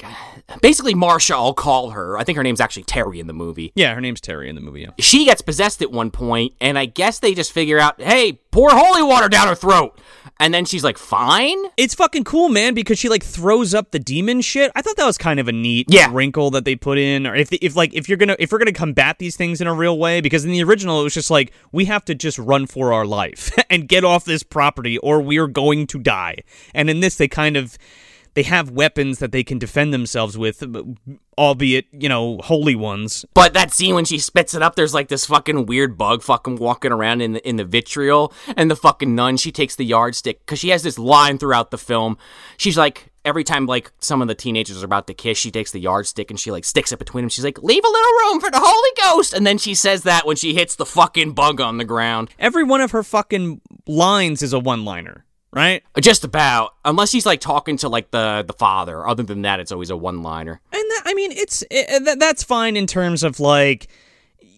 basically 0.61 0.93
Marsha. 0.93 1.31
I'll 1.31 1.53
call 1.53 1.91
her. 1.91 2.17
I 2.17 2.25
think 2.25 2.35
her 2.35 2.43
name's 2.43 2.59
actually 2.59 2.83
Terry 2.83 3.19
in 3.21 3.27
the 3.27 3.33
movie. 3.33 3.71
Yeah, 3.73 3.95
her 3.95 4.01
name's 4.01 4.19
Terry 4.19 4.49
in 4.49 4.55
the 4.55 4.61
movie. 4.61 4.81
Yeah. 4.81 4.89
She 4.99 5.23
gets 5.25 5.41
possessed 5.41 5.81
at 5.81 5.91
one 5.91 6.11
point, 6.11 6.53
and 6.59 6.77
I 6.77 6.85
guess 6.85 7.19
they 7.19 7.33
just 7.33 7.53
figure 7.53 7.79
out, 7.79 8.01
hey, 8.01 8.33
pour 8.51 8.69
holy 8.71 9.01
water 9.01 9.29
down 9.29 9.47
her 9.47 9.55
throat. 9.55 9.97
And 10.41 10.53
then 10.53 10.65
she's 10.65 10.83
like, 10.83 10.97
fine. 10.97 11.57
It's 11.77 11.95
fucking 11.95 12.23
cool, 12.25 12.49
man, 12.49 12.73
because 12.73 12.99
she 12.99 13.09
like 13.09 13.23
throws 13.23 13.73
up 13.73 13.91
the 13.91 13.99
demon 13.99 14.41
shit. 14.41 14.71
I 14.75 14.81
thought 14.81 14.97
that 14.97 15.05
was 15.05 15.17
kind 15.17 15.39
of 15.39 15.47
a 15.47 15.51
neat 15.51 15.87
yeah. 15.89 16.09
wrinkle 16.11 16.51
that 16.51 16.65
they 16.65 16.75
put 16.75 16.97
in. 16.97 17.27
Or 17.27 17.35
if 17.35 17.51
if 17.51 17.75
like 17.75 17.93
if 17.93 18.07
you're 18.07 18.17
gonna 18.17 18.35
if 18.39 18.51
we're 18.51 18.57
gonna 18.57 18.71
combat 18.71 19.19
these 19.19 19.35
things 19.35 19.59
in 19.59 19.67
a 19.67 19.73
real 19.73 19.97
way, 19.97 20.21
because 20.21 20.45
in 20.45 20.51
the 20.51 20.63
original 20.63 20.99
it 21.01 21.03
was 21.03 21.13
just 21.13 21.29
like 21.29 21.51
we 21.71 21.85
have 21.85 22.05
to 22.05 22.15
just 22.15 22.37
run 22.39 22.67
for 22.67 22.93
our 22.93 23.05
life 23.05 23.57
and 23.69 23.87
get 23.87 24.03
off 24.03 24.25
this 24.25 24.43
property 24.43 24.97
or 24.97 25.21
we're 25.21 25.47
going 25.47 25.87
to 25.87 25.99
die. 25.99 26.37
And 26.73 26.89
in 26.89 26.99
this 26.99 27.15
they 27.15 27.27
kind 27.27 27.57
of 27.57 27.77
they 28.33 28.43
have 28.43 28.71
weapons 28.71 29.19
that 29.19 29.31
they 29.31 29.43
can 29.43 29.59
defend 29.59 29.93
themselves 29.93 30.37
with, 30.37 30.63
uh, 30.63 30.83
albeit, 31.37 31.87
you 31.91 32.09
know, 32.09 32.37
holy 32.43 32.75
ones. 32.75 33.25
But 33.33 33.53
that 33.53 33.71
scene 33.73 33.95
when 33.95 34.05
she 34.05 34.19
spits 34.19 34.53
it 34.53 34.61
up, 34.61 34.75
there's 34.75 34.93
like 34.93 35.07
this 35.07 35.25
fucking 35.25 35.65
weird 35.65 35.97
bug 35.97 36.21
fucking 36.23 36.57
walking 36.57 36.91
around 36.91 37.21
in 37.21 37.33
the 37.33 37.47
in 37.47 37.55
the 37.55 37.65
vitriol, 37.65 38.33
and 38.55 38.69
the 38.69 38.75
fucking 38.75 39.15
nun 39.15 39.37
she 39.37 39.51
takes 39.51 39.75
the 39.75 39.85
yardstick 39.85 40.39
because 40.39 40.59
she 40.59 40.69
has 40.69 40.83
this 40.83 40.99
line 40.99 41.37
throughout 41.37 41.71
the 41.71 41.77
film. 41.77 42.17
She's 42.57 42.77
like 42.77 43.11
every 43.25 43.43
time 43.43 43.65
like 43.65 43.91
some 43.99 44.21
of 44.21 44.27
the 44.27 44.35
teenagers 44.35 44.81
are 44.81 44.85
about 44.85 45.07
to 45.07 45.13
kiss, 45.13 45.37
she 45.37 45.51
takes 45.51 45.71
the 45.71 45.79
yardstick 45.79 46.29
and 46.29 46.39
she 46.39 46.51
like 46.51 46.65
sticks 46.65 46.91
it 46.91 46.99
between 46.99 47.23
them. 47.23 47.29
She's 47.29 47.43
like, 47.43 47.61
"Leave 47.61 47.83
a 47.83 47.89
little 47.89 48.11
room 48.21 48.39
for 48.39 48.51
the 48.51 48.61
Holy 48.61 48.91
Ghost," 49.01 49.33
and 49.33 49.45
then 49.45 49.57
she 49.57 49.75
says 49.75 50.03
that 50.03 50.25
when 50.25 50.35
she 50.35 50.53
hits 50.53 50.75
the 50.75 50.85
fucking 50.85 51.33
bug 51.33 51.59
on 51.61 51.77
the 51.77 51.85
ground. 51.85 52.29
Every 52.37 52.63
one 52.63 52.81
of 52.81 52.91
her 52.91 53.03
fucking 53.03 53.61
lines 53.87 54.41
is 54.41 54.53
a 54.53 54.59
one-liner 54.59 55.25
right? 55.51 55.83
Just 55.99 56.23
about, 56.23 56.75
unless 56.85 57.11
he's 57.11 57.25
like 57.25 57.39
talking 57.39 57.77
to 57.77 57.89
like 57.89 58.11
the 58.11 58.43
the 58.45 58.53
father. 58.53 59.07
Other 59.07 59.23
than 59.23 59.41
that, 59.43 59.59
it's 59.59 59.71
always 59.71 59.89
a 59.89 59.97
one 59.97 60.21
liner. 60.21 60.61
And 60.71 60.81
that, 60.81 61.01
I 61.05 61.13
mean, 61.13 61.31
it's 61.31 61.63
it, 61.71 62.05
that, 62.05 62.19
that's 62.19 62.43
fine 62.43 62.77
in 62.77 62.87
terms 62.87 63.23
of 63.23 63.39
like 63.39 63.87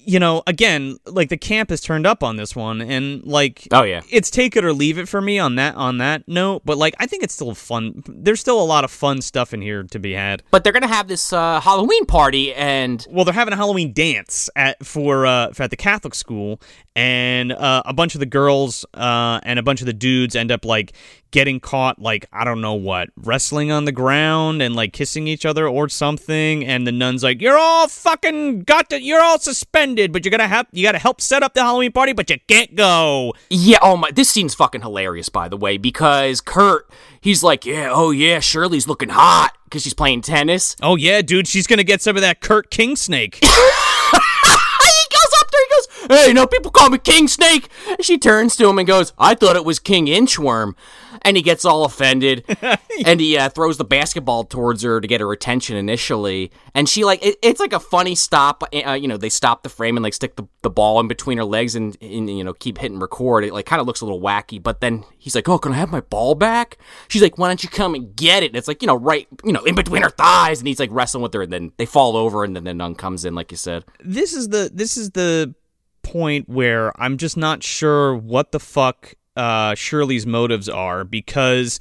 you 0.04 0.20
know, 0.20 0.42
again, 0.48 0.98
like 1.06 1.30
the 1.30 1.38
camp 1.38 1.72
is 1.72 1.82
turned 1.82 2.08
up 2.08 2.24
on 2.24 2.36
this 2.36 2.56
one, 2.56 2.82
and 2.82 3.24
like, 3.24 3.68
Oh, 3.72 3.84
yeah. 3.84 4.02
it's 4.10 4.30
take 4.30 4.56
it 4.56 4.66
or 4.66 4.74
leave 4.74 4.98
it 4.98 5.08
for 5.08 5.22
me 5.22 5.38
on 5.40 5.56
that 5.56 5.76
on 5.76 5.98
that 6.00 6.28
note. 6.28 6.64
But 6.66 6.78
like, 6.78 6.96
I 7.00 7.06
think 7.06 7.24
it's 7.24 7.34
still 7.34 7.54
fun. 7.54 8.04
There's 8.08 8.40
still 8.40 8.62
a 8.62 8.66
lot 8.66 8.84
of 8.84 8.92
fun 8.92 9.22
stuff 9.22 9.54
in 9.54 9.62
here 9.62 9.84
to 9.84 10.00
be 10.00 10.14
had. 10.14 10.44
But 10.52 10.64
they're 10.64 10.74
gonna 10.74 10.88
have 10.88 11.08
this 11.08 11.32
uh, 11.34 11.60
Halloween 11.60 12.06
party, 12.06 12.54
and 12.54 13.06
Well, 13.10 13.26
they're 13.26 13.34
having 13.34 13.54
a 13.54 13.58
Halloween 13.58 13.94
dance 13.94 14.50
at 14.56 14.84
for 14.86 15.26
uh 15.26 15.52
for 15.54 15.64
at 15.64 15.70
the 15.70 15.78
Catholic 15.78 16.16
school, 16.16 16.60
and 16.96 17.52
uh, 17.52 17.84
a 17.86 17.94
bunch 17.94 18.16
of 18.16 18.20
the 18.20 18.26
girls 18.26 18.86
uh 18.94 19.40
and 19.44 19.60
a 19.60 19.64
bunch 19.64 19.82
of 19.82 19.86
the 19.86 19.94
dudes 19.94 20.36
end 20.36 20.52
up 20.52 20.66
like 20.66 20.94
getting 21.32 21.60
caught 21.62 21.98
like 21.98 22.26
I 22.34 22.44
don't 22.44 22.60
know 22.60 22.74
what 22.74 23.10
wrestling 23.16 23.72
on 23.72 23.86
the 23.86 23.94
ground 23.94 24.62
and 24.62 24.76
like 24.76 24.92
kissing 24.92 25.28
each 25.28 25.46
other 25.46 25.66
or 25.68 25.88
something. 25.88 26.66
And 26.66 26.86
the 26.86 26.92
nun's 26.92 27.24
like, 27.24 27.42
"You're 27.42 27.58
all 27.58 27.88
fucking 27.88 28.64
got 28.64 28.90
to, 28.90 29.02
you're 29.02 29.22
all 29.22 29.40
suspended, 29.40 29.91
but 29.96 30.26
you're 30.26 30.32
gonna 30.32 30.48
have 30.48 30.68
you 30.72 30.84
got 30.84 30.94
to 30.94 31.00
help 31.00 31.22
set 31.22 31.44
up 31.44 31.54
the 31.54 31.62
Halloween 31.62 31.92
party, 31.92 32.14
but 32.14 32.30
you 32.30 32.38
can't 32.48 32.76
go." 32.76 33.34
yeah, 33.50 33.78
oh 33.82 33.98
my, 33.98 34.12
this 34.12 34.30
scene's 34.30 34.56
fucking 34.56 34.82
hilarious, 34.82 35.30
by 35.30 35.48
the 35.48 35.58
way, 35.58 35.78
because 35.78 36.42
Kurt, 36.42 36.90
he's 37.20 37.44
like, 37.44 37.66
yeah, 37.66 37.90
oh 37.92 38.12
yeah, 38.12 38.40
Shirley's 38.40 38.88
looking 38.88 39.10
hot 39.10 39.52
because 39.66 39.84
she's 39.84 39.94
playing 39.94 40.22
tennis. 40.22 40.76
Oh 40.82 40.96
yeah, 40.96 41.22
dude, 41.22 41.48
she's 41.48 41.68
gonna 41.68 41.84
get 41.84 42.02
some 42.02 42.16
of 42.16 42.22
that 42.22 42.42
Kurt 42.42 42.70
King 42.72 42.96
snake. 42.96 43.40
he 46.02 46.08
goes 46.08 46.10
up 46.10 46.10
there, 46.10 46.18
he 46.18 46.24
goes, 46.24 46.28
hey, 46.28 46.34
no, 46.34 46.48
people 46.48 46.72
call 46.72 46.90
me 46.90 46.98
King 46.98 47.28
Snake. 47.28 47.70
And 47.88 48.04
she 48.04 48.18
turns 48.18 48.56
to 48.58 48.68
him 48.68 48.80
and 48.80 48.88
goes, 48.88 49.14
I 49.18 49.36
thought 49.36 49.56
it 49.56 49.66
was 49.66 49.80
King 49.80 50.08
Inchworm. 50.08 50.76
And 51.24 51.38
he 51.38 51.44
gets 51.44 51.66
all 51.66 51.86
offended, 51.86 52.44
and 53.06 53.20
he 53.20 53.38
uh, 53.38 53.50
throws 53.50 53.78
the 53.78 53.86
basketball 53.86 54.44
towards 54.44 54.82
her 54.82 55.00
to 55.00 55.08
get 55.08 55.22
her 55.22 55.32
attention 55.32 55.78
initially. 55.78 56.52
And 56.74 56.90
she 56.90 57.04
like 57.04 57.24
it, 57.24 57.38
it's 57.44 57.60
like 57.60 57.74
a 57.74 57.80
funny 57.80 58.16
stop. 58.16 58.64
Uh, 58.74 58.94
you 58.94 59.08
know, 59.08 59.18
they 59.18 59.30
stop 59.30 59.62
the 59.62 59.70
frame 59.70 59.98
and 59.98 60.04
like 60.04 60.16
stick 60.16 60.36
the, 60.36 60.48
the 60.64 60.70
ball 60.72 61.00
in 61.00 61.08
between 61.08 61.38
her 61.38 61.44
legs 61.44 61.76
and, 61.76 61.96
and 62.02 62.28
you 62.28 62.44
know 62.44 62.54
keep 62.54 62.80
hitting 62.80 62.98
record. 62.98 63.44
It 63.44 63.54
like 63.54 63.68
kind 63.68 63.80
of 63.80 63.86
looks 63.86 64.02
a 64.02 64.06
little 64.06 64.22
wacky. 64.22 64.62
But 64.64 64.82
then 64.82 65.04
he's 65.20 65.36
like, 65.36 65.48
"Oh, 65.48 65.60
can 65.60 65.74
I 65.74 65.76
have 65.76 65.92
my 65.92 66.02
ball 66.02 66.34
back?" 66.34 66.78
She's 67.08 67.22
like, 67.22 67.38
"Why 67.38 67.50
don't 67.50 67.62
you 67.62 67.70
come 67.70 67.94
and 67.94 68.16
get 68.16 68.42
it?" 68.42 68.48
And 68.48 68.56
it's 68.56 68.68
like 68.68 68.82
you 68.82 68.88
know 68.88 68.98
right 68.98 69.28
you 69.44 69.52
know 69.52 69.64
in 69.64 69.76
between 69.76 70.02
her 70.02 70.10
thighs, 70.10 70.60
and 70.60 70.68
he's 70.68 70.80
like 70.80 70.90
wrestling 70.92 71.22
with 71.22 71.34
her, 71.36 71.44
and 71.44 71.54
then 71.54 71.72
they 71.78 71.86
fall 71.86 72.18
over, 72.18 72.44
and 72.44 72.56
then 72.56 72.64
the 72.64 72.74
nun 72.74 72.96
comes 72.96 73.26
in, 73.26 73.36
like 73.36 73.52
you 73.52 73.58
said. 73.58 73.84
this 74.00 74.34
is 74.34 74.50
the 74.50 74.72
this 74.74 74.98
is 74.98 75.12
the 75.12 75.54
point 76.12 76.50
where 76.50 76.92
I'm 77.02 77.18
just 77.18 77.38
not 77.38 77.64
sure 77.64 78.16
what 78.16 78.52
the 78.52 78.60
fuck 78.60 79.14
uh, 79.38 79.76
Shirley's 79.76 80.26
motives 80.26 80.68
are 80.68 81.06
because 81.06 81.80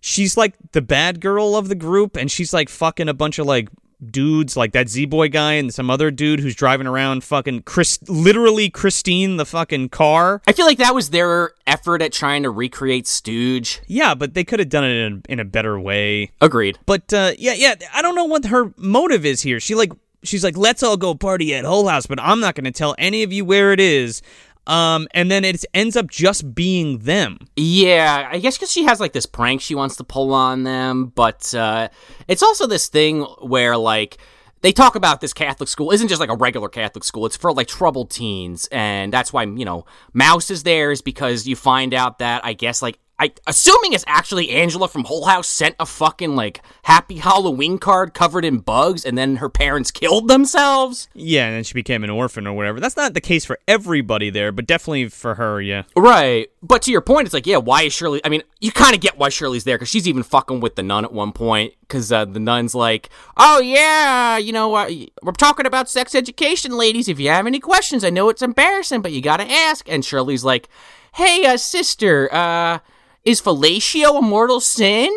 she's 0.00 0.36
like 0.36 0.54
the 0.70 0.82
bad 0.82 1.20
girl 1.20 1.56
of 1.56 1.68
the 1.68 1.74
group 1.74 2.16
and 2.16 2.30
she's 2.30 2.52
like 2.52 2.68
fucking 2.68 3.08
a 3.08 3.14
bunch 3.14 3.40
of 3.40 3.46
like 3.46 3.68
dudes 4.10 4.56
like 4.56 4.72
that 4.72 4.88
Z 4.88 5.06
Boy 5.06 5.28
guy 5.28 5.54
and 5.54 5.72
some 5.72 5.90
other 5.90 6.10
dude 6.10 6.40
who's 6.40 6.54
driving 6.54 6.86
around 6.86 7.24
fucking 7.24 7.62
Chris 7.62 7.98
literally 8.08 8.70
Christine 8.70 9.36
the 9.36 9.46
fucking 9.46 9.88
car. 9.88 10.42
I 10.46 10.52
feel 10.52 10.66
like 10.66 10.78
that 10.78 10.94
was 10.94 11.10
their 11.10 11.52
effort 11.66 12.02
at 12.02 12.12
trying 12.12 12.42
to 12.44 12.50
recreate 12.50 13.06
Stooge. 13.06 13.80
Yeah, 13.86 14.14
but 14.14 14.34
they 14.34 14.44
could 14.44 14.58
have 14.60 14.68
done 14.68 14.84
it 14.84 14.96
in, 15.06 15.22
in 15.28 15.40
a 15.40 15.44
better 15.44 15.78
way. 15.78 16.30
Agreed. 16.40 16.78
But 16.86 17.12
uh, 17.12 17.32
yeah, 17.38 17.54
yeah, 17.54 17.74
I 17.92 18.02
don't 18.02 18.14
know 18.14 18.24
what 18.24 18.46
her 18.46 18.72
motive 18.76 19.24
is 19.24 19.42
here. 19.42 19.60
She 19.60 19.74
like 19.74 19.92
she's 20.22 20.44
like, 20.44 20.56
let's 20.56 20.82
all 20.82 20.96
go 20.96 21.14
party 21.14 21.54
at 21.54 21.64
Hull 21.64 21.88
House, 21.88 22.06
but 22.06 22.20
I'm 22.20 22.40
not 22.40 22.54
going 22.54 22.64
to 22.64 22.70
tell 22.70 22.94
any 22.98 23.22
of 23.22 23.32
you 23.32 23.44
where 23.44 23.72
it 23.72 23.80
is. 23.80 24.22
Um, 24.66 25.08
and 25.12 25.30
then 25.30 25.44
it 25.44 25.64
ends 25.74 25.96
up 25.96 26.08
just 26.08 26.54
being 26.54 26.98
them. 26.98 27.38
Yeah, 27.56 28.28
I 28.30 28.38
guess 28.38 28.56
because 28.56 28.70
she 28.70 28.84
has 28.84 29.00
like 29.00 29.12
this 29.12 29.26
prank 29.26 29.60
she 29.60 29.74
wants 29.74 29.96
to 29.96 30.04
pull 30.04 30.32
on 30.32 30.62
them, 30.62 31.06
but 31.06 31.52
uh, 31.54 31.88
it's 32.28 32.42
also 32.42 32.66
this 32.68 32.88
thing 32.88 33.22
where 33.40 33.76
like 33.76 34.18
they 34.60 34.70
talk 34.70 34.94
about 34.94 35.20
this 35.20 35.32
Catholic 35.32 35.68
school 35.68 35.90
isn't 35.90 36.06
just 36.06 36.20
like 36.20 36.30
a 36.30 36.36
regular 36.36 36.68
Catholic 36.68 37.02
school. 37.02 37.26
It's 37.26 37.36
for 37.36 37.52
like 37.52 37.66
troubled 37.66 38.10
teens, 38.10 38.68
and 38.70 39.12
that's 39.12 39.32
why 39.32 39.42
you 39.42 39.64
know 39.64 39.84
Mouse 40.12 40.48
is 40.48 40.62
there 40.62 40.92
is 40.92 41.02
because 41.02 41.46
you 41.48 41.56
find 41.56 41.92
out 41.92 42.20
that 42.20 42.44
I 42.44 42.52
guess 42.52 42.80
like 42.82 43.00
I 43.18 43.32
assuming 43.46 43.92
it's 43.92 44.04
actually 44.06 44.50
Angela 44.50 44.88
from 44.88 45.04
Hull 45.04 45.26
House 45.26 45.46
sent 45.46 45.76
a 45.78 45.86
fucking 45.86 46.34
like 46.34 46.60
Happy 46.82 47.16
Halloween 47.18 47.78
card 47.78 48.14
covered 48.14 48.44
in 48.44 48.58
bugs, 48.58 49.04
and 49.04 49.16
then 49.16 49.36
her 49.36 49.48
parents 49.48 49.90
killed 49.90 50.28
themselves. 50.28 51.08
Yeah, 51.14 51.46
and 51.46 51.56
then 51.56 51.64
she 51.64 51.74
became 51.74 52.02
an 52.02 52.10
orphan 52.10 52.46
or 52.46 52.52
whatever. 52.52 52.80
That's 52.80 52.96
not 52.96 53.14
the 53.14 53.20
case 53.20 53.44
for 53.44 53.58
everybody 53.68 54.30
there, 54.30 54.50
but 54.50 54.66
definitely 54.66 55.08
for 55.08 55.36
her, 55.36 55.60
yeah. 55.60 55.84
Right. 55.96 56.48
But 56.62 56.82
to 56.82 56.90
your 56.90 57.00
point, 57.00 57.26
it's 57.26 57.34
like, 57.34 57.46
yeah, 57.46 57.58
why 57.58 57.82
is 57.82 57.92
Shirley? 57.92 58.20
I 58.24 58.28
mean, 58.28 58.42
you 58.60 58.72
kind 58.72 58.94
of 58.94 59.00
get 59.00 59.18
why 59.18 59.28
Shirley's 59.28 59.64
there 59.64 59.76
because 59.76 59.88
she's 59.88 60.08
even 60.08 60.22
fucking 60.22 60.60
with 60.60 60.76
the 60.76 60.82
nun 60.82 61.04
at 61.04 61.12
one 61.12 61.32
point 61.32 61.74
because 61.80 62.10
uh, 62.10 62.24
the 62.24 62.40
nun's 62.40 62.74
like, 62.74 63.08
oh, 63.36 63.60
yeah, 63.60 64.36
you 64.38 64.52
know, 64.52 64.74
uh, 64.74 64.90
we're 65.22 65.32
talking 65.32 65.66
about 65.66 65.88
sex 65.88 66.14
education, 66.14 66.76
ladies. 66.76 67.08
If 67.08 67.20
you 67.20 67.28
have 67.28 67.46
any 67.46 67.60
questions, 67.60 68.02
I 68.02 68.10
know 68.10 68.28
it's 68.30 68.42
embarrassing, 68.42 69.02
but 69.02 69.12
you 69.12 69.20
got 69.20 69.36
to 69.36 69.50
ask. 69.50 69.88
And 69.88 70.04
Shirley's 70.04 70.44
like, 70.44 70.68
hey, 71.14 71.44
uh, 71.44 71.56
sister, 71.56 72.32
uh, 72.32 72.78
is 73.24 73.40
fellatio 73.40 74.18
a 74.18 74.22
mortal 74.22 74.60
sin? 74.60 75.10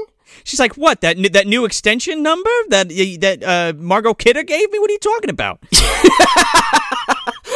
She's 0.44 0.60
like, 0.60 0.76
"What? 0.76 1.02
That 1.02 1.18
n- 1.18 1.32
that 1.32 1.48
new 1.48 1.66
extension 1.66 2.22
number 2.22 2.50
that 2.70 2.88
y- 2.90 3.18
that 3.22 3.44
uh, 3.44 3.74
Margot 3.78 4.14
Kidder 4.14 4.44
gave 4.44 4.72
me? 4.72 4.80
What 4.80 4.90
are 4.90 4.94
you 4.94 5.00
talking 5.00 5.30
about?" 5.30 5.60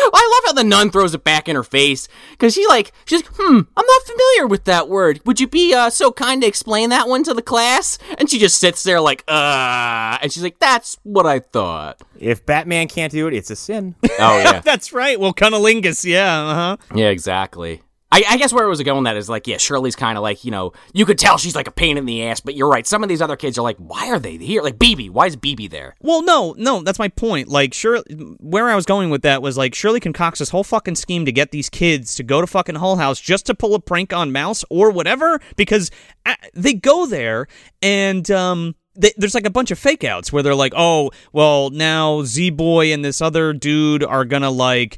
I 0.02 0.42
love 0.44 0.44
how 0.50 0.54
the 0.54 0.64
nun 0.68 0.92
throws 0.92 1.14
it 1.14 1.24
back 1.24 1.48
in 1.50 1.56
her 1.56 1.64
face 1.64 2.08
because 2.32 2.54
she 2.54 2.66
like 2.68 2.92
she's 3.06 3.24
like, 3.24 3.32
hmm, 3.36 3.60
I'm 3.76 3.86
not 3.86 4.02
familiar 4.04 4.48
with 4.48 4.64
that 4.66 4.88
word. 4.88 5.20
Would 5.26 5.40
you 5.40 5.48
be 5.48 5.74
uh, 5.74 5.90
so 5.90 6.12
kind 6.12 6.42
to 6.42 6.48
explain 6.48 6.90
that 6.90 7.08
one 7.08 7.24
to 7.24 7.34
the 7.34 7.42
class? 7.42 7.98
And 8.18 8.30
she 8.30 8.40
just 8.40 8.60
sits 8.60 8.84
there 8.84 9.02
like, 9.02 9.24
uh, 9.28 10.18
and 10.22 10.32
she's 10.32 10.44
like, 10.44 10.60
that's 10.60 10.98
what 11.04 11.26
I 11.26 11.40
thought. 11.40 12.02
If 12.18 12.46
Batman 12.46 12.88
can't 12.88 13.12
do 13.12 13.28
it, 13.28 13.34
it's 13.34 13.50
a 13.52 13.56
sin. 13.56 13.96
Oh 14.20 14.38
yeah, 14.40 14.60
That's 14.64 14.94
right. 14.94 15.20
Well, 15.20 15.34
cunnilingus, 15.34 16.06
yeah, 16.06 16.40
uh 16.42 16.54
huh. 16.56 16.78
yeah, 16.96 17.10
exactly. 17.10 17.82
I, 18.12 18.24
I 18.28 18.38
guess 18.38 18.52
where 18.52 18.66
it 18.66 18.70
was 18.70 18.82
going 18.82 19.04
that 19.04 19.18
is 19.18 19.30
like, 19.30 19.46
yeah, 19.46 19.58
Shirley's 19.58 19.96
kind 19.96 20.18
of 20.18 20.24
like, 20.24 20.44
you 20.44 20.50
know, 20.50 20.74
you 20.94 21.06
could 21.06 21.20
tell 21.20 21.38
she's 21.38 21.56
like 21.56 21.68
a 21.68 21.72
pain 21.72 21.98
in 21.98 22.06
the 22.06 22.24
ass, 22.26 22.40
but 22.40 22.56
you're 22.56 22.70
right. 22.70 22.88
Some 22.88 23.04
of 23.04 23.10
these 23.10 23.22
other 23.22 23.36
kids 23.36 23.58
are 23.58 23.62
like, 23.62 23.78
why 23.78 24.10
are 24.10 24.18
they 24.18 24.38
here? 24.38 24.64
Like 24.64 24.78
BB, 24.78 25.12
why 25.12 25.28
is 25.28 25.38
BB 25.38 25.70
there? 25.70 25.96
Well, 26.02 26.24
no, 26.24 26.56
no, 26.58 26.82
that's 26.82 26.98
my 26.98 27.10
point. 27.10 27.50
Like, 27.50 27.74
sure, 27.74 28.02
where 28.40 28.68
I 28.70 28.76
was 28.76 28.86
going 28.86 29.12
with 29.12 29.22
that 29.22 29.44
was 29.44 29.58
like 29.58 29.76
Shirley 29.76 30.00
concocts 30.00 30.40
this 30.40 30.50
whole 30.50 30.64
fucking 30.64 30.96
scheme 30.96 31.26
to 31.26 31.32
get 31.32 31.52
these 31.52 31.70
kids 31.70 32.16
to 32.16 32.24
go 32.24 32.42
to 32.42 32.48
fucking 32.48 32.76
Hull 32.76 32.96
House 32.96 33.20
just 33.20 33.46
to 33.46 33.54
pull 33.54 33.76
a 33.76 33.80
prank 33.80 34.12
on 34.12 34.32
Mouse 34.32 34.66
or 34.72 34.90
whatever, 34.90 35.40
because 35.56 35.92
uh, 36.26 36.36
they 36.54 36.74
go 36.74 37.06
there 37.06 37.48
and 37.82 38.30
um. 38.32 38.76
There's 38.96 39.36
like 39.36 39.46
a 39.46 39.50
bunch 39.50 39.72
of 39.72 39.80
fake 39.80 40.04
outs 40.04 40.34
where 40.34 40.44
they're 40.44 40.54
like, 40.54 40.74
oh, 40.76 41.12
well, 41.32 41.70
now 41.70 42.24
Z 42.24 42.50
Boy 42.50 42.92
and 42.92 43.06
this 43.06 43.22
other 43.22 43.54
dude 43.54 44.04
are 44.04 44.26
gonna 44.26 44.50
like 44.50 44.98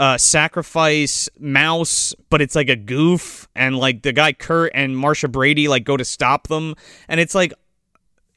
uh, 0.00 0.16
sacrifice 0.16 1.28
Mouse, 1.38 2.14
but 2.30 2.40
it's 2.40 2.56
like 2.56 2.70
a 2.70 2.76
goof, 2.76 3.48
and 3.54 3.76
like 3.76 4.00
the 4.02 4.12
guy 4.12 4.32
Kurt 4.32 4.72
and 4.74 4.96
Marsha 4.96 5.30
Brady 5.30 5.68
like 5.68 5.84
go 5.84 5.96
to 5.96 6.04
stop 6.04 6.48
them, 6.48 6.74
and 7.06 7.20
it's 7.20 7.34
like 7.34 7.52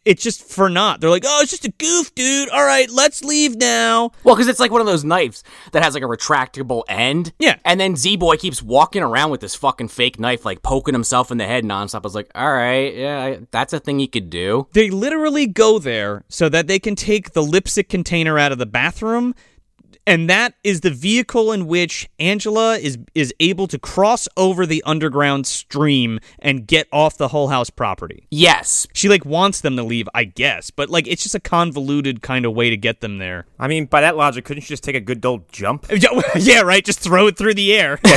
it's 0.05 0.21
just 0.21 0.43
for 0.43 0.69
naught. 0.69 0.99
They're 0.99 1.09
like, 1.09 1.23
oh, 1.25 1.39
it's 1.41 1.51
just 1.51 1.63
a 1.63 1.71
goof, 1.71 2.13
dude. 2.15 2.49
All 2.49 2.65
right, 2.65 2.89
let's 2.89 3.23
leave 3.23 3.55
now. 3.55 4.11
Well, 4.25 4.35
because 4.35 4.49
it's 4.49 4.59
like 4.59 4.71
one 4.71 4.81
of 4.81 4.87
those 4.87 5.05
knives 5.05 5.43
that 5.71 5.83
has 5.83 5.93
like 5.93 6.03
a 6.03 6.07
retractable 6.07 6.83
end. 6.89 7.31
Yeah. 7.39 7.57
And 7.63 7.79
then 7.79 7.95
Z 7.95 8.17
Boy 8.17 8.35
keeps 8.35 8.61
walking 8.61 9.01
around 9.01 9.31
with 9.31 9.39
this 9.39 9.55
fucking 9.55 9.87
fake 9.87 10.19
knife, 10.19 10.43
like 10.43 10.61
poking 10.61 10.93
himself 10.93 11.31
in 11.31 11.37
the 11.37 11.45
head 11.45 11.63
nonstop. 11.63 11.99
I 11.99 11.99
was 11.99 12.15
like, 12.15 12.29
all 12.35 12.51
right, 12.51 12.93
yeah, 12.93 13.37
that's 13.51 13.71
a 13.71 13.79
thing 13.79 13.99
you 13.99 14.09
could 14.09 14.29
do. 14.29 14.67
They 14.73 14.89
literally 14.89 15.47
go 15.47 15.79
there 15.79 16.25
so 16.27 16.49
that 16.49 16.67
they 16.67 16.79
can 16.79 16.95
take 16.95 17.31
the 17.31 17.43
lipstick 17.43 17.87
container 17.87 18.37
out 18.37 18.51
of 18.51 18.57
the 18.57 18.65
bathroom. 18.65 19.33
And 20.05 20.29
that 20.29 20.55
is 20.63 20.81
the 20.81 20.89
vehicle 20.89 21.51
in 21.51 21.67
which 21.67 22.09
Angela 22.19 22.77
is 22.77 22.97
is 23.15 23.33
able 23.39 23.67
to 23.67 23.79
cross 23.79 24.27
over 24.35 24.65
the 24.65 24.83
underground 24.85 25.47
stream 25.47 26.19
and 26.39 26.67
get 26.67 26.87
off 26.91 27.17
the 27.17 27.29
Hull 27.29 27.47
House 27.47 27.69
property. 27.69 28.27
Yes. 28.29 28.85
She 28.93 29.07
like 29.07 29.25
wants 29.25 29.61
them 29.61 29.77
to 29.77 29.83
leave, 29.83 30.09
I 30.13 30.25
guess, 30.25 30.71
but 30.71 30.89
like 30.89 31.07
it's 31.07 31.23
just 31.23 31.35
a 31.35 31.39
convoluted 31.39 32.21
kind 32.21 32.45
of 32.45 32.53
way 32.53 32.69
to 32.69 32.77
get 32.77 33.01
them 33.01 33.17
there. 33.17 33.45
I 33.57 33.67
mean, 33.67 33.85
by 33.85 34.01
that 34.01 34.17
logic, 34.17 34.45
couldn't 34.45 34.63
you 34.63 34.67
just 34.67 34.83
take 34.83 34.95
a 34.95 35.01
good 35.01 35.25
old 35.25 35.51
jump? 35.51 35.85
yeah, 36.35 36.61
right. 36.61 36.83
Just 36.83 36.99
throw 36.99 37.27
it 37.27 37.37
through 37.37 37.53
the 37.53 37.73
air. 37.73 37.99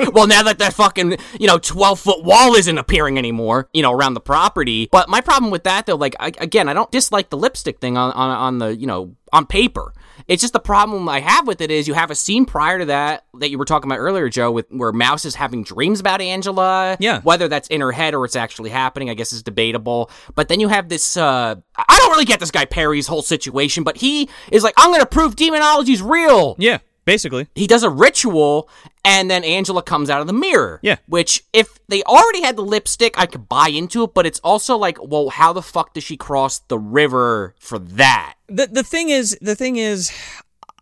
well, 0.12 0.26
now 0.26 0.42
that 0.42 0.56
that 0.58 0.72
fucking, 0.74 1.16
you 1.38 1.46
know, 1.46 1.58
12 1.58 2.00
foot 2.00 2.24
wall 2.24 2.54
isn't 2.54 2.78
appearing 2.78 3.18
anymore, 3.18 3.68
you 3.72 3.82
know, 3.82 3.92
around 3.92 4.14
the 4.14 4.20
property. 4.20 4.88
But 4.90 5.08
my 5.08 5.20
problem 5.20 5.50
with 5.50 5.64
that, 5.64 5.86
though, 5.86 5.96
like, 5.96 6.16
I, 6.18 6.32
again, 6.38 6.68
I 6.68 6.72
don't 6.72 6.90
dislike 6.90 7.30
the 7.30 7.36
lipstick 7.36 7.80
thing 7.80 7.96
on, 7.96 8.12
on, 8.12 8.30
on 8.30 8.58
the, 8.58 8.76
you 8.76 8.86
know, 8.86 9.14
on 9.32 9.46
paper. 9.46 9.92
It's 10.28 10.40
just 10.40 10.52
the 10.52 10.60
problem 10.60 11.08
I 11.08 11.20
have 11.20 11.46
with 11.46 11.60
it 11.60 11.70
is 11.70 11.88
you 11.88 11.94
have 11.94 12.10
a 12.10 12.14
scene 12.14 12.44
prior 12.44 12.78
to 12.78 12.84
that 12.86 13.24
that 13.38 13.50
you 13.50 13.58
were 13.58 13.64
talking 13.64 13.90
about 13.90 13.98
earlier, 13.98 14.28
Joe, 14.28 14.50
with 14.50 14.66
where 14.70 14.92
Mouse 14.92 15.24
is 15.24 15.34
having 15.34 15.62
dreams 15.64 16.00
about 16.00 16.20
Angela. 16.20 16.96
Yeah. 17.00 17.20
Whether 17.22 17.48
that's 17.48 17.68
in 17.68 17.80
her 17.80 17.92
head 17.92 18.14
or 18.14 18.24
it's 18.24 18.36
actually 18.36 18.70
happening, 18.70 19.10
I 19.10 19.14
guess 19.14 19.32
is 19.32 19.42
debatable. 19.42 20.10
But 20.34 20.48
then 20.48 20.60
you 20.60 20.68
have 20.68 20.88
this, 20.88 21.16
uh, 21.16 21.56
I 21.76 21.98
don't 21.98 22.10
really 22.10 22.24
get 22.24 22.40
this 22.40 22.50
guy 22.50 22.64
Perry's 22.64 23.06
whole 23.06 23.22
situation, 23.22 23.84
but 23.84 23.96
he 23.96 24.28
is 24.52 24.62
like, 24.62 24.74
I'm 24.76 24.90
going 24.90 25.00
to 25.00 25.06
prove 25.06 25.36
demonology's 25.36 26.02
real 26.02 26.56
yeah, 26.58 26.78
basically. 27.12 27.48
he 27.54 27.66
does 27.66 27.82
a 27.82 27.90
ritual 27.90 28.68
and 29.04 29.30
then 29.30 29.44
Angela 29.44 29.82
comes 29.82 30.10
out 30.10 30.20
of 30.20 30.26
the 30.26 30.32
mirror. 30.32 30.78
Yeah. 30.82 30.96
Which 31.06 31.44
if 31.52 31.78
they 31.88 32.02
already 32.04 32.42
had 32.42 32.56
the 32.56 32.62
lipstick, 32.62 33.14
I 33.18 33.26
could 33.26 33.48
buy 33.48 33.68
into 33.68 34.04
it, 34.04 34.14
but 34.14 34.26
it's 34.26 34.40
also 34.40 34.76
like, 34.76 34.98
well, 35.02 35.30
how 35.30 35.52
the 35.52 35.62
fuck 35.62 35.94
does 35.94 36.04
she 36.04 36.16
cross 36.16 36.58
the 36.58 36.78
river 36.78 37.54
for 37.58 37.78
that? 37.78 38.34
the 38.50 38.66
the 38.66 38.82
thing 38.82 39.08
is 39.08 39.38
the 39.40 39.54
thing 39.54 39.76
is 39.76 40.12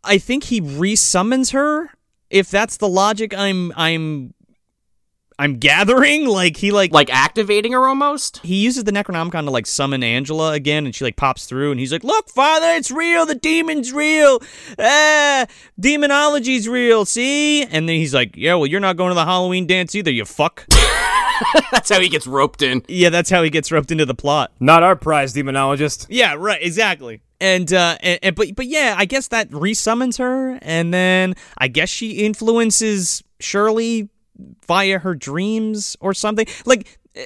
I 0.02 0.18
think 0.18 0.44
he 0.44 0.60
resummons 0.60 1.52
her. 1.52 1.90
If 2.30 2.50
that's 2.50 2.78
the 2.78 2.88
logic 2.88 3.34
I'm 3.36 3.72
I'm 3.76 4.34
I'm 5.38 5.54
gathering, 5.54 6.26
like 6.26 6.56
he 6.56 6.72
like 6.72 6.92
Like 6.92 7.10
activating 7.14 7.72
her 7.72 7.86
almost? 7.86 8.38
he 8.44 8.56
uses 8.56 8.84
the 8.84 8.92
Necronomicon 8.92 9.44
to 9.44 9.50
like 9.50 9.66
summon 9.66 10.02
Angela 10.02 10.52
again, 10.52 10.84
and 10.84 10.94
she 10.94 11.04
like 11.04 11.16
pops 11.16 11.46
through, 11.46 11.70
and 11.70 11.78
he's 11.78 11.92
like, 11.92 12.02
"Look, 12.04 12.28
Father, 12.28 12.66
it's 12.72 12.90
real. 12.90 13.24
The 13.24 13.34
demon's 13.36 13.92
real. 13.92 14.40
Ah, 14.78 15.46
demonology's 15.80 16.68
real. 16.68 17.04
See?" 17.04 17.62
And 17.62 17.88
then 17.88 17.96
he's 17.96 18.14
like, 18.14 18.36
"Yeah, 18.36 18.54
well, 18.56 18.66
you're 18.66 18.80
not 18.80 18.96
going 18.96 19.10
to 19.10 19.14
the 19.14 19.24
Halloween 19.24 19.66
dance 19.66 19.94
either. 19.94 20.10
You 20.10 20.24
fuck." 20.24 20.66
That's 21.70 21.88
how 21.88 22.00
he 22.00 22.08
gets 22.08 22.26
roped 22.26 22.62
in. 22.62 22.82
yeah, 22.88 23.10
that's 23.10 23.30
how 23.30 23.44
he 23.44 23.50
gets 23.50 23.70
roped 23.70 23.92
into 23.92 24.04
the 24.04 24.14
plot. 24.14 24.50
Not 24.58 24.82
our 24.82 24.96
prize 24.96 25.32
demonologist. 25.32 26.06
Yeah, 26.08 26.34
right, 26.36 26.60
exactly. 26.60 27.20
And 27.40 27.72
uh 27.72 27.96
and, 28.00 28.18
and 28.24 28.34
but 28.34 28.56
but 28.56 28.66
yeah, 28.66 28.96
I 28.98 29.04
guess 29.04 29.28
that 29.28 29.48
resummons 29.50 30.18
her 30.18 30.58
and 30.62 30.92
then 30.92 31.34
I 31.56 31.68
guess 31.68 31.88
she 31.90 32.24
influences 32.24 33.22
Shirley 33.38 34.08
via 34.66 34.98
her 34.98 35.14
dreams 35.14 35.96
or 36.00 36.14
something. 36.14 36.46
Like 36.64 36.98
eh, 37.14 37.24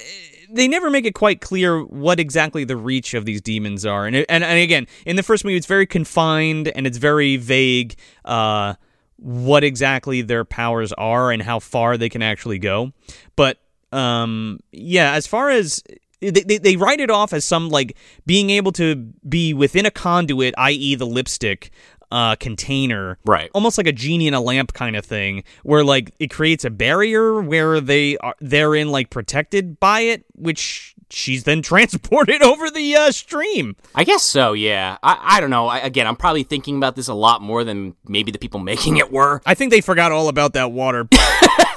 they 0.49 0.67
never 0.67 0.89
make 0.89 1.05
it 1.05 1.13
quite 1.13 1.41
clear 1.41 1.83
what 1.83 2.19
exactly 2.19 2.63
the 2.63 2.77
reach 2.77 3.13
of 3.13 3.25
these 3.25 3.41
demons 3.41 3.85
are. 3.85 4.05
And 4.05 4.15
and, 4.15 4.43
and 4.43 4.59
again, 4.59 4.87
in 5.05 5.15
the 5.15 5.23
first 5.23 5.45
movie 5.45 5.57
it's 5.57 5.67
very 5.67 5.85
confined 5.85 6.67
and 6.69 6.87
it's 6.87 6.97
very 6.97 7.37
vague 7.37 7.95
uh 8.25 8.75
what 9.17 9.63
exactly 9.63 10.21
their 10.21 10.43
powers 10.43 10.91
are 10.93 11.31
and 11.31 11.41
how 11.41 11.59
far 11.59 11.97
they 11.97 12.09
can 12.09 12.21
actually 12.21 12.59
go. 12.59 12.91
But 13.35 13.59
um 13.91 14.59
yeah, 14.71 15.13
as 15.13 15.27
far 15.27 15.49
as 15.49 15.83
they, 16.31 16.43
they, 16.43 16.57
they 16.57 16.75
write 16.75 16.99
it 16.99 17.09
off 17.09 17.33
as 17.33 17.43
some 17.45 17.69
like 17.69 17.97
being 18.25 18.49
able 18.49 18.71
to 18.73 18.95
be 19.27 19.53
within 19.53 19.85
a 19.85 19.91
conduit, 19.91 20.53
i.e., 20.57 20.95
the 20.95 21.05
lipstick 21.05 21.71
uh, 22.13 22.35
container, 22.35 23.17
Right. 23.25 23.49
Almost 23.53 23.77
like 23.77 23.87
a 23.87 23.91
genie 23.91 24.27
in 24.27 24.33
a 24.33 24.41
lamp 24.41 24.73
kind 24.73 24.95
of 24.95 25.03
thing, 25.03 25.43
where 25.63 25.83
like 25.83 26.13
it 26.19 26.29
creates 26.29 26.63
a 26.63 26.69
barrier 26.69 27.41
where 27.41 27.81
they 27.81 28.17
are 28.17 28.35
therein 28.39 28.89
like 28.89 29.09
protected 29.09 29.79
by 29.79 30.01
it, 30.01 30.23
which 30.35 30.95
she's 31.09 31.43
then 31.43 31.61
transported 31.73 32.41
over 32.43 32.69
the 32.69 32.95
uh, 32.95 33.11
stream. 33.11 33.75
I 33.95 34.03
guess 34.03 34.23
so, 34.23 34.53
yeah. 34.53 34.97
I, 35.01 35.37
I 35.37 35.41
don't 35.41 35.49
know. 35.49 35.67
I, 35.67 35.79
again, 35.79 36.05
I'm 36.05 36.15
probably 36.15 36.43
thinking 36.43 36.77
about 36.77 36.95
this 36.95 37.07
a 37.07 37.13
lot 37.13 37.41
more 37.41 37.63
than 37.63 37.95
maybe 38.07 38.31
the 38.31 38.39
people 38.39 38.59
making 38.73 38.97
it 38.97 39.11
were. 39.11 39.41
I 39.45 39.55
think 39.55 39.71
they 39.71 39.81
forgot 39.81 40.11
all 40.11 40.27
about 40.27 40.53
that 40.53 40.71
water. 40.71 41.07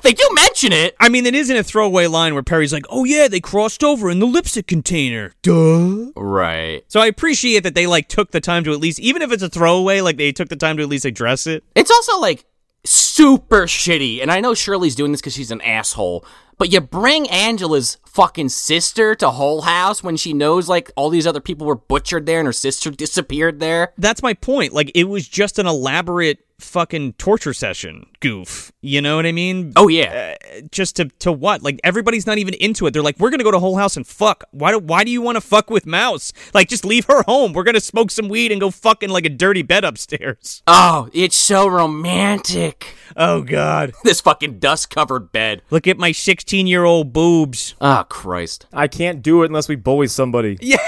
They 0.07 0.13
do 0.13 0.29
mention 0.35 0.73
it. 0.73 0.95
I 1.01 1.09
mean, 1.09 1.27
it 1.27 1.35
isn't 1.35 1.57
a 1.57 1.65
throwaway 1.65 2.07
line 2.07 2.35
where 2.35 2.45
Perry's 2.45 2.73
like, 2.73 2.87
"Oh 2.89 3.03
yeah, 3.03 3.27
they 3.27 3.41
crossed 3.41 3.83
over 3.83 4.09
in 4.09 4.21
the 4.21 4.27
lipstick 4.27 4.69
container." 4.69 5.33
Duh. 5.43 6.13
Right. 6.15 6.85
So 6.87 7.01
I 7.01 7.07
appreciate 7.07 7.65
that 7.65 7.75
they 7.75 7.89
like 7.89 8.07
took 8.07 8.31
the 8.31 8.41
time 8.41 8.63
to 8.65 8.73
at 8.73 8.79
least, 8.79 9.01
even 9.01 9.21
if 9.21 9.33
it's 9.33 9.43
a 9.43 9.49
throwaway, 9.49 10.01
like 10.03 10.17
they 10.17 10.31
took 10.31 10.49
the 10.49 10.55
time 10.55 10.77
to 10.77 10.85
at 10.85 10.89
least 10.89 11.07
address 11.07 11.49
it. 11.49 11.65
It's 11.75 11.91
also 11.91 12.21
like 12.21 12.45
super 12.85 13.67
shitty. 13.67 14.23
And 14.23 14.31
I 14.31 14.39
know 14.39 14.55
Shirley's 14.55 14.95
doing 14.95 15.11
this 15.11 15.21
because 15.21 15.35
she's 15.35 15.51
an 15.51 15.61
asshole. 15.63 16.25
But 16.57 16.73
you 16.73 16.81
bring 16.81 17.29
Angela's 17.29 17.99
fucking 18.07 18.49
sister 18.49 19.15
to 19.17 19.31
Hull 19.31 19.63
House 19.63 20.03
when 20.03 20.17
she 20.17 20.33
knows 20.33 20.69
like 20.69 20.91
all 20.97 21.11
these 21.11 21.27
other 21.27 21.41
people 21.41 21.67
were 21.67 21.75
butchered 21.75 22.27
there 22.27 22.39
and 22.39 22.47
her 22.47 22.53
sister 22.53 22.91
disappeared 22.91 23.61
there. 23.61 23.93
That's 23.99 24.23
my 24.23 24.33
point. 24.33 24.73
Like 24.73 24.91
it 24.95 25.05
was 25.05 25.29
just 25.29 25.59
an 25.59 25.67
elaborate 25.67 26.39
fucking 26.59 27.15
torture 27.15 27.53
session 27.53 28.07
goof. 28.21 28.73
You 28.81 29.01
know 29.01 29.17
what 29.17 29.27
I 29.27 29.33
mean? 29.33 29.73
Oh 29.77 29.89
yeah. 29.89 30.37
Uh, 30.41 30.61
just 30.71 30.97
to 30.97 31.07
to 31.21 31.33
what? 31.33 31.63
Like 31.63 31.81
everybody's 31.85 32.27
not 32.27 32.39
even 32.39 32.55
into 32.55 32.87
it. 32.87 32.93
They're 32.93 33.03
like, 33.03 33.19
we're 33.19 33.31
gonna 33.31 33.45
go 33.45 33.51
to 33.51 33.59
Hull 33.61 33.77
House 33.77 33.97
and 33.97 34.07
fuck. 34.07 34.45
Why 34.53 34.73
do 34.73 34.79
Why 34.79 35.05
do 35.05 35.11
you 35.11 35.21
want 35.23 35.37
to 35.37 35.41
fuck 35.41 35.71
with 35.71 35.87
Mouse? 35.87 36.33
Like 36.55 36.69
just 36.69 36.85
leave 36.85 37.05
her 37.07 37.23
home. 37.25 37.53
We're 37.53 37.63
gonna 37.65 37.81
smoke 37.81 38.11
some 38.11 38.29
weed 38.29 38.53
and 38.53 38.61
go 38.61 38.71
fucking 38.71 39.11
like 39.11 39.25
a 39.27 39.29
dirty 39.31 39.63
bed 39.63 39.85
upstairs. 39.85 40.63
Oh, 40.79 41.09
it's 41.13 41.37
so 41.37 41.67
romantic. 41.69 42.95
Oh 43.17 43.43
God! 43.43 43.93
This 44.05 44.21
fucking 44.21 44.59
dust 44.59 44.91
covered 44.91 45.33
bed. 45.33 45.63
Look 45.71 45.87
at 45.87 45.99
my 45.99 46.13
sixteen 46.13 46.67
year 46.67 46.85
old 46.85 47.13
boobs. 47.13 47.75
Oh 47.81 48.05
Christ. 48.09 48.67
I 48.73 48.89
can't 48.89 49.23
do 49.23 49.43
it 49.43 49.47
unless 49.47 49.69
we 49.69 49.77
bully 49.77 50.07
somebody. 50.09 50.59
Yeah, 50.67 50.79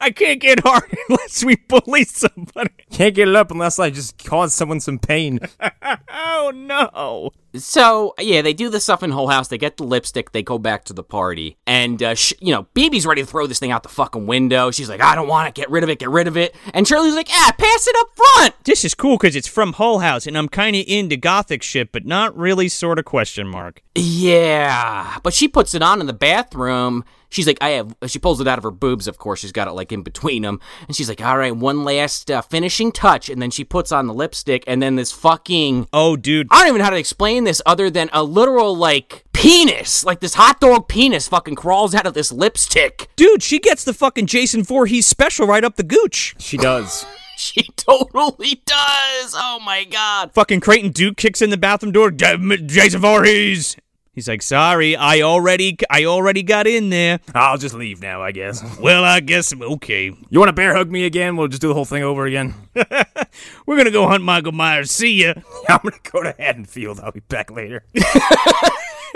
I 0.00 0.10
can't 0.10 0.40
get 0.40 0.60
hard 0.60 0.84
unless 1.08 1.44
we 1.44 1.56
bully 1.56 2.04
somebody. 2.04 2.70
Can't 2.90 3.14
get 3.14 3.28
it 3.28 3.36
up 3.36 3.50
unless 3.50 3.78
I 3.78 3.90
just 3.90 4.22
cause 4.24 4.54
someone 4.54 4.80
some 4.80 4.98
pain. 4.98 5.40
Oh 6.10 6.52
no! 6.54 7.30
So 7.54 8.14
yeah, 8.18 8.42
they 8.42 8.52
do 8.52 8.68
the 8.68 8.80
stuff 8.80 9.02
in 9.02 9.10
Hull 9.10 9.28
House. 9.28 9.48
They 9.48 9.58
get 9.58 9.76
the 9.78 9.84
lipstick. 9.84 10.32
They 10.32 10.42
go 10.42 10.58
back 10.58 10.84
to 10.84 10.92
the 10.92 11.02
party, 11.02 11.56
and 11.66 12.02
uh, 12.02 12.14
sh- 12.14 12.34
you 12.40 12.52
know, 12.52 12.66
BB's 12.74 13.06
ready 13.06 13.22
to 13.22 13.26
throw 13.26 13.46
this 13.46 13.58
thing 13.58 13.70
out 13.70 13.82
the 13.82 13.88
fucking 13.88 14.26
window. 14.26 14.70
She's 14.70 14.88
like, 14.88 15.00
"I 15.00 15.14
don't 15.14 15.28
want 15.28 15.48
it. 15.48 15.54
Get 15.54 15.70
rid 15.70 15.82
of 15.82 15.88
it. 15.90 15.98
Get 15.98 16.10
rid 16.10 16.26
of 16.28 16.36
it." 16.36 16.54
And 16.74 16.86
Shirley's 16.86 17.14
like, 17.14 17.28
"Ah, 17.32 17.54
pass 17.56 17.86
it 17.86 17.96
up 18.00 18.08
front." 18.16 18.54
This 18.64 18.84
is 18.84 18.94
cool 18.94 19.16
because 19.16 19.34
it's 19.34 19.48
from 19.48 19.72
Hull 19.74 20.00
House, 20.00 20.26
and 20.26 20.36
I'm 20.36 20.48
kind 20.48 20.76
of 20.76 20.84
into 20.86 21.16
gothic 21.16 21.62
shit, 21.62 21.90
but 21.92 22.04
not 22.04 22.36
really. 22.36 22.68
Sort 22.68 22.98
of 22.98 23.04
question 23.06 23.48
mark. 23.48 23.82
Yeah, 23.94 25.18
but 25.22 25.32
she 25.32 25.48
puts 25.48 25.74
it 25.74 25.82
on 25.82 26.00
in 26.00 26.06
the 26.06 26.12
bathroom. 26.12 27.04
She's 27.30 27.46
like, 27.46 27.58
I 27.60 27.70
have. 27.70 27.94
She 28.06 28.18
pulls 28.18 28.40
it 28.40 28.48
out 28.48 28.56
of 28.56 28.64
her 28.64 28.70
boobs. 28.70 29.06
Of 29.06 29.18
course, 29.18 29.40
she's 29.40 29.52
got 29.52 29.68
it 29.68 29.72
like 29.72 29.92
in 29.92 30.02
between 30.02 30.42
them, 30.42 30.60
and 30.86 30.96
she's 30.96 31.08
like, 31.10 31.20
"All 31.22 31.36
right, 31.36 31.54
one 31.54 31.84
last 31.84 32.30
uh, 32.30 32.40
finishing 32.40 32.90
touch." 32.90 33.28
And 33.28 33.40
then 33.42 33.50
she 33.50 33.64
puts 33.64 33.92
on 33.92 34.06
the 34.06 34.14
lipstick, 34.14 34.64
and 34.66 34.80
then 34.82 34.96
this 34.96 35.12
fucking 35.12 35.88
Oh, 35.92 36.16
dude. 36.16 36.48
I 36.50 36.60
don't 36.60 36.68
even 36.68 36.78
know 36.78 36.84
how 36.84 36.90
to 36.90 36.96
explain 36.96 37.37
this 37.44 37.62
other 37.66 37.90
than 37.90 38.10
a 38.12 38.22
literal 38.22 38.76
like 38.76 39.24
penis, 39.32 40.04
like 40.04 40.20
this 40.20 40.34
hot 40.34 40.60
dog 40.60 40.88
penis, 40.88 41.28
fucking 41.28 41.54
crawls 41.54 41.94
out 41.94 42.06
of 42.06 42.14
this 42.14 42.32
lipstick. 42.32 43.08
Dude, 43.16 43.42
she 43.42 43.58
gets 43.58 43.84
the 43.84 43.92
fucking 43.94 44.26
Jason 44.26 44.62
Voorhees 44.62 45.06
special 45.06 45.46
right 45.46 45.64
up 45.64 45.76
the 45.76 45.82
gooch. 45.82 46.34
She 46.38 46.56
does. 46.56 47.04
She 47.38 47.68
totally 47.76 48.60
does. 48.66 49.32
Oh 49.36 49.60
my 49.64 49.84
god. 49.84 50.34
Fucking 50.34 50.58
Creighton 50.58 50.90
Duke 50.90 51.16
kicks 51.16 51.40
in 51.40 51.50
the 51.50 51.56
bathroom 51.56 51.92
door. 51.92 52.10
"Damn 52.10 52.50
it, 52.50 52.66
Jason 52.66 53.00
Voorhees. 53.00 53.76
He's 54.18 54.26
like, 54.26 54.42
sorry, 54.42 54.96
I 54.96 55.20
already, 55.20 55.78
I 55.88 56.06
already 56.06 56.42
got 56.42 56.66
in 56.66 56.90
there. 56.90 57.20
I'll 57.36 57.56
just 57.56 57.72
leave 57.72 58.02
now, 58.02 58.20
I 58.20 58.32
guess. 58.32 58.64
Well, 58.80 59.04
I 59.04 59.20
guess 59.20 59.54
okay. 59.54 60.06
You 60.06 60.38
want 60.40 60.48
to 60.48 60.52
bear 60.52 60.74
hug 60.74 60.90
me 60.90 61.04
again? 61.04 61.36
We'll 61.36 61.46
just 61.46 61.62
do 61.62 61.68
the 61.68 61.74
whole 61.74 61.84
thing 61.84 62.02
over 62.02 62.26
again. 62.26 62.54
We're 63.66 63.76
gonna 63.76 63.92
go 63.92 64.08
hunt 64.08 64.24
Michael 64.24 64.50
Myers. 64.52 64.90
See 64.90 65.22
ya. 65.22 65.34
I'm 65.68 65.78
gonna 65.84 65.96
go 66.10 66.22
to 66.24 66.34
Haddonfield. 66.36 66.98
I'll 67.00 67.12
be 67.12 67.20
back 67.20 67.50
later. 67.52 67.84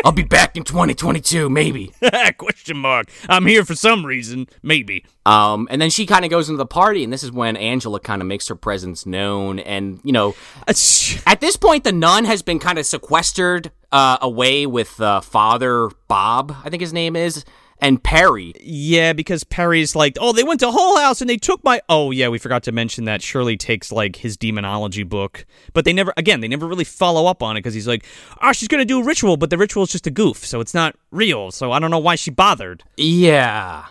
I'll 0.04 0.12
be 0.12 0.22
back 0.22 0.56
in 0.56 0.62
2022, 0.64 1.48
maybe. 1.48 1.92
Question 2.38 2.76
mark. 2.78 3.08
I'm 3.28 3.46
here 3.46 3.64
for 3.64 3.74
some 3.74 4.06
reason. 4.06 4.46
Maybe. 4.62 5.04
Um, 5.26 5.66
and 5.70 5.80
then 5.82 5.90
she 5.90 6.06
kind 6.06 6.24
of 6.24 6.30
goes 6.30 6.48
into 6.48 6.58
the 6.58 6.66
party, 6.66 7.02
and 7.02 7.12
this 7.12 7.22
is 7.22 7.32
when 7.32 7.56
Angela 7.56 7.98
kind 7.98 8.22
of 8.22 8.28
makes 8.28 8.46
her 8.48 8.56
presence 8.56 9.04
known. 9.06 9.58
And 9.58 10.00
you 10.04 10.12
know, 10.12 10.34
at 10.66 11.40
this 11.40 11.56
point, 11.56 11.84
the 11.84 11.92
nun 11.92 12.24
has 12.24 12.42
been 12.42 12.58
kind 12.58 12.78
of 12.78 12.86
sequestered 12.86 13.70
uh, 13.92 14.18
away 14.20 14.66
with 14.66 15.00
uh, 15.00 15.20
Father 15.20 15.90
Bob, 16.08 16.56
I 16.64 16.70
think 16.70 16.80
his 16.80 16.92
name 16.92 17.14
is, 17.14 17.44
and 17.78 18.02
Perry. 18.02 18.54
Yeah, 18.60 19.12
because 19.12 19.44
Perry's 19.44 19.94
like, 19.94 20.16
oh, 20.20 20.32
they 20.32 20.44
went 20.44 20.60
to 20.60 20.70
Hull 20.70 20.98
House 20.98 21.20
and 21.20 21.28
they 21.28 21.36
took 21.36 21.62
my. 21.64 21.82
Oh, 21.88 22.10
yeah, 22.10 22.28
we 22.28 22.38
forgot 22.38 22.62
to 22.64 22.72
mention 22.72 23.04
that 23.04 23.22
Shirley 23.22 23.56
takes 23.56 23.92
like 23.92 24.16
his 24.16 24.36
demonology 24.36 25.02
book, 25.02 25.44
but 25.74 25.84
they 25.84 25.92
never, 25.92 26.14
again, 26.16 26.40
they 26.40 26.48
never 26.48 26.66
really 26.66 26.84
follow 26.84 27.26
up 27.26 27.42
on 27.42 27.56
it 27.56 27.60
because 27.60 27.74
he's 27.74 27.88
like, 27.88 28.06
oh, 28.40 28.52
she's 28.52 28.68
gonna 28.68 28.84
do 28.84 29.00
a 29.00 29.04
ritual, 29.04 29.36
but 29.36 29.50
the 29.50 29.58
ritual 29.58 29.82
is 29.82 29.92
just 29.92 30.06
a 30.06 30.10
goof, 30.10 30.38
so 30.38 30.60
it's 30.60 30.74
not 30.74 30.96
real. 31.10 31.50
So 31.50 31.72
I 31.72 31.78
don't 31.78 31.90
know 31.90 31.98
why 31.98 32.14
she 32.14 32.30
bothered. 32.30 32.84
Yeah. 32.96 33.86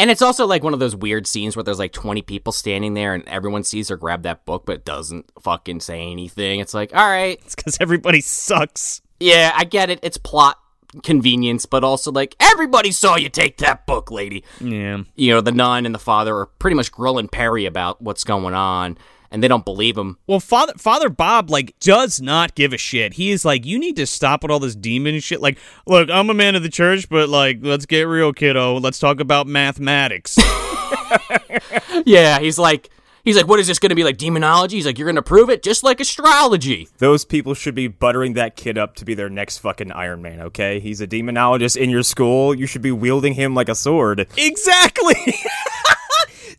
And 0.00 0.10
it's 0.12 0.22
also 0.22 0.46
like 0.46 0.62
one 0.62 0.72
of 0.72 0.78
those 0.78 0.94
weird 0.94 1.26
scenes 1.26 1.56
where 1.56 1.64
there's 1.64 1.80
like 1.80 1.92
20 1.92 2.22
people 2.22 2.52
standing 2.52 2.94
there 2.94 3.14
and 3.14 3.26
everyone 3.26 3.64
sees 3.64 3.88
her 3.88 3.96
grab 3.96 4.22
that 4.22 4.44
book 4.44 4.64
but 4.64 4.84
doesn't 4.84 5.30
fucking 5.40 5.80
say 5.80 6.00
anything. 6.00 6.60
It's 6.60 6.72
like, 6.72 6.94
all 6.94 7.08
right. 7.08 7.40
It's 7.44 7.56
because 7.56 7.78
everybody 7.80 8.20
sucks. 8.20 9.02
Yeah, 9.20 9.52
I 9.54 9.64
get 9.64 9.90
it. 9.90 9.98
It's 10.02 10.18
plot 10.18 10.58
convenience, 11.02 11.66
but 11.66 11.84
also 11.84 12.10
like 12.10 12.34
everybody 12.40 12.90
saw 12.90 13.16
you 13.16 13.28
take 13.28 13.58
that 13.58 13.86
book, 13.86 14.10
lady. 14.10 14.44
Yeah. 14.60 15.02
You 15.16 15.34
know, 15.34 15.40
the 15.40 15.52
nun 15.52 15.86
and 15.86 15.94
the 15.94 15.98
father 15.98 16.36
are 16.36 16.46
pretty 16.46 16.74
much 16.76 16.92
grilling 16.92 17.28
Perry 17.28 17.66
about 17.66 18.00
what's 18.00 18.24
going 18.24 18.54
on, 18.54 18.96
and 19.30 19.42
they 19.42 19.48
don't 19.48 19.64
believe 19.64 19.98
him. 19.98 20.18
Well, 20.26 20.40
Father 20.40 20.74
Father 20.76 21.08
Bob 21.08 21.50
like 21.50 21.78
does 21.80 22.20
not 22.20 22.54
give 22.54 22.72
a 22.72 22.78
shit. 22.78 23.14
He 23.14 23.30
is 23.30 23.44
like, 23.44 23.66
you 23.66 23.78
need 23.78 23.96
to 23.96 24.06
stop 24.06 24.42
with 24.42 24.50
all 24.50 24.60
this 24.60 24.74
demon 24.74 25.20
shit. 25.20 25.40
Like, 25.40 25.58
look, 25.86 26.08
I'm 26.10 26.30
a 26.30 26.34
man 26.34 26.54
of 26.54 26.62
the 26.62 26.70
church, 26.70 27.08
but 27.08 27.28
like, 27.28 27.58
let's 27.62 27.86
get 27.86 28.02
real, 28.02 28.32
kiddo. 28.32 28.78
Let's 28.78 28.98
talk 28.98 29.20
about 29.20 29.46
mathematics. 29.46 30.38
yeah, 32.06 32.38
he's 32.38 32.58
like, 32.58 32.90
he's 33.28 33.36
like, 33.36 33.46
what 33.46 33.60
is 33.60 33.66
this 33.66 33.78
going 33.78 33.90
to 33.90 33.94
be 33.94 34.04
like 34.04 34.16
demonology? 34.16 34.76
He's 34.76 34.86
like, 34.86 34.98
you're 34.98 35.06
going 35.06 35.16
to 35.16 35.22
prove 35.22 35.50
it 35.50 35.62
just 35.62 35.84
like 35.84 36.00
astrology. 36.00 36.88
Those 36.96 37.26
people 37.26 37.52
should 37.52 37.74
be 37.74 37.86
buttering 37.86 38.32
that 38.32 38.56
kid 38.56 38.78
up 38.78 38.94
to 38.96 39.04
be 39.04 39.14
their 39.14 39.28
next 39.28 39.58
fucking 39.58 39.92
Iron 39.92 40.22
Man, 40.22 40.40
okay? 40.40 40.80
He's 40.80 41.02
a 41.02 41.06
demonologist 41.06 41.76
in 41.76 41.90
your 41.90 42.02
school. 42.02 42.54
You 42.54 42.66
should 42.66 42.82
be 42.82 42.92
wielding 42.92 43.34
him 43.34 43.54
like 43.54 43.68
a 43.68 43.74
sword. 43.74 44.26
exactly. 44.36 45.14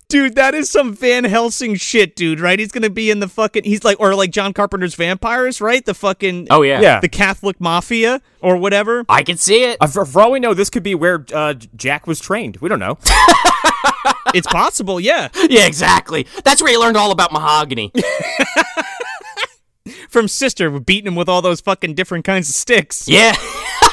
Dude, 0.09 0.33
that 0.35 0.55
is 0.55 0.71
some 0.71 0.95
Van 0.95 1.23
Helsing 1.23 1.75
shit, 1.75 2.15
dude, 2.15 2.39
right? 2.39 2.57
He's 2.57 2.71
gonna 2.71 2.89
be 2.89 3.11
in 3.11 3.19
the 3.19 3.27
fucking 3.27 3.63
he's 3.63 3.83
like 3.83 3.99
or 3.99 4.15
like 4.15 4.31
John 4.31 4.53
Carpenter's 4.53 4.95
vampires, 4.95 5.61
right? 5.61 5.85
The 5.85 5.93
fucking 5.93 6.47
Oh 6.49 6.63
yeah. 6.63 6.81
Yeah. 6.81 6.99
the 6.99 7.07
Catholic 7.09 7.61
mafia 7.61 8.19
or 8.41 8.57
whatever. 8.57 9.05
I 9.07 9.21
can 9.21 9.37
see 9.37 9.63
it. 9.65 9.77
Uh, 9.79 9.85
for, 9.85 10.05
for 10.05 10.21
all 10.23 10.31
we 10.31 10.39
know, 10.39 10.55
this 10.55 10.71
could 10.71 10.81
be 10.81 10.95
where 10.95 11.23
uh, 11.31 11.53
Jack 11.75 12.07
was 12.07 12.19
trained. 12.19 12.57
We 12.57 12.69
don't 12.69 12.79
know. 12.79 12.97
It's 14.31 14.45
possible, 14.45 14.99
yeah. 14.99 15.29
Yeah, 15.49 15.65
exactly. 15.65 16.27
That's 16.43 16.61
where 16.61 16.71
he 16.71 16.77
learned 16.77 16.97
all 16.97 17.09
about 17.11 17.31
mahogany. 17.33 17.91
From 20.09 20.27
Sister 20.27 20.69
beating 20.79 21.07
him 21.07 21.15
with 21.15 21.27
all 21.27 21.41
those 21.41 21.61
fucking 21.61 21.95
different 21.95 22.25
kinds 22.25 22.47
of 22.47 22.53
sticks. 22.53 23.07
yeah. 23.07 23.35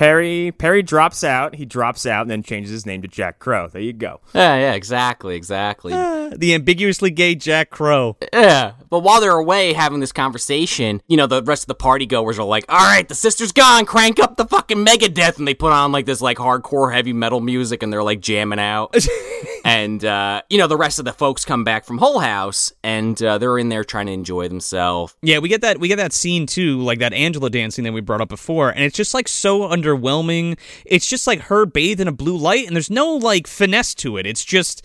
Perry 0.00 0.50
Perry 0.52 0.82
drops 0.82 1.22
out. 1.22 1.56
He 1.56 1.66
drops 1.66 2.06
out 2.06 2.22
and 2.22 2.30
then 2.30 2.42
changes 2.42 2.70
his 2.70 2.86
name 2.86 3.02
to 3.02 3.08
Jack 3.08 3.38
Crow. 3.38 3.68
There 3.68 3.82
you 3.82 3.92
go. 3.92 4.22
Yeah, 4.32 4.56
yeah, 4.56 4.72
exactly, 4.72 5.36
exactly. 5.36 5.92
Ah, 5.94 6.30
the 6.34 6.54
ambiguously 6.54 7.10
gay 7.10 7.34
Jack 7.34 7.68
Crow. 7.68 8.16
Yeah. 8.32 8.72
But 8.90 9.00
while 9.00 9.20
they're 9.20 9.30
away 9.32 9.72
having 9.72 10.00
this 10.00 10.12
conversation, 10.12 11.00
you 11.06 11.16
know, 11.16 11.26
the 11.26 11.42
rest 11.42 11.62
of 11.62 11.68
the 11.68 11.74
party 11.74 12.06
goers 12.06 12.38
are 12.38 12.44
like, 12.44 12.64
all 12.68 12.78
right, 12.78 13.08
the 13.08 13.14
sister's 13.14 13.52
gone. 13.52 13.86
Crank 13.86 14.18
up 14.18 14.36
the 14.36 14.44
fucking 14.44 14.84
Megadeth. 14.84 15.38
And 15.38 15.46
they 15.46 15.54
put 15.54 15.72
on 15.72 15.92
like 15.92 16.06
this 16.06 16.20
like 16.20 16.38
hardcore 16.38 16.92
heavy 16.92 17.12
metal 17.12 17.40
music 17.40 17.82
and 17.82 17.92
they're 17.92 18.02
like 18.02 18.20
jamming 18.20 18.58
out. 18.58 18.96
and, 19.64 20.04
uh, 20.04 20.42
you 20.50 20.58
know, 20.58 20.66
the 20.66 20.76
rest 20.76 20.98
of 20.98 21.04
the 21.04 21.12
folks 21.12 21.44
come 21.44 21.64
back 21.64 21.84
from 21.84 21.98
Hull 21.98 22.18
House 22.18 22.72
and 22.82 23.20
uh, 23.22 23.38
they're 23.38 23.58
in 23.58 23.68
there 23.68 23.84
trying 23.84 24.06
to 24.06 24.12
enjoy 24.12 24.48
themselves. 24.48 25.14
Yeah, 25.22 25.38
we 25.38 25.48
get 25.48 25.60
that 25.60 25.78
we 25.78 25.88
get 25.88 25.96
that 25.96 26.12
scene 26.12 26.46
too, 26.46 26.80
like 26.80 26.98
that 26.98 27.12
Angela 27.12 27.50
dancing 27.50 27.84
that 27.84 27.92
we 27.92 28.00
brought 28.00 28.20
up 28.20 28.28
before, 28.28 28.70
and 28.70 28.82
it's 28.82 28.96
just 28.96 29.14
like 29.14 29.28
so 29.28 29.60
underwhelming. 29.60 30.58
It's 30.84 31.08
just 31.08 31.26
like 31.26 31.42
her 31.42 31.66
bathed 31.66 32.00
in 32.00 32.08
a 32.08 32.12
blue 32.12 32.36
light, 32.36 32.66
and 32.66 32.74
there's 32.74 32.90
no 32.90 33.14
like 33.14 33.46
finesse 33.46 33.94
to 33.96 34.16
it. 34.16 34.26
It's 34.26 34.44
just 34.44 34.84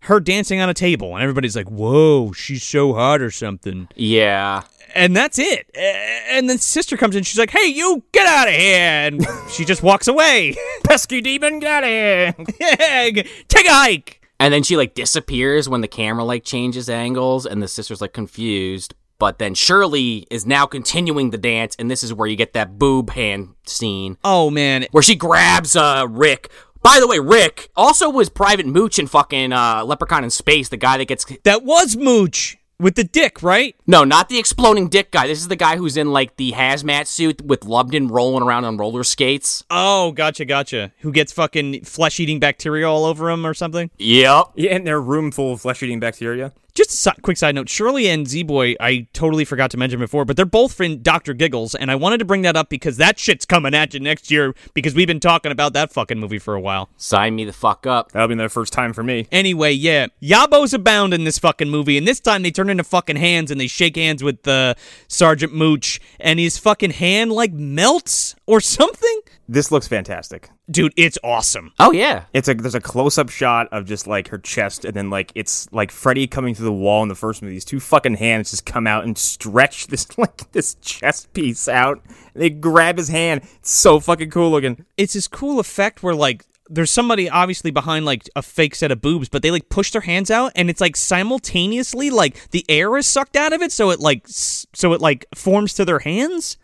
her 0.00 0.20
dancing 0.20 0.60
on 0.60 0.68
a 0.68 0.74
table, 0.74 1.14
and 1.14 1.22
everybody's 1.22 1.56
like, 1.56 1.68
"Whoa, 1.68 2.32
she's 2.32 2.62
so 2.62 2.92
hot" 2.94 3.20
or 3.20 3.30
something, 3.30 3.88
Yeah. 3.96 4.62
and 4.94 5.16
that's 5.16 5.38
it. 5.38 5.68
And 5.74 6.48
then 6.48 6.58
sister 6.58 6.96
comes 6.96 7.16
in, 7.16 7.22
she's 7.24 7.38
like, 7.38 7.50
"Hey, 7.50 7.66
you 7.66 8.02
get 8.12 8.26
out 8.26 8.48
of 8.48 8.54
here!" 8.54 8.76
And 8.78 9.26
she 9.50 9.64
just 9.64 9.82
walks 9.82 10.06
away. 10.08 10.54
Pesky 10.84 11.20
demon, 11.20 11.58
get 11.58 11.84
out 11.84 11.84
of 11.84 11.88
here. 11.88 13.24
Take 13.48 13.66
a 13.66 13.74
hike. 13.74 14.20
And 14.38 14.52
then 14.52 14.62
she 14.62 14.76
like 14.76 14.94
disappears 14.94 15.68
when 15.68 15.80
the 15.80 15.88
camera 15.88 16.22
like 16.24 16.44
changes 16.44 16.90
angles 16.90 17.46
and 17.46 17.62
the 17.62 17.68
sister's 17.68 18.00
like 18.00 18.12
confused. 18.12 18.94
But 19.18 19.38
then 19.38 19.54
Shirley 19.54 20.26
is 20.30 20.44
now 20.44 20.66
continuing 20.66 21.30
the 21.30 21.38
dance, 21.38 21.74
and 21.78 21.90
this 21.90 22.02
is 22.02 22.12
where 22.12 22.28
you 22.28 22.36
get 22.36 22.52
that 22.52 22.78
boob 22.78 23.08
hand 23.10 23.54
scene 23.64 24.18
Oh 24.22 24.50
man, 24.50 24.86
where 24.90 25.02
she 25.02 25.14
grabs 25.16 25.74
uh 25.74 26.06
Rick. 26.08 26.50
By 26.86 27.00
the 27.00 27.08
way, 27.08 27.18
Rick 27.18 27.68
also 27.74 28.08
was 28.08 28.28
Private 28.28 28.64
Mooch 28.64 29.00
in 29.00 29.08
fucking 29.08 29.52
uh, 29.52 29.84
Leprechaun 29.84 30.22
in 30.22 30.30
Space, 30.30 30.68
the 30.68 30.76
guy 30.76 30.96
that 30.98 31.06
gets 31.06 31.26
that 31.42 31.64
was 31.64 31.96
Mooch 31.96 32.58
with 32.78 32.94
the 32.94 33.02
dick, 33.02 33.42
right? 33.42 33.74
no, 33.88 34.04
not 34.04 34.28
the 34.28 34.38
exploding 34.38 34.88
dick 34.88 35.10
guy. 35.10 35.26
This 35.26 35.40
is 35.40 35.48
the 35.48 35.56
guy 35.56 35.78
who's 35.78 35.96
in 35.96 36.12
like 36.12 36.36
the 36.36 36.52
hazmat 36.52 37.08
suit 37.08 37.42
with 37.42 37.62
Lubdan 37.62 38.08
rolling 38.08 38.44
around 38.44 38.66
on 38.66 38.76
roller 38.76 39.02
skates. 39.02 39.64
Oh, 39.68 40.12
gotcha, 40.12 40.44
gotcha. 40.44 40.92
Who 41.00 41.10
gets 41.10 41.32
fucking 41.32 41.82
flesh 41.82 42.20
eating 42.20 42.38
bacteria 42.38 42.88
all 42.88 43.04
over 43.04 43.30
him 43.30 43.44
or 43.44 43.52
something? 43.52 43.90
Yep. 43.98 44.52
Yeah, 44.54 44.76
in 44.76 44.84
their 44.84 45.00
room 45.00 45.32
full 45.32 45.54
of 45.54 45.62
flesh-eating 45.62 45.98
bacteria. 45.98 46.52
Just 46.76 47.06
a 47.06 47.14
quick 47.22 47.38
side 47.38 47.54
note 47.54 47.70
Shirley 47.70 48.06
and 48.06 48.28
Z 48.28 48.42
Boy, 48.42 48.74
I 48.78 49.06
totally 49.14 49.46
forgot 49.46 49.70
to 49.70 49.78
mention 49.78 49.98
before, 49.98 50.26
but 50.26 50.36
they're 50.36 50.44
both 50.44 50.74
from 50.74 50.98
Dr. 50.98 51.32
Giggles, 51.32 51.74
and 51.74 51.90
I 51.90 51.94
wanted 51.94 52.18
to 52.18 52.26
bring 52.26 52.42
that 52.42 52.54
up 52.54 52.68
because 52.68 52.98
that 52.98 53.18
shit's 53.18 53.46
coming 53.46 53.72
at 53.72 53.94
you 53.94 54.00
next 54.00 54.30
year 54.30 54.54
because 54.74 54.94
we've 54.94 55.06
been 55.06 55.18
talking 55.18 55.50
about 55.50 55.72
that 55.72 55.90
fucking 55.90 56.18
movie 56.18 56.38
for 56.38 56.52
a 56.54 56.60
while. 56.60 56.90
Sign 56.98 57.34
me 57.34 57.46
the 57.46 57.54
fuck 57.54 57.86
up. 57.86 58.12
That'll 58.12 58.28
be 58.28 58.34
their 58.34 58.50
first 58.50 58.74
time 58.74 58.92
for 58.92 59.02
me. 59.02 59.26
Anyway, 59.32 59.72
yeah, 59.72 60.08
Yabos 60.22 60.74
abound 60.74 61.14
in 61.14 61.24
this 61.24 61.38
fucking 61.38 61.70
movie, 61.70 61.96
and 61.96 62.06
this 62.06 62.20
time 62.20 62.42
they 62.42 62.50
turn 62.50 62.68
into 62.68 62.84
fucking 62.84 63.16
hands 63.16 63.50
and 63.50 63.58
they 63.58 63.68
shake 63.68 63.96
hands 63.96 64.22
with 64.22 64.46
uh, 64.46 64.74
Sergeant 65.08 65.54
Mooch, 65.54 65.98
and 66.20 66.38
his 66.38 66.58
fucking 66.58 66.90
hand 66.90 67.32
like 67.32 67.54
melts 67.54 68.36
or 68.44 68.60
something. 68.60 69.20
This 69.48 69.70
looks 69.70 69.86
fantastic. 69.86 70.50
Dude, 70.68 70.92
it's 70.96 71.18
awesome. 71.22 71.72
Oh 71.78 71.92
yeah. 71.92 72.24
It's 72.32 72.48
a 72.48 72.54
there's 72.54 72.74
a 72.74 72.80
close 72.80 73.16
up 73.16 73.28
shot 73.28 73.68
of 73.70 73.84
just 73.86 74.06
like 74.08 74.28
her 74.28 74.38
chest, 74.38 74.84
and 74.84 74.94
then 74.94 75.08
like 75.08 75.30
it's 75.36 75.72
like 75.72 75.92
Freddy 75.92 76.26
coming 76.26 76.54
through 76.54 76.64
the 76.64 76.72
wall 76.72 77.02
in 77.04 77.08
the 77.08 77.14
first 77.14 77.42
movie. 77.42 77.54
These 77.54 77.64
two 77.64 77.78
fucking 77.78 78.14
hands 78.16 78.50
just 78.50 78.66
come 78.66 78.86
out 78.88 79.04
and 79.04 79.16
stretch 79.16 79.86
this 79.88 80.18
like 80.18 80.50
this 80.52 80.74
chest 80.76 81.32
piece 81.32 81.68
out. 81.68 82.02
And 82.34 82.42
they 82.42 82.50
grab 82.50 82.96
his 82.98 83.08
hand. 83.08 83.42
It's 83.60 83.70
so 83.70 84.00
fucking 84.00 84.30
cool 84.30 84.50
looking. 84.50 84.84
it's 84.96 85.12
this 85.12 85.28
cool 85.28 85.60
effect 85.60 86.02
where 86.02 86.14
like 86.14 86.44
there's 86.68 86.90
somebody 86.90 87.30
obviously 87.30 87.70
behind 87.70 88.04
like 88.04 88.28
a 88.34 88.42
fake 88.42 88.74
set 88.74 88.90
of 88.90 89.00
boobs, 89.00 89.28
but 89.28 89.42
they 89.42 89.52
like 89.52 89.68
push 89.68 89.92
their 89.92 90.00
hands 90.00 90.32
out 90.32 90.50
and 90.56 90.68
it's 90.68 90.80
like 90.80 90.96
simultaneously 90.96 92.10
like 92.10 92.50
the 92.50 92.64
air 92.68 92.96
is 92.96 93.06
sucked 93.06 93.36
out 93.36 93.52
of 93.52 93.62
it, 93.62 93.70
so 93.70 93.90
it 93.90 94.00
like 94.00 94.24
s- 94.24 94.66
so 94.72 94.92
it 94.92 95.00
like 95.00 95.24
forms 95.36 95.72
to 95.74 95.84
their 95.84 96.00
hands. 96.00 96.56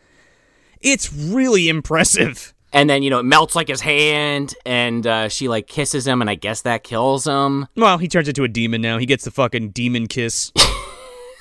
It's 0.81 1.13
really 1.13 1.69
impressive. 1.77 2.52
And 2.73 2.89
then 2.89 3.03
you 3.03 3.11
know 3.11 3.19
it 3.19 3.25
melts 3.25 3.55
like 3.55 3.69
his 3.69 3.83
hand, 3.83 4.55
and 4.65 5.07
uh, 5.07 5.29
she 5.29 5.49
like 5.49 5.67
kisses 5.67 6.07
him, 6.07 6.21
and 6.21 6.31
I 6.31 6.35
guess 6.37 6.63
that 6.63 6.83
kills 6.85 7.27
him. 7.27 7.69
Well, 7.77 7.99
he 7.99 8.09
turns 8.09 8.29
into 8.29 8.45
a 8.45 8.49
demon 8.49 8.81
now. 8.81 8.99
He 8.99 9.07
gets 9.07 9.25
the 9.25 9.31
fucking 9.31 9.71
demon 9.71 10.07
kiss. 10.07 10.53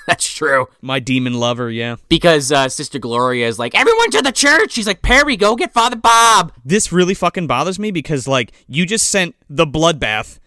That's 0.07 0.27
true. 0.27 0.67
My 0.81 0.99
demon 0.99 1.35
lover, 1.35 1.69
yeah. 1.69 1.95
Because 2.09 2.51
uh, 2.51 2.67
Sister 2.69 2.99
Gloria 2.99 3.47
is 3.47 3.59
like, 3.59 3.75
everyone 3.75 4.11
to 4.11 4.21
the 4.21 4.31
church. 4.31 4.71
She's 4.71 4.87
like, 4.87 5.01
Perry, 5.01 5.37
go 5.37 5.55
get 5.55 5.73
Father 5.73 5.95
Bob. 5.95 6.51
This 6.65 6.91
really 6.91 7.13
fucking 7.13 7.47
bothers 7.47 7.79
me 7.79 7.91
because 7.91 8.27
like 8.27 8.51
you 8.67 8.85
just 8.85 9.09
sent 9.09 9.35
the 9.49 9.65
bloodbath 9.65 10.39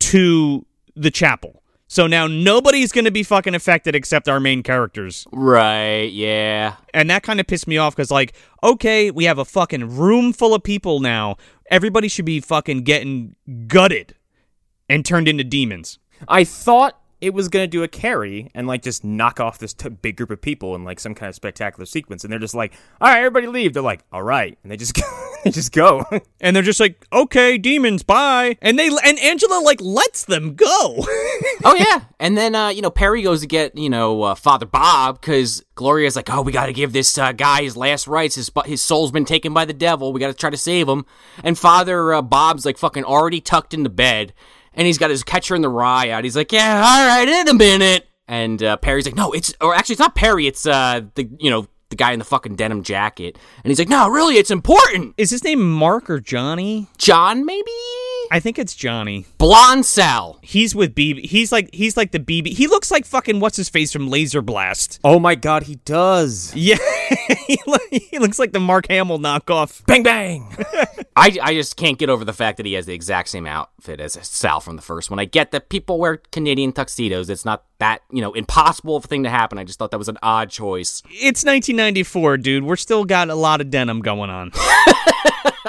to 0.00 0.66
the 0.96 1.10
chapel. 1.10 1.59
So 1.92 2.06
now 2.06 2.28
nobody's 2.28 2.92
going 2.92 3.06
to 3.06 3.10
be 3.10 3.24
fucking 3.24 3.56
affected 3.56 3.96
except 3.96 4.28
our 4.28 4.38
main 4.38 4.62
characters. 4.62 5.26
Right, 5.32 6.04
yeah. 6.04 6.76
And 6.94 7.10
that 7.10 7.24
kind 7.24 7.40
of 7.40 7.48
pissed 7.48 7.66
me 7.66 7.78
off 7.78 7.96
because, 7.96 8.12
like, 8.12 8.32
okay, 8.62 9.10
we 9.10 9.24
have 9.24 9.38
a 9.38 9.44
fucking 9.44 9.96
room 9.96 10.32
full 10.32 10.54
of 10.54 10.62
people 10.62 11.00
now. 11.00 11.34
Everybody 11.68 12.06
should 12.06 12.26
be 12.26 12.38
fucking 12.38 12.84
getting 12.84 13.34
gutted 13.66 14.14
and 14.88 15.04
turned 15.04 15.26
into 15.26 15.42
demons. 15.42 15.98
I 16.28 16.44
thought 16.44 16.99
it 17.20 17.34
was 17.34 17.48
gonna 17.48 17.66
do 17.66 17.82
a 17.82 17.88
carry 17.88 18.50
and 18.54 18.66
like 18.66 18.82
just 18.82 19.04
knock 19.04 19.40
off 19.40 19.58
this 19.58 19.74
t- 19.74 19.88
big 19.88 20.16
group 20.16 20.30
of 20.30 20.40
people 20.40 20.74
in 20.74 20.84
like 20.84 21.00
some 21.00 21.14
kind 21.14 21.28
of 21.28 21.34
spectacular 21.34 21.86
sequence, 21.86 22.24
and 22.24 22.32
they're 22.32 22.38
just 22.38 22.54
like, 22.54 22.72
"All 23.00 23.08
right, 23.08 23.18
everybody 23.18 23.46
leave." 23.46 23.74
They're 23.74 23.82
like, 23.82 24.04
"All 24.12 24.22
right," 24.22 24.58
and 24.62 24.70
they 24.70 24.76
just 24.76 24.94
they 25.44 25.50
just 25.50 25.72
go. 25.72 26.04
And 26.42 26.56
they're 26.56 26.62
just 26.62 26.80
like, 26.80 27.06
okay, 27.12 27.58
demons, 27.58 28.02
bye. 28.02 28.56
And 28.62 28.78
they 28.78 28.86
and 28.86 29.18
Angela 29.18 29.60
like 29.60 29.78
lets 29.82 30.24
them 30.24 30.54
go. 30.54 30.66
oh 31.64 31.76
yeah. 31.78 32.04
And 32.18 32.34
then 32.34 32.54
uh, 32.54 32.68
you 32.68 32.80
know 32.80 32.90
Perry 32.90 33.20
goes 33.20 33.42
to 33.42 33.46
get 33.46 33.76
you 33.76 33.90
know 33.90 34.22
uh, 34.22 34.34
Father 34.34 34.64
Bob 34.64 35.20
because 35.20 35.62
Gloria's 35.74 36.16
like, 36.16 36.30
oh, 36.32 36.40
we 36.40 36.50
got 36.50 36.66
to 36.66 36.72
give 36.72 36.94
this 36.94 37.18
uh, 37.18 37.32
guy 37.32 37.60
his 37.62 37.76
last 37.76 38.06
rites. 38.06 38.36
His 38.36 38.50
his 38.64 38.80
soul's 38.80 39.12
been 39.12 39.26
taken 39.26 39.52
by 39.52 39.66
the 39.66 39.74
devil. 39.74 40.14
We 40.14 40.20
got 40.20 40.28
to 40.28 40.34
try 40.34 40.48
to 40.48 40.56
save 40.56 40.88
him. 40.88 41.04
And 41.44 41.58
Father 41.58 42.14
uh, 42.14 42.22
Bob's 42.22 42.64
like 42.64 42.78
fucking 42.78 43.04
already 43.04 43.42
tucked 43.42 43.74
into 43.74 43.90
bed, 43.90 44.32
and 44.74 44.86
he's 44.86 44.98
got 44.98 45.10
his 45.10 45.22
catcher 45.22 45.54
in 45.54 45.62
the 45.62 45.68
rye 45.68 46.10
out. 46.10 46.24
He's 46.24 46.36
like, 46.36 46.52
yeah, 46.52 46.82
all 46.84 47.06
right, 47.06 47.28
in 47.28 47.48
a 47.48 47.54
minute. 47.54 48.06
And 48.28 48.62
uh, 48.62 48.76
Perry's 48.76 49.06
like, 49.06 49.16
no, 49.16 49.32
it's 49.32 49.54
or 49.60 49.74
actually 49.74 49.94
it's 49.94 50.00
not 50.00 50.14
Perry. 50.14 50.46
It's 50.46 50.66
uh 50.66 51.02
the 51.14 51.28
you 51.38 51.50
know 51.50 51.66
the 51.88 51.96
guy 51.96 52.12
in 52.12 52.18
the 52.20 52.24
fucking 52.24 52.56
denim 52.56 52.82
jacket. 52.82 53.36
And 53.64 53.70
he's 53.70 53.78
like, 53.78 53.88
no, 53.88 54.08
really, 54.08 54.36
it's 54.36 54.50
important. 54.50 55.14
Is 55.18 55.30
his 55.30 55.44
name 55.44 55.72
Mark 55.72 56.08
or 56.08 56.20
Johnny? 56.20 56.88
John, 56.96 57.44
maybe. 57.44 57.70
I 58.32 58.38
think 58.38 58.58
it's 58.58 58.74
Johnny. 58.76 59.26
Blonde 59.38 59.84
Sal. 59.84 60.38
He's 60.42 60.74
with 60.74 60.94
BB. 60.94 61.26
He's 61.26 61.50
like 61.50 61.68
he's 61.72 61.96
like 61.96 62.12
the 62.12 62.20
BB. 62.20 62.48
He 62.48 62.68
looks 62.68 62.90
like 62.90 63.04
fucking 63.04 63.40
what's 63.40 63.56
his 63.56 63.68
face 63.68 63.92
from 63.92 64.08
Laser 64.08 64.40
Blast. 64.40 65.00
oh 65.02 65.18
my 65.18 65.34
god, 65.34 65.64
he 65.64 65.76
does. 65.76 66.54
Yeah, 66.54 66.76
he, 67.46 67.58
lo- 67.66 67.76
he 67.90 68.18
looks 68.18 68.38
like 68.38 68.52
the 68.52 68.60
Mark 68.60 68.86
Hamill 68.88 69.18
knockoff. 69.18 69.84
Bang 69.86 70.02
bang. 70.04 70.54
I, 71.16 71.36
I 71.42 71.54
just 71.54 71.76
can't 71.76 71.98
get 71.98 72.08
over 72.08 72.24
the 72.24 72.32
fact 72.32 72.56
that 72.58 72.66
he 72.66 72.74
has 72.74 72.86
the 72.86 72.94
exact 72.94 73.28
same 73.30 73.46
outfit 73.46 74.00
as 74.00 74.16
Sal 74.22 74.60
from 74.60 74.76
the 74.76 74.82
first 74.82 75.10
one. 75.10 75.18
I 75.18 75.24
get 75.24 75.50
that 75.50 75.68
people 75.68 75.98
wear 75.98 76.18
Canadian 76.30 76.72
tuxedos. 76.72 77.28
It's 77.28 77.44
not 77.44 77.64
that, 77.78 78.02
you 78.12 78.22
know, 78.22 78.32
impossible 78.32 78.96
of 78.96 79.04
a 79.04 79.08
thing 79.08 79.24
to 79.24 79.30
happen. 79.30 79.58
I 79.58 79.64
just 79.64 79.78
thought 79.78 79.90
that 79.90 79.98
was 79.98 80.08
an 80.08 80.18
odd 80.22 80.50
choice. 80.50 81.02
It's 81.10 81.44
1994, 81.44 82.38
dude. 82.38 82.64
We're 82.64 82.76
still 82.76 83.04
got 83.04 83.28
a 83.28 83.34
lot 83.34 83.60
of 83.60 83.70
denim 83.70 84.00
going 84.00 84.30
on. 84.30 84.52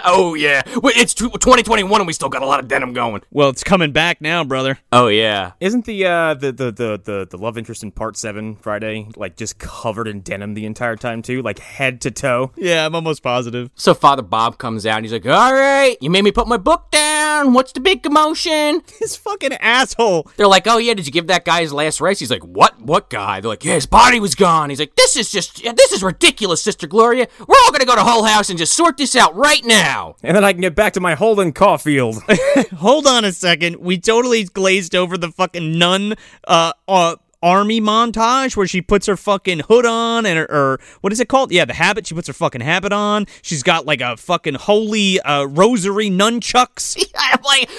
Oh, 0.04 0.34
yeah. 0.34 0.62
It's 0.66 1.14
2021 1.14 2.02
and 2.02 2.08
we 2.08 2.14
still 2.14 2.30
got 2.30 2.42
a 2.42 2.46
lot 2.52 2.60
of 2.60 2.68
denim 2.68 2.94
going. 2.94 3.22
well, 3.32 3.50
it's 3.50 3.64
coming 3.64 3.92
back 3.92 4.22
now, 4.22 4.44
brother. 4.44 4.78
Oh, 4.92 5.08
yeah. 5.08 5.54
Isn't 5.60 5.86
the 5.86 6.06
uh 6.06 6.34
the, 6.34 6.52
the 6.52 6.72
the 6.72 7.02
the 7.04 7.28
the 7.30 7.38
love 7.38 7.58
interest 7.58 7.84
in 7.84 7.92
part 7.92 8.18
seven 8.18 8.56
Friday 8.58 9.08
like 9.16 9.36
just 9.38 9.58
covered 9.58 10.08
in 10.08 10.22
denim 10.22 10.54
the 10.54 10.66
entire 10.66 10.96
time 10.96 11.22
too, 11.22 11.42
like 11.42 11.60
head 11.60 12.02
to 12.02 12.12
toe? 12.12 12.52
Yeah, 12.58 12.86
I'm 12.86 12.94
almost 12.96 13.24
positive. 13.24 13.70
So 13.76 13.94
Father 13.94 14.22
Bob 14.22 14.58
comes 14.58 14.86
out 14.86 14.98
and 14.98 15.06
he's 15.06 15.14
like, 15.14 15.26
All 15.26 15.54
right, 15.54 15.96
you 16.02 16.10
made 16.10 16.24
me 16.24 16.32
put 16.32 16.48
my 16.48 16.58
book 16.58 16.92
down. 16.92 17.54
What's 17.54 17.72
the 17.72 17.80
big 17.80 18.04
commotion? 18.04 18.82
This 19.00 19.16
fucking 19.16 19.54
asshole. 19.54 20.30
They're 20.38 20.48
like, 20.48 20.68
Oh, 20.68 20.78
yeah, 20.78 20.94
did 20.94 21.06
you 21.08 21.12
give 21.12 21.28
that 21.28 21.44
guy 21.46 21.62
his 21.62 21.74
last 21.74 22.00
rites? 22.02 22.20
He's 22.20 22.30
like, 22.32 22.44
What? 22.44 22.80
What 22.82 23.10
guy? 23.10 23.40
They're 23.42 23.50
like, 23.50 23.64
Yeah, 23.64 23.74
his 23.76 23.86
body 23.88 24.20
was 24.20 24.36
gone. 24.36 24.70
He's 24.70 24.80
like, 24.80 24.96
This 24.96 25.16
is 25.16 25.32
just, 25.32 25.64
this 25.64 25.92
is 25.92 26.04
ridiculous, 26.04 26.62
Sister 26.62 26.86
Gloria. 26.88 27.28
We're 27.40 27.56
all 27.64 27.72
going 27.72 27.80
to 27.80 27.86
go 27.88 27.96
to 27.96 28.04
Hull 28.04 28.24
House 28.26 28.50
and 28.50 28.60
just 28.60 28.74
sort 28.74 28.98
this 28.98 29.16
out 29.16 29.36
right 29.36 29.64
now. 29.66 29.72
now. 29.72 30.16
And 30.22 30.36
then 30.36 30.44
I 30.44 30.52
can 30.52 30.62
get 30.62 30.76
back 30.76 30.94
to 30.94 31.00
my 31.00 31.16
Holden 31.16 31.54
Caulfield. 31.54 32.18
Hold 32.78 33.08
on 33.08 33.26
a 33.26 33.32
second. 33.32 33.78
We 33.78 33.98
totally 33.98 34.44
glazed 34.44 34.96
over 34.96 35.18
the 35.18 35.32
fucking 35.32 35.78
nun 35.78 36.16
uh, 36.48 36.74
uh 36.88 37.16
army 37.44 37.82
montage 37.82 38.56
where 38.56 38.68
she 38.68 38.82
puts 38.82 39.08
her 39.08 39.18
fucking 39.18 39.60
hood 39.68 39.86
on 39.86 40.26
and 40.26 40.38
her, 40.38 40.52
or 40.52 40.80
what 41.02 41.12
is 41.14 41.20
it 41.20 41.28
called? 41.28 41.52
Yeah, 41.52 41.66
the 41.66 41.74
habit. 41.74 42.08
She 42.08 42.16
puts 42.16 42.28
her 42.28 42.34
fucking 42.34 42.62
habit 42.62 42.94
on. 42.94 43.26
She's 43.42 43.64
got 43.64 43.86
like 43.86 44.02
a 44.02 44.18
fucking 44.18 44.56
holy 44.56 45.20
uh, 45.22 45.46
rosary 45.46 46.10
nunchucks, 46.10 47.02
I'm 47.18 47.42
like, 47.44 47.70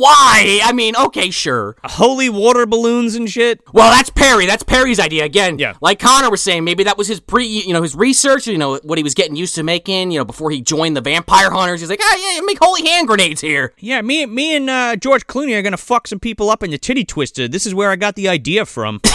why? 0.00 0.60
I 0.62 0.72
mean, 0.72 0.96
okay, 0.96 1.30
sure. 1.30 1.76
holy 1.84 2.28
water 2.28 2.66
balloons 2.66 3.14
and 3.14 3.28
shit. 3.28 3.60
Well, 3.72 3.90
that's 3.90 4.10
Perry. 4.10 4.46
That's 4.46 4.62
Perry's 4.62 4.98
idea 4.98 5.24
again. 5.24 5.58
Yeah. 5.58 5.74
Like 5.80 5.98
Connor 5.98 6.30
was 6.30 6.42
saying, 6.42 6.64
maybe 6.64 6.84
that 6.84 6.96
was 6.96 7.08
his 7.08 7.20
pre, 7.20 7.46
you 7.46 7.72
know, 7.72 7.82
his 7.82 7.94
research. 7.94 8.46
You 8.46 8.58
know, 8.58 8.78
what 8.82 8.98
he 8.98 9.04
was 9.04 9.14
getting 9.14 9.36
used 9.36 9.54
to 9.56 9.62
making. 9.62 10.10
You 10.10 10.18
know, 10.20 10.24
before 10.24 10.50
he 10.50 10.60
joined 10.60 10.96
the 10.96 11.00
vampire 11.00 11.50
hunters, 11.50 11.80
he's 11.80 11.90
like, 11.90 12.00
ah, 12.02 12.16
yeah, 12.16 12.40
make 12.42 12.58
holy 12.58 12.86
hand 12.88 13.08
grenades 13.08 13.40
here. 13.40 13.74
Yeah, 13.78 14.00
me, 14.00 14.26
me 14.26 14.56
and 14.56 14.70
uh, 14.70 14.96
George 14.96 15.26
Clooney 15.26 15.56
are 15.56 15.62
gonna 15.62 15.76
fuck 15.76 16.06
some 16.06 16.20
people 16.20 16.50
up 16.50 16.62
in 16.62 16.70
the 16.70 16.78
titty 16.78 17.04
twister. 17.04 17.48
This 17.48 17.66
is 17.66 17.74
where 17.74 17.90
I 17.90 17.96
got 17.96 18.16
the 18.16 18.28
idea 18.28 18.64
from. 18.64 18.99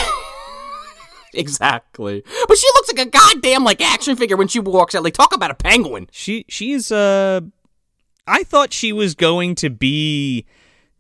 Exactly. 1.38 2.24
But 2.48 2.58
she 2.58 2.68
looks 2.76 2.94
like 2.94 3.08
a 3.08 3.10
goddamn 3.10 3.64
like 3.64 3.82
action 3.82 4.16
figure 4.16 4.38
when 4.38 4.48
she 4.48 4.60
walks 4.60 4.96
out. 4.96 5.04
Like, 5.04 5.14
talk 5.14 5.36
about 5.36 5.52
a 5.52 5.56
penguin. 5.56 6.08
she, 6.12 6.46
she's 6.48 6.92
uh, 6.92 7.42
I 8.26 8.44
thought 8.44 8.74
she 8.74 8.92
was 8.94 9.16
going 9.16 9.56
to 9.56 9.70
be 9.70 10.46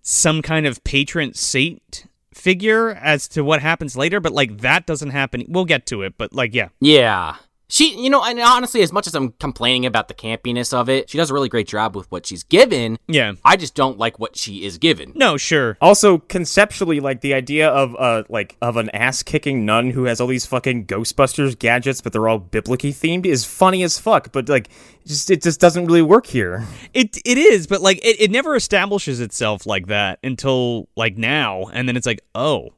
some 0.02 0.42
kind 0.42 0.68
of 0.68 0.84
patron 0.84 1.34
saint 1.34 2.06
figure 2.34 2.92
as 2.92 3.28
to 3.30 3.44
what 3.44 3.62
happens 3.62 3.96
later, 3.96 4.20
but 4.20 4.34
like 4.34 4.60
that 4.60 4.86
doesn't 4.86 5.12
happen. 5.12 5.46
We'll 5.48 5.66
get 5.66 5.86
to 5.88 6.02
it, 6.04 6.16
but 6.18 6.34
like, 6.34 6.54
yeah, 6.54 6.70
Yeah. 6.80 7.38
She, 7.76 8.01
you 8.01 8.09
know, 8.09 8.23
and 8.23 8.39
honestly, 8.39 8.82
as 8.84 8.93
much 8.93 9.05
as 9.05 9.13
I'm 9.15 9.34
complaining 9.34 9.86
about 9.86 10.07
the 10.07 10.13
campiness 10.13 10.73
of 10.73 10.88
it, 10.88 11.09
she 11.09 11.17
does 11.17 11.30
a 11.30 11.34
really 11.34 11.49
great 11.49 11.67
job 11.67 11.93
with 11.93 12.09
what 12.09 12.26
she's 12.26 12.41
given. 12.41 12.97
yeah. 13.09 13.34
I 13.43 13.57
just 13.57 13.76
don't 13.76 13.97
like 13.97 14.17
what 14.17 14.38
she 14.38 14.63
is 14.63 14.78
given. 14.78 15.11
No, 15.13 15.36
sure. 15.36 15.78
also, 15.82 16.19
conceptually, 16.19 17.01
like 17.01 17.19
the 17.19 17.34
idea 17.34 17.67
of 17.67 17.93
uh 17.99 18.23
like 18.30 18.55
of 18.61 18.78
an 18.78 18.89
ass 18.91 19.23
kicking 19.23 19.65
nun 19.65 19.89
who 19.89 20.05
has 20.05 20.21
all 20.21 20.28
these 20.28 20.45
fucking 20.45 20.86
Ghostbusters 20.86 21.59
gadgets, 21.59 21.99
but 21.99 22.13
they're 22.13 22.30
all 22.30 22.39
biblically 22.39 22.93
themed, 22.93 23.26
is 23.26 23.43
funny 23.43 23.84
as 23.84 23.99
fuck. 23.99 24.32
But 24.32 24.47
like, 24.47 24.69
just 25.05 25.30
it 25.30 25.41
just 25.41 25.59
doesn't 25.59 25.86
really 25.86 26.01
work 26.01 26.28
here. 26.28 26.65
It 26.93 27.17
it 27.26 27.38
is, 27.38 27.67
but 27.67 27.82
like 27.82 27.97
it, 28.05 28.21
it 28.21 28.32
never 28.32 28.55
establishes 28.55 29.19
itself 29.19 29.65
like 29.65 29.88
that 29.88 30.19
until 30.23 30.88
like 30.95 31.17
now, 31.17 31.65
and 31.73 31.89
then 31.89 31.97
it's 31.97 32.07
like, 32.07 32.21
oh, 32.34 32.69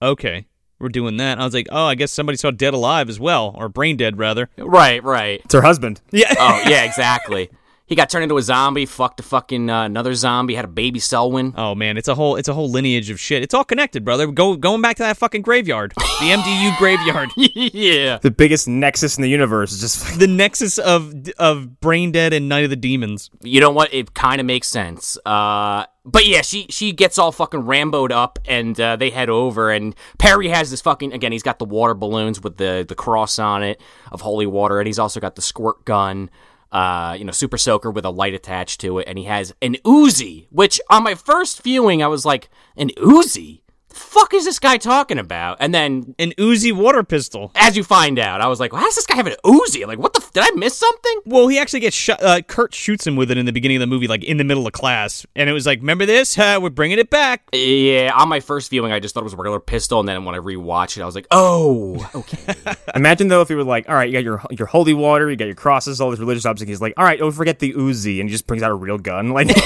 okay, 0.00 0.46
we're 0.78 0.88
doing 0.88 1.16
that. 1.18 1.38
I 1.38 1.44
was 1.44 1.54
like, 1.54 1.68
oh, 1.70 1.86
I 1.86 1.94
guess 1.94 2.12
somebody 2.12 2.38
saw 2.38 2.50
Dead 2.50 2.74
Alive 2.74 3.08
as 3.08 3.18
well, 3.18 3.54
or 3.56 3.68
Brain 3.68 3.96
Dead 3.96 4.18
rather. 4.18 4.48
Right, 4.56 5.02
right. 5.02 5.40
It's 5.44 5.54
her 5.54 5.62
husband. 5.62 6.00
Yeah. 6.10 6.34
Oh, 6.38 6.62
yeah, 6.66 6.84
exactly. 6.88 7.50
He 7.88 7.94
got 7.94 8.10
turned 8.10 8.24
into 8.24 8.36
a 8.36 8.42
zombie, 8.42 8.84
fucked 8.84 9.18
a 9.20 9.22
fucking 9.22 9.70
uh, 9.70 9.84
another 9.84 10.12
zombie, 10.12 10.54
had 10.54 10.66
a 10.66 10.68
baby 10.68 10.98
Selwyn. 10.98 11.54
Oh 11.56 11.74
man, 11.74 11.96
it's 11.96 12.06
a 12.06 12.14
whole 12.14 12.36
it's 12.36 12.46
a 12.46 12.52
whole 12.52 12.70
lineage 12.70 13.08
of 13.08 13.18
shit. 13.18 13.42
It's 13.42 13.54
all 13.54 13.64
connected, 13.64 14.04
brother. 14.04 14.26
Go 14.26 14.56
going 14.56 14.82
back 14.82 14.96
to 14.98 15.04
that 15.04 15.16
fucking 15.16 15.40
graveyard, 15.40 15.94
the 15.96 16.26
MDU 16.26 16.76
graveyard, 16.78 17.30
yeah. 17.34 18.18
The 18.18 18.30
biggest 18.30 18.68
nexus 18.68 19.16
in 19.16 19.22
the 19.22 19.30
universe 19.30 19.72
is 19.72 19.80
just 19.80 20.18
the 20.18 20.26
nexus 20.26 20.76
of 20.76 21.14
of 21.38 21.80
Brain 21.80 22.12
Dead 22.12 22.34
and 22.34 22.46
Night 22.46 22.64
of 22.64 22.70
the 22.70 22.76
Demons. 22.76 23.30
You 23.42 23.62
know 23.62 23.70
what? 23.70 23.92
It 23.94 24.12
kind 24.12 24.38
of 24.38 24.46
makes 24.46 24.68
sense. 24.68 25.16
Uh, 25.24 25.86
but 26.10 26.26
yeah, 26.26 26.40
she 26.40 26.66
she 26.70 26.92
gets 26.92 27.18
all 27.18 27.32
fucking 27.32 27.62
Ramboed 27.62 28.10
up, 28.10 28.38
and 28.46 28.78
uh, 28.80 28.96
they 28.96 29.10
head 29.10 29.28
over, 29.28 29.70
and 29.70 29.94
Perry 30.18 30.48
has 30.48 30.70
this 30.70 30.80
fucking 30.80 31.12
again. 31.12 31.32
He's 31.32 31.42
got 31.42 31.58
the 31.58 31.64
water 31.64 31.94
balloons 31.94 32.40
with 32.40 32.56
the 32.56 32.84
the 32.88 32.94
cross 32.94 33.38
on 33.38 33.62
it 33.62 33.80
of 34.10 34.22
holy 34.22 34.46
water, 34.46 34.80
and 34.80 34.86
he's 34.86 34.98
also 34.98 35.20
got 35.20 35.36
the 35.36 35.42
squirt 35.42 35.84
gun. 35.84 36.30
Uh, 36.70 37.16
you 37.18 37.24
know, 37.24 37.32
super 37.32 37.56
soaker 37.56 37.90
with 37.90 38.04
a 38.04 38.10
light 38.10 38.34
attached 38.34 38.80
to 38.80 38.98
it, 38.98 39.08
and 39.08 39.18
he 39.18 39.24
has 39.24 39.54
an 39.62 39.76
Uzi. 39.84 40.46
Which 40.50 40.80
on 40.90 41.02
my 41.02 41.14
first 41.14 41.62
viewing, 41.62 42.02
I 42.02 42.08
was 42.08 42.24
like, 42.26 42.50
an 42.76 42.90
Uzi. 42.90 43.60
The 43.98 44.04
fuck 44.04 44.32
is 44.34 44.44
this 44.44 44.58
guy 44.60 44.76
talking 44.76 45.18
about? 45.18 45.56
And 45.60 45.74
then 45.74 46.14
An 46.18 46.30
Uzi 46.38 46.72
water 46.72 47.02
pistol. 47.02 47.50
as 47.56 47.76
you 47.76 47.82
find 47.82 48.18
out, 48.18 48.40
I 48.40 48.46
was 48.46 48.60
like, 48.60 48.72
well, 48.72 48.80
how 48.80 48.86
does 48.86 48.94
this 48.94 49.06
guy 49.06 49.16
have 49.16 49.26
an 49.26 49.34
Uzi? 49.44 49.86
Like, 49.86 49.98
what 49.98 50.12
the? 50.12 50.20
F- 50.20 50.32
did 50.32 50.44
I 50.44 50.50
miss 50.56 50.76
something? 50.76 51.20
Well, 51.26 51.48
he 51.48 51.58
actually 51.58 51.80
gets 51.80 51.96
shot. 51.96 52.22
Uh, 52.22 52.40
Kurt 52.42 52.74
shoots 52.74 53.06
him 53.06 53.16
with 53.16 53.30
it 53.30 53.38
in 53.38 53.46
the 53.46 53.52
beginning 53.52 53.76
of 53.78 53.80
the 53.80 53.86
movie, 53.86 54.06
like 54.06 54.22
in 54.24 54.36
the 54.36 54.44
middle 54.44 54.66
of 54.66 54.72
class, 54.72 55.26
and 55.34 55.48
it 55.50 55.52
was 55.52 55.66
like, 55.66 55.80
"Remember 55.80 56.06
this? 56.06 56.34
Huh, 56.36 56.60
we're 56.62 56.70
bringing 56.70 56.98
it 56.98 57.10
back." 57.10 57.42
Yeah, 57.52 58.12
on 58.14 58.28
my 58.28 58.40
first 58.40 58.70
viewing, 58.70 58.92
I 58.92 59.00
just 59.00 59.14
thought 59.14 59.20
it 59.20 59.24
was 59.24 59.32
a 59.32 59.36
regular 59.36 59.58
pistol, 59.60 59.98
and 60.00 60.08
then 60.08 60.24
when 60.24 60.34
I 60.34 60.38
rewatched 60.38 60.96
it, 60.98 61.02
I 61.02 61.06
was 61.06 61.14
like, 61.14 61.26
oh, 61.30 62.08
okay. 62.14 62.54
Imagine 62.94 63.28
though 63.28 63.40
if 63.40 63.48
he 63.48 63.54
were 63.54 63.64
like, 63.64 63.88
all 63.88 63.94
right, 63.94 64.08
you 64.08 64.12
got 64.12 64.22
your 64.24 64.42
your 64.50 64.66
holy 64.66 64.94
water, 64.94 65.28
you 65.30 65.36
got 65.36 65.46
your 65.46 65.54
crosses, 65.54 66.00
all 66.00 66.10
these 66.10 66.20
religious 66.20 66.46
objects. 66.46 66.68
He's 66.68 66.80
like, 66.80 66.94
all 66.96 67.04
right, 67.04 67.18
don't 67.18 67.32
forget 67.32 67.58
the 67.58 67.72
Uzi, 67.72 68.20
and 68.20 68.28
he 68.28 68.32
just 68.32 68.46
brings 68.46 68.62
out 68.62 68.70
a 68.70 68.74
real 68.74 68.98
gun. 68.98 69.30
Like, 69.30 69.48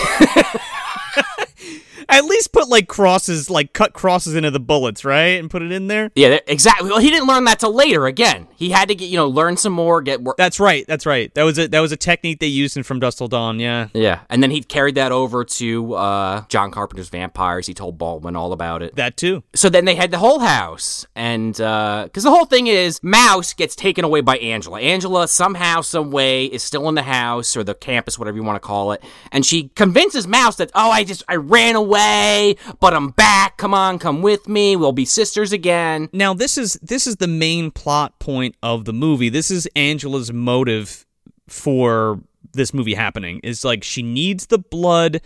At 2.09 2.25
least 2.25 2.53
put 2.53 2.69
like 2.69 2.89
crosses, 2.89 3.51
like 3.51 3.73
cut 3.73 3.93
crosses 3.93 4.35
into 4.35 4.51
the 4.51 4.61
bullets, 4.61 5.05
right, 5.05 5.39
and 5.39 5.51
put 5.51 5.63
it 5.63 5.73
in 5.73 5.87
there. 5.87 6.11
yeah, 6.15 6.39
exactly. 6.47 6.91
Well, 6.91 7.01
he 7.01 7.11
didn't 7.11 7.29
learn 7.29 7.45
that 7.45 7.61
till 7.61 7.75
later. 7.75 8.07
Again, 8.07 8.49
he 8.57 8.71
had 8.71 8.89
to 8.89 8.95
get 8.95 9.07
you 9.07 9.17
know 9.17 9.29
learn 9.29 9.57
some 9.57 9.73
more, 9.73 10.03
get 10.03 10.23
work. 10.23 10.37
That's 10.37 10.61
right. 10.61 10.85
That's 10.87 11.07
right. 11.07 11.33
That 11.35 11.43
was 11.43 11.59
a 11.59 11.69
that 11.69 11.81
was 11.81 11.93
a 11.93 11.97
technique 11.97 12.41
they 12.41 12.47
used 12.47 12.77
in 12.77 12.83
From 12.83 13.01
Dusk 13.01 13.19
Till 13.19 13.29
Dawn. 13.29 13.59
Yeah. 13.59 13.89
Yeah, 13.95 14.21
and 14.31 14.43
then 14.43 14.51
he 14.51 14.63
carried 14.63 14.95
that 14.97 15.13
over 15.13 15.45
to 15.45 15.95
uh, 15.95 16.45
John 16.49 16.71
Carpenter's 16.71 17.09
Vampires. 17.09 17.67
He 17.67 17.75
told 17.75 17.99
Baldwin 17.99 18.37
all 18.37 18.53
about 18.53 18.83
it. 18.83 18.97
That 18.97 19.17
too. 19.17 19.43
So 19.55 19.69
then 19.69 19.85
they 19.85 19.95
had 19.95 20.11
the 20.11 20.19
whole 20.19 20.41
house, 20.41 21.07
and 21.15 21.53
because 21.53 22.23
the 22.23 22.31
whole 22.31 22.47
thing 22.47 22.67
is 22.67 23.01
Mouse 23.03 23.53
gets 23.53 23.75
taken 23.77 24.05
away 24.05 24.21
by 24.21 24.37
Angela. 24.39 24.81
Angela 24.81 25.29
somehow, 25.29 25.81
some 25.81 26.11
way, 26.11 26.47
is 26.47 26.63
still 26.63 26.89
in 26.89 26.95
the 26.95 27.03
house 27.03 27.57
or 27.57 27.65
the 27.65 27.75
campus, 27.75 28.19
whatever 28.19 28.37
you 28.37 28.43
want 28.43 28.57
to 28.57 28.67
call 28.67 28.93
it, 28.93 29.03
and 29.31 29.45
she 29.45 29.69
convinces 29.71 30.27
Mouse 30.27 30.57
that 30.57 30.71
oh, 30.75 30.91
I 30.91 31.05
just 31.05 31.23
I 31.29 31.37
ran 31.37 31.77
away, 31.77 31.92
but 31.93 32.95
I'm 32.95 33.11
back. 33.11 33.57
Come 33.57 33.75
on, 33.75 33.99
come 33.99 34.23
with 34.23 34.49
me. 34.49 34.77
We'll 34.77 34.93
be 34.93 35.05
sisters 35.05 35.53
again. 35.53 36.09
Now 36.13 36.35
this 36.35 36.57
is 36.57 36.75
this 36.83 37.07
is 37.07 37.17
the 37.17 37.27
main 37.27 37.71
plot 37.71 38.19
point 38.19 38.57
of 38.63 38.85
the 38.85 38.93
movie. 38.93 39.29
This 39.29 39.51
is 39.51 39.69
Angela's 39.77 40.33
motive 40.33 41.07
for 41.49 42.21
this 42.53 42.73
movie 42.73 42.95
happening. 42.95 43.41
Is 43.43 43.65
like 43.65 43.85
she 43.85 44.03
needs 44.03 44.47
the 44.47 44.59
blood 44.59 45.21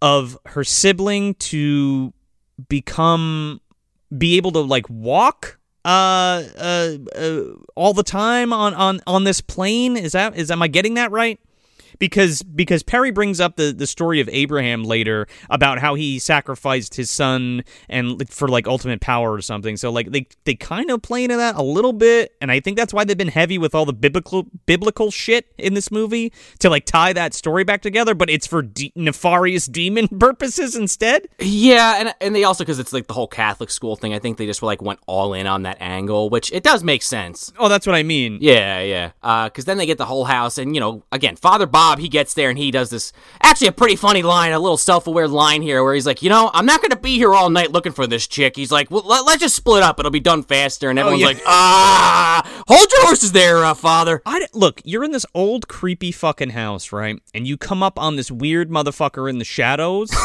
of 0.00 0.38
her 0.46 0.64
sibling 0.64 1.34
to 1.34 2.12
become 2.68 3.60
be 4.16 4.36
able 4.36 4.52
to 4.52 4.60
like 4.60 4.88
walk 4.88 5.58
uh, 5.84 6.42
uh, 6.58 6.96
uh 7.16 7.42
all 7.74 7.92
the 7.92 8.02
time 8.02 8.52
on 8.52 8.72
on 8.74 9.00
on 9.06 9.24
this 9.24 9.40
plane. 9.40 9.96
Is 9.96 10.12
that 10.12 10.36
is 10.36 10.50
am 10.50 10.62
I 10.62 10.68
getting 10.68 10.94
that 10.94 11.10
right? 11.10 11.38
Because 12.02 12.42
because 12.42 12.82
Perry 12.82 13.12
brings 13.12 13.40
up 13.40 13.54
the 13.54 13.72
the 13.72 13.86
story 13.86 14.18
of 14.18 14.28
Abraham 14.32 14.82
later 14.82 15.28
about 15.48 15.78
how 15.78 15.94
he 15.94 16.18
sacrificed 16.18 16.96
his 16.96 17.10
son 17.10 17.62
and 17.88 18.28
for 18.28 18.48
like 18.48 18.66
ultimate 18.66 19.00
power 19.00 19.32
or 19.32 19.40
something. 19.40 19.76
So 19.76 19.92
like 19.92 20.10
they 20.10 20.26
they 20.42 20.56
kind 20.56 20.90
of 20.90 21.00
play 21.00 21.22
into 21.22 21.36
that 21.36 21.54
a 21.54 21.62
little 21.62 21.92
bit, 21.92 22.34
and 22.40 22.50
I 22.50 22.58
think 22.58 22.76
that's 22.76 22.92
why 22.92 23.04
they've 23.04 23.16
been 23.16 23.28
heavy 23.28 23.56
with 23.56 23.72
all 23.72 23.84
the 23.84 23.92
biblical 23.92 24.48
biblical 24.66 25.12
shit 25.12 25.46
in 25.58 25.74
this 25.74 25.92
movie 25.92 26.32
to 26.58 26.68
like 26.68 26.86
tie 26.86 27.12
that 27.12 27.34
story 27.34 27.62
back 27.62 27.82
together. 27.82 28.16
But 28.16 28.30
it's 28.30 28.48
for 28.48 28.62
de- 28.62 28.92
nefarious 28.96 29.66
demon 29.66 30.08
purposes 30.18 30.74
instead. 30.74 31.28
Yeah, 31.38 32.00
and 32.00 32.14
and 32.20 32.34
they 32.34 32.42
also 32.42 32.64
because 32.64 32.80
it's 32.80 32.92
like 32.92 33.06
the 33.06 33.14
whole 33.14 33.28
Catholic 33.28 33.70
school 33.70 33.94
thing. 33.94 34.12
I 34.12 34.18
think 34.18 34.38
they 34.38 34.46
just 34.46 34.60
like 34.60 34.82
went 34.82 34.98
all 35.06 35.34
in 35.34 35.46
on 35.46 35.62
that 35.62 35.76
angle, 35.78 36.30
which 36.30 36.52
it 36.52 36.64
does 36.64 36.82
make 36.82 37.04
sense. 37.04 37.52
Oh, 37.60 37.68
that's 37.68 37.86
what 37.86 37.94
I 37.94 38.02
mean. 38.02 38.38
Yeah, 38.40 38.80
yeah. 38.80 39.12
Uh, 39.22 39.44
because 39.44 39.66
then 39.66 39.76
they 39.76 39.86
get 39.86 39.98
the 39.98 40.06
whole 40.06 40.24
house, 40.24 40.58
and 40.58 40.74
you 40.74 40.80
know, 40.80 41.04
again, 41.12 41.36
Father 41.36 41.66
Bob, 41.66 41.91
he 41.98 42.08
gets 42.08 42.34
there 42.34 42.48
and 42.48 42.58
he 42.58 42.70
does 42.70 42.90
this 42.90 43.12
actually 43.42 43.68
a 43.68 43.72
pretty 43.72 43.96
funny 43.96 44.22
line, 44.22 44.52
a 44.52 44.58
little 44.58 44.76
self-aware 44.76 45.28
line 45.28 45.62
here, 45.62 45.82
where 45.82 45.94
he's 45.94 46.06
like, 46.06 46.22
you 46.22 46.28
know, 46.30 46.50
I'm 46.52 46.66
not 46.66 46.82
gonna 46.82 46.96
be 46.96 47.16
here 47.16 47.34
all 47.34 47.50
night 47.50 47.72
looking 47.72 47.92
for 47.92 48.06
this 48.06 48.26
chick. 48.26 48.56
He's 48.56 48.72
like, 48.72 48.90
well, 48.90 49.04
let, 49.06 49.26
us 49.26 49.40
just 49.40 49.56
split 49.56 49.82
up; 49.82 49.98
it'll 49.98 50.10
be 50.10 50.20
done 50.20 50.42
faster. 50.42 50.90
And 50.90 50.98
everyone's 50.98 51.22
yeah. 51.22 51.28
like, 51.28 51.42
ah, 51.46 52.64
hold 52.68 52.90
your 52.90 53.06
horses 53.06 53.32
there, 53.32 53.64
uh, 53.64 53.74
Father. 53.74 54.22
I 54.26 54.46
look, 54.52 54.80
you're 54.84 55.04
in 55.04 55.12
this 55.12 55.26
old 55.34 55.68
creepy 55.68 56.12
fucking 56.12 56.50
house, 56.50 56.92
right? 56.92 57.20
And 57.34 57.46
you 57.46 57.56
come 57.56 57.82
up 57.82 57.98
on 57.98 58.16
this 58.16 58.30
weird 58.30 58.70
motherfucker 58.70 59.28
in 59.28 59.38
the 59.38 59.44
shadows. 59.44 60.10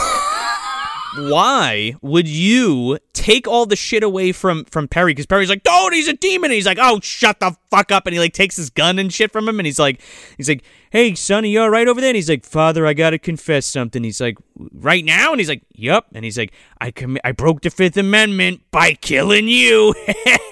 Why 1.18 1.96
would 2.02 2.28
you 2.28 3.00
take 3.14 3.48
all 3.48 3.66
the 3.66 3.76
shit 3.76 4.04
away 4.04 4.32
from 4.32 4.66
from 4.66 4.88
Perry? 4.88 5.12
Because 5.12 5.26
Perry's 5.26 5.50
like, 5.50 5.64
"Don't, 5.64 5.94
he's 5.94 6.08
a 6.08 6.14
demon." 6.14 6.52
And 6.52 6.56
he's 6.56 6.66
like, 6.66 6.78
"Oh, 6.80 7.00
shut 7.02 7.40
the 7.40 7.56
fuck 7.72 7.92
up!" 7.92 8.06
And 8.06 8.14
he 8.14 8.20
like 8.20 8.34
takes 8.34 8.56
his 8.56 8.70
gun 8.70 9.00
and 9.00 9.12
shit 9.12 9.32
from 9.32 9.48
him, 9.48 9.60
and 9.60 9.66
he's 9.66 9.80
like, 9.80 10.02
he's 10.38 10.50
like, 10.50 10.64
"Hey, 10.92 11.16
sonny, 11.16 11.50
you 11.50 11.62
all 11.62 11.70
right 11.70 11.88
over 11.88 12.00
there?" 12.02 12.10
And 12.10 12.16
he's 12.16 12.30
like, 12.30 12.46
"Father, 12.46 12.86
I 12.86 12.94
gotta 12.94 13.18
confess 13.20 13.66
something." 13.66 14.04
He's 14.04 14.22
like, 14.22 14.38
"Right 14.56 15.04
now?" 15.06 15.32
And 15.32 15.40
he's 15.40 15.50
like, 15.50 15.64
"Yep." 15.74 16.08
And 16.14 16.24
he's 16.26 16.38
like, 16.38 16.52
"I 16.80 16.92
com- 16.92 17.18
I 17.24 17.32
broke 17.32 17.62
the 17.62 17.70
Fifth 17.70 17.98
Amendment 17.98 18.62
by 18.72 18.94
killing 18.94 19.48
you." 19.48 19.94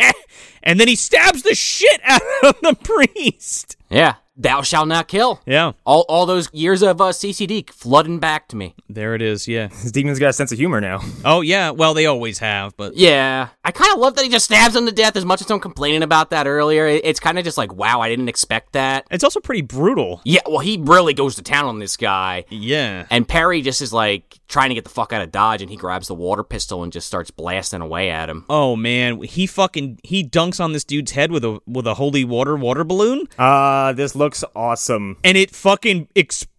and 0.63 0.79
then 0.79 0.87
he 0.87 0.95
stabs 0.95 1.43
the 1.43 1.55
shit 1.55 2.01
out 2.03 2.21
of 2.43 2.59
the 2.61 2.75
priest. 3.13 3.77
Yeah. 3.89 4.15
Thou 4.37 4.61
shalt 4.61 4.87
not 4.87 5.07
kill. 5.07 5.41
Yeah, 5.45 5.71
All 5.85 6.05
all 6.09 6.25
those 6.25 6.49
years 6.53 6.81
of 6.81 6.99
uh, 7.01 7.05
CCD 7.05 7.69
flooding 7.69 8.19
back 8.19 8.47
to 8.49 8.55
me. 8.55 8.75
there 8.89 9.15
it 9.15 9.21
is. 9.21 9.47
Yeah. 9.47 9.67
His 9.69 9.91
demon's 9.91 10.19
got 10.19 10.29
a 10.29 10.33
sense 10.33 10.51
of 10.51 10.57
humor 10.57 10.81
now. 10.81 10.99
Oh 11.23 11.41
yeah. 11.41 11.71
Well, 11.71 11.93
they 11.93 12.05
always 12.05 12.39
have, 12.39 12.75
but 12.77 12.95
Yeah, 12.95 13.49
I 13.63 13.71
kind 13.71 13.91
of 13.93 13.99
love 13.99 14.15
that 14.15 14.23
he 14.23 14.29
just 14.29 14.45
stabs 14.45 14.75
him 14.75 14.85
to 14.85 14.91
death. 14.91 15.15
As 15.15 15.25
much 15.25 15.41
as 15.41 15.49
I'm 15.49 15.59
complaining 15.59 16.03
about 16.03 16.29
that 16.31 16.47
earlier, 16.47 16.85
it's 16.87 17.19
kind 17.19 17.37
of 17.37 17.43
just 17.43 17.57
like, 17.57 17.73
wow, 17.73 18.01
I 18.01 18.09
didn't 18.09 18.29
expect 18.29 18.73
that. 18.73 19.05
it's 19.11 19.23
also 19.23 19.39
pretty 19.39 19.61
brutal. 19.61 20.21
Yeah, 20.25 20.41
well, 20.45 20.59
he 20.59 20.77
really 20.81 21.13
goes 21.13 21.35
to 21.35 21.41
town 21.43 21.65
on 21.65 21.79
this 21.79 21.97
guy. 21.97 22.45
Yeah. 22.49 23.05
And 23.09 23.27
Perry 23.27 23.61
just 23.61 23.81
is 23.81 23.91
like 23.93 24.39
trying 24.47 24.69
to 24.69 24.75
get 24.75 24.83
the 24.83 24.89
fuck 24.89 25.11
out 25.11 25.21
of 25.21 25.31
Dodge, 25.31 25.61
and 25.61 25.69
he 25.71 25.75
grabs 25.77 26.07
the 26.07 26.15
water 26.15 26.43
pistol 26.43 26.83
and 26.83 26.91
just 26.93 27.07
starts 27.07 27.31
blasting 27.31 27.81
away 27.81 28.09
at 28.09 28.29
him. 28.29 28.45
Oh 28.49 28.75
man, 28.75 29.21
he 29.23 29.47
fucking 29.47 29.99
he 30.03 30.23
dunks 30.23 30.63
on 30.63 30.71
this 30.71 30.83
dude's 30.83 31.11
head 31.11 31.31
with 31.31 31.43
a 31.43 31.59
with 31.65 31.87
a 31.87 31.95
holy 31.95 32.23
water 32.23 32.55
water 32.55 32.83
balloon, 32.83 33.23
Uh, 33.39 33.93
this 33.93 34.15
looks 34.15 34.43
awesome. 34.55 35.17
and 35.23 35.37
it 35.37 35.51
fucking 35.51 36.07
explodes 36.15 36.51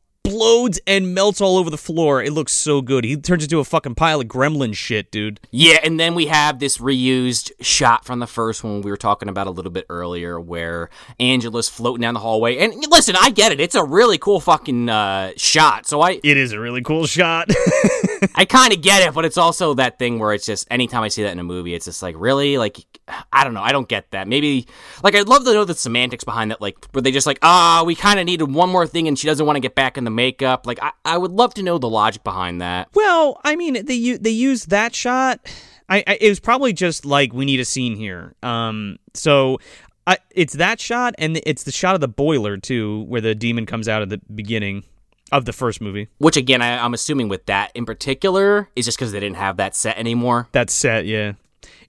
and 0.87 1.15
melts 1.15 1.41
all 1.41 1.57
over 1.57 1.71
the 1.71 1.79
floor. 1.79 2.23
It 2.23 2.33
looks 2.33 2.53
so 2.53 2.83
good. 2.83 3.05
He 3.05 3.17
turns 3.17 3.45
into 3.45 3.61
a 3.61 3.65
fucking 3.65 3.95
pile 3.95 4.21
of 4.21 4.27
gremlin 4.27 4.75
shit, 4.75 5.11
dude. 5.11 5.41
Yeah, 5.51 5.79
and 5.83 5.99
then 5.99 6.15
we 6.15 6.27
have 6.27 6.59
this 6.59 6.79
reused 6.79 7.53
shot 7.61 8.05
from 8.05 8.19
the 8.19 8.27
first 8.27 8.65
one 8.65 8.83
we 8.83 8.91
were 8.91 8.97
talking 8.97 9.29
about 9.29 9.47
a 9.47 9.51
little 9.51 9.71
bit 9.71 9.87
earlier, 9.89 10.41
where 10.41 10.91
Angela's 11.21 11.69
floating 11.69 12.03
down 12.03 12.15
the 12.15 12.21
hallway. 12.21 12.59
And 12.59 12.75
listen, 12.91 13.17
I 13.19 13.31
get 13.31 13.53
it; 13.53 13.61
it's 13.61 13.75
a 13.75 13.85
really 13.85 14.19
cool 14.19 14.41
fucking 14.41 14.89
uh, 14.89 15.33
shot. 15.37 15.87
So 15.87 16.01
I, 16.01 16.21
It 16.23 16.37
is 16.37 16.53
a 16.53 16.61
really 16.61 16.83
cool 16.83 17.07
shot. 17.07 17.49
I 18.35 18.45
kind 18.45 18.73
of 18.73 18.83
get 18.83 19.07
it, 19.07 19.15
but 19.15 19.25
it's 19.25 19.39
also 19.39 19.75
that 19.75 19.99
thing 19.99 20.19
where 20.19 20.33
it's 20.33 20.47
just 20.47 20.67
anytime 20.71 21.03
I 21.03 21.09
see 21.09 21.23
that 21.23 21.33
in 21.33 21.39
a 21.39 21.45
movie, 21.45 21.75
it's 21.75 21.85
just 21.85 22.03
like 22.03 22.15
really 22.19 22.59
like 22.59 22.79
I 23.33 23.45
don't 23.45 23.55
know, 23.55 23.63
I 23.63 23.73
don't 23.73 23.89
get 23.89 24.11
that. 24.11 24.27
Maybe 24.27 24.67
like 25.03 25.15
I'd 25.15 25.29
love 25.29 25.45
to 25.45 25.53
know 25.53 25.65
the 25.65 25.75
semantics 25.75 26.25
behind 26.25 26.51
that. 26.51 26.61
Like 26.61 26.77
were 26.95 27.01
they 27.01 27.13
just 27.13 27.27
like 27.27 27.39
ah, 27.43 27.85
we 27.87 27.95
kind 27.95 28.19
of 28.19 28.27
needed 28.27 28.53
one 28.53 28.71
more 28.71 28.87
thing, 28.87 29.09
and 29.09 29.19
she 29.19 29.27
doesn't 29.27 29.47
want 29.47 29.57
to 29.57 29.61
get 29.61 29.75
back 29.75 29.97
in 29.97 30.05
the 30.05 30.11
makeup. 30.17 30.67
Like 30.67 30.83
I, 30.83 30.91
I 31.05 31.19
would 31.19 31.31
love 31.31 31.55
to 31.55 31.63
know 31.63 31.79
the 31.79 31.89
logic 31.89 32.25
behind 32.25 32.61
that. 32.61 32.89
well, 32.95 33.41
I 33.45 33.55
mean, 33.55 33.85
they 33.87 34.17
they 34.17 34.31
used 34.31 34.71
that 34.71 34.95
shot. 34.95 35.41
I, 35.89 36.03
I 36.07 36.19
it 36.21 36.29
was 36.29 36.41
probably 36.41 36.73
just 36.73 37.05
like 37.05 37.33
we 37.33 37.45
need 37.45 37.61
a 37.61 37.65
scene 37.65 37.95
here. 37.95 38.35
Um, 38.43 38.99
so. 39.15 39.59
I, 40.09 40.19
it's 40.31 40.53
that 40.53 40.79
shot, 40.79 41.17
and 41.19 41.41
it's 41.45 41.65
the 41.65 41.73
shot 41.73 41.97
of 41.97 42.01
the 42.01 42.07
boiler 42.07 42.57
too, 42.57 43.03
where 43.09 43.21
the 43.21 43.35
demon 43.35 43.67
comes 43.67 43.89
out 43.89 44.03
at 44.03 44.09
the 44.09 44.21
beginning 44.33 44.85
of 45.33 45.45
the 45.47 45.53
first 45.53 45.81
movie. 45.81 46.09
Which 46.19 46.37
again, 46.37 46.63
I, 46.63 46.79
I'm 46.79 46.95
assuming 46.95 47.29
with 47.29 47.47
that 47.47 47.73
in 47.75 47.85
particular 47.85 48.69
is 48.77 48.85
just 48.85 48.99
because 48.99 49.13
they 49.13 49.19
didn't 49.19 49.37
have 49.37 49.57
that 49.57 49.75
set 49.75 49.99
anymore. 49.99 50.49
That's 50.53 50.73
set, 50.73 51.07
yeah. 51.07 51.33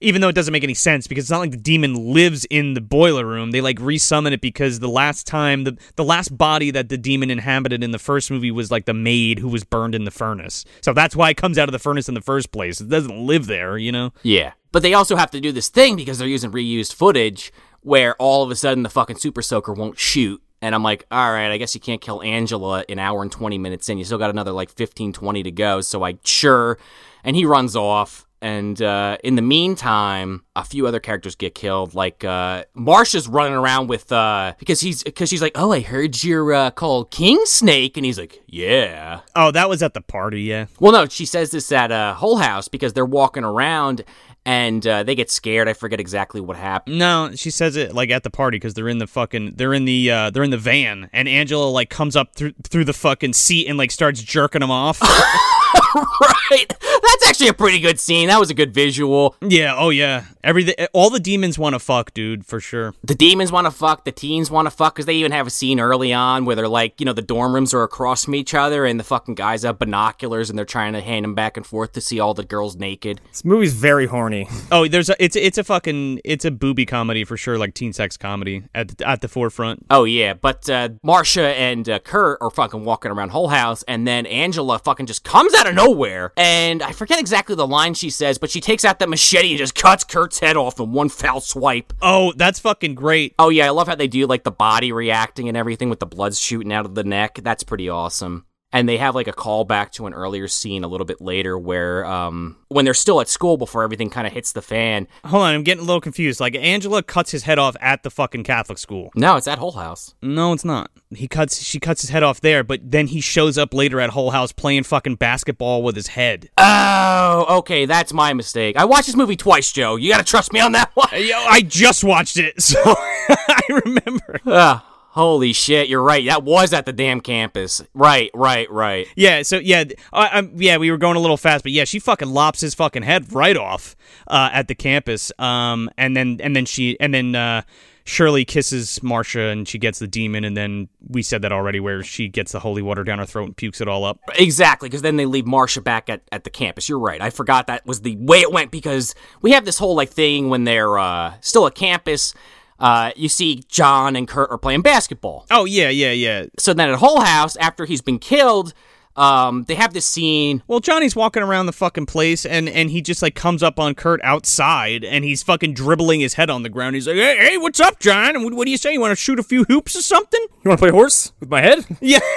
Even 0.00 0.20
though 0.20 0.28
it 0.28 0.34
doesn't 0.34 0.52
make 0.52 0.64
any 0.64 0.74
sense 0.74 1.06
because 1.06 1.24
it's 1.24 1.30
not 1.30 1.40
like 1.40 1.50
the 1.50 1.56
demon 1.56 2.12
lives 2.12 2.44
in 2.50 2.74
the 2.74 2.80
boiler 2.80 3.26
room. 3.26 3.50
They 3.50 3.60
like 3.60 3.78
resummon 3.78 4.32
it 4.32 4.40
because 4.40 4.78
the 4.78 4.88
last 4.88 5.26
time 5.26 5.64
the 5.64 5.76
the 5.96 6.04
last 6.04 6.36
body 6.36 6.70
that 6.70 6.88
the 6.88 6.98
demon 6.98 7.30
inhabited 7.30 7.82
in 7.82 7.90
the 7.90 7.98
first 7.98 8.30
movie 8.30 8.50
was 8.50 8.70
like 8.70 8.84
the 8.84 8.94
maid 8.94 9.38
who 9.38 9.48
was 9.48 9.64
burned 9.64 9.94
in 9.94 10.04
the 10.04 10.10
furnace. 10.10 10.64
So 10.80 10.92
that's 10.92 11.16
why 11.16 11.30
it 11.30 11.36
comes 11.36 11.58
out 11.58 11.68
of 11.68 11.72
the 11.72 11.78
furnace 11.78 12.08
in 12.08 12.14
the 12.14 12.20
first 12.20 12.52
place. 12.52 12.80
It 12.80 12.88
doesn't 12.88 13.26
live 13.26 13.46
there, 13.46 13.76
you 13.76 13.92
know. 13.92 14.12
Yeah. 14.22 14.52
But 14.70 14.82
they 14.82 14.94
also 14.94 15.16
have 15.16 15.30
to 15.32 15.40
do 15.40 15.52
this 15.52 15.68
thing 15.68 15.96
because 15.96 16.18
they're 16.18 16.28
using 16.28 16.52
reused 16.52 16.94
footage 16.94 17.52
where 17.80 18.14
all 18.16 18.42
of 18.42 18.50
a 18.50 18.56
sudden 18.56 18.82
the 18.82 18.90
fucking 18.90 19.16
super 19.16 19.42
soaker 19.42 19.72
won't 19.72 19.98
shoot. 19.98 20.42
And 20.60 20.74
I'm 20.74 20.82
like, 20.82 21.06
all 21.10 21.32
right, 21.32 21.50
I 21.50 21.56
guess 21.56 21.74
you 21.74 21.80
can't 21.80 22.00
kill 22.00 22.20
Angela 22.22 22.84
an 22.88 22.98
hour 22.98 23.22
and 23.22 23.30
20 23.30 23.58
minutes 23.58 23.88
in. 23.88 23.96
You 23.96 24.04
still 24.04 24.18
got 24.18 24.30
another 24.30 24.50
like 24.50 24.70
15, 24.70 25.12
20 25.12 25.42
to 25.44 25.50
go. 25.50 25.80
So 25.80 26.04
I, 26.04 26.18
sure. 26.24 26.78
And 27.22 27.36
he 27.36 27.44
runs 27.44 27.76
off. 27.76 28.26
And 28.40 28.80
uh, 28.80 29.18
in 29.24 29.34
the 29.34 29.42
meantime, 29.42 30.44
a 30.54 30.64
few 30.64 30.86
other 30.86 31.00
characters 31.00 31.34
get 31.34 31.54
killed. 31.54 31.94
Like 31.94 32.24
uh, 32.24 32.64
Marsha's 32.76 33.26
running 33.26 33.54
around 33.54 33.88
with 33.88 34.12
uh, 34.12 34.54
because 34.58 34.80
he's 34.80 35.02
because 35.02 35.28
she's 35.28 35.42
like, 35.42 35.52
oh, 35.56 35.72
I 35.72 35.80
heard 35.80 36.22
you're 36.22 36.52
uh, 36.52 36.70
called 36.70 37.10
King 37.10 37.40
Snake, 37.44 37.96
and 37.96 38.06
he's 38.06 38.18
like, 38.18 38.42
yeah. 38.46 39.20
Oh, 39.34 39.50
that 39.50 39.68
was 39.68 39.82
at 39.82 39.94
the 39.94 40.00
party, 40.00 40.42
yeah. 40.42 40.66
Well, 40.78 40.92
no, 40.92 41.06
she 41.06 41.26
says 41.26 41.50
this 41.50 41.70
at 41.72 41.90
uh, 41.90 42.14
Hull 42.14 42.36
House 42.36 42.68
because 42.68 42.92
they're 42.92 43.04
walking 43.04 43.44
around 43.44 44.04
and 44.48 44.86
uh, 44.86 45.02
they 45.02 45.14
get 45.14 45.30
scared. 45.30 45.68
I 45.68 45.74
forget 45.74 46.00
exactly 46.00 46.40
what 46.40 46.56
happened. 46.56 46.98
No, 46.98 47.32
she 47.34 47.50
says 47.50 47.76
it 47.76 47.94
like 47.94 48.10
at 48.10 48.22
the 48.22 48.30
party 48.30 48.56
because 48.56 48.72
they're 48.72 48.88
in 48.88 48.96
the 48.96 49.06
fucking 49.06 49.54
they're 49.56 49.74
in 49.74 49.84
the 49.84 50.10
uh, 50.10 50.30
they're 50.30 50.42
in 50.42 50.50
the 50.50 50.56
van 50.56 51.10
and 51.12 51.28
Angela 51.28 51.68
like 51.68 51.90
comes 51.90 52.16
up 52.16 52.34
through 52.34 52.54
through 52.62 52.84
the 52.84 52.94
fucking 52.94 53.34
seat 53.34 53.68
and 53.68 53.76
like 53.76 53.90
starts 53.90 54.22
jerking 54.22 54.60
them 54.60 54.70
off. 54.70 55.00
right. 56.50 56.66
That's 56.68 57.28
actually 57.28 57.48
a 57.48 57.54
pretty 57.54 57.80
good 57.80 57.98
scene. 58.00 58.28
That 58.28 58.40
was 58.40 58.50
a 58.50 58.54
good 58.54 58.72
visual. 58.74 59.36
yeah, 59.40 59.74
oh 59.76 59.90
yeah. 59.90 60.24
Everything 60.44 60.74
all 60.92 61.10
the 61.10 61.20
demons 61.20 61.58
want 61.58 61.74
to 61.74 61.78
fuck, 61.78 62.14
dude, 62.14 62.46
for 62.46 62.60
sure. 62.60 62.94
The 63.04 63.14
demons 63.14 63.52
want 63.52 63.66
to 63.66 63.70
fuck. 63.70 64.04
The 64.04 64.12
teens 64.12 64.50
want 64.50 64.66
to 64.66 64.70
fuck 64.70 64.94
because 64.94 65.06
they 65.06 65.14
even 65.14 65.32
have 65.32 65.46
a 65.46 65.50
scene 65.50 65.80
early 65.80 66.12
on 66.12 66.44
where 66.44 66.56
they're 66.56 66.68
like, 66.68 67.00
you 67.00 67.06
know, 67.06 67.12
the 67.12 67.22
dorm 67.22 67.54
rooms 67.54 67.74
are 67.74 67.82
across 67.82 68.24
from 68.24 68.34
each 68.34 68.54
other 68.54 68.84
and 68.86 68.98
the 68.98 69.04
fucking 69.04 69.34
guys 69.34 69.62
have 69.62 69.78
binoculars 69.78 70.48
and 70.48 70.58
they're 70.58 70.64
trying 70.66 70.92
to 70.92 71.00
hand 71.00 71.24
them 71.24 71.34
back 71.34 71.56
and 71.56 71.66
forth 71.66 71.92
to 71.92 72.00
see 72.00 72.18
all 72.20 72.34
the 72.34 72.44
girls 72.44 72.76
naked. 72.76 73.20
This 73.28 73.44
movie's 73.44 73.74
very 73.74 74.06
horny. 74.06 74.48
Oh, 74.70 74.86
there's 74.86 75.08
a 75.08 75.16
it's 75.22 75.34
it's 75.34 75.56
a 75.56 75.64
fucking 75.64 76.20
it's 76.24 76.44
a 76.44 76.50
booby 76.50 76.84
comedy 76.84 77.24
for 77.24 77.38
sure, 77.38 77.56
like 77.56 77.72
teen 77.72 77.94
sex 77.94 78.18
comedy 78.18 78.64
at 78.74 78.98
the, 78.98 79.08
at 79.08 79.22
the 79.22 79.28
forefront. 79.28 79.86
Oh 79.88 80.04
yeah, 80.04 80.34
but 80.34 80.68
uh, 80.68 80.90
Marsha 81.04 81.54
and 81.54 81.88
uh, 81.88 81.98
Kurt 82.00 82.36
are 82.42 82.50
fucking 82.50 82.84
walking 82.84 83.10
around 83.10 83.30
Hull 83.30 83.48
House, 83.48 83.82
and 83.84 84.06
then 84.06 84.26
Angela 84.26 84.78
fucking 84.78 85.06
just 85.06 85.24
comes 85.24 85.54
out 85.54 85.66
of 85.66 85.74
nowhere, 85.78 86.32
and 86.36 86.82
I 86.82 86.92
forget 86.92 87.20
exactly 87.20 87.54
the 87.54 87.66
line 87.66 87.94
she 87.94 88.10
says, 88.10 88.38
but 88.38 88.50
she 88.50 88.60
takes 88.60 88.84
out 88.84 88.98
that 88.98 89.08
machete 89.08 89.50
and 89.50 89.58
just 89.58 89.74
cuts 89.74 90.04
Kurt's 90.04 90.40
head 90.40 90.56
off 90.56 90.80
in 90.80 90.92
one 90.92 91.08
foul 91.08 91.40
swipe. 91.40 91.92
Oh, 92.02 92.32
that's 92.36 92.58
fucking 92.58 92.94
great. 92.94 93.34
Oh 93.38 93.48
yeah, 93.48 93.66
I 93.66 93.70
love 93.70 93.88
how 93.88 93.94
they 93.94 94.08
do 94.08 94.26
like 94.26 94.44
the 94.44 94.50
body 94.50 94.92
reacting 94.92 95.48
and 95.48 95.56
everything 95.56 95.88
with 95.90 96.00
the 96.00 96.06
blood 96.06 96.34
shooting 96.34 96.72
out 96.72 96.86
of 96.86 96.94
the 96.94 97.04
neck. 97.04 97.40
That's 97.42 97.62
pretty 97.62 97.88
awesome. 97.88 98.44
And 98.70 98.86
they 98.86 98.98
have 98.98 99.14
like 99.14 99.28
a 99.28 99.32
callback 99.32 99.92
to 99.92 100.06
an 100.06 100.12
earlier 100.12 100.46
scene 100.46 100.84
a 100.84 100.88
little 100.88 101.06
bit 101.06 101.20
later 101.22 101.58
where 101.58 102.04
um 102.04 102.56
when 102.68 102.84
they're 102.84 102.92
still 102.92 103.20
at 103.22 103.28
school 103.28 103.56
before 103.56 103.82
everything 103.82 104.10
kind 104.10 104.26
of 104.26 104.32
hits 104.34 104.52
the 104.52 104.60
fan. 104.60 105.08
Hold 105.24 105.44
on, 105.44 105.54
I'm 105.54 105.62
getting 105.62 105.82
a 105.82 105.86
little 105.86 106.02
confused. 106.02 106.38
Like 106.38 106.54
Angela 106.54 107.02
cuts 107.02 107.30
his 107.30 107.44
head 107.44 107.58
off 107.58 107.76
at 107.80 108.02
the 108.02 108.10
fucking 108.10 108.44
Catholic 108.44 108.76
school. 108.76 109.10
No, 109.14 109.36
it's 109.36 109.48
at 109.48 109.58
Hull 109.58 109.72
House. 109.72 110.14
No, 110.20 110.52
it's 110.52 110.66
not. 110.66 110.90
He 111.14 111.26
cuts 111.28 111.62
she 111.62 111.80
cuts 111.80 112.02
his 112.02 112.10
head 112.10 112.22
off 112.22 112.42
there, 112.42 112.62
but 112.62 112.80
then 112.84 113.06
he 113.06 113.22
shows 113.22 113.56
up 113.56 113.72
later 113.72 114.00
at 114.00 114.10
Hull 114.10 114.32
House 114.32 114.52
playing 114.52 114.82
fucking 114.82 115.14
basketball 115.16 115.82
with 115.82 115.96
his 115.96 116.08
head. 116.08 116.50
Oh, 116.58 117.58
okay, 117.60 117.86
that's 117.86 118.12
my 118.12 118.34
mistake. 118.34 118.76
I 118.76 118.84
watched 118.84 119.06
this 119.06 119.16
movie 119.16 119.36
twice, 119.36 119.72
Joe. 119.72 119.96
You 119.96 120.10
gotta 120.12 120.24
trust 120.24 120.52
me 120.52 120.60
on 120.60 120.72
that 120.72 120.90
one. 120.94 121.08
Yo, 121.12 121.36
I 121.38 121.62
just 121.62 122.04
watched 122.04 122.36
it, 122.36 122.60
so 122.62 122.78
I 122.84 123.60
remember. 123.84 124.40
Ah, 124.46 124.87
holy 125.18 125.52
shit, 125.52 125.88
you're 125.88 126.02
right. 126.02 126.24
That 126.26 126.44
was 126.44 126.72
at 126.72 126.86
the 126.86 126.92
damn 126.92 127.20
campus. 127.20 127.82
Right, 127.92 128.30
right, 128.34 128.70
right. 128.70 129.08
Yeah, 129.16 129.42
so 129.42 129.58
yeah, 129.58 129.84
I, 130.12 130.28
I'm 130.28 130.52
yeah, 130.54 130.76
we 130.76 130.92
were 130.92 130.96
going 130.96 131.16
a 131.16 131.20
little 131.20 131.36
fast, 131.36 131.64
but 131.64 131.72
yeah, 131.72 131.84
she 131.84 131.98
fucking 131.98 132.28
lops 132.28 132.60
his 132.60 132.72
fucking 132.74 133.02
head 133.02 133.32
right 133.32 133.56
off 133.56 133.96
uh, 134.28 134.50
at 134.52 134.68
the 134.68 134.76
campus. 134.76 135.32
Um, 135.40 135.90
and 135.98 136.16
then 136.16 136.40
and 136.40 136.54
then 136.54 136.66
she 136.66 136.98
and 137.00 137.12
then 137.12 137.34
uh, 137.34 137.62
Shirley 138.04 138.44
kisses 138.44 139.00
Marsha 139.00 139.52
and 139.52 139.66
she 139.66 139.76
gets 139.78 139.98
the 139.98 140.06
demon, 140.06 140.44
and 140.44 140.56
then 140.56 140.88
we 141.08 141.22
said 141.22 141.42
that 141.42 141.52
already, 141.52 141.80
where 141.80 142.04
she 142.04 142.28
gets 142.28 142.52
the 142.52 142.60
holy 142.60 142.80
water 142.80 143.02
down 143.02 143.18
her 143.18 143.26
throat 143.26 143.46
and 143.46 143.56
pukes 143.56 143.80
it 143.80 143.88
all 143.88 144.04
up. 144.04 144.20
Exactly, 144.36 144.88
because 144.88 145.02
then 145.02 145.16
they 145.16 145.26
leave 145.26 145.46
Marsha 145.46 145.82
back 145.82 146.08
at, 146.08 146.22
at 146.30 146.44
the 146.44 146.50
campus. 146.50 146.88
You're 146.88 147.00
right. 147.00 147.20
I 147.20 147.30
forgot 147.30 147.66
that 147.66 147.84
was 147.84 148.02
the 148.02 148.16
way 148.16 148.38
it 148.38 148.52
went 148.52 148.70
because 148.70 149.16
we 149.42 149.50
have 149.50 149.64
this 149.64 149.78
whole 149.78 149.96
like 149.96 150.10
thing 150.10 150.48
when 150.48 150.62
they're 150.62 150.96
uh, 150.96 151.34
still 151.40 151.66
at 151.66 151.74
campus. 151.74 152.34
Uh, 152.78 153.10
you 153.16 153.28
see 153.28 153.62
John 153.68 154.14
and 154.14 154.28
Kurt 154.28 154.50
are 154.50 154.58
playing 154.58 154.82
basketball. 154.82 155.46
Oh 155.50 155.64
yeah, 155.64 155.88
yeah, 155.88 156.12
yeah. 156.12 156.46
So 156.58 156.72
then 156.72 156.90
at 156.90 156.98
Hull 156.98 157.20
House, 157.20 157.56
after 157.56 157.84
he's 157.84 158.02
been 158.02 158.18
killed, 158.18 158.72
um, 159.18 159.64
they 159.64 159.74
have 159.74 159.92
this 159.92 160.06
scene. 160.06 160.62
Well, 160.68 160.78
Johnny's 160.78 161.16
walking 161.16 161.42
around 161.42 161.66
the 161.66 161.72
fucking 161.72 162.06
place, 162.06 162.46
and 162.46 162.68
and 162.68 162.90
he 162.90 163.02
just 163.02 163.20
like 163.20 163.34
comes 163.34 163.62
up 163.62 163.80
on 163.80 163.94
Kurt 163.94 164.20
outside, 164.22 165.04
and 165.04 165.24
he's 165.24 165.42
fucking 165.42 165.74
dribbling 165.74 166.20
his 166.20 166.34
head 166.34 166.50
on 166.50 166.62
the 166.62 166.68
ground. 166.68 166.94
He's 166.94 167.08
like, 167.08 167.16
"Hey, 167.16 167.36
hey 167.36 167.58
what's 167.58 167.80
up, 167.80 167.98
John? 167.98 168.36
And 168.36 168.44
what, 168.44 168.54
what 168.54 168.64
do 168.64 168.70
you 168.70 168.76
say? 168.76 168.92
You 168.92 169.00
want 169.00 169.10
to 169.10 169.16
shoot 169.16 169.40
a 169.40 169.42
few 169.42 169.64
hoops 169.64 169.96
or 169.96 170.02
something?" 170.02 170.40
You 170.64 170.68
want 170.68 170.78
to 170.78 170.82
play 170.82 170.90
horse 170.90 171.32
with 171.40 171.50
my 171.50 171.60
head? 171.60 171.84
Yeah. 172.00 172.20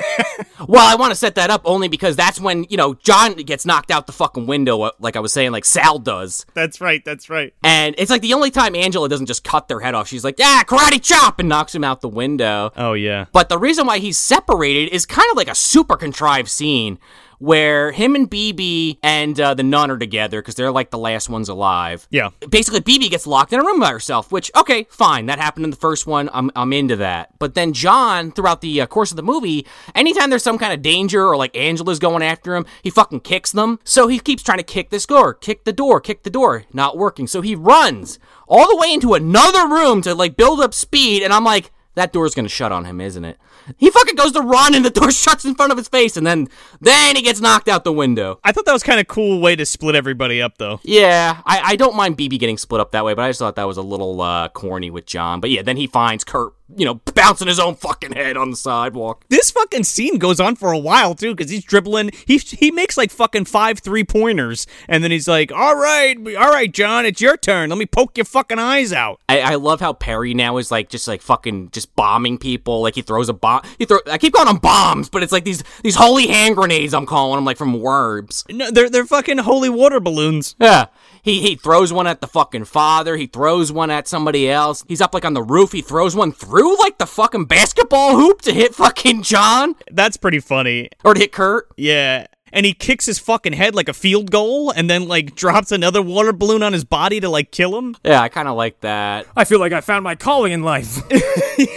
Well, 0.67 0.85
I 0.85 0.95
want 0.95 1.11
to 1.11 1.15
set 1.15 1.35
that 1.35 1.49
up 1.49 1.63
only 1.65 1.87
because 1.87 2.15
that's 2.15 2.39
when 2.39 2.67
you 2.69 2.77
know 2.77 2.93
John 2.93 3.33
gets 3.33 3.65
knocked 3.65 3.89
out 3.89 4.05
the 4.05 4.13
fucking 4.13 4.45
window, 4.45 4.79
uh, 4.83 4.91
like 4.99 5.15
I 5.15 5.19
was 5.19 5.33
saying, 5.33 5.51
like 5.51 5.65
Sal 5.65 5.97
does. 5.97 6.45
That's 6.53 6.79
right. 6.79 7.03
That's 7.03 7.31
right. 7.31 7.51
And 7.63 7.95
it's 7.97 8.11
like 8.11 8.21
the 8.21 8.35
only 8.35 8.51
time 8.51 8.75
Angela 8.75 9.09
doesn't 9.09 9.25
just 9.25 9.43
cut 9.43 9.67
their 9.67 9.79
head 9.79 9.95
off. 9.95 10.07
She's 10.07 10.23
like, 10.23 10.37
"Yeah, 10.37 10.61
karate 10.63 11.01
chop," 11.01 11.39
and 11.39 11.49
knocks 11.49 11.73
him 11.73 11.83
out 11.83 12.01
the 12.01 12.09
window. 12.09 12.71
Oh 12.77 12.93
yeah. 12.93 13.25
But 13.33 13.49
the 13.49 13.57
reason 13.57 13.87
why 13.87 13.97
he's 13.97 14.19
separated 14.19 14.93
is 14.93 15.07
kind 15.07 15.27
of 15.31 15.37
like 15.37 15.49
a 15.49 15.55
super 15.55 15.97
contrived 15.97 16.49
scene 16.49 16.70
where 17.41 17.91
him 17.91 18.13
and 18.13 18.29
BB 18.29 18.99
and 19.01 19.39
uh, 19.41 19.55
the 19.55 19.63
nun 19.63 19.89
are 19.89 19.97
together 19.97 20.43
because 20.43 20.53
they're 20.53 20.71
like 20.71 20.91
the 20.91 20.97
last 20.97 21.27
ones 21.27 21.49
alive. 21.49 22.07
Yeah. 22.11 22.29
Basically, 22.47 22.81
BB 22.81 23.09
gets 23.09 23.25
locked 23.25 23.51
in 23.51 23.59
a 23.59 23.63
room 23.63 23.79
by 23.79 23.89
herself, 23.89 24.31
which, 24.31 24.51
okay, 24.55 24.85
fine. 24.91 25.25
That 25.25 25.39
happened 25.39 25.63
in 25.63 25.71
the 25.71 25.75
first 25.75 26.05
one. 26.05 26.29
I'm, 26.33 26.51
I'm 26.55 26.71
into 26.71 26.97
that. 26.97 27.31
But 27.39 27.55
then 27.55 27.73
John, 27.73 28.31
throughout 28.31 28.61
the 28.61 28.81
uh, 28.81 28.85
course 28.85 29.09
of 29.11 29.15
the 29.15 29.23
movie, 29.23 29.65
anytime 29.95 30.29
there's 30.29 30.43
some 30.43 30.59
kind 30.59 30.71
of 30.71 30.83
danger 30.83 31.25
or 31.25 31.35
like 31.35 31.57
Angela's 31.57 31.97
going 31.97 32.21
after 32.21 32.55
him, 32.55 32.67
he 32.83 32.91
fucking 32.91 33.21
kicks 33.21 33.51
them. 33.51 33.79
So 33.83 34.07
he 34.07 34.19
keeps 34.19 34.43
trying 34.43 34.59
to 34.59 34.63
kick 34.63 34.91
this 34.91 35.07
door, 35.07 35.33
kick 35.33 35.63
the 35.63 35.73
door, 35.73 35.99
kick 35.99 36.21
the 36.21 36.29
door. 36.29 36.65
Not 36.73 36.95
working. 36.95 37.25
So 37.25 37.41
he 37.41 37.55
runs 37.55 38.19
all 38.47 38.67
the 38.69 38.77
way 38.77 38.93
into 38.93 39.15
another 39.15 39.67
room 39.67 40.03
to 40.03 40.13
like 40.13 40.37
build 40.37 40.59
up 40.59 40.75
speed. 40.75 41.23
And 41.23 41.33
I'm 41.33 41.43
like, 41.43 41.71
that 41.95 42.13
door's 42.13 42.35
gonna 42.35 42.49
shut 42.49 42.71
on 42.71 42.85
him, 42.85 43.01
isn't 43.01 43.25
it? 43.25 43.39
He 43.77 43.89
fucking 43.89 44.15
goes 44.15 44.31
to 44.33 44.41
run 44.41 44.75
and 44.75 44.83
the 44.83 44.89
door 44.89 45.11
shuts 45.11 45.45
in 45.45 45.55
front 45.55 45.71
of 45.71 45.77
his 45.77 45.87
face, 45.87 46.17
and 46.17 46.25
then 46.25 46.47
then 46.79 47.15
he 47.15 47.21
gets 47.21 47.39
knocked 47.39 47.67
out 47.67 47.83
the 47.83 47.93
window. 47.93 48.39
I 48.43 48.51
thought 48.51 48.65
that 48.65 48.73
was 48.73 48.83
kind 48.83 48.99
of 48.99 49.07
cool 49.07 49.39
way 49.39 49.55
to 49.55 49.65
split 49.65 49.95
everybody 49.95 50.41
up, 50.41 50.57
though. 50.57 50.79
Yeah, 50.83 51.41
I, 51.45 51.61
I 51.63 51.75
don't 51.75 51.95
mind 51.95 52.17
BB 52.17 52.39
getting 52.39 52.57
split 52.57 52.81
up 52.81 52.91
that 52.91 53.05
way, 53.05 53.13
but 53.13 53.23
I 53.23 53.29
just 53.29 53.39
thought 53.39 53.55
that 53.55 53.67
was 53.67 53.77
a 53.77 53.81
little 53.81 54.21
uh, 54.21 54.49
corny 54.49 54.89
with 54.89 55.05
John. 55.05 55.39
But 55.39 55.49
yeah, 55.49 55.61
then 55.61 55.77
he 55.77 55.87
finds 55.87 56.23
Kurt, 56.23 56.53
you 56.75 56.85
know, 56.85 56.95
bouncing 57.15 57.47
his 57.47 57.59
own 57.59 57.75
fucking 57.75 58.13
head 58.13 58.37
on 58.37 58.51
the 58.51 58.55
sidewalk. 58.55 59.25
This 59.29 59.51
fucking 59.51 59.83
scene 59.83 60.17
goes 60.17 60.39
on 60.39 60.55
for 60.55 60.71
a 60.71 60.77
while 60.77 61.15
too, 61.15 61.35
because 61.35 61.51
he's 61.51 61.63
dribbling. 61.63 62.11
He 62.25 62.37
he 62.37 62.71
makes 62.71 62.97
like 62.97 63.11
fucking 63.11 63.45
five 63.45 63.79
three 63.79 64.03
pointers, 64.03 64.67
and 64.87 65.03
then 65.03 65.11
he's 65.11 65.27
like, 65.27 65.51
"All 65.51 65.75
right, 65.75 66.17
all 66.37 66.49
right, 66.49 66.71
John, 66.71 67.05
it's 67.05 67.21
your 67.21 67.37
turn. 67.37 67.69
Let 67.69 67.79
me 67.79 67.85
poke 67.85 68.17
your 68.17 68.25
fucking 68.25 68.59
eyes 68.59 68.93
out." 68.93 69.19
I, 69.29 69.41
I 69.41 69.55
love 69.55 69.79
how 69.79 69.93
Perry 69.93 70.33
now 70.33 70.57
is 70.57 70.71
like 70.71 70.89
just 70.89 71.07
like 71.07 71.21
fucking 71.21 71.71
just 71.71 71.95
bombing 71.95 72.37
people. 72.37 72.81
Like 72.81 72.95
he 72.95 73.01
throws 73.01 73.29
a 73.29 73.33
bomb. 73.33 73.63
He 73.77 73.85
throw. 73.85 73.99
I 74.09 74.17
keep 74.17 74.33
calling 74.33 74.47
them 74.47 74.61
bombs, 74.61 75.09
but 75.09 75.23
it's 75.23 75.31
like 75.31 75.45
these 75.45 75.63
these 75.83 75.95
holy 75.95 76.27
hand 76.27 76.55
grenades. 76.55 76.93
I'm 76.93 77.05
calling 77.05 77.37
them 77.37 77.45
like 77.45 77.57
from 77.57 77.79
Worms. 77.79 78.45
No, 78.49 78.71
they're 78.71 78.89
they're 78.89 79.05
fucking 79.05 79.39
holy 79.39 79.69
water 79.69 79.99
balloons. 79.99 80.55
Yeah. 80.59 80.87
He 81.23 81.41
he 81.41 81.55
throws 81.55 81.93
one 81.93 82.07
at 82.07 82.21
the 82.21 82.27
fucking 82.27 82.65
father. 82.65 83.15
He 83.15 83.27
throws 83.27 83.71
one 83.71 83.91
at 83.91 84.07
somebody 84.07 84.49
else. 84.49 84.83
He's 84.87 85.01
up 85.01 85.13
like 85.13 85.25
on 85.25 85.33
the 85.33 85.43
roof. 85.43 85.71
He 85.71 85.81
throws 85.81 86.15
one 86.15 86.31
through 86.31 86.60
like 86.69 86.97
the 86.97 87.05
fucking 87.07 87.45
basketball 87.45 88.15
hoop 88.17 88.41
to 88.41 88.53
hit 88.53 88.75
fucking 88.75 89.23
John 89.23 89.75
That's 89.91 90.17
pretty 90.17 90.39
funny. 90.39 90.89
or 91.03 91.13
to 91.13 91.19
hit 91.19 91.31
Kurt. 91.31 91.67
Yeah. 91.77 92.27
And 92.53 92.65
he 92.65 92.73
kicks 92.73 93.05
his 93.05 93.17
fucking 93.17 93.53
head 93.53 93.75
like 93.75 93.87
a 93.87 93.93
field 93.93 94.29
goal 94.29 94.71
and 94.71 94.89
then 94.89 95.07
like 95.07 95.35
drops 95.35 95.71
another 95.71 96.01
water 96.01 96.33
balloon 96.33 96.63
on 96.63 96.73
his 96.73 96.83
body 96.83 97.19
to 97.21 97.29
like 97.29 97.51
kill 97.51 97.77
him. 97.77 97.95
Yeah, 98.03 98.21
I 98.21 98.27
kind 98.27 98.49
of 98.49 98.57
like 98.57 98.81
that. 98.81 99.25
I 99.37 99.45
feel 99.45 99.59
like 99.59 99.71
I 99.71 99.79
found 99.79 100.03
my 100.03 100.15
calling 100.15 100.51
in 100.51 100.63
life. 100.63 100.99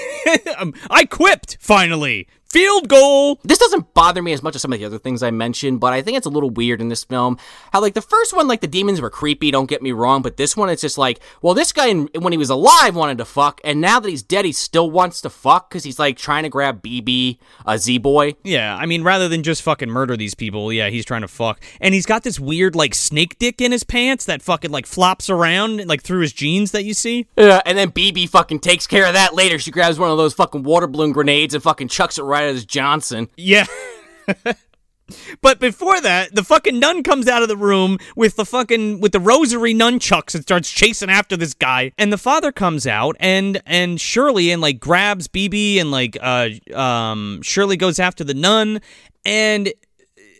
Um, 0.58 0.72
I 0.90 1.04
quipped 1.04 1.58
finally. 1.60 2.26
Field 2.54 2.88
goal. 2.88 3.40
This 3.42 3.58
doesn't 3.58 3.94
bother 3.94 4.22
me 4.22 4.32
as 4.32 4.40
much 4.40 4.54
as 4.54 4.62
some 4.62 4.72
of 4.72 4.78
the 4.78 4.84
other 4.84 5.00
things 5.00 5.24
I 5.24 5.32
mentioned, 5.32 5.80
but 5.80 5.92
I 5.92 6.02
think 6.02 6.16
it's 6.16 6.26
a 6.26 6.30
little 6.30 6.50
weird 6.50 6.80
in 6.80 6.88
this 6.88 7.02
film. 7.02 7.36
How 7.72 7.80
like 7.80 7.94
the 7.94 8.00
first 8.00 8.32
one, 8.32 8.46
like 8.46 8.60
the 8.60 8.68
demons 8.68 9.00
were 9.00 9.10
creepy. 9.10 9.50
Don't 9.50 9.68
get 9.68 9.82
me 9.82 9.90
wrong, 9.90 10.22
but 10.22 10.36
this 10.36 10.56
one, 10.56 10.68
it's 10.68 10.82
just 10.82 10.96
like, 10.96 11.18
well, 11.42 11.54
this 11.54 11.72
guy 11.72 11.92
when 11.92 12.32
he 12.32 12.38
was 12.38 12.50
alive 12.50 12.94
wanted 12.94 13.18
to 13.18 13.24
fuck, 13.24 13.60
and 13.64 13.80
now 13.80 13.98
that 13.98 14.08
he's 14.08 14.22
dead, 14.22 14.44
he 14.44 14.52
still 14.52 14.88
wants 14.88 15.20
to 15.22 15.30
fuck 15.30 15.68
because 15.68 15.82
he's 15.82 15.98
like 15.98 16.16
trying 16.16 16.44
to 16.44 16.48
grab 16.48 16.80
BB, 16.80 17.38
a 17.66 17.76
Z 17.76 17.98
boy. 17.98 18.36
Yeah, 18.44 18.76
I 18.76 18.86
mean, 18.86 19.02
rather 19.02 19.28
than 19.28 19.42
just 19.42 19.62
fucking 19.62 19.90
murder 19.90 20.16
these 20.16 20.36
people, 20.36 20.72
yeah, 20.72 20.90
he's 20.90 21.04
trying 21.04 21.22
to 21.22 21.28
fuck. 21.28 21.60
And 21.80 21.92
he's 21.92 22.06
got 22.06 22.22
this 22.22 22.38
weird, 22.38 22.76
like, 22.76 22.94
snake 22.94 23.36
dick 23.40 23.60
in 23.60 23.72
his 23.72 23.82
pants 23.82 24.26
that 24.26 24.42
fucking, 24.42 24.70
like, 24.70 24.86
flops 24.86 25.28
around, 25.28 25.84
like, 25.86 26.02
through 26.02 26.20
his 26.20 26.32
jeans 26.32 26.70
that 26.70 26.84
you 26.84 26.94
see. 26.94 27.26
Yeah, 27.36 27.62
and 27.66 27.76
then 27.76 27.90
BB 27.90 28.28
fucking 28.28 28.60
takes 28.60 28.86
care 28.86 29.06
of 29.06 29.14
that 29.14 29.34
later. 29.34 29.58
She 29.58 29.72
grabs 29.72 29.98
one 29.98 30.10
of 30.10 30.18
those 30.18 30.34
fucking 30.34 30.62
water 30.62 30.86
balloon 30.86 31.12
grenades 31.12 31.54
and 31.54 31.62
fucking 31.62 31.88
chucks 31.88 32.18
it 32.18 32.22
right 32.22 32.43
his 32.48 32.64
Johnson. 32.64 33.28
Yeah. 33.36 33.66
but 35.40 35.60
before 35.60 36.00
that, 36.00 36.34
the 36.34 36.42
fucking 36.42 36.78
nun 36.78 37.02
comes 37.02 37.28
out 37.28 37.42
of 37.42 37.48
the 37.48 37.56
room 37.56 37.98
with 38.16 38.36
the 38.36 38.44
fucking 38.44 39.00
with 39.00 39.12
the 39.12 39.20
rosary 39.20 39.74
nunchucks 39.74 40.34
and 40.34 40.42
starts 40.42 40.70
chasing 40.70 41.10
after 41.10 41.36
this 41.36 41.54
guy. 41.54 41.92
And 41.98 42.12
the 42.12 42.18
father 42.18 42.52
comes 42.52 42.86
out 42.86 43.16
and 43.20 43.60
and 43.66 44.00
Shirley 44.00 44.50
and 44.50 44.62
like 44.62 44.80
grabs 44.80 45.28
BB 45.28 45.80
and 45.80 45.90
like 45.90 46.16
uh 46.20 46.50
um 46.74 47.40
Shirley 47.42 47.76
goes 47.76 47.98
after 47.98 48.24
the 48.24 48.34
nun 48.34 48.80
and 49.24 49.72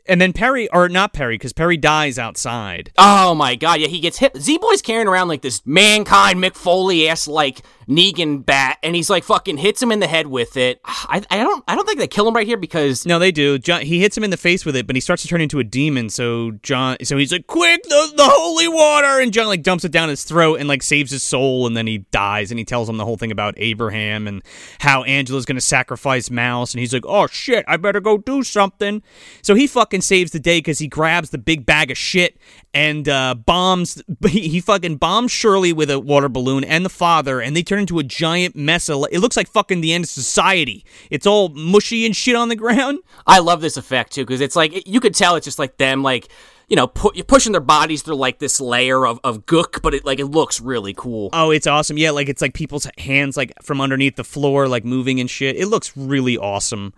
and 0.07 0.21
then 0.21 0.33
Perry 0.33 0.69
or 0.71 0.89
not 0.89 1.13
Perry 1.13 1.35
because 1.35 1.53
Perry 1.53 1.77
dies 1.77 2.19
outside. 2.19 2.91
Oh 2.99 3.35
my 3.35 3.55
god, 3.55 3.81
yeah, 3.81 3.89
he 3.89 4.01
gets 4.01 4.19
hit. 4.19 4.37
Z 4.37 4.59
Boy's 4.59 4.83
carrying 4.83 5.09
around 5.09 5.29
like 5.29 5.43
this 5.43 5.63
mankind 5.65 6.43
Mick 6.43 6.55
Foley 6.55 7.09
ass 7.09 7.27
like 7.27 7.63
Negan 7.89 8.45
bat, 8.45 8.79
and 8.83 8.95
he's 8.97 9.11
like 9.11 9.25
fucking 9.25 9.59
hits 9.59 9.83
him 9.83 9.93
in 9.93 10.01
the 10.01 10.07
head 10.07 10.27
with 10.27 10.57
it. 10.57 10.81
I, 10.85 11.23
I 11.31 11.37
don't 11.39 11.65
I 11.69 11.75
don't 11.75 11.87
think 11.87 11.99
they 11.99 12.07
kill 12.07 12.27
him 12.27 12.35
right 12.35 12.47
here 12.47 12.57
because 12.57 13.07
No, 13.07 13.19
they 13.19 13.33
do. 13.33 13.59
John, 13.59 13.83
he 13.83 14.01
hits 14.01 14.17
him 14.17 14.25
in 14.25 14.31
the 14.31 14.37
face 14.37 14.65
with 14.65 14.77
it, 14.77 14.87
but 14.87 14.97
he 14.97 15.01
starts 15.01 15.23
to 15.23 15.29
turn 15.29 15.41
into 15.41 15.59
a 15.59 15.65
demon. 15.65 16.11
So 16.11 16.53
John, 16.63 16.97
so 17.05 17.17
he's 17.17 17.33
like, 17.33 17.47
"Quick, 17.47 17.83
the 17.85 18.13
the 18.17 18.25
holy 18.25 18.69
water!" 18.69 19.21
And 19.21 19.33
John 19.33 19.47
like 19.47 19.63
dumps 19.63 19.85
it 19.85 19.93
down 19.93 20.09
his 20.09 20.25
throat 20.25 20.61
and 20.61 20.69
like 20.69 20.83
saves 20.83 21.11
his 21.11 21.23
soul, 21.23 21.67
and 21.67 21.77
then 21.77 21.87
he 21.87 21.99
dies. 22.11 22.51
And 22.51 22.59
he 22.59 22.65
tells 22.65 22.89
him 22.89 22.97
the 22.97 23.05
whole 23.05 23.17
thing 23.17 23.31
about 23.33 23.55
Abraham 23.57 24.27
and 24.27 24.43
how 24.81 25.03
Angela's 25.05 25.45
gonna 25.45 25.61
sacrifice 25.61 26.31
Mouse, 26.31 26.73
and 26.73 26.81
he's 26.81 26.93
like, 26.93 27.07
"Oh 27.07 27.27
shit, 27.27 27.65
I 27.69 27.77
better 27.77 28.01
go 28.01 28.19
do 28.19 28.43
something." 28.43 29.03
So 29.43 29.55
he 29.55 29.67
fucking 29.67 30.01
saves 30.03 30.31
the 30.33 30.41
day 30.41 30.59
because 30.59 30.79
he 30.79 30.89
grabs 30.89 31.31
the 31.31 31.39
big 31.39 31.67
bag 31.67 31.91
of 31.91 31.99
shit 31.99 32.39
and 32.75 33.09
uh, 33.09 33.35
bombs. 33.35 34.03
He, 34.25 34.49
he 34.49 34.61
fucking 34.61 34.97
bombs 34.97 35.31
Shirley 35.31 35.73
with 35.73 35.91
a 35.91 36.01
water 36.01 36.29
balloon 36.29 36.65
and 36.65 36.85
the 36.85 36.91
father, 36.91 37.41
and 37.41 37.55
they 37.55 37.63
turn 37.63 37.81
into 37.81 37.99
a 37.99 38.03
giant 38.03 38.57
mess. 38.57 38.89
Of, 38.89 39.05
it 39.13 39.21
looks 39.21 39.37
like 39.37 39.49
fucking 39.49 39.81
the 39.81 39.93
end 39.93 40.05
of 40.05 40.11
society. 40.11 40.85
It's 41.11 41.27
all 41.27 41.51
mushy 41.51 42.07
and 42.07 42.17
shit 42.17 42.35
on 42.35 42.49
the 42.49 42.57
ground. 42.57 42.99
I 43.27 43.39
love 43.41 43.61
this 43.61 43.77
effect 43.77 44.13
too 44.13 44.23
because 44.23 44.41
it's 44.41 44.57
like 44.57 44.89
you 44.89 44.99
could 44.99 45.15
tell 45.15 45.37
it's 45.37 45.45
just 45.45 45.59
like 45.59 45.77
them 45.77 46.03
like 46.03 46.29
you 46.69 46.77
know 46.77 46.87
pu- 46.87 47.23
pushing 47.25 47.53
their 47.53 47.61
bodies 47.61 48.03
through 48.03 48.17
like 48.17 48.39
this 48.39 48.61
layer 48.61 49.07
of, 49.07 49.21
of 49.23 49.47
gook, 49.47 49.83
but 49.83 49.95
it 49.95 50.05
like 50.05 50.19
it 50.19 50.27
looks 50.27 50.61
really 50.61 50.95
cool. 50.95 51.31
Oh, 51.33 51.51
it's 51.51 51.67
awesome. 51.67 51.99
Yeah, 51.99 52.11
like 52.11 52.29
it's 52.29 52.43
like 52.43 52.55
people's 52.55 52.89
hands 52.99 53.37
like 53.37 53.53
from 53.63 53.81
underneath 53.81 54.17
the 54.17 54.25
floor, 54.25 54.67
like 54.67 54.85
moving 54.85 55.21
and 55.21 55.31
shit. 55.31 55.57
It 55.57 55.67
looks 55.67 55.97
really 55.97 56.39
awesome. 56.39 56.95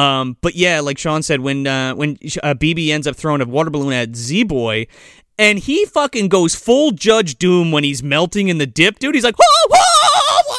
Um, 0.00 0.36
but 0.40 0.54
yeah, 0.54 0.80
like 0.80 0.98
Sean 0.98 1.22
said, 1.22 1.40
when 1.40 1.66
uh, 1.66 1.94
when 1.94 2.12
uh, 2.42 2.54
BB 2.54 2.88
ends 2.88 3.06
up 3.06 3.16
throwing 3.16 3.40
a 3.40 3.44
water 3.44 3.70
balloon 3.70 3.92
at 3.92 4.16
Z 4.16 4.44
Boy, 4.44 4.86
and 5.38 5.58
he 5.58 5.84
fucking 5.84 6.28
goes 6.28 6.54
full 6.54 6.90
Judge 6.92 7.38
Doom 7.38 7.72
when 7.72 7.84
he's 7.84 8.02
melting 8.02 8.48
in 8.48 8.58
the 8.58 8.66
dip, 8.66 8.98
dude. 8.98 9.14
He's 9.14 9.24
like, 9.24 9.36
whoa, 9.38 9.68
whoa, 9.70 9.78
whoa. 10.48 10.50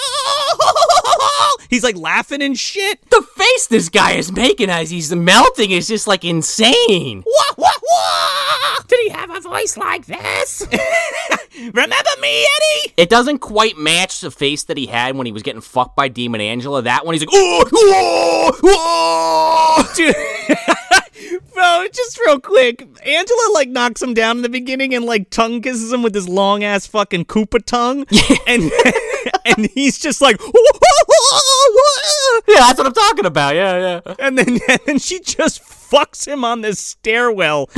he's 1.70 1.84
like 1.84 1.96
laughing 1.98 2.42
and 2.42 2.58
shit. 2.58 3.00
The 3.10 3.22
face 3.36 3.68
this 3.68 3.90
guy 3.90 4.14
is 4.14 4.32
making 4.32 4.70
as 4.70 4.90
he's 4.90 5.14
melting 5.14 5.72
is 5.72 5.88
just 5.88 6.08
like 6.08 6.24
insane. 6.24 7.24
Wah, 7.26 7.56
wah, 7.58 7.70
wah. 7.92 8.78
Did 8.88 9.00
he 9.02 9.10
have 9.10 9.30
a 9.30 9.40
voice 9.40 9.78
like 9.78 10.06
this? 10.06 10.68
Remember 11.58 12.10
me, 12.20 12.42
Eddie? 12.42 12.94
It 12.98 13.10
doesn't 13.10 13.40
quite 13.40 13.78
match 13.78 14.22
the 14.22 14.32
face 14.32 14.64
that 14.66 14.78
he 14.78 14.88
had 14.88 15.16
when 15.16 15.26
he 15.26 15.32
was 15.32 15.44
getting 15.44 15.62
fucked 15.62 15.96
by 15.96 16.08
Demon 16.08 16.42
Angela. 16.42 16.82
That 16.82 17.06
one, 17.06 17.14
he's 17.14 17.22
like, 17.22 17.30
oh, 17.32 17.70
oh, 17.74 18.60
oh. 18.64 19.94
Dude. 19.96 20.16
Bro, 21.54 21.88
just 21.94 22.20
real 22.32 22.40
quick. 22.40 22.88
Angela 23.04 23.52
like 23.54 23.70
knocks 23.70 24.02
him 24.02 24.14
down 24.14 24.38
in 24.38 24.44
the 24.44 24.50
beginning 24.50 24.96
and 24.96 25.06
like 25.06 25.30
tongue 25.30 25.62
kisses 25.62 25.92
him 25.92 26.04
with 26.04 26.16
his 26.16 26.30
long 26.30 26.64
ass 26.64 26.88
fucking 26.88 27.26
Koopa 27.26 27.64
tongue. 27.64 28.06
and 28.48 28.72
and 29.46 29.70
he's 29.72 30.00
just 30.00 30.22
like 30.22 30.40
Yeah, 32.48 32.60
that's 32.60 32.78
what 32.78 32.88
I'm 32.88 32.94
talking 32.94 33.26
about. 33.26 33.56
Yeah, 33.56 34.02
yeah. 34.06 34.16
And 34.20 34.38
then 34.38 34.60
and 34.68 34.80
then 34.86 35.00
she 35.00 35.20
just 35.20 35.62
fucks 35.64 36.28
him 36.28 36.46
on 36.46 36.62
this 36.62 36.80
stairwell. 36.80 37.70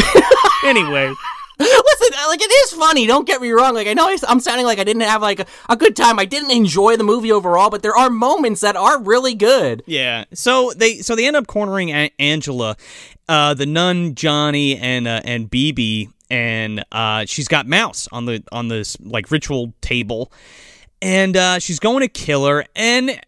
anyway. 0.66 1.14
Listen, 1.60 2.18
like 2.28 2.42
it 2.42 2.52
is 2.52 2.74
funny. 2.74 3.06
Don't 3.06 3.28
get 3.28 3.42
me 3.42 3.52
wrong. 3.52 3.76
Like 3.76 3.88
I 3.88 3.94
know 3.94 4.16
I'm 4.28 4.40
sounding 4.40 4.66
like 4.66 4.80
I 4.80 4.84
didn't 4.84 5.04
have 5.04 5.22
like 5.22 5.48
a, 5.70 5.78
good 5.78 5.96
time. 5.96 6.18
I 6.18 6.26
didn't 6.26 6.52
enjoy 6.52 6.98
the 6.98 7.04
movie 7.04 7.32
overall, 7.32 7.70
but 7.70 7.84
there 7.84 7.96
are 7.96 8.10
moments 8.10 8.62
that 8.62 8.76
are 8.76 9.02
really 9.02 9.36
good. 9.36 9.84
Yeah. 9.86 10.26
So 10.34 10.72
they 10.76 10.98
so 10.98 11.16
they 11.16 11.28
end 11.28 11.36
up 11.36 11.48
cornering 11.48 11.90
a- 11.90 12.12
Angela, 12.18 12.76
uh, 13.30 13.54
the 13.54 13.66
nun, 13.66 14.16
Johnny, 14.16 14.78
and 14.78 15.08
uh, 15.08 15.22
and 15.24 15.50
BB, 15.50 16.10
and 16.30 16.84
uh, 16.92 17.26
she's 17.26 17.48
got 17.48 17.68
Mouse 17.68 18.08
on 18.12 18.26
the 18.26 18.44
on 18.52 18.68
this 18.68 18.98
like 19.02 19.30
ritual 19.30 19.74
table, 19.82 20.32
and 21.02 21.38
uh, 21.38 21.60
she's 21.60 21.80
going 21.80 22.02
to 22.02 22.08
kill 22.08 22.46
her, 22.46 22.66
and 22.76 23.20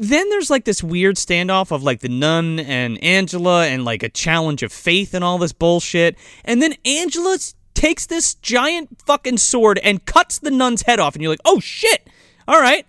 then 0.00 0.30
there's 0.30 0.48
like 0.48 0.64
this 0.64 0.82
weird 0.82 1.16
standoff 1.16 1.70
of 1.70 1.82
like 1.82 2.00
the 2.00 2.08
nun 2.08 2.58
and 2.58 3.02
Angela 3.04 3.66
and 3.66 3.84
like 3.84 4.02
a 4.02 4.08
challenge 4.08 4.62
of 4.62 4.72
faith 4.72 5.12
and 5.12 5.22
all 5.22 5.36
this 5.36 5.52
bullshit. 5.52 6.16
And 6.42 6.62
then 6.62 6.74
Angela 6.86 7.36
takes 7.80 8.04
this 8.04 8.34
giant 8.34 9.00
fucking 9.06 9.38
sword 9.38 9.78
and 9.82 10.04
cuts 10.04 10.38
the 10.38 10.50
nun's 10.50 10.82
head 10.82 11.00
off. 11.00 11.14
And 11.14 11.22
you're 11.22 11.32
like, 11.32 11.40
oh 11.46 11.60
shit. 11.60 12.06
All 12.46 12.60
right. 12.60 12.86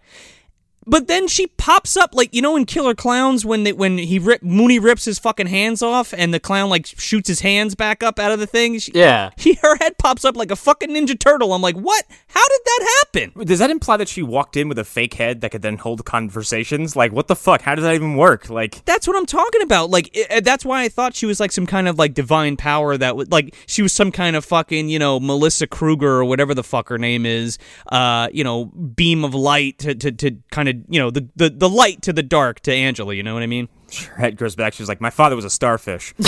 But 0.87 1.07
then 1.07 1.27
she 1.27 1.47
pops 1.47 1.95
up 1.95 2.15
like 2.15 2.33
you 2.33 2.41
know 2.41 2.55
in 2.55 2.65
Killer 2.65 2.95
Clowns 2.95 3.45
when 3.45 3.63
they, 3.63 3.73
when 3.73 3.97
he 3.97 4.17
rip, 4.17 4.41
Mooney 4.41 4.79
rips 4.79 5.05
his 5.05 5.19
fucking 5.19 5.47
hands 5.47 5.81
off 5.81 6.13
and 6.17 6.33
the 6.33 6.39
clown 6.39 6.69
like 6.69 6.87
shoots 6.87 7.27
his 7.27 7.41
hands 7.41 7.75
back 7.75 8.01
up 8.01 8.17
out 8.17 8.31
of 8.31 8.39
the 8.39 8.47
thing. 8.47 8.79
She, 8.79 8.91
yeah, 8.95 9.29
he 9.37 9.53
her 9.61 9.77
head 9.77 9.97
pops 9.99 10.25
up 10.25 10.35
like 10.35 10.49
a 10.49 10.55
fucking 10.55 10.89
ninja 10.89 11.17
turtle. 11.17 11.53
I'm 11.53 11.61
like, 11.61 11.75
what? 11.75 12.05
How 12.27 12.47
did 12.47 12.61
that 12.65 13.03
happen? 13.13 13.45
Does 13.45 13.59
that 13.59 13.69
imply 13.69 13.97
that 13.97 14.09
she 14.09 14.23
walked 14.23 14.57
in 14.57 14.69
with 14.69 14.79
a 14.79 14.83
fake 14.83 15.13
head 15.13 15.41
that 15.41 15.51
could 15.51 15.61
then 15.61 15.77
hold 15.77 16.03
conversations? 16.03 16.95
Like, 16.95 17.11
what 17.11 17.27
the 17.27 17.35
fuck? 17.35 17.61
How 17.61 17.75
does 17.75 17.83
that 17.83 17.93
even 17.93 18.15
work? 18.15 18.49
Like, 18.49 18.83
that's 18.85 19.07
what 19.07 19.15
I'm 19.15 19.27
talking 19.27 19.61
about. 19.61 19.91
Like, 19.91 20.09
it, 20.13 20.43
that's 20.43 20.65
why 20.65 20.81
I 20.81 20.89
thought 20.89 21.15
she 21.15 21.27
was 21.27 21.39
like 21.39 21.51
some 21.51 21.67
kind 21.67 21.87
of 21.87 21.99
like 21.99 22.15
divine 22.15 22.57
power 22.57 22.97
that 22.97 23.15
would 23.15 23.31
like 23.31 23.55
she 23.67 23.83
was 23.83 23.93
some 23.93 24.11
kind 24.11 24.35
of 24.35 24.43
fucking 24.45 24.89
you 24.89 24.97
know 24.97 25.19
Melissa 25.19 25.67
Kruger 25.67 26.09
or 26.09 26.25
whatever 26.25 26.55
the 26.55 26.63
fuck 26.63 26.89
her 26.89 26.97
name 26.97 27.27
is. 27.27 27.59
Uh, 27.91 28.29
you 28.33 28.43
know, 28.43 28.65
beam 28.65 29.23
of 29.23 29.35
light 29.35 29.77
to 29.79 29.93
to, 29.93 30.11
to 30.11 30.37
kind 30.49 30.69
of 30.69 30.70
you 30.89 30.99
know 30.99 31.09
the 31.11 31.27
the 31.35 31.49
the 31.49 31.69
light 31.69 32.01
to 32.03 32.13
the 32.13 32.23
dark 32.23 32.59
to 32.61 32.73
Angela. 32.73 33.13
You 33.13 33.23
know 33.23 33.33
what 33.33 33.43
I 33.43 33.47
mean? 33.47 33.69
Her 34.09 34.15
head 34.17 34.37
goes 34.37 34.55
back. 34.55 34.73
She's 34.73 34.87
like, 34.87 35.01
my 35.01 35.09
father 35.09 35.35
was 35.35 35.45
a 35.45 35.49
starfish. 35.49 36.13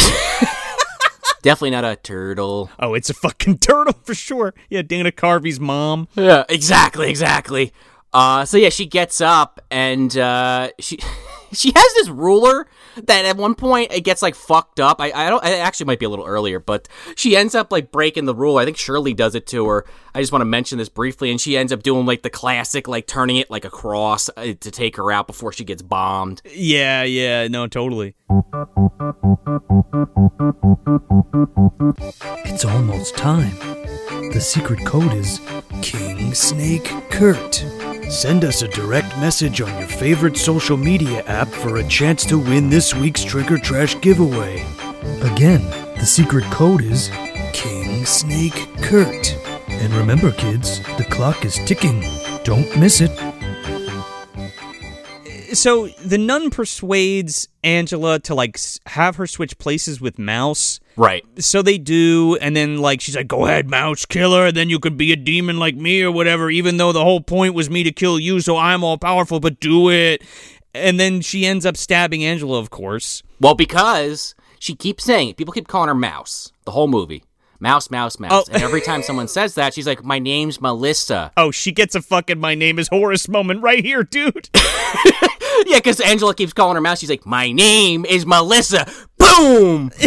Definitely 1.42 1.72
not 1.72 1.84
a 1.84 1.98
turtle. 1.98 2.70
Oh, 2.80 2.94
it's 2.94 3.10
a 3.10 3.14
fucking 3.14 3.58
turtle 3.60 3.94
for 4.04 4.14
sure. 4.14 4.54
Yeah, 4.70 4.82
Dana 4.82 5.12
Carvey's 5.12 5.60
mom. 5.60 6.08
Yeah, 6.16 6.46
exactly, 6.48 7.10
exactly. 7.10 7.74
Uh, 8.14 8.46
so 8.46 8.58
yeah, 8.58 8.70
she 8.70 8.86
gets 8.86 9.20
up 9.20 9.60
and 9.70 10.16
uh, 10.18 10.70
she 10.80 11.00
she 11.54 11.72
has 11.76 11.94
this 11.96 12.10
ruler 12.10 12.68
that 12.96 13.26
at 13.26 13.38
one 13.38 13.56
point 13.56 13.92
it 13.92 14.02
gets 14.02 14.22
like 14.22 14.36
fucked 14.36 14.80
up. 14.80 15.00
I, 15.00 15.12
I 15.12 15.30
don't. 15.30 15.44
It 15.44 15.60
actually 15.60 15.88
might 15.88 16.00
be 16.00 16.06
a 16.06 16.10
little 16.10 16.26
earlier, 16.26 16.60
but 16.60 16.88
she 17.16 17.36
ends 17.36 17.56
up 17.56 17.72
like 17.72 17.92
breaking 17.92 18.26
the 18.26 18.36
rule. 18.36 18.58
I 18.58 18.66
think 18.66 18.78
Shirley 18.78 19.14
does 19.14 19.36
it 19.36 19.48
to 19.48 19.68
her. 19.68 19.86
I 20.14 20.22
just 20.22 20.32
want 20.32 20.42
to 20.42 20.46
mention 20.46 20.78
this 20.78 20.90
briefly, 20.90 21.32
and 21.32 21.40
she 21.40 21.58
ends 21.58 21.72
up 21.74 21.84
doing 21.84 22.06
like 22.06 22.22
the 22.22 22.30
classic, 22.30 22.88
like 22.88 23.08
turning 23.08 23.38
it 23.38 23.50
like 23.50 23.66
a 23.66 23.70
cross 23.70 24.30
uh, 24.38 24.54
to 24.60 24.72
take 24.72 24.98
her 24.98 25.12
out 25.12 25.28
before 25.28 25.52
she 25.52 25.64
gets 25.64 25.82
bombed. 25.82 26.42
Yeah, 26.52 27.04
yeah, 27.04 27.48
no, 27.48 27.68
totally. 27.68 28.16
It's 32.46 32.66
almost 32.66 33.16
time. 33.18 33.56
The 34.32 34.42
secret 34.42 34.86
code 34.86 35.14
is 35.14 35.40
King 35.82 36.34
Snake 36.34 36.92
Kurt. 37.10 37.66
Send 38.10 38.44
us 38.44 38.62
a 38.62 38.68
direct 38.68 39.18
message 39.18 39.62
on 39.62 39.80
your 39.80 39.88
favorite 39.88 40.38
social 40.38 40.78
media 40.78 41.24
app 41.24 41.48
for 41.48 41.78
a 41.78 41.88
chance 41.88 42.26
to 42.26 42.38
win 42.38 42.70
this 42.70 42.94
week's 42.94 43.24
Trick 43.24 43.52
or 43.52 43.58
Trash 43.58 44.00
giveaway. 44.02 44.66
Again, 45.22 45.64
the 45.98 46.06
secret 46.06 46.44
code 46.46 46.82
is 46.82 47.10
King 47.54 48.06
Snake 48.06 48.68
Kurt. 48.82 49.38
And 49.68 49.94
remember, 49.94 50.32
kids, 50.32 50.80
the 50.98 51.08
clock 51.10 51.46
is 51.46 51.56
ticking. 51.66 52.04
Don't 52.44 52.78
miss 52.78 53.02
it. 53.02 53.12
So 55.54 55.88
the 55.88 56.18
nun 56.18 56.50
persuades 56.50 57.48
Angela 57.64 58.20
to 58.20 58.36
like 58.36 58.60
have 58.88 59.16
her 59.16 59.28
switch 59.28 59.58
places 59.58 60.02
with 60.02 60.20
Mouse. 60.20 60.80
Right. 60.96 61.24
So 61.40 61.62
they 61.62 61.78
do, 61.78 62.38
and 62.42 62.56
then 62.56 62.78
like 62.78 63.02
she's 63.02 63.16
like, 63.16 63.28
"Go 63.28 63.46
ahead, 63.46 63.70
Mouse, 63.70 64.06
kill 64.06 64.36
her. 64.36 64.52
Then 64.52 64.70
you 64.70 64.80
could 64.80 64.98
be 64.98 65.12
a 65.12 65.16
demon 65.16 65.60
like 65.60 65.76
me 65.76 66.02
or 66.02 66.12
whatever." 66.12 66.50
Even 66.50 66.78
though 66.78 66.92
the 66.92 67.04
whole 67.04 67.22
point 67.22 67.54
was 67.54 67.70
me 67.70 67.84
to 67.84 67.92
kill 67.92 68.20
you, 68.20 68.40
so 68.42 68.58
I'm 68.58 68.84
all 68.84 68.98
powerful. 68.98 69.40
But 69.40 69.60
do 69.60 69.90
it. 69.90 70.24
And 70.76 71.00
then 71.00 71.22
she 71.22 71.46
ends 71.46 71.66
up 71.66 71.78
stabbing 71.78 72.24
Angela, 72.24 72.58
of 72.58 72.72
course. 72.72 73.22
Well, 73.40 73.54
because 73.54 74.34
she 74.60 74.76
keeps 74.76 75.04
saying 75.04 75.30
it. 75.30 75.38
People 75.38 75.54
keep 75.54 75.68
calling 75.68 75.88
her 75.88 75.96
Mouse 75.96 76.52
the 76.66 76.72
whole 76.72 76.88
movie. 76.88 77.24
Mouse, 77.64 77.90
mouse, 77.90 78.20
mouse. 78.20 78.50
Oh. 78.50 78.52
And 78.52 78.62
every 78.62 78.82
time 78.82 79.04
someone 79.04 79.30
says 79.30 79.56
that, 79.56 79.74
she's 79.74 79.88
like, 79.88 80.04
"My 80.04 80.20
name's 80.20 80.60
Melissa." 80.60 81.32
Oh, 81.38 81.50
she 81.50 81.72
gets 81.72 81.96
a 81.96 82.02
fucking 82.02 82.38
"My 82.38 82.56
name 82.56 82.78
is 82.78 82.90
Horace" 82.90 83.30
moment 83.30 83.62
right 83.62 83.82
here, 83.82 84.04
dude. 84.04 84.50
yeah, 85.66 85.78
because 85.78 86.02
Angela 86.02 86.36
keeps 86.36 86.52
calling 86.52 86.76
her 86.76 86.82
Mouse. 86.82 87.00
She's 87.00 87.10
like, 87.10 87.26
"My 87.26 87.54
name 87.54 88.04
is 88.04 88.26
Melissa." 88.26 88.86
Boom. 89.18 89.92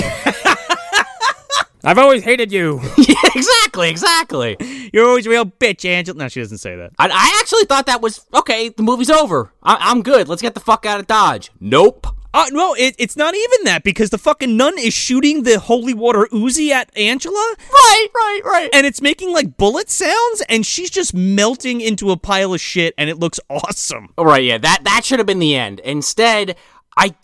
I've 1.83 1.97
always 1.97 2.25
hated 2.25 2.53
you. 2.53 2.79
yeah, 2.99 3.15
exactly, 3.35 3.89
exactly. 3.89 4.59
You're 4.93 5.07
always 5.07 5.27
a 5.27 5.31
real 5.31 5.47
bitch, 5.47 5.87
Angela. 5.87 6.19
No, 6.19 6.29
she 6.29 6.41
doesn't 6.41 6.59
say 6.59 6.77
that. 6.77 6.93
I, 6.99 7.09
I 7.09 7.39
actually 7.41 7.65
thought 7.65 7.87
that 7.87 8.03
was 8.03 8.27
okay. 8.35 8.69
The 8.69 8.83
movie's 8.83 9.09
over. 9.09 9.55
I, 9.63 9.79
I'm 9.81 10.03
good. 10.03 10.29
Let's 10.29 10.43
get 10.43 10.53
the 10.53 10.61
fuck 10.61 10.85
out 10.85 11.01
of 11.01 11.07
Dodge. 11.07 11.53
Nope. 11.59 12.07
Uh, 12.37 12.45
no, 12.51 12.74
it, 12.74 12.95
it's 12.99 13.16
not 13.16 13.34
even 13.34 13.64
that 13.64 13.82
because 13.82 14.11
the 14.11 14.18
fucking 14.18 14.59
nun 14.59 14.78
is 14.78 14.93
shooting 14.93 15.45
the 15.45 15.59
holy 15.59 15.95
water 15.95 16.28
Uzi 16.30 16.68
at 16.68 16.95
Angela. 16.95 17.55
Right, 17.59 18.07
right, 18.14 18.41
right. 18.45 18.70
And 18.74 18.87
it's 18.87 19.01
making 19.01 19.32
like 19.32 19.57
bullet 19.57 19.89
sounds, 19.89 20.43
and 20.47 20.66
she's 20.66 20.91
just 20.91 21.14
melting 21.14 21.80
into 21.80 22.11
a 22.11 22.16
pile 22.18 22.53
of 22.53 22.61
shit, 22.61 22.93
and 22.99 23.09
it 23.09 23.18
looks 23.18 23.41
awesome. 23.49 24.12
All 24.18 24.26
right, 24.26 24.45
yeah, 24.45 24.59
that 24.59 24.84
that 24.84 25.07
should 25.07 25.18
have 25.18 25.26
been 25.26 25.39
the 25.39 25.57
end. 25.57 25.80
Instead, 25.80 26.57
I 26.95 27.14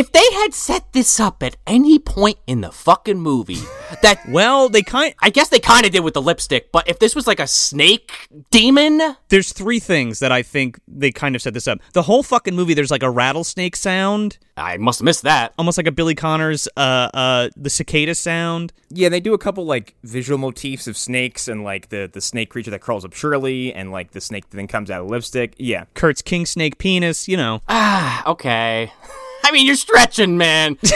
if 0.00 0.12
they 0.12 0.32
had 0.32 0.54
set 0.54 0.94
this 0.94 1.20
up 1.20 1.42
at 1.42 1.58
any 1.66 1.98
point 1.98 2.38
in 2.46 2.62
the 2.62 2.72
fucking 2.72 3.20
movie, 3.20 3.60
that 4.02 4.18
well, 4.28 4.70
they 4.70 4.80
kind 4.80 5.14
I 5.20 5.28
guess 5.28 5.50
they 5.50 5.60
kind 5.60 5.84
of 5.84 5.92
did 5.92 6.00
with 6.00 6.14
the 6.14 6.22
lipstick, 6.22 6.72
but 6.72 6.88
if 6.88 6.98
this 6.98 7.14
was 7.14 7.26
like 7.26 7.38
a 7.38 7.46
snake 7.46 8.28
demon, 8.50 9.16
There's 9.28 9.52
three 9.52 9.78
things 9.78 10.20
that 10.20 10.32
I 10.32 10.42
think 10.42 10.80
they 10.88 11.12
kind 11.12 11.36
of 11.36 11.42
set 11.42 11.52
this 11.52 11.68
up. 11.68 11.80
The 11.92 12.00
whole 12.00 12.22
fucking 12.22 12.56
movie, 12.56 12.72
there's 12.72 12.90
like 12.90 13.02
a 13.02 13.10
rattlesnake 13.10 13.76
sound, 13.76 14.38
I 14.56 14.78
must 14.78 15.00
have 15.00 15.04
missed 15.04 15.22
that. 15.24 15.52
almost 15.58 15.76
like 15.76 15.86
a 15.86 15.92
Billy 15.92 16.14
Connors, 16.14 16.66
uh, 16.78 17.10
uh, 17.12 17.48
the 17.54 17.68
cicada 17.68 18.14
sound. 18.14 18.72
Yeah, 18.88 19.10
they 19.10 19.20
do 19.20 19.34
a 19.34 19.38
couple 19.38 19.66
like 19.66 19.96
visual 20.02 20.38
motifs 20.38 20.86
of 20.86 20.96
snakes 20.96 21.46
and 21.46 21.62
like 21.62 21.90
the 21.90 22.08
the 22.10 22.22
snake 22.22 22.48
creature 22.48 22.70
that 22.70 22.80
crawls 22.80 23.04
up 23.04 23.12
Shirley 23.12 23.74
and 23.74 23.92
like 23.92 24.12
the 24.12 24.20
snake 24.22 24.48
that 24.48 24.56
then 24.56 24.66
comes 24.66 24.90
out 24.90 25.02
of 25.02 25.10
lipstick. 25.10 25.54
Yeah. 25.58 25.84
Kurt's 25.92 26.22
king 26.22 26.46
snake 26.46 26.78
penis, 26.78 27.28
you 27.28 27.36
know. 27.36 27.60
Ah, 27.68 28.26
okay. 28.30 28.92
I 29.44 29.52
mean, 29.52 29.66
you're 29.66 29.76
stretching, 29.76 30.36
man. 30.36 30.78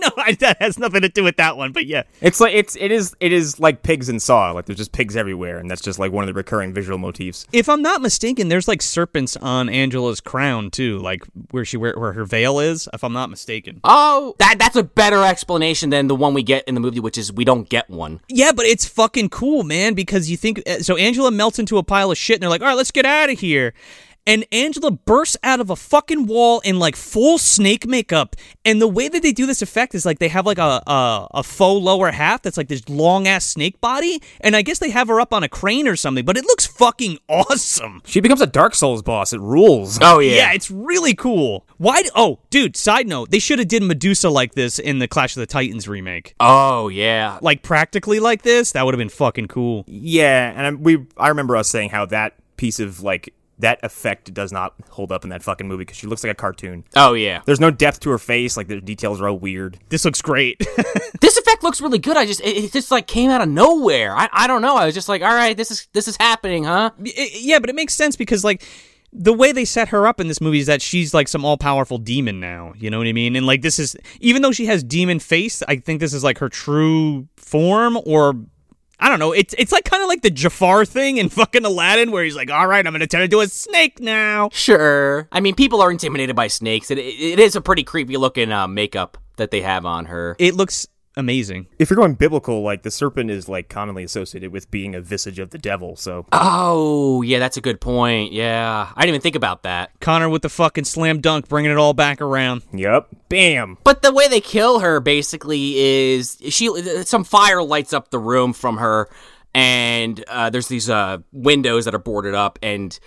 no, 0.00 0.08
I, 0.16 0.32
that 0.40 0.60
has 0.60 0.78
nothing 0.78 1.02
to 1.02 1.08
do 1.08 1.22
with 1.22 1.36
that 1.36 1.56
one, 1.56 1.72
but 1.72 1.86
yeah. 1.86 2.02
It's 2.20 2.40
like 2.40 2.54
it's 2.54 2.76
it 2.76 2.90
is 2.90 3.14
it 3.20 3.32
is 3.32 3.60
like 3.60 3.82
pigs 3.82 4.08
in 4.08 4.18
Saw. 4.18 4.50
Like 4.52 4.66
there's 4.66 4.78
just 4.78 4.92
pigs 4.92 5.16
everywhere, 5.16 5.58
and 5.58 5.70
that's 5.70 5.82
just 5.82 5.98
like 5.98 6.12
one 6.12 6.24
of 6.24 6.26
the 6.26 6.34
recurring 6.34 6.72
visual 6.72 6.98
motifs. 6.98 7.46
If 7.52 7.68
I'm 7.68 7.82
not 7.82 8.00
mistaken, 8.00 8.48
there's 8.48 8.66
like 8.66 8.82
serpents 8.82 9.36
on 9.36 9.68
Angela's 9.68 10.20
crown 10.20 10.70
too, 10.70 10.98
like 10.98 11.24
where 11.50 11.64
she 11.64 11.76
where, 11.76 11.98
where 11.98 12.12
her 12.12 12.24
veil 12.24 12.58
is. 12.58 12.88
If 12.92 13.04
I'm 13.04 13.12
not 13.12 13.30
mistaken. 13.30 13.80
Oh, 13.84 14.34
that 14.38 14.56
that's 14.58 14.76
a 14.76 14.82
better 14.82 15.22
explanation 15.24 15.90
than 15.90 16.08
the 16.08 16.16
one 16.16 16.34
we 16.34 16.42
get 16.42 16.64
in 16.64 16.74
the 16.74 16.80
movie, 16.80 17.00
which 17.00 17.18
is 17.18 17.32
we 17.32 17.44
don't 17.44 17.68
get 17.68 17.88
one. 17.90 18.20
Yeah, 18.28 18.52
but 18.52 18.66
it's 18.66 18.86
fucking 18.86 19.28
cool, 19.30 19.62
man, 19.62 19.94
because 19.94 20.30
you 20.30 20.36
think 20.36 20.62
uh, 20.66 20.80
so 20.80 20.96
Angela 20.96 21.30
melts 21.30 21.58
into 21.58 21.78
a 21.78 21.82
pile 21.82 22.10
of 22.10 22.18
shit 22.18 22.36
and 22.36 22.42
they're 22.42 22.50
like, 22.50 22.62
"All 22.62 22.68
right, 22.68 22.76
let's 22.76 22.90
get 22.90 23.04
out 23.04 23.30
of 23.30 23.38
here." 23.38 23.74
And 24.26 24.44
Angela 24.52 24.90
bursts 24.90 25.36
out 25.42 25.60
of 25.60 25.70
a 25.70 25.76
fucking 25.76 26.26
wall 26.26 26.60
in 26.60 26.78
like 26.78 26.94
full 26.94 27.38
snake 27.38 27.86
makeup. 27.86 28.36
And 28.64 28.80
the 28.80 28.86
way 28.88 29.08
that 29.08 29.22
they 29.22 29.32
do 29.32 29.46
this 29.46 29.62
effect 29.62 29.94
is 29.94 30.04
like 30.04 30.18
they 30.18 30.28
have 30.28 30.46
like 30.46 30.58
a 30.58 30.82
a, 30.86 31.28
a 31.34 31.42
faux 31.42 31.82
lower 31.82 32.10
half 32.10 32.42
that's 32.42 32.56
like 32.56 32.68
this 32.68 32.88
long 32.88 33.26
ass 33.26 33.44
snake 33.44 33.80
body, 33.80 34.20
and 34.40 34.54
I 34.54 34.62
guess 34.62 34.78
they 34.78 34.90
have 34.90 35.08
her 35.08 35.20
up 35.20 35.32
on 35.32 35.42
a 35.42 35.48
crane 35.48 35.88
or 35.88 35.96
something, 35.96 36.24
but 36.24 36.36
it 36.36 36.44
looks 36.44 36.66
fucking 36.66 37.18
awesome. 37.28 38.02
She 38.04 38.20
becomes 38.20 38.40
a 38.40 38.46
Dark 38.46 38.74
Souls 38.74 39.02
boss. 39.02 39.32
It 39.32 39.40
rules. 39.40 39.98
Oh 40.02 40.18
yeah. 40.18 40.36
Yeah, 40.36 40.52
it's 40.52 40.70
really 40.70 41.14
cool. 41.14 41.66
Why? 41.78 42.02
d- 42.02 42.10
oh, 42.14 42.40
dude. 42.50 42.76
Side 42.76 43.08
note: 43.08 43.30
They 43.30 43.38
should 43.38 43.58
have 43.58 43.68
did 43.68 43.82
Medusa 43.82 44.30
like 44.30 44.54
this 44.54 44.78
in 44.78 44.98
the 44.98 45.08
Clash 45.08 45.36
of 45.36 45.40
the 45.40 45.46
Titans 45.46 45.88
remake. 45.88 46.34
Oh 46.38 46.88
yeah. 46.88 47.38
Like 47.40 47.62
practically 47.62 48.20
like 48.20 48.42
this. 48.42 48.72
That 48.72 48.84
would 48.84 48.94
have 48.94 48.98
been 48.98 49.08
fucking 49.08 49.48
cool. 49.48 49.84
Yeah, 49.86 50.52
and 50.54 50.84
we 50.84 51.06
I 51.16 51.28
remember 51.28 51.56
us 51.56 51.68
saying 51.68 51.90
how 51.90 52.06
that 52.06 52.34
piece 52.56 52.78
of 52.78 53.02
like 53.02 53.32
that 53.60 53.80
effect 53.82 54.32
does 54.34 54.52
not 54.52 54.74
hold 54.90 55.10
up 55.12 55.24
in 55.24 55.30
that 55.30 55.42
fucking 55.42 55.66
movie 55.68 55.82
because 55.82 55.96
she 55.96 56.06
looks 56.06 56.22
like 56.24 56.32
a 56.32 56.34
cartoon. 56.34 56.84
Oh 56.96 57.14
yeah. 57.14 57.42
There's 57.46 57.60
no 57.60 57.70
depth 57.70 58.00
to 58.00 58.10
her 58.10 58.18
face. 58.18 58.56
Like 58.56 58.68
the 58.68 58.80
details 58.80 59.20
are 59.20 59.28
all 59.28 59.38
weird. 59.38 59.78
This 59.88 60.04
looks 60.04 60.20
great. 60.22 60.60
This 61.20 61.36
effect 61.36 61.62
looks 61.62 61.80
really 61.82 61.98
good. 61.98 62.16
I 62.16 62.24
just 62.24 62.40
it, 62.40 62.56
it 62.64 62.72
just 62.72 62.90
like 62.90 63.06
came 63.06 63.30
out 63.30 63.40
of 63.42 63.48
nowhere. 63.48 64.16
I 64.16 64.28
I 64.32 64.46
don't 64.46 64.62
know. 64.62 64.76
I 64.76 64.86
was 64.86 64.94
just 64.94 65.08
like, 65.08 65.20
all 65.22 65.34
right, 65.34 65.54
this 65.56 65.70
is 65.70 65.86
this 65.92 66.08
is 66.08 66.16
happening, 66.18 66.64
huh? 66.64 66.90
I- 66.98 67.30
yeah, 67.34 67.58
but 67.58 67.68
it 67.68 67.76
makes 67.76 67.92
sense 67.94 68.16
because 68.16 68.42
like 68.42 68.62
the 69.12 69.32
way 69.32 69.52
they 69.52 69.64
set 69.64 69.88
her 69.88 70.06
up 70.06 70.20
in 70.20 70.28
this 70.28 70.40
movie 70.40 70.60
is 70.60 70.66
that 70.66 70.80
she's 70.80 71.12
like 71.12 71.28
some 71.28 71.44
all-powerful 71.44 71.98
demon 71.98 72.38
now. 72.40 72.72
You 72.76 72.90
know 72.90 72.98
what 72.98 73.06
I 73.08 73.12
mean? 73.12 73.36
And 73.36 73.44
like 73.44 73.60
this 73.60 73.78
is 73.78 73.96
even 74.20 74.40
though 74.42 74.52
she 74.52 74.66
has 74.66 74.82
demon 74.82 75.18
face, 75.18 75.62
I 75.68 75.76
think 75.76 76.00
this 76.00 76.14
is 76.14 76.24
like 76.24 76.38
her 76.38 76.48
true 76.48 77.28
form 77.36 77.98
or. 78.06 78.34
I 79.00 79.08
don't 79.08 79.18
know. 79.18 79.32
It's 79.32 79.54
it's 79.58 79.72
like 79.72 79.84
kind 79.84 80.02
of 80.02 80.08
like 80.08 80.22
the 80.22 80.30
Jafar 80.30 80.84
thing 80.84 81.16
in 81.16 81.28
fucking 81.30 81.64
Aladdin, 81.64 82.12
where 82.12 82.22
he's 82.22 82.36
like, 82.36 82.50
"All 82.50 82.66
right, 82.66 82.86
I'm 82.86 82.92
gonna 82.92 83.06
turn 83.06 83.22
into 83.22 83.40
a 83.40 83.48
snake 83.48 83.98
now." 84.00 84.50
Sure. 84.52 85.26
I 85.32 85.40
mean, 85.40 85.54
people 85.54 85.80
are 85.80 85.90
intimidated 85.90 86.36
by 86.36 86.48
snakes. 86.48 86.90
It, 86.90 86.98
it, 86.98 87.02
it 87.02 87.38
is 87.40 87.56
a 87.56 87.60
pretty 87.60 87.82
creepy 87.82 88.16
looking 88.16 88.52
uh, 88.52 88.68
makeup 88.68 89.18
that 89.36 89.50
they 89.50 89.62
have 89.62 89.86
on 89.86 90.04
her. 90.06 90.36
It 90.38 90.54
looks 90.54 90.86
amazing. 91.16 91.66
If 91.78 91.90
you're 91.90 91.96
going 91.96 92.14
biblical, 92.14 92.62
like 92.62 92.82
the 92.82 92.90
serpent 92.90 93.30
is 93.30 93.48
like 93.48 93.68
commonly 93.68 94.04
associated 94.04 94.52
with 94.52 94.70
being 94.70 94.94
a 94.94 95.00
visage 95.00 95.38
of 95.38 95.50
the 95.50 95.58
devil. 95.58 95.96
So 95.96 96.26
Oh, 96.32 97.22
yeah, 97.22 97.38
that's 97.38 97.56
a 97.56 97.60
good 97.60 97.80
point. 97.80 98.32
Yeah. 98.32 98.90
I 98.94 99.00
didn't 99.02 99.10
even 99.10 99.20
think 99.20 99.36
about 99.36 99.62
that. 99.64 99.90
Connor 100.00 100.28
with 100.28 100.42
the 100.42 100.48
fucking 100.48 100.84
slam 100.84 101.20
dunk, 101.20 101.48
bringing 101.48 101.70
it 101.70 101.76
all 101.76 101.94
back 101.94 102.20
around. 102.20 102.62
yep, 102.72 103.08
bam. 103.28 103.78
But 103.84 104.02
the 104.02 104.12
way 104.12 104.28
they 104.28 104.40
kill 104.40 104.80
her 104.80 105.00
basically 105.00 105.78
is 105.78 106.38
she 106.48 106.68
some 107.04 107.24
fire 107.24 107.62
lights 107.62 107.92
up 107.92 108.10
the 108.10 108.18
room 108.18 108.52
from 108.52 108.78
her 108.78 109.08
and 109.54 110.24
uh, 110.28 110.50
there's 110.50 110.68
these 110.68 110.88
uh, 110.88 111.18
windows 111.32 111.84
that 111.84 111.94
are 111.94 111.98
boarded 111.98 112.34
up 112.34 112.58
and 112.62 112.98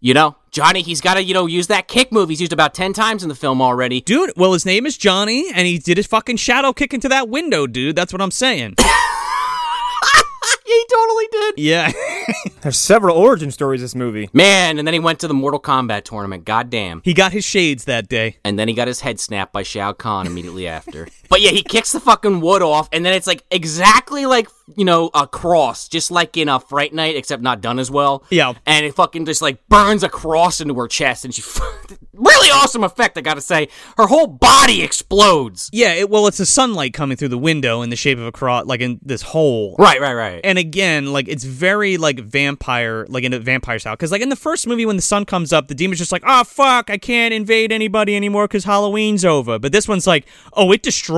you 0.00 0.14
know, 0.14 0.36
Johnny, 0.50 0.82
he's 0.82 1.00
got 1.00 1.14
to, 1.14 1.22
you 1.22 1.34
know, 1.34 1.46
use 1.46 1.66
that 1.68 1.88
kick 1.88 2.12
move 2.12 2.28
he's 2.28 2.40
used 2.40 2.52
about 2.52 2.74
10 2.74 2.92
times 2.92 3.22
in 3.22 3.28
the 3.28 3.34
film 3.34 3.60
already. 3.62 4.00
Dude, 4.00 4.32
well, 4.36 4.52
his 4.52 4.66
name 4.66 4.86
is 4.86 4.96
Johnny, 4.96 5.50
and 5.54 5.66
he 5.66 5.78
did 5.78 5.96
his 5.96 6.06
fucking 6.06 6.36
shadow 6.36 6.72
kick 6.72 6.92
into 6.94 7.08
that 7.08 7.28
window, 7.28 7.66
dude. 7.66 7.96
That's 7.96 8.12
what 8.12 8.22
I'm 8.22 8.30
saying. 8.30 8.76
he 10.66 10.84
totally 10.90 11.26
did. 11.32 11.54
yeah. 11.58 11.92
There's 12.62 12.78
several 12.78 13.16
origin 13.16 13.50
stories 13.50 13.80
this 13.80 13.94
movie. 13.94 14.28
Man, 14.32 14.78
and 14.78 14.86
then 14.86 14.92
he 14.92 15.00
went 15.00 15.20
to 15.20 15.28
the 15.28 15.34
Mortal 15.34 15.60
Kombat 15.60 16.04
tournament. 16.04 16.44
Goddamn. 16.44 17.00
he 17.04 17.14
got 17.14 17.32
his 17.32 17.44
shades 17.44 17.84
that 17.84 18.08
day. 18.08 18.36
And 18.44 18.58
then 18.58 18.68
he 18.68 18.74
got 18.74 18.88
his 18.88 19.00
head 19.00 19.20
snapped 19.20 19.52
by 19.52 19.62
Shao 19.62 19.92
Kahn 19.92 20.26
immediately 20.26 20.66
after. 20.66 21.08
But 21.28 21.40
yeah, 21.40 21.50
he 21.50 21.62
kicks 21.62 21.92
the 21.92 22.00
fucking 22.00 22.40
wood 22.40 22.62
off, 22.62 22.88
and 22.92 23.04
then 23.04 23.12
it's 23.12 23.26
like 23.26 23.42
exactly 23.50 24.26
like 24.26 24.48
you 24.76 24.84
know 24.84 25.10
a 25.14 25.26
cross, 25.26 25.88
just 25.88 26.10
like 26.10 26.36
in 26.36 26.48
a 26.48 26.58
Fright 26.60 26.92
Night, 26.92 27.16
except 27.16 27.42
not 27.42 27.60
done 27.60 27.78
as 27.78 27.90
well. 27.90 28.24
Yeah. 28.30 28.54
and 28.66 28.84
it 28.84 28.94
fucking 28.94 29.26
just 29.26 29.42
like 29.42 29.66
burns 29.68 30.02
a 30.02 30.08
cross 30.08 30.60
into 30.60 30.74
her 30.74 30.88
chest, 30.88 31.24
and 31.24 31.34
she 31.34 31.42
really 32.14 32.50
awesome 32.50 32.84
effect. 32.84 33.18
I 33.18 33.20
gotta 33.20 33.40
say, 33.40 33.68
her 33.96 34.06
whole 34.06 34.26
body 34.26 34.82
explodes. 34.82 35.70
Yeah, 35.72 35.92
it, 35.92 36.10
well, 36.10 36.26
it's 36.26 36.38
the 36.38 36.46
sunlight 36.46 36.94
coming 36.94 37.16
through 37.16 37.28
the 37.28 37.38
window 37.38 37.82
in 37.82 37.90
the 37.90 37.96
shape 37.96 38.18
of 38.18 38.26
a 38.26 38.32
cross, 38.32 38.66
like 38.66 38.80
in 38.80 39.00
this 39.02 39.22
hole. 39.22 39.76
Right, 39.78 40.00
right, 40.00 40.14
right. 40.14 40.40
And 40.44 40.58
again, 40.58 41.12
like 41.12 41.28
it's 41.28 41.44
very 41.44 41.96
like 41.96 42.20
vampire, 42.20 43.06
like 43.08 43.24
in 43.24 43.32
a 43.32 43.38
vampire 43.38 43.78
style. 43.78 43.94
Because 43.94 44.12
like 44.12 44.22
in 44.22 44.28
the 44.28 44.36
first 44.36 44.66
movie, 44.66 44.86
when 44.86 44.96
the 44.96 45.02
sun 45.02 45.24
comes 45.24 45.52
up, 45.52 45.68
the 45.68 45.74
demon's 45.74 45.98
just 45.98 46.12
like, 46.12 46.22
"Oh 46.26 46.44
fuck, 46.44 46.90
I 46.90 46.98
can't 46.98 47.34
invade 47.34 47.72
anybody 47.72 48.16
anymore 48.16 48.46
because 48.48 48.64
Halloween's 48.64 49.24
over." 49.24 49.58
But 49.58 49.72
this 49.72 49.86
one's 49.88 50.06
like, 50.06 50.26
"Oh, 50.52 50.72
it 50.72 50.82
destroys 50.82 51.15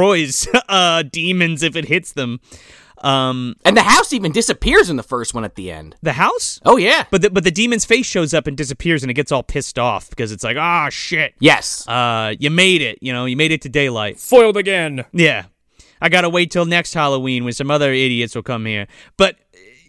uh 0.69 1.03
demons 1.03 1.63
if 1.63 1.77
it 1.77 1.87
hits 1.87 2.13
them." 2.13 2.41
Um, 3.03 3.57
and 3.65 3.77
the 3.77 3.83
house 3.83 4.13
even 4.13 4.33
disappears 4.33 4.91
in 4.91 4.97
the 4.97 5.03
first 5.03 5.35
one 5.35 5.45
at 5.45 5.55
the 5.55 5.71
end. 5.71 5.97
The 6.03 6.15
house? 6.15 6.61
Oh 6.65 6.77
yeah. 6.77 7.05
But 7.11 7.23
the, 7.23 7.31
but 7.31 7.45
the 7.45 7.51
demon's 7.51 7.85
face 7.85 8.07
shows 8.07 8.35
up 8.35 8.47
and 8.47 8.57
disappears, 8.57 9.03
and 9.03 9.11
it 9.11 9.15
gets 9.15 9.33
all 9.33 9.43
pissed 9.43 9.79
off 9.79 10.11
because 10.11 10.33
it's 10.33 10.45
like, 10.45 10.57
ah, 10.57 10.89
shit. 10.91 11.35
Yes. 11.39 11.87
Uh, 11.87 12.35
you 12.39 12.51
made 12.51 12.83
it. 12.83 12.99
You 13.01 13.13
know, 13.13 13.25
you 13.25 13.37
made 13.37 13.53
it 13.53 13.63
to 13.63 13.69
daylight. 13.69 14.19
Foiled 14.19 14.57
again. 14.57 15.05
Yeah. 15.13 15.45
I 16.01 16.09
gotta 16.09 16.29
wait 16.29 16.51
till 16.51 16.65
next 16.65 16.95
Halloween 16.95 17.45
when 17.45 17.53
some 17.53 17.71
other 17.71 17.93
idiots 17.93 18.35
will 18.35 18.43
come 18.43 18.67
here. 18.67 18.87
But 19.17 19.37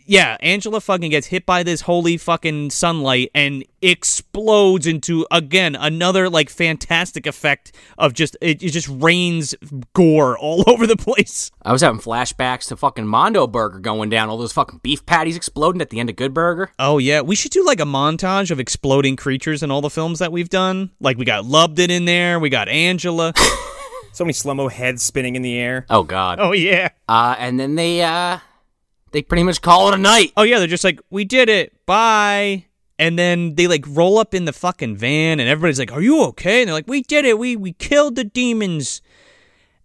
yeah, 0.10 0.38
Angela 0.40 0.82
fucking 0.82 1.12
gets 1.12 1.28
hit 1.28 1.46
by 1.46 1.62
this 1.62 1.82
holy 1.82 2.18
fucking 2.18 2.72
sunlight 2.72 3.30
and 3.36 3.64
explodes 3.80 4.88
into 4.88 5.28
again 5.30 5.76
another 5.76 6.32
like 6.32 6.50
fantastic 6.50 7.28
effect 7.28 7.74
of 7.96 8.14
just 8.14 8.36
it, 8.42 8.64
it 8.64 8.72
just 8.72 8.90
rains 8.90 9.54
gore 9.94 10.36
all 10.36 10.64
over 10.68 10.88
the 10.88 10.98
place. 10.98 11.52
I 11.62 11.72
was 11.72 11.84
having 11.84 12.02
flashbacks 12.02 12.70
to 12.70 12.76
fucking 12.76 13.06
Mondo 13.06 13.46
Burger 13.46 13.78
going 13.78 14.10
down, 14.10 14.30
all 14.30 14.40
those 14.40 14.52
fucking 14.52 14.80
beef 14.82 15.06
patties 15.06 15.36
exploding 15.36 15.80
at 15.80 15.92
the 15.92 16.00
end 16.00 16.10
of 16.10 16.16
Good 16.16 16.34
Burger. 16.34 16.72
Oh 16.80 16.98
yeah, 16.98 17.22
we 17.22 17.36
should 17.36 17.52
do 17.52 17.64
like 17.64 17.80
a 17.80 17.84
montage 17.84 18.50
of 18.50 18.60
exploding 18.60 19.16
creatures 19.16 19.62
in 19.62 19.70
all 19.70 19.82
the 19.82 19.92
films 19.92 20.18
that 20.18 20.32
we've 20.32 20.50
done. 20.50 20.90
Like 21.00 21.20
we 21.20 21.26
got 21.26 21.46
Lubdan 21.46 21.90
in 21.92 22.06
there, 22.06 22.40
we 22.40 22.50
got 22.50 22.68
Angela. 22.68 23.32
so 24.12 24.24
many 24.24 24.34
slow 24.34 24.56
mo 24.56 24.70
heads 24.70 25.04
spinning 25.04 25.36
in 25.36 25.44
the 25.44 25.56
air. 25.56 25.86
Oh 25.88 26.02
god. 26.02 26.40
Oh 26.42 26.54
yeah. 26.54 26.90
Uh, 27.08 27.36
and 27.38 27.60
then 27.60 27.76
they 27.76 28.02
uh 28.02 28.40
they 29.12 29.22
pretty 29.22 29.44
much 29.44 29.62
call 29.62 29.90
it 29.90 29.96
a 29.96 29.98
night. 29.98 30.32
Oh 30.38 30.44
yeah, 30.44 30.60
they're 30.60 30.68
just 30.68 30.84
like, 30.84 31.00
we 31.10 31.26
did 31.26 31.50
it, 31.50 31.86
bye. 31.86 32.66
And 32.98 33.18
then 33.18 33.56
they 33.56 33.68
like 33.68 33.86
roll 33.88 34.18
up 34.18 34.34
in 34.34 34.46
the 34.46 34.54
fucking 34.54 34.98
van, 34.98 35.40
and 35.40 35.48
everybody's 35.48 35.80
like, 35.80 35.94
"Are 35.94 36.02
you 36.02 36.24
okay?" 36.26 36.62
And 36.62 36.68
they're 36.68 36.76
like, 36.76 36.88
"We 36.88 37.02
did 37.02 37.24
it. 37.24 37.40
We 37.40 37.56
we 37.56 37.72
killed 37.72 38.16
the 38.16 38.26
demons." 38.26 39.02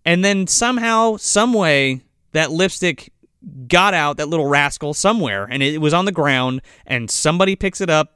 And 0.04 0.24
then 0.24 0.48
somehow, 0.48 1.16
some 1.16 1.52
way, 1.52 2.02
that 2.32 2.50
lipstick 2.50 3.12
got 3.68 3.94
out, 3.94 4.16
that 4.16 4.28
little 4.28 4.46
rascal 4.46 4.94
somewhere, 4.94 5.46
and 5.48 5.62
it 5.62 5.80
was 5.80 5.94
on 5.94 6.06
the 6.06 6.12
ground, 6.12 6.60
and 6.86 7.10
somebody 7.10 7.56
picks 7.56 7.80
it 7.80 7.88
up, 7.88 8.13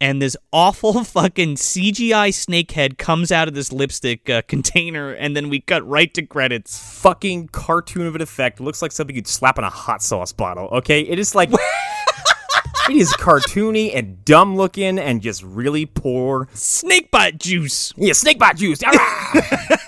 and 0.00 0.22
this 0.22 0.36
awful 0.52 1.04
fucking 1.04 1.56
CGI 1.56 2.28
snakehead 2.28 2.98
comes 2.98 3.32
out 3.32 3.48
of 3.48 3.54
this 3.54 3.72
lipstick 3.72 4.28
uh, 4.30 4.42
container, 4.42 5.12
and 5.12 5.36
then 5.36 5.48
we 5.48 5.60
cut 5.60 5.86
right 5.86 6.12
to 6.14 6.22
credits. 6.22 6.78
Fucking 7.00 7.48
cartoon 7.48 8.06
of 8.06 8.14
an 8.14 8.20
effect. 8.20 8.60
Looks 8.60 8.82
like 8.82 8.92
something 8.92 9.16
you'd 9.16 9.26
slap 9.26 9.58
in 9.58 9.64
a 9.64 9.70
hot 9.70 10.02
sauce 10.02 10.32
bottle. 10.32 10.68
Okay, 10.72 11.00
it 11.00 11.18
is 11.18 11.34
like. 11.34 11.50
it 12.90 12.96
is 12.96 13.12
cartoony 13.14 13.94
and 13.94 14.24
dumb 14.24 14.56
looking 14.56 14.98
and 14.98 15.20
just 15.20 15.42
really 15.42 15.86
poor. 15.86 16.48
Snakebite 16.54 17.38
juice. 17.38 17.92
Yeah, 17.96 18.12
snakebite 18.12 18.56
juice. 18.56 18.80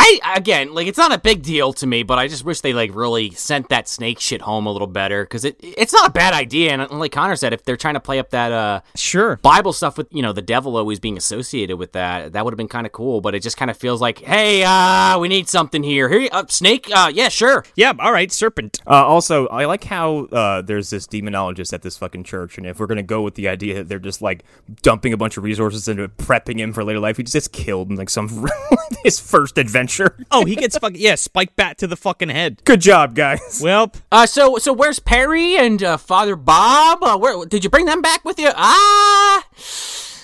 I 0.00 0.20
again, 0.36 0.74
like 0.74 0.86
it's 0.86 0.96
not 0.96 1.12
a 1.12 1.18
big 1.18 1.42
deal 1.42 1.72
to 1.72 1.84
me, 1.84 2.04
but 2.04 2.20
I 2.20 2.28
just 2.28 2.44
wish 2.44 2.60
they 2.60 2.72
like 2.72 2.94
really 2.94 3.32
sent 3.32 3.68
that 3.70 3.88
snake 3.88 4.20
shit 4.20 4.40
home 4.40 4.64
a 4.64 4.72
little 4.72 4.86
better 4.86 5.24
because 5.24 5.44
it 5.44 5.56
it's 5.60 5.92
not 5.92 6.08
a 6.08 6.12
bad 6.12 6.34
idea. 6.34 6.72
And 6.72 7.00
like 7.00 7.10
Connor 7.10 7.34
said, 7.34 7.52
if 7.52 7.64
they're 7.64 7.76
trying 7.76 7.94
to 7.94 8.00
play 8.00 8.20
up 8.20 8.30
that 8.30 8.52
uh 8.52 8.80
sure 8.94 9.38
Bible 9.38 9.72
stuff 9.72 9.98
with 9.98 10.06
you 10.12 10.22
know 10.22 10.32
the 10.32 10.40
devil 10.40 10.76
always 10.76 11.00
being 11.00 11.16
associated 11.16 11.78
with 11.78 11.92
that, 11.92 12.32
that 12.32 12.44
would 12.44 12.52
have 12.52 12.58
been 12.58 12.68
kind 12.68 12.86
of 12.86 12.92
cool. 12.92 13.20
But 13.20 13.34
it 13.34 13.42
just 13.42 13.56
kind 13.56 13.72
of 13.72 13.76
feels 13.76 14.00
like, 14.00 14.20
hey, 14.20 14.62
uh, 14.62 15.18
we 15.18 15.26
need 15.26 15.48
something 15.48 15.82
here. 15.82 16.08
Here, 16.08 16.28
uh, 16.30 16.44
snake. 16.48 16.88
Uh, 16.94 17.10
yeah, 17.12 17.28
sure. 17.28 17.64
Yeah, 17.74 17.92
all 17.98 18.12
right, 18.12 18.30
serpent. 18.30 18.80
Uh, 18.86 19.04
also, 19.04 19.48
I 19.48 19.64
like 19.64 19.82
how 19.82 20.26
uh, 20.26 20.62
there's 20.62 20.90
this 20.90 21.08
demonologist 21.08 21.72
at 21.72 21.82
this 21.82 21.98
fucking 21.98 22.22
church, 22.22 22.56
and 22.56 22.68
if 22.68 22.78
we're 22.78 22.86
gonna 22.86 23.02
go 23.02 23.22
with 23.22 23.34
the 23.34 23.48
idea 23.48 23.74
that 23.74 23.88
they're 23.88 23.98
just 23.98 24.22
like 24.22 24.44
dumping 24.82 25.12
a 25.12 25.16
bunch 25.16 25.36
of 25.36 25.42
resources 25.42 25.88
into 25.88 26.06
prepping 26.08 26.60
him 26.60 26.72
for 26.72 26.84
later 26.84 27.00
life, 27.00 27.16
he 27.16 27.24
just 27.24 27.34
gets 27.34 27.48
killed 27.48 27.90
in 27.90 27.96
like 27.96 28.10
some 28.10 28.48
his 29.02 29.18
first 29.18 29.58
adventure. 29.58 29.87
Oh, 30.30 30.44
he 30.44 30.56
gets 30.56 30.76
fucking 30.76 31.00
yeah, 31.00 31.14
spike 31.14 31.56
bat 31.56 31.78
to 31.78 31.86
the 31.86 31.96
fucking 31.96 32.28
head. 32.28 32.62
Good 32.64 32.80
job, 32.80 33.14
guys. 33.14 33.60
Well, 33.62 33.92
uh, 34.12 34.26
so 34.26 34.58
so 34.58 34.72
where's 34.72 34.98
Perry 34.98 35.56
and 35.56 35.82
uh, 35.82 35.96
Father 35.96 36.36
Bob? 36.36 37.02
Uh, 37.02 37.16
where 37.16 37.44
did 37.46 37.64
you 37.64 37.70
bring 37.70 37.86
them 37.86 38.02
back 38.02 38.24
with 38.24 38.38
you? 38.38 38.50
Ah, 38.54 39.44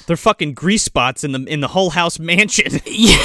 they're 0.06 0.16
fucking 0.16 0.54
grease 0.54 0.82
spots 0.82 1.24
in 1.24 1.32
the 1.32 1.44
in 1.44 1.60
the 1.60 1.68
Hull 1.68 1.90
House 1.90 2.18
mansion. 2.18 2.80
yeah. 2.86 3.16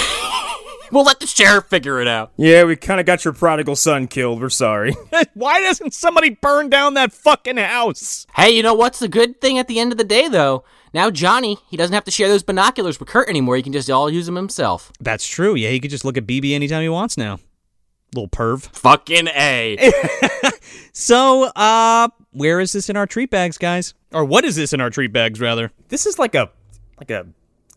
We'll 0.91 1.03
let 1.03 1.19
the 1.19 1.27
sheriff 1.27 1.65
figure 1.65 2.01
it 2.01 2.07
out. 2.07 2.31
Yeah, 2.35 2.63
we 2.63 2.75
kind 2.75 2.99
of 2.99 3.05
got 3.05 3.23
your 3.23 3.33
prodigal 3.33 3.75
son 3.75 4.07
killed. 4.07 4.41
We're 4.41 4.49
sorry. 4.49 4.95
Why 5.35 5.59
doesn't 5.59 5.93
somebody 5.93 6.29
burn 6.31 6.69
down 6.69 6.95
that 6.95 7.13
fucking 7.13 7.57
house? 7.57 8.25
Hey, 8.35 8.51
you 8.51 8.63
know 8.63 8.73
what's 8.73 8.99
the 8.99 9.07
good 9.07 9.39
thing 9.39 9.59
at 9.59 9.67
the 9.67 9.79
end 9.79 9.91
of 9.91 9.99
the 9.99 10.03
day, 10.03 10.27
though? 10.27 10.63
Now 10.93 11.09
Johnny, 11.09 11.57
he 11.69 11.77
doesn't 11.77 11.93
have 11.93 12.05
to 12.05 12.11
share 12.11 12.27
those 12.27 12.43
binoculars 12.43 12.99
with 12.99 13.09
Kurt 13.09 13.29
anymore. 13.29 13.55
He 13.55 13.63
can 13.63 13.73
just 13.73 13.89
all 13.89 14.09
use 14.09 14.25
them 14.25 14.35
himself. 14.35 14.91
That's 14.99 15.27
true. 15.27 15.55
Yeah, 15.55 15.69
he 15.69 15.79
could 15.79 15.91
just 15.91 16.05
look 16.05 16.17
at 16.17 16.25
BB 16.25 16.53
anytime 16.53 16.81
he 16.81 16.89
wants 16.89 17.17
now. 17.17 17.39
Little 18.13 18.27
perv. 18.27 18.63
Fucking 18.75 19.27
A. 19.27 19.91
so, 20.93 21.43
uh, 21.55 22.07
where 22.31 22.59
is 22.59 22.71
this 22.71 22.89
in 22.89 22.97
our 22.97 23.05
treat 23.05 23.29
bags, 23.29 23.57
guys? 23.57 23.93
Or 24.11 24.25
what 24.25 24.45
is 24.45 24.55
this 24.55 24.73
in 24.73 24.81
our 24.81 24.89
treat 24.89 25.13
bags, 25.13 25.39
rather? 25.39 25.71
This 25.89 26.07
is 26.07 26.17
like 26.17 26.33
a 26.33 26.49
like 26.97 27.11
a 27.11 27.27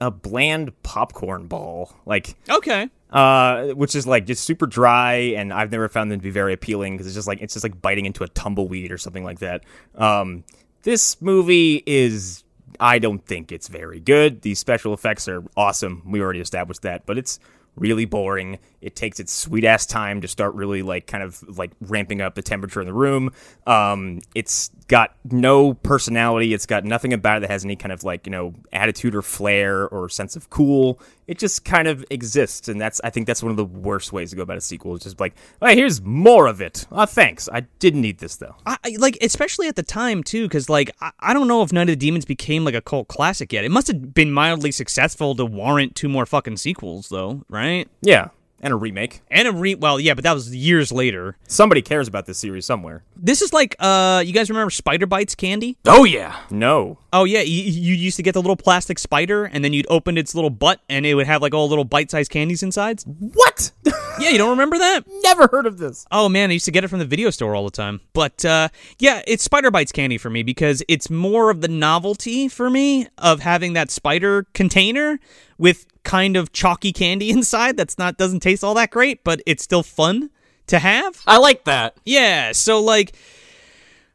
a 0.00 0.10
bland 0.10 0.82
popcorn 0.82 1.46
ball. 1.46 1.92
Like 2.06 2.34
okay. 2.48 2.88
Uh, 3.10 3.68
which 3.68 3.94
is 3.94 4.06
like 4.06 4.24
just 4.24 4.42
super 4.42 4.66
dry, 4.66 5.16
and 5.36 5.52
I've 5.52 5.70
never 5.70 5.86
found 5.88 6.10
them 6.10 6.18
to 6.18 6.22
be 6.22 6.30
very 6.30 6.54
appealing 6.54 6.94
because 6.94 7.06
it's 7.06 7.14
just 7.14 7.28
like 7.28 7.42
it's 7.42 7.52
just 7.52 7.62
like 7.62 7.82
biting 7.82 8.06
into 8.06 8.24
a 8.24 8.28
tumbleweed 8.28 8.90
or 8.90 8.96
something 8.96 9.22
like 9.22 9.40
that. 9.40 9.64
Um, 9.94 10.44
this 10.82 11.20
movie 11.20 11.82
is 11.84 12.42
I 12.80 12.98
don't 12.98 13.24
think 13.24 13.52
it's 13.52 13.68
very 13.68 14.00
good. 14.00 14.42
The 14.42 14.54
special 14.54 14.92
effects 14.94 15.28
are 15.28 15.44
awesome. 15.56 16.02
We 16.06 16.20
already 16.20 16.40
established 16.40 16.82
that, 16.82 17.06
but 17.06 17.18
it's 17.18 17.38
really 17.76 18.04
boring. 18.04 18.58
It 18.82 18.96
takes 18.96 19.20
its 19.20 19.32
sweet 19.32 19.64
ass 19.64 19.86
time 19.86 20.20
to 20.20 20.28
start 20.28 20.54
really 20.54 20.82
like 20.82 21.06
kind 21.06 21.22
of 21.22 21.42
like 21.56 21.70
ramping 21.80 22.20
up 22.20 22.34
the 22.34 22.42
temperature 22.42 22.80
in 22.80 22.86
the 22.86 22.92
room. 22.92 23.32
Um, 23.66 24.20
it's 24.34 24.70
got 24.88 25.14
no 25.30 25.74
personality. 25.74 26.52
It's 26.52 26.66
got 26.66 26.84
nothing 26.84 27.12
about 27.12 27.38
it 27.38 27.40
that 27.40 27.50
has 27.50 27.64
any 27.64 27.76
kind 27.76 27.92
of 27.92 28.04
like 28.04 28.26
you 28.26 28.32
know 28.32 28.54
attitude 28.72 29.14
or 29.14 29.22
flair 29.22 29.88
or 29.88 30.08
sense 30.08 30.36
of 30.36 30.50
cool. 30.50 31.00
It 31.28 31.38
just 31.38 31.64
kind 31.64 31.86
of 31.86 32.04
exists, 32.10 32.68
and 32.68 32.80
that's 32.80 33.00
I 33.04 33.10
think 33.10 33.26
that's 33.26 33.42
one 33.42 33.50
of 33.50 33.56
the 33.56 33.64
worst 33.64 34.12
ways 34.12 34.30
to 34.30 34.36
go 34.36 34.42
about 34.42 34.58
a 34.58 34.60
sequel. 34.60 34.96
It's 34.96 35.04
just 35.04 35.20
like, 35.20 35.34
hey, 35.60 35.76
here's 35.76 36.02
more 36.02 36.46
of 36.46 36.60
it. 36.60 36.86
Uh, 36.90 37.06
thanks. 37.06 37.48
I 37.52 37.60
didn't 37.78 38.02
need 38.02 38.18
this 38.18 38.36
though. 38.36 38.56
I, 38.66 38.76
like 38.98 39.16
especially 39.22 39.68
at 39.68 39.76
the 39.76 39.82
time 39.82 40.22
too, 40.22 40.42
because 40.46 40.68
like 40.68 40.90
I, 41.00 41.12
I 41.20 41.34
don't 41.34 41.48
know 41.48 41.62
if 41.62 41.72
Night 41.72 41.82
of 41.82 41.88
the 41.88 41.96
Demons 41.96 42.24
became 42.24 42.64
like 42.64 42.74
a 42.74 42.82
cult 42.82 43.08
classic 43.08 43.52
yet. 43.52 43.64
It 43.64 43.70
must 43.70 43.86
have 43.86 44.12
been 44.12 44.32
mildly 44.32 44.72
successful 44.72 45.34
to 45.36 45.46
warrant 45.46 45.94
two 45.94 46.08
more 46.08 46.26
fucking 46.26 46.56
sequels, 46.56 47.08
though, 47.08 47.44
right? 47.48 47.88
Yeah 48.02 48.28
and 48.62 48.72
a 48.72 48.76
remake. 48.76 49.22
And 49.30 49.48
a 49.48 49.52
re 49.52 49.74
well 49.74 49.98
yeah 49.98 50.14
but 50.14 50.24
that 50.24 50.32
was 50.32 50.54
years 50.54 50.92
later. 50.92 51.36
Somebody 51.48 51.82
cares 51.82 52.08
about 52.08 52.26
this 52.26 52.38
series 52.38 52.64
somewhere. 52.64 53.02
This 53.16 53.42
is 53.42 53.52
like 53.52 53.74
uh 53.80 54.22
you 54.24 54.32
guys 54.32 54.48
remember 54.48 54.70
spider 54.70 55.06
bites 55.06 55.34
candy? 55.34 55.76
Oh 55.84 56.04
yeah. 56.04 56.36
No. 56.50 56.98
Oh 57.12 57.24
yeah 57.24 57.40
you, 57.40 57.62
you 57.62 57.94
used 57.94 58.16
to 58.16 58.22
get 58.22 58.34
the 58.34 58.40
little 58.40 58.56
plastic 58.56 58.98
spider 58.98 59.44
and 59.44 59.64
then 59.64 59.72
you'd 59.72 59.86
open 59.90 60.16
its 60.16 60.34
little 60.34 60.50
butt 60.50 60.80
and 60.88 61.04
it 61.04 61.14
would 61.14 61.26
have 61.26 61.42
like 61.42 61.52
all 61.52 61.68
little 61.68 61.84
bite-sized 61.84 62.30
candies 62.30 62.62
inside? 62.62 63.02
What? 63.04 63.72
Yeah 64.18 64.28
you 64.28 64.36
don't 64.38 64.50
remember 64.50 64.78
that? 64.78 65.04
Never 65.22 65.48
heard 65.48 65.66
of 65.66 65.78
this. 65.78 66.06
Oh 66.12 66.28
man 66.28 66.50
i 66.50 66.52
used 66.52 66.66
to 66.66 66.70
get 66.70 66.84
it 66.84 66.88
from 66.88 66.98
the 66.98 67.04
video 67.06 67.30
store 67.30 67.56
all 67.56 67.64
the 67.64 67.70
time. 67.70 68.00
But 68.12 68.44
uh 68.44 68.68
yeah 68.98 69.22
it's 69.26 69.42
spider 69.42 69.70
bites 69.70 69.90
candy 69.90 70.18
for 70.18 70.30
me 70.30 70.42
because 70.42 70.82
it's 70.86 71.10
more 71.10 71.50
of 71.50 71.62
the 71.62 71.68
novelty 71.68 72.46
for 72.48 72.68
me 72.70 73.08
of 73.18 73.40
having 73.40 73.72
that 73.72 73.90
spider 73.90 74.46
container 74.52 75.18
with 75.58 75.86
kind 76.04 76.36
of 76.36 76.52
chalky 76.52 76.92
candy 76.92 77.30
inside 77.36 77.76
that's 77.76 77.98
not 77.98 78.16
doesn't 78.18 78.40
taste 78.40 78.64
all 78.64 78.74
that 78.74 78.90
great, 78.90 79.24
but 79.24 79.40
it's 79.46 79.62
still 79.62 79.82
fun 79.82 80.30
to 80.68 80.78
have. 80.78 81.20
I 81.26 81.38
like 81.38 81.64
that. 81.64 81.96
Yeah, 82.04 82.52
so 82.52 82.80
like 82.80 83.14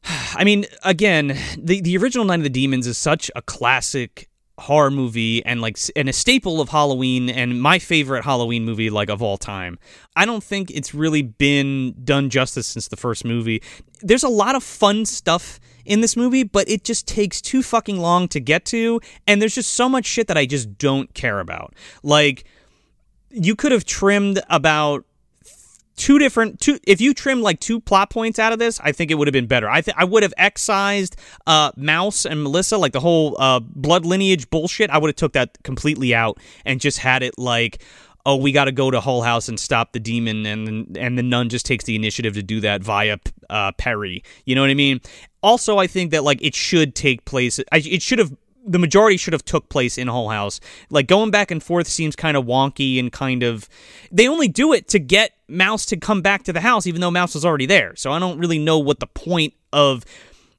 I 0.36 0.44
mean, 0.44 0.66
again, 0.84 1.38
the 1.58 1.82
the 1.82 1.98
original 1.98 2.26
Night 2.26 2.40
of 2.40 2.44
the 2.44 2.50
Demons 2.50 2.88
is 2.88 2.98
such 2.98 3.30
a 3.36 3.42
classic 3.42 4.30
horror 4.60 4.90
movie 4.90 5.46
and 5.46 5.62
like 5.62 5.78
and 5.96 6.10
a 6.10 6.14
staple 6.14 6.60
of 6.60 6.70
Halloween 6.70 7.30
and 7.30 7.62
my 7.62 7.78
favorite 7.78 8.24
Halloween 8.24 8.66
movie 8.66 8.90
like 8.90 9.10
of 9.10 9.22
all 9.22 9.38
time. 9.38 9.78
I 10.16 10.26
don't 10.26 10.44
think 10.44 10.72
it's 10.72 10.94
really 10.94 11.22
been 11.22 11.96
done 12.04 12.30
justice 12.30 12.68
since 12.68 12.88
the 12.88 12.98
first 12.98 13.24
movie. 13.24 13.62
There's 14.02 14.24
a 14.24 14.30
lot 14.30 14.56
of 14.56 14.64
fun 14.64 15.06
stuff 15.06 15.60
in 15.88 16.02
this 16.02 16.16
movie, 16.16 16.44
but 16.44 16.70
it 16.70 16.84
just 16.84 17.08
takes 17.08 17.42
too 17.42 17.64
fucking 17.64 18.00
long 18.00 18.28
to 18.30 18.40
get 18.40 18.66
to 18.66 19.02
and 19.26 19.42
there's 19.42 19.56
just 19.56 19.74
so 19.74 19.90
much 19.90 20.06
shit 20.06 20.28
that 20.28 20.38
I 20.38 20.46
just 20.46 20.78
don't 20.78 21.14
care 21.14 21.40
about. 21.40 21.74
Like 22.04 22.46
you 23.30 23.56
could 23.56 23.72
have 23.72 23.86
trimmed 23.86 24.42
about 24.50 25.06
two 25.98 26.20
different 26.20 26.62
two 26.62 26.80
if 26.86 27.02
you 27.02 27.14
trim 27.14 27.42
like 27.42 27.60
two 27.60 27.80
plot 27.82 28.12
points 28.12 28.38
out 28.38 28.54
of 28.54 28.60
this 28.60 28.80
i 28.82 28.92
think 28.92 29.10
it 29.10 29.16
would 29.16 29.28
have 29.28 29.34
been 29.34 29.48
better 29.48 29.68
i 29.68 29.82
think 29.82 29.98
i 29.98 30.04
would 30.04 30.22
have 30.22 30.34
excised 30.38 31.16
uh 31.48 31.72
mouse 31.76 32.24
and 32.24 32.44
melissa 32.44 32.78
like 32.78 32.94
the 32.94 33.00
whole 33.00 33.36
uh 33.40 33.60
blood 33.60 34.06
lineage 34.06 34.48
bullshit 34.52 34.92
i 34.92 34.98
would 34.98 35.08
have 35.08 35.16
took 35.16 35.34
that 35.34 35.58
completely 35.64 36.14
out 36.14 36.38
and 36.66 36.80
just 36.80 37.00
had 37.00 37.24
it 37.24 37.34
like 37.40 37.84
oh 38.28 38.36
we 38.36 38.52
got 38.52 38.66
to 38.66 38.72
go 38.72 38.92
to 38.92 39.00
hull 39.00 39.24
house 39.24 39.50
and 39.50 39.60
stop 39.60 39.94
the 39.94 40.00
demon 40.00 40.46
and 40.46 40.96
and 40.96 41.18
the 41.18 41.24
nun 41.24 41.50
just 41.50 41.66
takes 41.66 41.86
the 41.86 41.96
initiative 41.96 42.34
to 42.34 42.44
do 42.44 42.60
that 42.60 42.84
via 42.84 43.18
uh 43.50 43.72
perry 43.74 44.24
you 44.46 44.54
know 44.54 44.62
what 44.62 44.70
i 44.70 44.76
mean 44.76 45.02
also 45.42 45.80
i 45.80 45.88
think 45.88 46.12
that 46.12 46.24
like 46.24 46.40
it 46.44 46.54
should 46.54 46.94
take 46.94 47.26
place 47.26 47.60
it 47.72 48.02
should 48.04 48.20
have 48.20 48.32
the 48.68 48.78
majority 48.78 49.18
should 49.18 49.34
have 49.34 49.46
took 49.46 49.70
place 49.70 49.98
in 49.98 50.10
Hull 50.10 50.28
House. 50.28 50.60
Like 50.90 51.08
going 51.08 51.32
back 51.32 51.52
and 51.52 51.64
forth 51.64 51.88
seems 51.88 52.18
kind 52.18 52.36
of 52.36 52.46
wonky 52.46 53.00
and 53.00 53.12
kind 53.12 53.42
of 53.42 53.70
they 54.12 54.28
only 54.28 54.50
do 54.50 54.74
it 54.74 54.90
to 54.90 55.00
get 55.00 55.32
Mouse 55.48 55.86
to 55.86 55.98
come 55.98 56.22
back 56.22 56.44
to 56.44 56.52
the 56.52 56.60
house 56.60 56.86
even 56.86 57.00
though 57.00 57.10
Mouse 57.10 57.34
was 57.34 57.46
already 57.46 57.66
there. 57.66 57.96
So 57.96 58.12
I 58.12 58.20
don't 58.20 58.38
really 58.38 58.60
know 58.60 58.78
what 58.78 59.00
the 59.00 59.08
point 59.08 59.54
of 59.72 60.04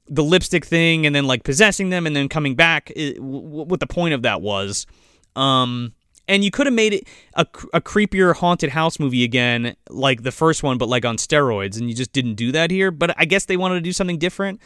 the 0.07 0.23
lipstick 0.23 0.65
thing 0.65 1.05
and 1.05 1.15
then 1.15 1.27
like 1.27 1.43
possessing 1.43 1.91
them 1.91 2.07
and 2.07 2.15
then 2.15 2.27
coming 2.29 2.55
back 2.55 2.91
what 3.19 3.79
the 3.79 3.87
point 3.87 4.15
of 4.15 4.23
that 4.23 4.41
was. 4.41 4.87
Um 5.35 5.93
and 6.29 6.43
you 6.43 6.51
could 6.51 6.67
have 6.67 6.73
made 6.73 6.93
it 6.93 7.07
a, 7.33 7.45
a 7.73 7.81
creepier 7.81 8.35
haunted 8.35 8.69
house 8.69 8.99
movie 8.99 9.23
again 9.23 9.75
like 9.89 10.23
the 10.23 10.31
first 10.31 10.63
one 10.63 10.77
but 10.77 10.87
like 10.87 11.03
on 11.03 11.17
steroids 11.17 11.77
and 11.77 11.89
you 11.89 11.95
just 11.95 12.13
didn't 12.13 12.35
do 12.35 12.51
that 12.51 12.71
here 12.71 12.91
but 12.91 13.13
i 13.17 13.25
guess 13.25 13.45
they 13.45 13.57
wanted 13.57 13.75
to 13.75 13.81
do 13.81 13.91
something 13.91 14.17
different 14.17 14.61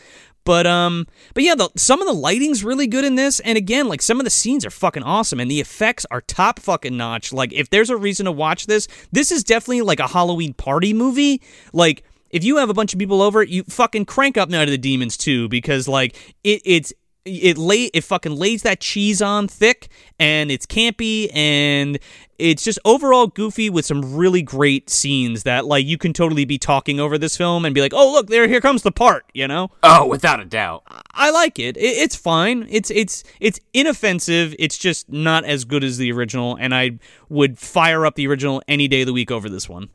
but 0.46 0.68
um, 0.68 1.08
but 1.34 1.44
yeah, 1.44 1.56
the, 1.56 1.70
some 1.78 2.02
of 2.02 2.08
the 2.08 2.14
lighting's 2.14 2.64
really 2.64 2.88
good 2.88 3.06
in 3.06 3.16
this, 3.16 3.40
and 3.42 3.58
again, 3.58 3.88
like 3.88 4.02
some 4.02 4.20
of 4.20 4.26
the 4.26 4.30
scenes 4.30 4.66
are 4.66 4.70
fucking 4.70 5.04
awesome, 5.04 5.40
and 5.40 5.50
the 5.50 5.62
effects 5.62 6.06
are 6.12 6.22
top 6.22 6.60
fucking 6.60 6.98
notch. 6.98 7.32
Like 7.32 7.54
if 7.54 7.70
there's 7.70 7.90
a 7.90 7.98
reason 7.98 8.26
to 8.26 8.32
watch 8.32 8.66
this, 8.66 8.88
this 9.12 9.32
is 9.32 9.44
definitely 9.44 9.82
like 9.82 10.00
a 10.00 10.08
Halloween 10.08 10.54
party 10.54 10.94
movie. 10.94 11.42
Like 11.72 12.04
if 12.30 12.44
you 12.44 12.58
have 12.58 12.70
a 12.70 12.74
bunch 12.74 12.94
of 12.94 13.00
people 13.00 13.22
over, 13.22 13.44
you 13.44 13.64
fucking 13.64 14.06
crank 14.06 14.38
up 14.38 14.50
Night 14.50 14.64
of 14.64 14.72
the 14.72 14.78
Demons 14.78 15.16
too, 15.16 15.48
because 15.48 15.88
like 15.88 16.16
it, 16.44 16.62
it's 16.66 16.94
it 17.26 17.58
lay 17.58 17.86
it 17.86 18.04
fucking 18.04 18.36
lays 18.36 18.64
that 18.64 18.80
cheese 18.80 19.22
on 19.22 19.48
thick 19.48 19.88
and 20.20 20.52
it's 20.52 20.66
campy 20.66 21.30
and 21.34 21.98
it's 22.38 22.64
just 22.64 22.80
overall 22.84 23.28
goofy 23.28 23.70
with 23.70 23.86
some 23.86 24.16
really 24.16 24.42
great 24.42 24.90
scenes 24.90 25.44
that 25.44 25.66
like 25.66 25.86
you 25.86 25.98
can 25.98 26.12
totally 26.12 26.44
be 26.44 26.58
talking 26.58 27.00
over 27.00 27.18
this 27.18 27.38
film 27.38 27.64
and 27.64 27.74
be 27.74 27.80
like 27.80 27.94
oh 27.94 28.12
look 28.12 28.28
there 28.28 28.48
here 28.48 28.60
comes 28.60 28.82
the 28.82 28.92
part 28.92 29.26
you 29.34 29.48
know? 29.48 29.72
Oh 29.84 30.06
without 30.08 30.42
a 30.42 30.46
doubt. 30.46 30.84
I 31.14 31.32
like 31.32 31.60
it. 31.60 31.78
it 31.78 31.82
it's 31.82 32.16
fine. 32.16 32.68
It's 32.70 32.92
it's 32.92 33.24
it's 33.40 33.60
inoffensive. 33.74 34.56
It's 34.60 34.78
just 34.78 35.10
not 35.10 35.46
as 35.46 35.64
good 35.64 35.84
as 35.84 35.98
the 35.98 36.12
original 36.12 36.58
and 36.60 36.76
i 36.76 37.00
would 37.30 37.58
fire 37.58 38.06
up 38.06 38.16
the 38.16 38.28
original 38.28 38.62
any 38.68 38.88
day 38.88 39.02
of 39.02 39.08
the 39.08 39.14
week 39.14 39.32
over 39.32 39.48
this 39.48 39.70
one. 39.70 39.90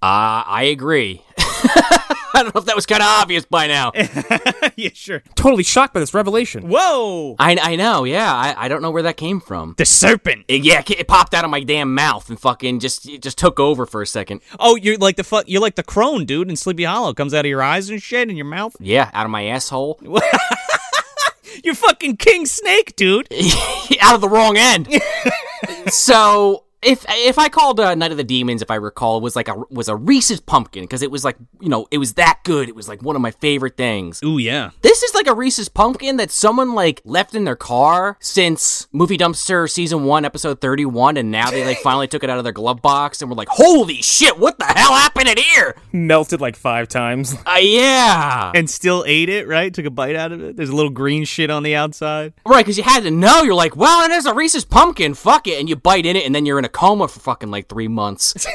Uh, 0.00 0.42
i 0.46 0.64
agree 0.64 1.22
I 2.34 2.42
don't 2.42 2.54
know 2.54 2.60
if 2.60 2.66
that 2.66 2.76
was 2.76 2.86
kind 2.86 3.02
of 3.02 3.08
obvious 3.08 3.44
by 3.44 3.66
now. 3.66 3.92
yeah, 4.76 4.90
sure. 4.94 5.22
Totally 5.34 5.62
shocked 5.62 5.94
by 5.94 6.00
this 6.00 6.14
revelation. 6.14 6.68
Whoa! 6.68 7.36
I, 7.38 7.56
I 7.60 7.76
know, 7.76 8.04
yeah. 8.04 8.32
I, 8.32 8.54
I 8.56 8.68
don't 8.68 8.82
know 8.82 8.90
where 8.90 9.02
that 9.02 9.16
came 9.16 9.40
from. 9.40 9.74
The 9.76 9.84
serpent. 9.84 10.46
It, 10.48 10.64
yeah, 10.64 10.82
it 10.86 11.08
popped 11.08 11.34
out 11.34 11.44
of 11.44 11.50
my 11.50 11.62
damn 11.62 11.94
mouth 11.94 12.28
and 12.30 12.40
fucking 12.40 12.80
just 12.80 13.08
it 13.08 13.22
just 13.22 13.38
took 13.38 13.60
over 13.60 13.86
for 13.86 14.02
a 14.02 14.06
second. 14.06 14.40
Oh, 14.58 14.76
you're 14.76 14.96
like 14.96 15.16
the 15.16 15.24
fu- 15.24 15.42
you're 15.46 15.60
like 15.60 15.76
the 15.76 15.82
crone, 15.82 16.24
dude, 16.24 16.48
in 16.48 16.56
Sleepy 16.56 16.84
Hollow. 16.84 17.12
Comes 17.12 17.34
out 17.34 17.44
of 17.44 17.48
your 17.48 17.62
eyes 17.62 17.90
and 17.90 18.02
shit, 18.02 18.30
in 18.30 18.36
your 18.36 18.46
mouth. 18.46 18.76
Yeah, 18.80 19.10
out 19.12 19.26
of 19.26 19.30
my 19.30 19.46
asshole. 19.46 20.00
you're 21.64 21.74
fucking 21.74 22.16
King 22.16 22.46
Snake, 22.46 22.96
dude. 22.96 23.28
out 24.00 24.14
of 24.14 24.20
the 24.20 24.28
wrong 24.28 24.56
end. 24.56 24.88
so 25.88 26.64
if 26.82 27.06
if 27.08 27.38
I 27.38 27.48
called 27.48 27.78
uh, 27.78 27.94
Night 27.94 28.10
of 28.10 28.16
the 28.16 28.24
Demons, 28.24 28.60
if 28.60 28.70
I 28.70 28.74
recall, 28.74 29.20
was 29.20 29.36
like 29.36 29.48
a 29.48 29.54
was 29.70 29.88
a 29.88 29.94
Reese's 29.96 30.40
pumpkin 30.40 30.82
because 30.82 31.02
it 31.02 31.10
was 31.10 31.24
like 31.24 31.36
you 31.60 31.68
know 31.68 31.86
it 31.90 31.98
was 31.98 32.14
that 32.14 32.40
good. 32.44 32.68
It 32.68 32.74
was 32.74 32.88
like 32.88 33.02
one 33.02 33.14
of 33.14 33.22
my 33.22 33.30
favorite 33.30 33.76
things. 33.76 34.20
Ooh 34.24 34.38
yeah. 34.38 34.70
This 34.82 35.02
is 35.02 35.14
like 35.14 35.28
a 35.28 35.34
Reese's 35.34 35.68
pumpkin 35.68 36.16
that 36.16 36.30
someone 36.30 36.74
like 36.74 37.00
left 37.04 37.34
in 37.34 37.44
their 37.44 37.56
car 37.56 38.16
since 38.20 38.88
Movie 38.92 39.16
Dumpster 39.16 39.70
season 39.70 40.04
one, 40.04 40.24
episode 40.24 40.60
thirty 40.60 40.84
one, 40.84 41.16
and 41.16 41.30
now 41.30 41.50
they 41.50 41.64
like 41.64 41.78
finally 41.82 42.08
took 42.08 42.24
it 42.24 42.30
out 42.30 42.38
of 42.38 42.44
their 42.44 42.52
glove 42.52 42.82
box 42.82 43.22
and 43.22 43.30
were 43.30 43.36
like, 43.36 43.48
"Holy 43.48 44.02
shit! 44.02 44.38
What 44.38 44.58
the 44.58 44.64
hell 44.64 44.92
happened 44.92 45.28
in 45.28 45.38
here?" 45.38 45.76
Melted 45.92 46.40
like 46.40 46.56
five 46.56 46.88
times. 46.88 47.34
Uh, 47.44 47.58
yeah. 47.58 48.52
And 48.54 48.70
still 48.70 49.04
ate 49.06 49.28
it. 49.28 49.46
Right? 49.46 49.74
Took 49.74 49.84
a 49.84 49.90
bite 49.90 50.16
out 50.16 50.32
of 50.32 50.42
it. 50.42 50.56
There's 50.56 50.70
a 50.70 50.76
little 50.76 50.90
green 50.90 51.24
shit 51.24 51.50
on 51.50 51.64
the 51.64 51.74
outside. 51.74 52.32
Right, 52.46 52.64
because 52.64 52.78
you 52.78 52.84
had 52.84 53.02
to 53.02 53.10
know. 53.10 53.42
You're 53.42 53.54
like, 53.54 53.76
well, 53.76 54.08
it 54.08 54.12
is 54.12 54.24
a 54.24 54.32
Reese's 54.32 54.64
pumpkin. 54.64 55.12
Fuck 55.12 55.48
it, 55.48 55.60
and 55.60 55.68
you 55.68 55.76
bite 55.76 56.06
in 56.06 56.16
it, 56.16 56.24
and 56.24 56.34
then 56.34 56.46
you're 56.46 56.58
in 56.58 56.64
a 56.64 56.70
coma 56.72 57.08
for 57.08 57.20
fucking 57.20 57.50
like 57.50 57.68
three 57.68 57.88
months. 57.88 58.46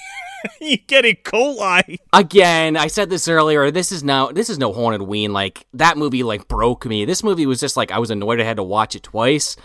you 0.60 0.76
get 0.78 1.04
E. 1.04 1.14
coli. 1.14 1.98
Again, 2.12 2.76
I 2.76 2.86
said 2.86 3.10
this 3.10 3.28
earlier. 3.28 3.70
This 3.70 3.92
is 3.92 4.02
no, 4.02 4.30
this 4.32 4.50
is 4.50 4.58
no 4.58 4.72
Hauntedween. 4.72 5.30
Like 5.30 5.66
that 5.74 5.96
movie, 5.96 6.22
like 6.22 6.48
broke 6.48 6.86
me. 6.86 7.04
This 7.04 7.22
movie 7.22 7.46
was 7.46 7.60
just 7.60 7.76
like 7.76 7.90
I 7.90 7.98
was 7.98 8.10
annoyed 8.10 8.40
I 8.40 8.44
had 8.44 8.56
to 8.56 8.62
watch 8.62 8.94
it 8.94 9.02
twice. 9.02 9.56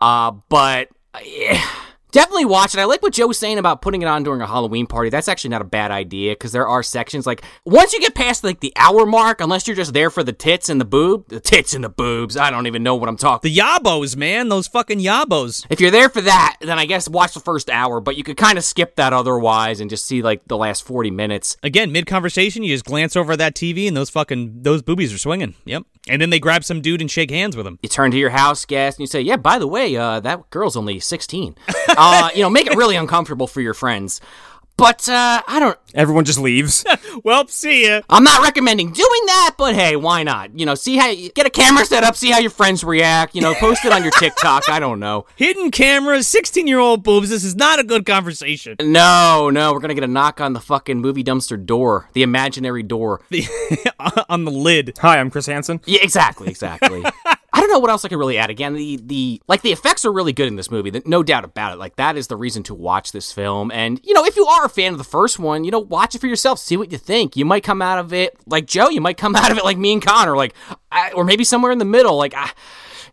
Uh, 0.00 0.32
but 0.48 0.88
yeah. 1.24 1.62
Definitely 2.12 2.44
watch 2.44 2.74
it. 2.74 2.78
I 2.78 2.84
like 2.84 3.00
what 3.00 3.14
Joe 3.14 3.26
was 3.26 3.38
saying 3.38 3.58
about 3.58 3.80
putting 3.80 4.02
it 4.02 4.04
on 4.04 4.22
during 4.22 4.42
a 4.42 4.46
Halloween 4.46 4.86
party. 4.86 5.08
That's 5.08 5.28
actually 5.28 5.48
not 5.48 5.62
a 5.62 5.64
bad 5.64 5.90
idea 5.90 6.32
because 6.32 6.52
there 6.52 6.68
are 6.68 6.82
sections 6.82 7.26
like 7.26 7.42
once 7.64 7.94
you 7.94 8.00
get 8.00 8.14
past 8.14 8.44
like 8.44 8.60
the 8.60 8.72
hour 8.76 9.06
mark, 9.06 9.40
unless 9.40 9.66
you're 9.66 9.74
just 9.74 9.94
there 9.94 10.10
for 10.10 10.22
the 10.22 10.34
tits 10.34 10.68
and 10.68 10.78
the 10.78 10.84
boob, 10.84 11.28
the 11.28 11.40
tits 11.40 11.72
and 11.72 11.82
the 11.82 11.88
boobs. 11.88 12.36
I 12.36 12.50
don't 12.50 12.66
even 12.66 12.82
know 12.82 12.96
what 12.96 13.08
I'm 13.08 13.16
talking. 13.16 13.50
The 13.50 13.56
yabos, 13.58 14.14
man, 14.14 14.50
those 14.50 14.68
fucking 14.68 14.98
yabos. 14.98 15.66
If 15.70 15.80
you're 15.80 15.90
there 15.90 16.10
for 16.10 16.20
that, 16.20 16.58
then 16.60 16.78
I 16.78 16.84
guess 16.84 17.08
watch 17.08 17.32
the 17.32 17.40
first 17.40 17.70
hour, 17.70 17.98
but 17.98 18.16
you 18.16 18.24
could 18.24 18.36
kind 18.36 18.58
of 18.58 18.64
skip 18.64 18.96
that 18.96 19.14
otherwise 19.14 19.80
and 19.80 19.88
just 19.88 20.04
see 20.04 20.20
like 20.20 20.44
the 20.48 20.58
last 20.58 20.84
40 20.84 21.10
minutes. 21.10 21.56
Again, 21.62 21.92
mid 21.92 22.04
conversation, 22.04 22.62
you 22.62 22.74
just 22.74 22.84
glance 22.84 23.16
over 23.16 23.38
that 23.38 23.54
TV 23.54 23.88
and 23.88 23.96
those 23.96 24.10
fucking 24.10 24.62
those 24.64 24.82
boobies 24.82 25.14
are 25.14 25.18
swinging. 25.18 25.54
Yep. 25.64 25.84
And 26.08 26.20
then 26.20 26.30
they 26.30 26.40
grab 26.40 26.64
some 26.64 26.82
dude 26.82 27.00
and 27.00 27.10
shake 27.10 27.30
hands 27.30 27.56
with 27.56 27.66
him. 27.66 27.78
You 27.80 27.88
turn 27.88 28.10
to 28.10 28.18
your 28.18 28.30
house 28.30 28.64
guest 28.66 28.98
and 28.98 29.04
you 29.04 29.06
say, 29.06 29.20
"Yeah, 29.20 29.36
by 29.36 29.58
the 29.58 29.68
way, 29.68 29.96
uh, 29.96 30.18
that 30.20 30.50
girl's 30.50 30.76
only 30.76 30.98
16." 30.98 31.54
uh, 32.02 32.30
you 32.34 32.42
know, 32.42 32.50
make 32.50 32.66
it 32.66 32.76
really 32.76 32.96
uncomfortable 32.96 33.46
for 33.46 33.60
your 33.60 33.74
friends. 33.74 34.20
But 34.76 35.08
uh, 35.08 35.42
I 35.46 35.60
don't. 35.60 35.78
Everyone 35.94 36.24
just 36.24 36.38
leaves. 36.38 36.84
well, 37.24 37.46
see 37.46 37.86
ya. 37.86 38.00
I'm 38.08 38.24
not 38.24 38.42
recommending 38.42 38.90
doing 38.92 39.26
that, 39.26 39.54
but 39.58 39.74
hey, 39.74 39.96
why 39.96 40.22
not? 40.22 40.58
You 40.58 40.64
know, 40.64 40.74
see 40.74 40.96
how 40.96 41.08
you 41.08 41.30
get 41.30 41.46
a 41.46 41.50
camera 41.50 41.84
set 41.84 42.04
up, 42.04 42.16
see 42.16 42.30
how 42.30 42.38
your 42.38 42.50
friends 42.50 42.82
react. 42.82 43.34
You 43.34 43.42
know, 43.42 43.54
post 43.54 43.84
it 43.84 43.92
on 43.92 44.02
your 44.02 44.12
TikTok. 44.12 44.68
I 44.68 44.80
don't 44.80 44.98
know. 44.98 45.26
Hidden 45.36 45.70
cameras, 45.72 46.26
16 46.26 46.66
year 46.66 46.78
old 46.78 47.02
boobs. 47.02 47.28
This 47.28 47.44
is 47.44 47.54
not 47.54 47.80
a 47.80 47.84
good 47.84 48.06
conversation. 48.06 48.76
No, 48.80 49.50
no, 49.50 49.72
we're 49.72 49.80
gonna 49.80 49.94
get 49.94 50.04
a 50.04 50.08
knock 50.08 50.40
on 50.40 50.54
the 50.54 50.60
fucking 50.60 51.00
movie 51.00 51.22
dumpster 51.22 51.62
door, 51.64 52.08
the 52.14 52.22
imaginary 52.22 52.82
door, 52.82 53.20
the, 53.28 53.44
on 54.28 54.44
the 54.44 54.50
lid. 54.50 54.94
Hi, 55.00 55.18
I'm 55.18 55.30
Chris 55.30 55.46
Hansen. 55.46 55.80
Yeah, 55.84 56.00
exactly, 56.02 56.48
exactly. 56.48 57.04
I 57.54 57.60
don't 57.60 57.70
know 57.70 57.78
what 57.78 57.90
else 57.90 58.04
I 58.04 58.08
could 58.08 58.18
really 58.18 58.38
add. 58.38 58.50
Again, 58.50 58.74
the 58.74 58.98
the 59.02 59.42
like 59.46 59.62
the 59.62 59.72
effects 59.72 60.04
are 60.04 60.12
really 60.12 60.32
good 60.32 60.48
in 60.48 60.56
this 60.56 60.70
movie. 60.70 60.90
No 61.04 61.22
doubt 61.22 61.44
about 61.44 61.72
it. 61.74 61.78
Like 61.78 61.96
that 61.96 62.16
is 62.16 62.28
the 62.28 62.36
reason 62.36 62.62
to 62.64 62.74
watch 62.74 63.12
this 63.12 63.30
film. 63.30 63.70
And 63.70 64.00
you 64.02 64.14
know, 64.14 64.24
if 64.24 64.36
you 64.36 64.46
are 64.46 64.64
a 64.64 64.70
fan 64.70 64.92
of 64.92 64.98
the 64.98 65.04
first 65.04 65.38
one, 65.38 65.64
you 65.64 65.70
know, 65.70 65.78
watch 65.78 66.14
it 66.14 66.20
for 66.20 66.26
yourself. 66.26 66.58
See 66.58 66.76
what 66.76 66.90
you 66.90 66.98
think. 66.98 67.36
You 67.36 67.44
might 67.44 67.62
come 67.62 67.82
out 67.82 67.98
of 67.98 68.12
it 68.12 68.36
like 68.46 68.66
Joe. 68.66 68.88
You 68.88 69.00
might 69.00 69.18
come 69.18 69.36
out 69.36 69.50
of 69.50 69.58
it 69.58 69.64
like 69.64 69.76
me 69.76 69.92
and 69.92 70.02
Connor, 70.04 70.36
like, 70.36 70.54
I, 70.90 71.12
or 71.12 71.24
maybe 71.24 71.44
somewhere 71.44 71.72
in 71.72 71.78
the 71.78 71.84
middle. 71.84 72.16
Like, 72.16 72.34
I, 72.34 72.50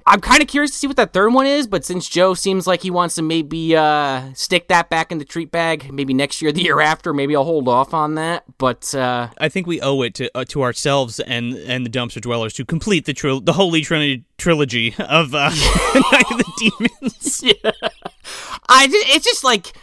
I'm 0.10 0.22
kind 0.22 0.42
of 0.42 0.48
curious 0.48 0.72
to 0.72 0.78
see 0.78 0.88
what 0.88 0.96
that 0.96 1.14
third 1.14 1.36
one 1.36 1.46
is, 1.46 1.68
but 1.68 1.86
since 1.86 2.10
Joe 2.10 2.34
seems 2.34 2.66
like 2.66 2.82
he 2.82 2.90
wants 2.90 3.14
to 3.16 3.22
maybe 3.22 3.76
uh, 3.76 4.34
stick 4.34 4.68
that 4.70 4.90
back 4.90 5.12
in 5.12 5.20
the 5.20 5.24
treat 5.24 5.52
bag, 5.52 5.94
maybe 5.94 6.16
next 6.16 6.42
year, 6.42 6.52
the 6.60 6.64
year 6.64 6.82
after, 6.82 7.14
maybe 7.14 7.36
I'll 7.36 7.44
hold 7.44 7.70
off 7.70 7.94
on 7.94 8.16
that. 8.16 8.44
But 8.58 8.96
uh, 8.96 9.30
I 9.38 9.50
think 9.50 9.68
we 9.68 9.80
owe 9.82 10.02
it 10.02 10.16
to 10.16 10.32
uh, 10.36 10.46
to 10.46 10.64
ourselves 10.64 11.20
and 11.20 11.54
and 11.54 11.86
the 11.86 11.92
dumpster 11.92 12.20
dwellers 12.20 12.54
to 12.54 12.66
complete 12.66 13.06
the 13.06 13.14
tril- 13.14 13.46
the 13.46 13.54
holy 13.54 13.82
trinity 13.82 14.26
trilogy 14.40 14.96
of 14.98 15.36
uh, 15.36 15.50
Night 16.12 16.32
of 16.32 16.38
the 16.40 16.74
Demons. 16.80 17.44
yeah. 17.64 17.72
I 18.68 18.88
it's 18.90 19.26
just 19.26 19.44
like 19.44 19.74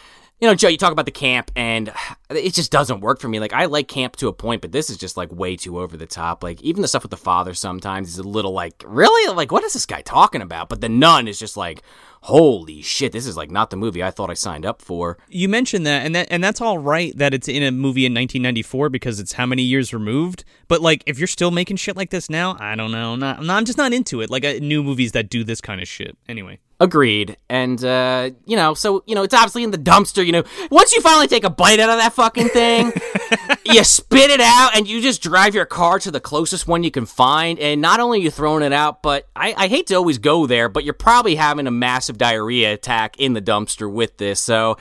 you 0.41 0.47
know, 0.47 0.55
Joe, 0.55 0.69
you 0.69 0.77
talk 0.77 0.93
about 0.93 1.07
the 1.07 1.11
camp, 1.11 1.51
and 1.57 1.91
it 2.29 2.53
just 2.53 2.71
doesn't 2.71 3.01
work 3.01 3.21
for 3.21 3.29
me. 3.29 3.41
Like, 3.41 3.55
I 3.55 3.65
like 3.65 3.89
camp 3.89 4.17
to 4.17 4.29
a 4.29 4.35
point, 4.35 4.61
but 4.61 4.71
this 4.71 4.91
is 4.91 4.99
just 4.99 5.17
like 5.17 5.33
way 5.33 5.57
too 5.57 5.81
over 5.81 5.97
the 5.97 6.07
top. 6.07 6.43
Like, 6.43 6.61
even 6.61 6.83
the 6.83 6.89
stuff 6.89 7.03
with 7.05 7.11
the 7.11 7.17
father 7.17 7.55
sometimes 7.55 8.09
is 8.09 8.19
a 8.19 8.23
little 8.23 8.53
like, 8.53 8.85
really? 8.87 9.35
Like, 9.35 9.51
what 9.51 9.65
is 9.65 9.73
this 9.73 9.87
guy 9.87 10.03
talking 10.03 10.43
about? 10.43 10.69
But 10.69 10.83
the 10.83 10.91
nun 10.91 11.27
is 11.27 11.39
just 11.39 11.57
like, 11.57 11.83
holy 12.27 12.83
shit, 12.83 13.13
this 13.13 13.25
is 13.25 13.37
like 13.37 13.53
not 13.53 13.71
the 13.71 13.77
movie 13.77 14.03
I 14.03 14.11
thought 14.11 14.31
I 14.31 14.35
signed 14.35 14.67
up 14.67 14.83
for. 14.83 15.17
You 15.29 15.49
mentioned 15.49 15.87
that, 15.87 16.05
and 16.05 16.15
that, 16.17 16.27
and 16.29 16.43
that's 16.43 16.61
all 16.61 16.77
right 16.77 17.17
that 17.17 17.33
it's 17.33 17.47
in 17.47 17.63
a 17.63 17.71
movie 17.71 18.05
in 18.05 18.13
1994 18.13 18.89
because 18.89 19.21
it's 19.21 19.35
how 19.35 19.47
many 19.47 19.63
years 19.63 19.95
removed. 19.95 20.45
But 20.67 20.81
like, 20.81 21.05
if 21.07 21.19
you're 21.19 21.29
still 21.29 21.53
making 21.53 21.77
shit 21.77 21.97
like 21.97 22.11
this 22.11 22.29
now, 22.29 22.57
I 22.59 22.75
don't 22.75 22.91
know. 22.91 23.15
Not, 23.15 23.39
I'm 23.49 23.65
just 23.65 23.79
not 23.79 23.93
into 23.93 24.23
it. 24.23 24.31
Like, 24.31 24.45
uh, 24.45 24.55
new 24.61 24.83
movies 24.83 25.13
that 25.13 25.31
do 25.31 25.45
this 25.45 25.61
kind 25.61 25.81
of 25.81 25.87
shit. 25.87 26.19
Anyway. 26.29 26.59
Agreed. 26.79 27.39
And, 27.49 27.83
uh, 27.83 28.31
you 28.45 28.55
know, 28.55 28.75
so, 28.75 29.03
you 29.07 29.15
know, 29.15 29.23
it's 29.23 29.33
obviously 29.33 29.65
in 29.65 29.71
the 29.71 29.79
dumpster, 29.79 30.25
you 30.27 30.33
know. 30.33 30.45
Once 30.71 30.93
you 30.93 31.01
finally 31.01 31.27
take 31.27 31.45
a 31.45 31.49
bite 31.49 31.81
out 31.81 31.89
of 31.89 31.97
that 31.97 32.13
fucking 32.13 32.51
thing, 32.51 32.93
you 33.65 33.83
spit 33.83 34.31
it 34.31 34.41
out 34.41 34.77
and 34.77 34.87
you 34.87 35.01
just 35.01 35.23
drive 35.23 35.55
your 35.55 35.65
car 35.65 35.99
to 36.01 36.11
the 36.11 36.21
closest 36.21 36.69
one 36.69 36.83
you 36.83 36.91
can 36.91 37.07
find. 37.07 37.59
And 37.59 37.81
not 37.81 37.99
only 37.99 38.19
are 38.19 38.23
you 38.23 38.31
throwing 38.31 38.63
it 38.63 38.75
out, 38.75 39.03
but 39.03 39.27
I, 39.35 39.55
I 39.57 39.69
hate 39.69 39.87
to 39.87 39.95
always 39.95 40.19
go 40.19 40.47
there, 40.47 40.69
but 40.69 40.85
you're 40.85 40.93
probably 40.93 41.37
having 41.37 41.67
a 41.67 41.71
massive 41.71 42.16
massive 42.17 42.19
diarrhea 42.19 42.73
attack 42.73 43.19
in 43.19 43.35
the 43.35 43.43
dumpster 43.43 43.91
with 43.91 44.17
this. 44.17 44.41
So 44.41 44.77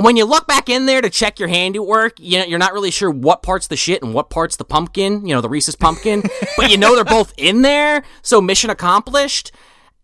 when 0.00 0.16
you 0.16 0.24
look 0.24 0.46
back 0.46 0.68
in 0.68 0.86
there 0.86 1.00
to 1.00 1.10
check 1.10 1.38
your 1.38 1.48
handiwork, 1.48 2.18
you 2.20 2.38
know, 2.38 2.44
you're 2.44 2.58
not 2.58 2.72
really 2.72 2.90
sure 2.90 3.10
what 3.10 3.42
part's 3.42 3.66
the 3.66 3.76
shit 3.76 4.02
and 4.02 4.14
what 4.14 4.30
part's 4.30 4.56
the 4.56 4.64
pumpkin, 4.64 5.26
you 5.26 5.34
know, 5.34 5.40
the 5.40 5.48
Reese's 5.48 5.76
pumpkin, 5.76 6.22
but 6.56 6.70
you 6.70 6.76
know 6.76 6.94
they're 6.94 7.04
both 7.04 7.32
in 7.36 7.62
there. 7.62 8.02
So 8.22 8.40
mission 8.40 8.70
accomplished. 8.70 9.52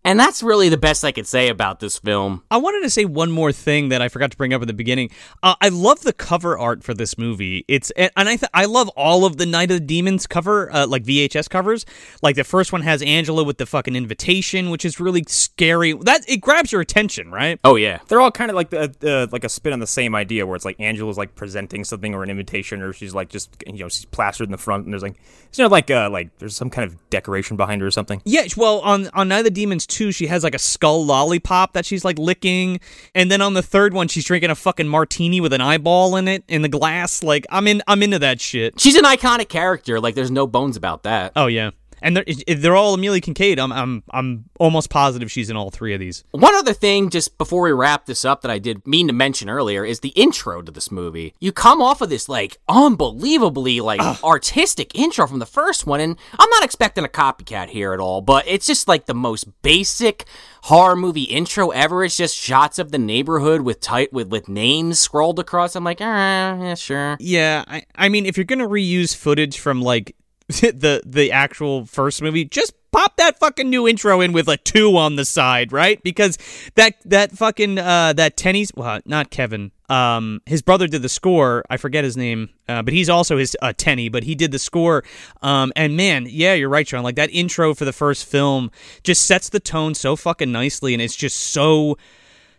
And 0.05 0.19
that's 0.19 0.43
really 0.43 0.69
the 0.69 0.77
best 0.77 1.03
I 1.03 1.11
could 1.11 1.25
say 1.25 1.49
about 1.49 1.79
this 1.79 1.97
film. 1.97 2.43
I 2.51 2.57
wanted 2.57 2.81
to 2.83 2.91
say 2.91 3.05
one 3.05 3.31
more 3.31 3.51
thing 3.51 3.89
that 3.89 4.03
I 4.03 4.07
forgot 4.07 4.29
to 4.29 4.37
bring 4.37 4.53
up 4.53 4.61
at 4.61 4.67
the 4.67 4.73
beginning. 4.73 5.09
Uh, 5.41 5.55
I 5.59 5.69
love 5.69 6.01
the 6.01 6.13
cover 6.13 6.57
art 6.57 6.83
for 6.83 6.93
this 6.93 7.17
movie. 7.17 7.65
It's 7.67 7.89
and 7.91 8.11
I 8.15 8.35
th- 8.35 8.51
I 8.53 8.65
love 8.65 8.87
all 8.89 9.25
of 9.25 9.37
the 9.37 9.47
Night 9.47 9.71
of 9.71 9.79
the 9.79 9.85
Demons 9.85 10.27
cover, 10.27 10.71
uh, 10.71 10.85
like 10.85 11.03
VHS 11.03 11.49
covers. 11.49 11.87
Like 12.21 12.35
the 12.35 12.43
first 12.43 12.71
one 12.71 12.83
has 12.83 13.01
Angela 13.01 13.43
with 13.43 13.57
the 13.57 13.65
fucking 13.65 13.95
invitation, 13.95 14.69
which 14.69 14.85
is 14.85 14.99
really 14.99 15.23
scary. 15.27 15.93
That 15.93 16.23
it 16.29 16.37
grabs 16.37 16.71
your 16.71 16.81
attention, 16.81 17.31
right? 17.31 17.59
Oh 17.63 17.75
yeah, 17.75 17.99
they're 18.07 18.21
all 18.21 18.31
kind 18.31 18.51
of 18.51 18.55
like 18.55 18.69
the 18.69 18.95
uh, 19.03 19.27
like 19.31 19.43
a 19.43 19.49
spin 19.49 19.73
on 19.73 19.79
the 19.79 19.87
same 19.87 20.13
idea, 20.13 20.45
where 20.45 20.55
it's 20.55 20.65
like 20.65 20.79
Angela's 20.79 21.17
like 21.17 21.33
presenting 21.33 21.83
something 21.83 22.13
or 22.13 22.21
an 22.21 22.29
invitation, 22.29 22.83
or 22.83 22.93
she's 22.93 23.15
like 23.15 23.29
just 23.29 23.49
you 23.65 23.79
know 23.79 23.89
she's 23.89 24.05
plastered 24.05 24.47
in 24.47 24.51
the 24.51 24.57
front, 24.59 24.85
and 24.85 24.93
there's 24.93 25.03
like 25.03 25.15
you 25.53 25.63
know 25.63 25.69
like 25.69 25.89
uh 25.89 26.09
like 26.11 26.37
there's 26.37 26.55
some 26.55 26.69
kind 26.69 26.87
of 26.87 27.09
decoration 27.09 27.57
behind 27.57 27.81
her 27.81 27.87
or 27.87 27.91
something. 27.91 28.21
Yeah, 28.23 28.45
well 28.55 28.81
on 28.81 29.09
on 29.15 29.29
Night 29.29 29.39
of 29.39 29.45
the 29.45 29.51
Demons 29.51 29.87
two, 29.95 30.11
she 30.11 30.27
has 30.27 30.43
like 30.43 30.53
a 30.53 30.59
skull 30.59 31.05
lollipop 31.05 31.73
that 31.73 31.85
she's 31.85 32.03
like 32.03 32.19
licking, 32.19 32.79
and 33.13 33.31
then 33.31 33.41
on 33.41 33.53
the 33.53 33.61
third 33.61 33.93
one, 33.93 34.07
she's 34.07 34.25
drinking 34.25 34.49
a 34.49 34.55
fucking 34.55 34.87
martini 34.87 35.39
with 35.39 35.53
an 35.53 35.61
eyeball 35.61 36.15
in 36.17 36.27
it 36.27 36.43
in 36.47 36.61
the 36.61 36.69
glass. 36.69 37.23
Like 37.23 37.45
I'm 37.49 37.67
in, 37.67 37.81
I'm 37.87 38.03
into 38.03 38.19
that 38.19 38.41
shit. 38.41 38.79
She's 38.79 38.95
an 38.95 39.05
iconic 39.05 39.49
character. 39.49 39.99
Like 39.99 40.15
there's 40.15 40.31
no 40.31 40.47
bones 40.47 40.75
about 40.77 41.03
that. 41.03 41.31
Oh 41.35 41.47
yeah. 41.47 41.71
And 42.05 42.15
they're, 42.15 42.55
they're 42.55 42.75
all 42.75 42.93
Amelia 42.93 43.19
Kinkade. 43.19 43.57
I'm, 43.57 43.73
I'm, 43.73 44.03
I'm 44.11 44.45
almost 44.59 44.91
positive 44.91 45.31
she's 45.31 45.49
in 45.49 45.57
all 45.57 45.71
three 45.71 45.91
of 45.95 45.99
these. 45.99 46.23
One 46.31 46.53
other 46.53 46.71
thing, 46.71 47.09
just 47.09 47.39
before 47.39 47.63
we 47.63 47.71
wrap 47.71 48.05
this 48.05 48.23
up, 48.23 48.43
that 48.43 48.51
I 48.51 48.59
did 48.59 48.85
mean 48.85 49.07
to 49.07 49.13
mention 49.13 49.49
earlier 49.49 49.83
is 49.83 50.01
the 50.01 50.09
intro 50.09 50.61
to 50.61 50.71
this 50.71 50.91
movie. 50.91 51.33
You 51.39 51.51
come 51.51 51.81
off 51.81 52.01
of 52.01 52.09
this 52.09 52.29
like 52.29 52.59
unbelievably 52.69 53.81
like 53.81 54.01
Ugh. 54.01 54.19
artistic 54.23 54.93
intro 54.93 55.25
from 55.25 55.39
the 55.39 55.47
first 55.47 55.87
one, 55.87 55.99
and 55.99 56.15
I'm 56.37 56.49
not 56.51 56.63
expecting 56.63 57.03
a 57.03 57.09
copycat 57.09 57.69
here 57.69 57.91
at 57.93 57.99
all, 57.99 58.21
but 58.21 58.47
it's 58.47 58.67
just 58.67 58.87
like 58.87 59.07
the 59.07 59.15
most 59.15 59.47
basic 59.63 60.25
horror 60.63 60.95
movie 60.95 61.23
intro 61.23 61.71
ever. 61.71 62.03
It's 62.03 62.17
just 62.17 62.37
shots 62.37 62.77
of 62.77 62.91
the 62.91 62.99
neighborhood 62.99 63.61
with 63.61 63.79
tight 63.79 64.13
with 64.13 64.27
with 64.27 64.47
names 64.47 64.99
scrolled 64.99 65.39
across. 65.39 65.75
I'm 65.75 65.83
like, 65.83 66.01
ah, 66.01 66.55
yeah, 66.61 66.75
sure. 66.75 67.17
Yeah, 67.19 67.63
I, 67.67 67.83
I 67.95 68.09
mean, 68.09 68.27
if 68.27 68.37
you're 68.37 68.43
gonna 68.43 68.67
reuse 68.67 69.15
footage 69.15 69.57
from 69.57 69.81
like 69.81 70.15
the 70.47 71.01
the 71.05 71.31
actual 71.31 71.85
first 71.85 72.21
movie, 72.21 72.45
just 72.45 72.73
pop 72.91 73.17
that 73.17 73.39
fucking 73.39 73.69
new 73.69 73.87
intro 73.87 74.21
in 74.21 74.31
with 74.31 74.47
a 74.47 74.57
two 74.57 74.95
on 74.95 75.15
the 75.15 75.25
side, 75.25 75.71
right? 75.71 76.01
Because 76.03 76.37
that 76.75 76.95
that 77.05 77.31
fucking 77.31 77.77
uh 77.79 78.13
that 78.13 78.37
Tenney's 78.37 78.71
well, 78.75 78.99
not 79.05 79.31
Kevin. 79.31 79.71
Um, 79.89 80.41
his 80.45 80.61
brother 80.61 80.87
did 80.87 81.01
the 81.01 81.09
score. 81.09 81.63
I 81.69 81.77
forget 81.77 82.03
his 82.03 82.15
name, 82.15 82.49
uh, 82.67 82.81
but 82.81 82.93
he's 82.93 83.09
also 83.09 83.37
his 83.37 83.55
uh, 83.61 83.73
Tenny. 83.75 84.09
But 84.09 84.23
he 84.23 84.35
did 84.35 84.51
the 84.51 84.59
score. 84.59 85.03
Um, 85.41 85.73
and 85.75 85.97
man, 85.97 86.27
yeah, 86.29 86.53
you're 86.53 86.69
right, 86.69 86.87
John. 86.87 87.03
Like 87.03 87.15
that 87.15 87.29
intro 87.31 87.73
for 87.73 87.85
the 87.85 87.93
first 87.93 88.25
film 88.25 88.71
just 89.03 89.25
sets 89.25 89.49
the 89.49 89.59
tone 89.59 89.93
so 89.93 90.15
fucking 90.15 90.51
nicely, 90.51 90.93
and 90.93 91.01
it's 91.01 91.15
just 91.15 91.37
so 91.37 91.97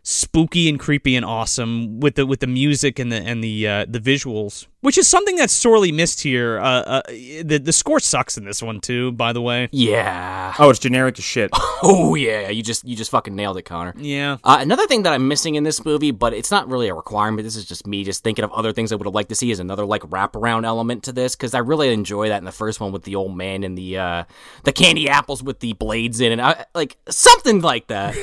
spooky 0.03 0.69
and 0.69 0.79
creepy 0.79 1.17
and 1.17 1.25
awesome 1.25 1.99
with 1.99 2.15
the 2.15 2.25
with 2.25 2.39
the 2.39 2.47
music 2.47 3.01
and 3.01 3.11
the 3.11 3.17
and 3.17 3.43
the 3.43 3.67
uh, 3.67 3.87
the 3.89 3.99
visuals, 3.99 4.67
which 4.87 4.97
is 4.97 5.09
something 5.09 5.35
that's 5.35 5.53
sorely 5.53 5.91
missed 5.91 6.21
here. 6.21 6.61
Uh, 6.61 6.63
uh, 6.63 7.03
the 7.09 7.61
the 7.61 7.73
score 7.73 7.99
sucks 7.99 8.39
in 8.39 8.45
this 8.45 8.63
one 8.63 8.81
too, 8.81 9.11
by 9.11 9.33
the 9.33 9.43
way. 9.43 9.69
Yeah. 9.73 10.55
Oh, 10.61 10.71
it's 10.71 10.79
generic 10.79 11.19
as 11.19 11.25
shit. 11.25 11.51
oh 11.83 12.15
yeah, 12.15 12.51
you 12.51 12.63
just 12.63 12.85
you 12.85 12.95
just 12.95 13.11
fucking 13.11 13.35
nailed 13.35 13.59
it, 13.59 13.63
Connor. 13.63 13.95
Yeah. 13.99 14.37
Uh, 14.45 14.59
another 14.61 14.87
thing 14.87 15.03
that 15.03 15.13
I'm 15.13 15.27
missing 15.27 15.57
in 15.57 15.65
this 15.65 15.85
movie, 15.85 16.13
but 16.13 16.33
it's 16.33 16.53
not 16.53 16.69
really 16.69 16.87
a 16.87 16.95
requirement. 16.95 17.45
This 17.45 17.57
is 17.57 17.65
just 17.65 17.85
me 17.85 18.05
just 18.05 18.23
thinking 18.23 18.45
of 18.45 18.53
other 18.53 18.73
things 18.73 18.93
I 18.93 18.95
would 18.95 19.09
have 19.09 19.15
liked 19.15 19.31
to 19.31 19.35
see 19.35 19.51
as 19.51 19.59
another 19.59 19.85
like 19.85 20.03
wraparound 20.03 20.65
element 20.65 21.03
to 21.03 21.13
this 21.13 21.35
because 21.35 21.53
I 21.53 21.59
really 21.59 21.93
enjoy 21.93 22.29
that 22.29 22.39
in 22.39 22.45
the 22.45 22.53
first 22.53 22.79
one 22.79 22.93
with 22.93 23.03
the 23.03 23.17
old 23.17 23.37
man 23.37 23.65
and 23.65 23.77
the 23.77 23.99
uh, 23.99 24.25
the 24.63 24.73
candy 24.73 25.09
apples 25.09 25.43
with 25.43 25.59
the 25.59 25.73
blades 25.73 26.21
in, 26.21 26.31
and 26.31 26.41
I, 26.41 26.65
like 26.77 26.97
something 27.09 27.61
like 27.61 27.89
that. 27.89 28.15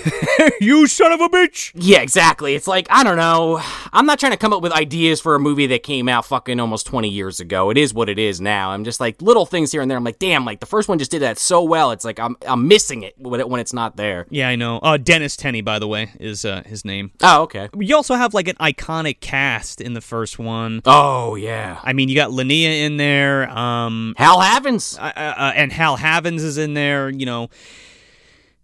you 0.61 0.87
son 0.87 1.11
of 1.11 1.19
a 1.19 1.27
bitch. 1.27 1.73
Yeah, 1.75 1.99
exactly. 1.99 2.55
It's 2.55 2.67
like, 2.67 2.87
I 2.89 3.03
don't 3.03 3.17
know. 3.17 3.61
I'm 3.91 4.05
not 4.05 4.17
trying 4.17 4.31
to 4.31 4.37
come 4.37 4.53
up 4.53 4.61
with 4.61 4.71
ideas 4.71 5.19
for 5.19 5.35
a 5.35 5.39
movie 5.39 5.67
that 5.67 5.83
came 5.83 6.07
out 6.07 6.25
fucking 6.25 6.52
almost 6.59 6.85
20 6.87 7.09
years 7.09 7.39
ago. 7.39 7.69
It 7.69 7.77
is 7.77 7.93
what 7.93 8.09
it 8.09 8.19
is 8.19 8.41
now. 8.41 8.71
I'm 8.71 8.83
just 8.83 8.99
like 8.99 9.21
little 9.21 9.45
things 9.45 9.71
here 9.71 9.81
and 9.81 9.89
there. 9.89 9.97
I'm 9.97 10.03
like, 10.03 10.19
damn, 10.19 10.45
like 10.45 10.59
the 10.59 10.65
first 10.65 10.89
one 10.89 10.99
just 10.99 11.11
did 11.11 11.21
that 11.21 11.37
so 11.37 11.63
well. 11.63 11.91
It's 11.91 12.05
like 12.05 12.19
I'm 12.19 12.37
I'm 12.47 12.67
missing 12.67 13.03
it 13.03 13.15
when, 13.17 13.39
it, 13.39 13.49
when 13.49 13.59
it's 13.59 13.73
not 13.73 13.95
there. 13.95 14.25
Yeah, 14.29 14.49
I 14.49 14.55
know. 14.55 14.79
Uh, 14.79 14.97
Dennis 14.97 15.35
Tenney, 15.35 15.61
by 15.61 15.79
the 15.79 15.87
way, 15.87 16.11
is 16.19 16.45
uh, 16.45 16.63
his 16.65 16.85
name. 16.85 17.11
Oh, 17.21 17.43
okay. 17.43 17.69
You 17.77 17.95
also 17.95 18.15
have 18.15 18.33
like 18.33 18.47
an 18.47 18.55
iconic 18.55 19.19
cast 19.19 19.81
in 19.81 19.93
the 19.93 20.01
first 20.01 20.39
one. 20.39 20.81
Oh, 20.85 21.35
yeah. 21.35 21.79
I 21.83 21.93
mean, 21.93 22.09
you 22.09 22.15
got 22.15 22.31
Linnea 22.31 22.85
in 22.85 22.97
there. 22.97 23.49
Um, 23.49 24.15
Hal 24.17 24.39
Havins. 24.39 24.99
Uh, 24.99 25.13
uh, 25.15 25.53
and 25.55 25.71
Hal 25.71 25.97
Havins 25.97 26.39
is 26.43 26.57
in 26.57 26.73
there, 26.73 27.09
you 27.09 27.25
know. 27.25 27.49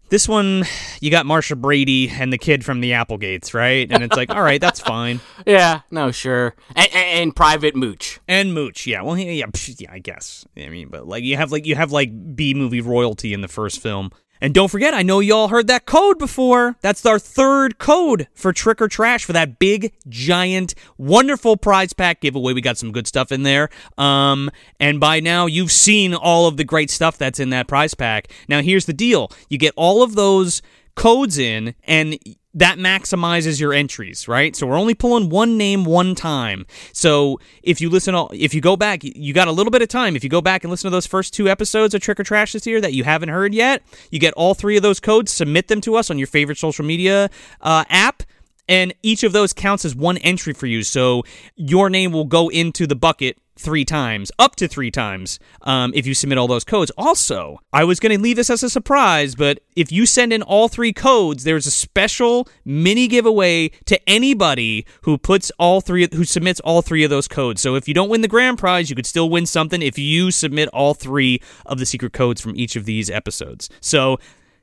This 0.09 0.27
one, 0.27 0.65
you 1.01 1.11
got 1.11 1.27
Marcia 1.27 1.55
Brady 1.55 2.09
and 2.09 2.33
the 2.33 2.39
kid 2.39 2.65
from 2.65 2.81
the 2.81 2.93
Applegates, 2.93 3.53
right? 3.53 3.91
And 3.91 4.03
it's 4.03 4.17
like, 4.17 4.31
all 4.31 4.41
right, 4.41 4.59
that's 4.59 4.79
fine. 4.79 5.19
Yeah, 5.45 5.81
no, 5.89 6.11
sure. 6.11 6.53
And, 6.75 6.89
and, 6.93 7.19
and 7.21 7.35
Private 7.35 7.75
Mooch. 7.75 8.19
And 8.27 8.53
Mooch, 8.53 8.85
yeah. 8.85 9.01
Well, 9.01 9.17
yeah, 9.17 9.31
yeah, 9.31 9.91
I 9.91 9.99
guess. 9.99 10.45
I 10.57 10.67
mean, 10.69 10.89
but 10.89 11.07
like 11.07 11.23
you 11.23 11.37
have 11.37 11.51
like 11.51 11.65
you 11.65 11.75
have 11.75 11.91
like 11.91 12.35
B 12.35 12.53
movie 12.53 12.81
royalty 12.81 13.33
in 13.33 13.41
the 13.41 13.47
first 13.47 13.81
film. 13.81 14.11
And 14.41 14.53
don't 14.53 14.69
forget, 14.69 14.93
I 14.93 15.03
know 15.03 15.19
y'all 15.19 15.49
heard 15.49 15.67
that 15.67 15.85
code 15.85 16.17
before. 16.17 16.77
That's 16.81 17.05
our 17.05 17.19
third 17.19 17.77
code 17.77 18.27
for 18.33 18.53
Trick 18.53 18.81
or 18.81 18.87
Trash 18.87 19.25
for 19.25 19.33
that 19.33 19.59
big, 19.59 19.93
giant, 20.07 20.75
wonderful 20.97 21.57
prize 21.57 21.91
pack 21.91 22.21
giveaway. 22.21 22.53
We 22.53 22.61
got 22.61 22.77
some 22.77 22.91
good 22.91 23.07
stuff 23.07 23.31
in 23.31 23.43
there. 23.43 23.69
Um, 23.97 24.49
and 24.79 24.99
by 24.99 25.19
now, 25.19 25.45
you've 25.45 25.71
seen 25.71 26.13
all 26.13 26.47
of 26.47 26.57
the 26.57 26.63
great 26.63 26.89
stuff 26.89 27.17
that's 27.17 27.39
in 27.39 27.49
that 27.49 27.67
prize 27.67 27.93
pack. 27.93 28.31
Now, 28.47 28.61
here's 28.61 28.85
the 28.85 28.93
deal 28.93 29.31
you 29.49 29.57
get 29.57 29.73
all 29.75 30.03
of 30.03 30.15
those 30.15 30.61
codes 30.95 31.37
in, 31.37 31.75
and 31.83 32.17
that 32.53 32.77
maximizes 32.77 33.59
your 33.59 33.73
entries, 33.73 34.27
right? 34.27 34.55
So 34.55 34.65
we're 34.65 34.77
only 34.77 34.95
pulling 34.95 35.29
one 35.29 35.57
name 35.57 35.85
one 35.85 36.15
time. 36.15 36.65
So 36.93 37.39
if 37.61 37.79
you 37.79 37.89
listen, 37.89 38.15
if 38.33 38.53
you 38.53 38.61
go 38.61 38.75
back, 38.75 39.03
you 39.03 39.33
got 39.33 39.47
a 39.47 39.51
little 39.51 39.71
bit 39.71 39.81
of 39.81 39.87
time. 39.87 40.15
If 40.15 40.23
you 40.23 40.29
go 40.29 40.41
back 40.41 40.63
and 40.63 40.71
listen 40.71 40.89
to 40.89 40.95
those 40.95 41.05
first 41.05 41.33
two 41.33 41.47
episodes 41.47 41.93
of 41.93 42.01
Trick 42.01 42.19
or 42.19 42.23
Trash 42.23 42.53
this 42.53 42.65
year 42.65 42.81
that 42.81 42.93
you 42.93 43.03
haven't 43.03 43.29
heard 43.29 43.53
yet, 43.53 43.83
you 44.09 44.19
get 44.19 44.33
all 44.33 44.55
three 44.55 44.77
of 44.77 44.83
those 44.83 44.99
codes. 44.99 45.31
Submit 45.31 45.67
them 45.67 45.79
to 45.81 45.95
us 45.95 46.09
on 46.09 46.17
your 46.17 46.27
favorite 46.27 46.57
social 46.57 46.83
media 46.83 47.29
uh, 47.61 47.83
app. 47.89 48.23
And 48.69 48.93
each 49.03 49.23
of 49.23 49.33
those 49.33 49.51
counts 49.51 49.83
as 49.83 49.95
one 49.95 50.17
entry 50.19 50.53
for 50.53 50.67
you. 50.67 50.83
So 50.83 51.23
your 51.55 51.89
name 51.89 52.13
will 52.13 52.25
go 52.25 52.47
into 52.47 52.87
the 52.87 52.95
bucket 52.95 53.37
three 53.59 53.83
times, 53.83 54.31
up 54.39 54.55
to 54.55 54.67
three 54.67 54.89
times, 54.89 55.37
um, 55.63 55.91
if 55.93 56.07
you 56.07 56.13
submit 56.13 56.37
all 56.37 56.47
those 56.47 56.63
codes. 56.63 56.91
Also, 56.97 57.59
I 57.73 57.83
was 57.83 57.99
going 57.99 58.15
to 58.15 58.21
leave 58.21 58.37
this 58.37 58.49
as 58.49 58.63
a 58.63 58.69
surprise, 58.69 59.35
but 59.35 59.59
if 59.75 59.91
you 59.91 60.05
send 60.05 60.31
in 60.31 60.41
all 60.41 60.69
three 60.69 60.93
codes, 60.93 61.43
there's 61.43 61.67
a 61.67 61.71
special 61.71 62.47
mini 62.63 63.07
giveaway 63.07 63.69
to 63.85 63.99
anybody 64.09 64.85
who 65.01 65.17
puts 65.17 65.51
all 65.59 65.81
three, 65.81 66.07
who 66.13 66.23
submits 66.23 66.61
all 66.61 66.81
three 66.81 67.03
of 67.03 67.09
those 67.09 67.27
codes. 67.27 67.61
So 67.61 67.75
if 67.75 67.87
you 67.87 67.93
don't 67.93 68.09
win 68.09 68.21
the 68.21 68.29
grand 68.29 68.57
prize, 68.57 68.89
you 68.89 68.95
could 68.95 69.05
still 69.05 69.29
win 69.29 69.45
something 69.45 69.81
if 69.81 69.97
you 69.97 70.31
submit 70.31 70.69
all 70.69 70.93
three 70.93 71.41
of 71.65 71.79
the 71.79 71.85
secret 71.85 72.13
codes 72.13 72.39
from 72.39 72.55
each 72.55 72.77
of 72.77 72.85
these 72.85 73.09
episodes. 73.09 73.69
So 73.81 74.19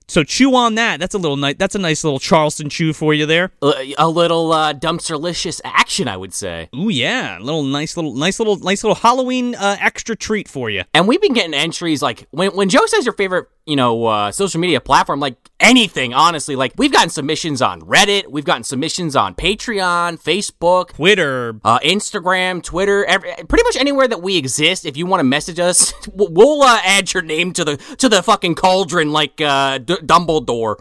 so 0.09 0.24
chew 0.24 0.55
on 0.55 0.74
that. 0.77 1.01
That's 1.01 1.15
a 1.15 1.19
little 1.19 1.37
nice. 1.37 1.57
That's 1.59 1.74
a 1.74 1.78
nice 1.78 2.05
little 2.05 2.19
Charleston 2.19 2.69
chew 2.69 2.93
for 2.93 3.12
you 3.15 3.27
there. 3.27 3.53
A 3.99 4.09
little 4.09 4.53
uh, 4.53 4.73
dumpsterlicious 4.73 5.61
action, 5.65 6.09
I 6.09 6.16
would 6.16 6.35
say. 6.35 6.69
Ooh 6.74 6.89
yeah, 6.89 7.39
a 7.39 7.41
little 7.41 7.62
nice 7.62 7.97
little 7.97 8.15
nice 8.15 8.39
little 8.39 8.57
nice 8.59 8.85
little 8.85 8.95
Halloween 8.95 9.55
uh, 9.55 9.77
extra 9.81 10.16
treat 10.16 10.49
for 10.49 10.70
you. 10.70 10.85
And 10.95 11.09
we've 11.09 11.20
been 11.20 11.33
getting 11.33 11.55
entries 11.55 12.03
like 12.03 12.27
when 12.31 12.55
when 12.55 12.69
Joe 12.69 12.87
says 12.87 13.05
your 13.05 13.15
favorite 13.15 13.49
you 13.67 13.77
know 13.77 14.07
uh, 14.07 14.33
social 14.33 14.61
media 14.61 14.81
platform, 14.81 15.21
like 15.21 15.37
anything, 15.61 16.15
honestly. 16.15 16.57
Like 16.57 16.73
we've 16.77 16.93
gotten 16.93 17.11
submissions 17.11 17.61
on 17.61 17.83
Reddit, 17.83 18.29
we've 18.29 18.45
gotten 18.45 18.63
submissions 18.63 19.17
on 19.17 19.35
Patreon, 19.35 20.23
Facebook, 20.23 20.95
Twitter, 20.95 21.61
uh, 21.65 21.79
Instagram, 21.81 22.63
Twitter, 22.63 23.05
every, 23.05 23.33
pretty 23.49 23.65
much 23.65 23.77
anywhere 23.77 24.09
that 24.09 24.23
we 24.23 24.37
exist. 24.37 24.87
If 24.87 24.97
you 24.97 25.07
want 25.07 25.21
to 25.21 25.25
message 25.25 25.59
us, 25.59 25.93
we'll 26.13 26.63
uh, 26.63 26.79
add 26.85 27.13
your 27.13 27.23
name 27.23 27.53
to 27.55 27.65
the 27.65 27.77
to 27.99 28.09
the 28.09 28.23
fucking 28.23 28.55
cauldron 28.55 29.13
like 29.13 29.41
uh, 29.41 29.79
D- 29.79 29.97
Dumbledore. 29.97 30.77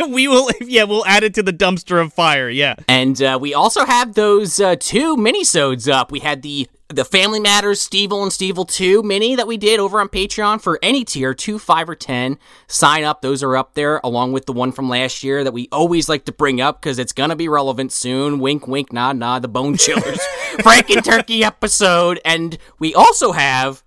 we 0.08 0.28
will, 0.28 0.48
yeah, 0.60 0.84
we'll 0.84 1.06
add 1.06 1.24
it 1.24 1.34
to 1.34 1.42
the 1.42 1.52
dumpster 1.52 2.00
of 2.00 2.12
fire. 2.12 2.48
Yeah, 2.48 2.76
and 2.88 3.20
uh, 3.20 3.38
we 3.40 3.54
also 3.54 3.84
have 3.84 4.14
those 4.14 4.60
uh, 4.60 4.76
two 4.78 5.16
minisodes 5.16 5.90
up. 5.90 6.12
We 6.12 6.20
had 6.20 6.42
the 6.42 6.68
the 6.88 7.04
Family 7.04 7.40
Matters 7.40 7.86
Stevil 7.86 8.22
and 8.22 8.30
Stevil 8.30 8.68
2 8.68 9.02
mini 9.02 9.34
that 9.34 9.46
we 9.46 9.56
did 9.56 9.80
over 9.80 10.00
on 10.00 10.08
Patreon 10.08 10.60
for 10.60 10.78
any 10.82 11.04
tier, 11.04 11.34
2, 11.34 11.58
5, 11.58 11.88
or 11.88 11.94
10. 11.94 12.38
Sign 12.68 13.04
up. 13.04 13.22
Those 13.22 13.42
are 13.42 13.56
up 13.56 13.74
there 13.74 14.00
along 14.04 14.32
with 14.32 14.46
the 14.46 14.52
one 14.52 14.70
from 14.70 14.88
last 14.88 15.24
year 15.24 15.42
that 15.42 15.52
we 15.52 15.68
always 15.72 16.08
like 16.08 16.24
to 16.26 16.32
bring 16.32 16.60
up 16.60 16.80
because 16.80 16.98
it's 16.98 17.12
going 17.12 17.30
to 17.30 17.36
be 17.36 17.48
relevant 17.48 17.92
soon. 17.92 18.38
Wink, 18.38 18.68
wink, 18.68 18.92
nod, 18.92 19.16
nod. 19.16 19.42
The 19.42 19.48
Bone 19.48 19.76
Chillers 19.76 20.20
Frank 20.62 20.90
and 20.90 21.04
Turkey 21.04 21.42
episode. 21.42 22.20
And 22.24 22.56
we 22.78 22.94
also 22.94 23.32
have 23.32 23.82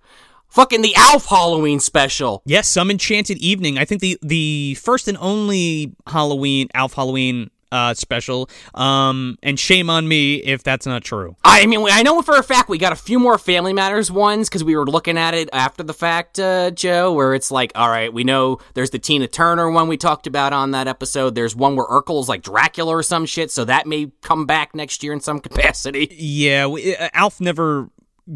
Fucking 0.48 0.82
the 0.82 0.94
Alf 0.96 1.26
Halloween 1.26 1.80
special. 1.80 2.42
Yes, 2.44 2.68
some 2.68 2.90
enchanted 2.90 3.38
evening. 3.38 3.78
I 3.78 3.84
think 3.84 4.00
the 4.00 4.18
the 4.20 4.74
first 4.74 5.06
and 5.08 5.16
only 5.18 5.94
Halloween 6.08 6.68
Alf 6.74 6.94
Halloween 6.94 7.50
uh, 7.72 7.94
special. 7.94 8.48
Um, 8.74 9.38
and 9.42 9.58
shame 9.58 9.90
on 9.90 10.08
me 10.08 10.36
if 10.36 10.62
that's 10.62 10.86
not 10.86 11.04
true. 11.04 11.36
I 11.44 11.66
mean, 11.66 11.86
I 11.90 12.02
know 12.02 12.22
for 12.22 12.36
a 12.36 12.42
fact 12.42 12.68
we 12.68 12.78
got 12.78 12.92
a 12.92 12.96
few 12.96 13.18
more 13.18 13.38
Family 13.38 13.72
Matters 13.72 14.10
ones 14.10 14.48
because 14.48 14.64
we 14.64 14.76
were 14.76 14.86
looking 14.86 15.18
at 15.18 15.34
it 15.34 15.48
after 15.52 15.82
the 15.82 15.94
fact, 15.94 16.38
uh, 16.38 16.70
Joe, 16.70 17.12
where 17.12 17.34
it's 17.34 17.50
like, 17.50 17.72
all 17.74 17.88
right, 17.88 18.12
we 18.12 18.24
know 18.24 18.58
there's 18.74 18.90
the 18.90 18.98
Tina 18.98 19.28
Turner 19.28 19.70
one 19.70 19.88
we 19.88 19.96
talked 19.96 20.26
about 20.26 20.52
on 20.52 20.72
that 20.72 20.88
episode. 20.88 21.34
There's 21.34 21.54
one 21.54 21.76
where 21.76 21.86
Urkel's 21.86 22.28
like 22.28 22.42
Dracula 22.42 22.96
or 22.96 23.02
some 23.02 23.26
shit, 23.26 23.50
so 23.50 23.64
that 23.64 23.86
may 23.86 24.10
come 24.22 24.46
back 24.46 24.74
next 24.74 25.02
year 25.02 25.12
in 25.12 25.20
some 25.20 25.40
capacity. 25.50 26.08
Yeah, 26.10 26.66
we, 26.66 26.96
uh, 26.96 27.08
Alf 27.14 27.40
never 27.40 27.90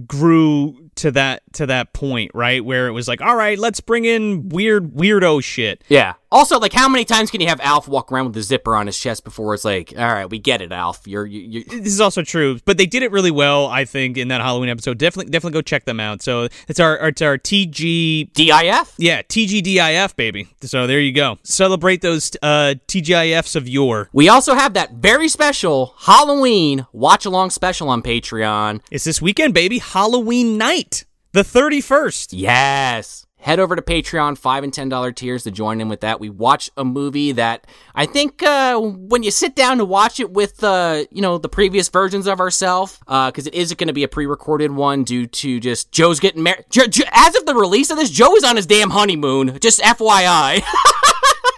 grew 0.07 0.91
to 0.97 1.11
that 1.13 1.43
to 1.55 1.67
that 1.67 1.93
point, 1.93 2.31
right? 2.35 2.65
Where 2.65 2.89
it 2.89 2.93
was 2.93 3.09
like, 3.09 3.21
all 3.21 3.37
right, 3.37 3.59
let's 3.59 3.81
bring 3.81 4.05
in 4.05 4.49
weird 4.49 4.93
weirdo 4.95 5.43
shit. 5.43 5.85
Yeah. 5.89 6.15
Also, 6.35 6.59
like, 6.59 6.73
how 6.73 6.89
many 6.89 7.05
times 7.05 7.31
can 7.31 7.41
you 7.41 7.47
have 7.47 7.61
Alf 7.61 7.87
walk 7.87 8.11
around 8.11 8.25
with 8.25 8.35
the 8.35 8.43
zipper 8.43 8.75
on 8.75 8.87
his 8.87 8.99
chest 8.99 9.23
before 9.23 9.55
it's 9.55 9.65
like, 9.65 9.95
all 9.97 10.13
right, 10.13 10.29
we 10.29 10.41
get 10.41 10.61
it, 10.61 10.73
Alf. 10.73 11.07
You're, 11.07 11.25
you, 11.25 11.63
This 11.63 11.87
is 11.87 12.01
also 12.01 12.23
true, 12.23 12.59
but 12.65 12.77
they 12.77 12.87
did 12.87 13.05
it 13.05 13.13
really 13.13 13.31
well, 13.31 13.69
I 13.69 13.85
think, 13.85 14.17
in 14.17 14.27
that 14.29 14.41
Halloween 14.41 14.69
episode. 14.69 14.99
Definitely, 14.99 15.31
definitely 15.31 15.57
go 15.57 15.63
check 15.63 15.85
them 15.85 16.01
out. 16.01 16.23
So 16.23 16.49
it's 16.67 16.81
our, 16.81 16.97
it's 17.07 17.23
our 17.23 17.39
TG 17.39 18.33
DIF. 18.33 18.95
Yeah, 18.99 19.23
TGDIF, 19.23 20.17
baby. 20.17 20.49
So 20.63 20.89
there 20.89 20.99
you 20.99 21.13
go. 21.13 21.39
Celebrate 21.45 22.03
those 22.03 22.33
uh, 22.43 22.75
TGIFs 22.89 23.55
of 23.55 23.69
yore. 23.69 24.09
We 24.13 24.29
also 24.29 24.55
have 24.55 24.75
that 24.75 24.95
very 24.95 25.29
special 25.29 25.95
Halloween 26.01 26.85
watch 26.93 27.25
along 27.25 27.51
special 27.51 27.89
on 27.89 28.03
Patreon. 28.03 28.81
It's 28.91 29.05
this 29.05 29.23
weekend, 29.23 29.55
baby. 29.55 29.79
Halloween 29.79 30.59
night, 30.59 31.05
the 31.31 31.43
31st. 31.43 32.31
Yes. 32.33 33.25
Head 33.45 33.61
over 33.61 33.77
to 33.77 33.83
Patreon, 33.83 34.39
five 34.39 34.65
and 34.65 34.73
ten 34.73 34.89
dollar 34.89 35.13
tiers 35.13 35.43
to 35.45 35.51
join 35.51 35.83
in 35.83 35.91
with 35.91 36.01
that. 36.01 36.19
We 36.19 36.31
watch 36.31 36.71
a 36.79 36.85
movie 36.85 37.33
that 37.33 37.67
I 37.95 38.07
think 38.07 38.43
uh, 38.43 38.81
when 38.81 39.23
you 39.23 39.31
sit 39.31 39.55
down 39.55 39.77
to 39.77 39.85
watch 39.85 40.19
it 40.19 40.31
with 40.31 40.65
uh, 40.65 41.05
you 41.11 41.21
know 41.21 41.37
the 41.37 41.51
previous 41.51 41.91
versions 41.91 42.27
of 42.27 42.41
ourselves, 42.41 42.99
because 43.01 43.47
uh, 43.47 43.51
it 43.53 43.55
is 43.55 43.75
going 43.75 43.89
to 43.89 43.93
be 43.93 44.03
a 44.03 44.09
pre-recorded 44.09 44.71
one 44.71 45.05
due 45.05 45.27
to 45.27 45.61
just 45.61 45.93
Joe's 45.93 46.21
getting 46.21 46.43
married. 46.43 46.65
Jo- 46.71 46.87
jo- 46.87 47.05
as 47.13 47.37
of 47.37 47.45
the 47.45 47.55
release 47.55 47.91
of 47.91 47.99
this, 47.99 48.09
Joe 48.09 48.35
is 48.35 48.45
on 48.45 48.57
his 48.57 48.65
damn 48.65 48.89
honeymoon. 48.89 49.59
Just 49.61 49.79
FYI. 49.81 50.63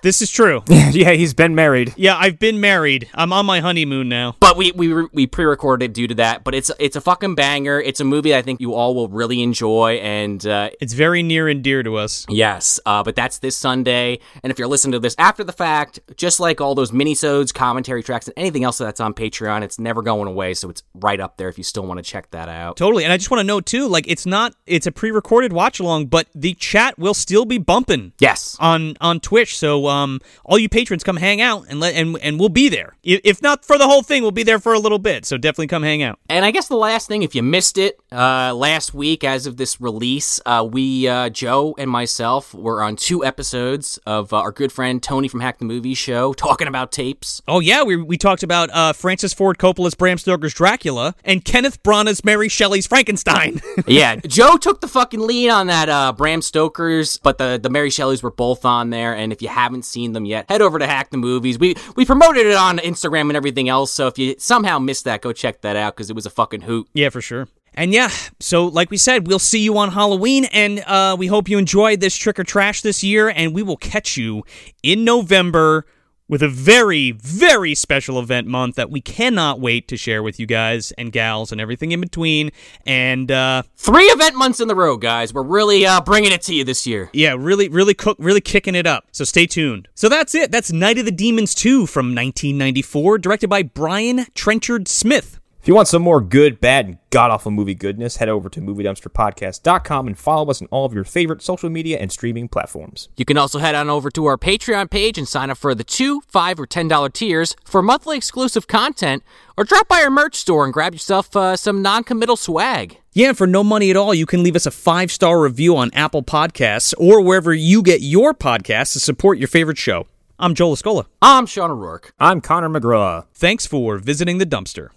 This 0.06 0.22
is 0.22 0.30
true. 0.30 0.62
yeah, 0.68 1.14
he's 1.14 1.34
been 1.34 1.56
married. 1.56 1.92
Yeah, 1.96 2.16
I've 2.16 2.38
been 2.38 2.60
married. 2.60 3.08
I'm 3.12 3.32
on 3.32 3.44
my 3.44 3.58
honeymoon 3.58 4.08
now. 4.08 4.36
But 4.38 4.56
we 4.56 4.70
we 4.70 5.08
we 5.12 5.26
pre-recorded 5.26 5.94
due 5.94 6.06
to 6.06 6.14
that. 6.14 6.44
But 6.44 6.54
it's 6.54 6.70
it's 6.78 6.94
a 6.94 7.00
fucking 7.00 7.34
banger. 7.34 7.80
It's 7.80 7.98
a 7.98 8.04
movie 8.04 8.32
I 8.32 8.40
think 8.40 8.60
you 8.60 8.74
all 8.74 8.94
will 8.94 9.08
really 9.08 9.42
enjoy, 9.42 9.94
and 9.94 10.46
uh, 10.46 10.70
it's 10.80 10.92
very 10.92 11.24
near 11.24 11.48
and 11.48 11.60
dear 11.60 11.82
to 11.82 11.96
us. 11.96 12.24
Yes, 12.28 12.78
uh, 12.86 13.02
but 13.02 13.16
that's 13.16 13.40
this 13.40 13.56
Sunday. 13.56 14.20
And 14.44 14.52
if 14.52 14.60
you're 14.60 14.68
listening 14.68 14.92
to 14.92 15.00
this 15.00 15.16
after 15.18 15.42
the 15.42 15.52
fact, 15.52 15.98
just 16.16 16.38
like 16.38 16.60
all 16.60 16.76
those 16.76 16.92
minisodes, 16.92 17.52
commentary 17.52 18.04
tracks, 18.04 18.28
and 18.28 18.34
anything 18.36 18.62
else 18.62 18.78
that's 18.78 19.00
on 19.00 19.12
Patreon, 19.12 19.62
it's 19.62 19.80
never 19.80 20.02
going 20.02 20.28
away. 20.28 20.54
So 20.54 20.70
it's 20.70 20.84
right 20.94 21.18
up 21.18 21.36
there 21.36 21.48
if 21.48 21.58
you 21.58 21.64
still 21.64 21.84
want 21.84 21.98
to 21.98 22.04
check 22.04 22.30
that 22.30 22.48
out. 22.48 22.76
Totally. 22.76 23.02
And 23.02 23.12
I 23.12 23.16
just 23.16 23.32
want 23.32 23.40
to 23.40 23.44
note 23.44 23.66
too, 23.66 23.88
like 23.88 24.06
it's 24.06 24.24
not 24.24 24.54
it's 24.66 24.86
a 24.86 24.92
pre-recorded 24.92 25.52
watch 25.52 25.80
along, 25.80 26.06
but 26.06 26.28
the 26.32 26.54
chat 26.54 26.96
will 26.96 27.12
still 27.12 27.44
be 27.44 27.58
bumping. 27.58 28.12
Yes. 28.20 28.56
On 28.60 28.96
on 29.00 29.18
Twitch. 29.18 29.58
So 29.58 29.88
um 30.02 30.20
all 30.44 30.59
you 30.59 30.68
patrons 30.68 31.05
come 31.05 31.16
hang 31.16 31.40
out 31.40 31.66
and 31.68 31.81
let 31.81 31.94
and 31.94 32.18
and 32.23 32.39
we'll 32.39 32.48
be 32.48 32.68
there. 32.68 32.97
If 33.02 33.43
not 33.43 33.64
for 33.64 33.78
the 33.78 33.86
whole 33.86 34.02
thing, 34.02 34.23
we'll 34.23 34.31
be 34.31 34.43
there 34.43 34.59
for 34.59 34.73
a 34.73 34.78
little 34.78 34.98
bit. 34.98 35.24
So 35.24 35.36
definitely 35.36 35.68
come 35.68 35.82
hang 35.82 36.02
out. 36.02 36.18
And 36.28 36.44
I 36.44 36.51
guess 36.51 36.68
the 36.68 36.77
last 36.77 37.09
thing, 37.09 37.23
if 37.23 37.35
you 37.35 37.43
missed 37.43 37.78
it 37.78 37.98
uh, 38.12 38.55
last 38.55 38.94
week, 38.94 39.24
as 39.24 39.47
of 39.47 39.56
this 39.56 39.81
release, 39.81 40.40
uh, 40.47 40.66
we 40.70 41.09
uh, 41.09 41.28
Joe 41.31 41.74
and 41.78 41.90
myself 41.90 42.55
were 42.55 42.82
on 42.82 42.97
two 42.97 43.24
episodes 43.24 43.98
of 44.06 44.32
uh, 44.32 44.39
our 44.39 44.52
good 44.52 44.73
friend 44.73 45.02
Tony 45.02 45.28
from 45.28 45.40
Hack 45.40 45.59
the 45.59 45.64
Movie 45.64 45.94
Show 45.94 46.32
talking 46.47 46.68
about 46.68 46.93
tapes. 46.93 47.43
Oh 47.48 47.60
yeah, 47.60 47.82
we 47.82 47.97
we 47.97 48.16
talked 48.16 48.43
about 48.43 48.70
uh, 48.73 48.93
Francis 48.93 49.32
Ford 49.32 49.59
Coppola's 49.59 49.94
Bram 49.94 50.18
Stoker's 50.18 50.55
Dracula 50.55 51.14
and 51.24 51.44
Kenneth 51.44 51.82
Branagh's 51.82 52.24
Mary 52.24 52.48
Shelley's 52.48 52.86
Frankenstein. 52.86 53.60
yeah, 53.86 54.16
Joe 54.16 54.56
took 54.56 54.81
the 54.81 54.89
fucking 54.89 55.20
lead 55.20 55.51
on 55.51 55.68
that 55.68 55.89
uh, 55.89 56.12
Bram 56.12 56.43
Stoker's, 56.43 57.18
but 57.18 57.39
the 57.39 57.59
the 57.62 57.70
Mary 57.70 57.90
Shelleys 57.90 58.23
were 58.23 58.31
both 58.31 58.64
on 58.64 58.90
there. 58.90 59.14
And 59.14 59.32
if 59.32 59.40
you 59.40 59.48
haven't 59.48 59.85
seen 59.86 60.12
them 60.12 60.24
yet, 60.24 60.46
head 60.48 60.62
over 60.62 60.78
to 60.78 60.86
Hack 60.86 61.10
the 61.10 61.16
Movies. 61.16 61.58
We 61.58 61.74
we 61.94 62.04
promoted 62.04 62.46
it 62.46 62.56
on 62.56 62.78
Instagram 62.78 63.28
and 63.28 63.36
everything 63.36 63.68
else. 63.68 63.92
So 63.92 64.06
if 64.06 64.18
you 64.18 64.34
somehow 64.38 64.78
missed 64.78 65.04
that, 65.04 65.20
go 65.20 65.32
check 65.32 65.62
that 65.62 65.76
out 65.76 65.96
because 65.96 66.10
it 66.10 66.16
was 66.16 66.26
a 66.26 66.30
fucking 66.30 66.62
hoot. 66.62 66.88
Yeah, 66.92 67.10
for 67.10 67.20
sure. 67.20 67.48
And 67.74 67.92
yeah, 67.92 68.10
so 68.40 68.66
like 68.66 68.90
we 68.90 68.96
said, 68.96 69.26
we'll 69.26 69.38
see 69.38 69.60
you 69.60 69.76
on 69.76 69.90
Halloween, 69.90 70.46
and 70.46 70.80
uh, 70.86 71.14
we 71.18 71.26
hope 71.26 71.48
you 71.48 71.58
enjoyed 71.58 72.00
this 72.00 72.16
trick 72.16 72.38
or 72.38 72.44
trash 72.44 72.80
this 72.80 73.04
year, 73.04 73.28
and 73.28 73.54
we 73.54 73.62
will 73.62 73.76
catch 73.76 74.16
you 74.16 74.44
in 74.82 75.04
November 75.04 75.84
with 76.28 76.43
a 76.43 76.48
very, 76.48 77.12
very 77.12 77.74
special 77.74 78.19
event 78.19 78.47
month 78.47 78.74
that 78.77 78.90
we 78.90 79.01
cannot 79.01 79.61
wait 79.61 79.89
to 79.89 79.97
share 79.97 80.23
with 80.23 80.40
you 80.40 80.47
guys 80.47 80.93
and 80.93 81.12
gals 81.12 81.53
and 81.53 81.61
everything 81.61 81.93
in 81.93 82.01
between. 82.01 82.51
And 82.85 83.31
uh, 83.31 83.62
three 83.77 84.05
event 84.05 84.36
months 84.36 84.61
in 84.61 84.69
the 84.69 84.74
row, 84.74 84.97
guys. 84.97 85.32
We're 85.32 85.43
really 85.43 85.86
uh, 85.86 86.01
bringing 86.01 86.32
it 86.32 86.43
to 86.43 86.55
you 86.55 86.65
this 86.65 86.86
year. 86.86 87.11
Yeah, 87.12 87.36
really, 87.39 87.69
really 87.69 87.94
cook, 87.94 88.16
really 88.20 88.40
kicking 88.40 88.74
it 88.74 88.86
up. 88.86 89.07
So 89.12 89.24
stay 89.24 89.47
tuned. 89.47 89.89
So 89.94 90.09
that's 90.09 90.35
it. 90.35 90.51
That's 90.51 90.73
Night 90.73 90.98
of 90.98 91.05
the 91.05 91.12
Demons 91.12 91.55
2 91.55 91.86
from 91.86 92.07
1994, 92.07 93.19
directed 93.19 93.48
by 93.48 93.62
Brian 93.62 94.27
Trenchard 94.35 94.89
Smith. 94.89 95.39
If 95.66 95.68
you 95.68 95.74
want 95.74 95.88
some 95.88 96.02
more 96.02 96.20
good, 96.20 96.60
bad, 96.60 96.86
and 96.86 96.98
god 97.10 97.32
awful 97.32 97.51
movie 97.51 97.74
goodness, 97.74 98.18
head 98.18 98.28
over 98.28 98.48
to 98.48 98.60
MovieDumpsterPodcast.com 98.60 100.06
and 100.06 100.16
follow 100.16 100.48
us 100.48 100.62
on 100.62 100.68
all 100.70 100.84
of 100.84 100.94
your 100.94 101.02
favorite 101.02 101.43
social 101.43 101.68
media 101.68 101.98
and 101.98 102.12
streaming 102.12 102.47
platforms. 102.47 103.09
You 103.16 103.24
can 103.24 103.36
also 103.36 103.59
head 103.59 103.74
on 103.74 103.90
over 103.90 104.09
to 104.10 104.26
our 104.26 104.38
Patreon 104.38 104.90
page 104.90 105.18
and 105.18 105.26
sign 105.26 105.51
up 105.51 105.59
for 105.59 105.74
the 105.74 105.82
two, 105.82 106.20
five, 106.28 106.60
or 106.60 106.66
ten 106.66 106.86
dollar 106.86 107.09
tiers 107.09 107.56
for 107.64 107.82
monthly 107.82 108.16
exclusive 108.16 108.68
content, 108.68 109.24
or 109.56 109.64
drop 109.64 109.88
by 109.88 110.02
our 110.02 110.09
merch 110.09 110.36
store 110.36 110.64
and 110.64 110.72
grab 110.72 110.93
yourself 110.93 111.34
uh, 111.34 111.56
some 111.56 111.82
non-committal 111.82 112.36
swag. 112.36 112.98
Yeah, 113.12 113.30
and 113.30 113.36
for 113.36 113.48
no 113.48 113.64
money 113.64 113.90
at 113.90 113.97
all, 113.97 114.14
you 114.14 114.24
can 114.24 114.44
leave 114.44 114.55
us 114.55 114.66
a 114.66 114.70
five 114.70 115.10
star 115.10 115.40
review 115.40 115.76
on 115.76 115.90
Apple 115.94 116.22
Podcasts 116.22 116.94
or 116.97 117.20
wherever 117.20 117.52
you 117.52 117.82
get 117.82 118.02
your 118.02 118.34
podcasts 118.34 118.93
to 118.93 119.01
support 119.01 119.38
your 119.38 119.48
favorite 119.48 119.78
show. 119.78 120.06
I'm 120.38 120.55
Joel 120.55 120.76
Escola. 120.76 121.06
I'm 121.20 121.44
Sean 121.44 121.72
O'Rourke. 121.72 122.12
I'm 122.20 122.40
Connor 122.40 122.68
McGraw. 122.68 123.26
Thanks 123.34 123.66
for 123.66 123.98
visiting 123.98 124.38
the 124.38 124.47
dumpster. 124.47 124.90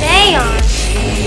Dayon, 0.00 0.56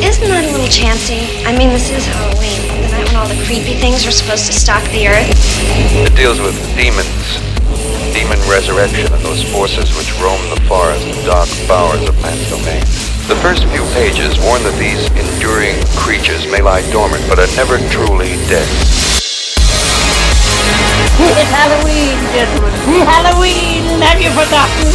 isn't 0.02 0.28
that 0.28 0.46
a 0.46 0.52
little 0.52 0.68
chancy? 0.68 1.30
I 1.46 1.56
mean, 1.58 1.70
this 1.70 1.90
is 1.92 2.06
Halloween, 2.06 2.62
the 2.82 2.90
night 2.90 3.06
when 3.08 3.16
all 3.16 3.28
the 3.28 3.40
creepy 3.46 3.74
things 3.78 4.06
are 4.06 4.12
supposed 4.12 4.46
to 4.48 4.54
stalk 4.54 4.84
the 4.92 5.08
earth. 5.08 5.30
It 5.94 6.16
deals 6.16 6.40
with 6.42 6.56
demons, 6.76 7.42
demon 8.14 8.40
resurrection, 8.50 9.12
and 9.14 9.22
those 9.26 9.44
forces 9.52 9.94
which 9.98 10.14
roam 10.22 10.42
the 10.50 10.62
forest 10.70 11.06
and 11.06 11.18
dark 11.26 11.50
bowers 11.68 12.02
of 12.08 12.16
man's 12.22 12.50
domain. 12.50 12.82
The 13.32 13.40
first 13.40 13.64
few 13.72 13.86
pages 13.96 14.36
warn 14.44 14.62
that 14.68 14.76
these 14.76 15.08
enduring 15.16 15.80
creatures 15.96 16.44
may 16.46 16.62
lie 16.62 16.84
dormant, 16.92 17.24
but 17.30 17.40
are 17.40 17.48
never 17.56 17.80
truly 17.88 18.36
dead. 18.52 18.68
It's 21.24 21.52
Halloween, 21.54 22.20
gentlemen. 22.36 22.74
Halloween! 23.08 24.02
Have 24.02 24.20
you 24.20 24.30
forgotten? 24.36 24.92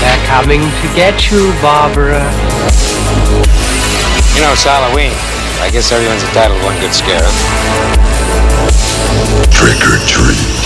They're 0.00 0.26
coming 0.26 0.60
to 0.62 0.86
get 0.96 1.30
you, 1.30 1.52
Barbara. 1.60 2.24
You 4.34 4.40
know, 4.40 4.52
it's 4.52 4.64
Halloween. 4.64 5.12
I 5.60 5.68
guess 5.70 5.92
everyone's 5.92 6.24
entitled 6.24 6.58
to 6.58 6.66
one 6.66 6.80
good 6.80 6.94
scare. 6.94 7.20
Trick 9.52 9.80
or 9.84 9.98
treat. 10.08 10.60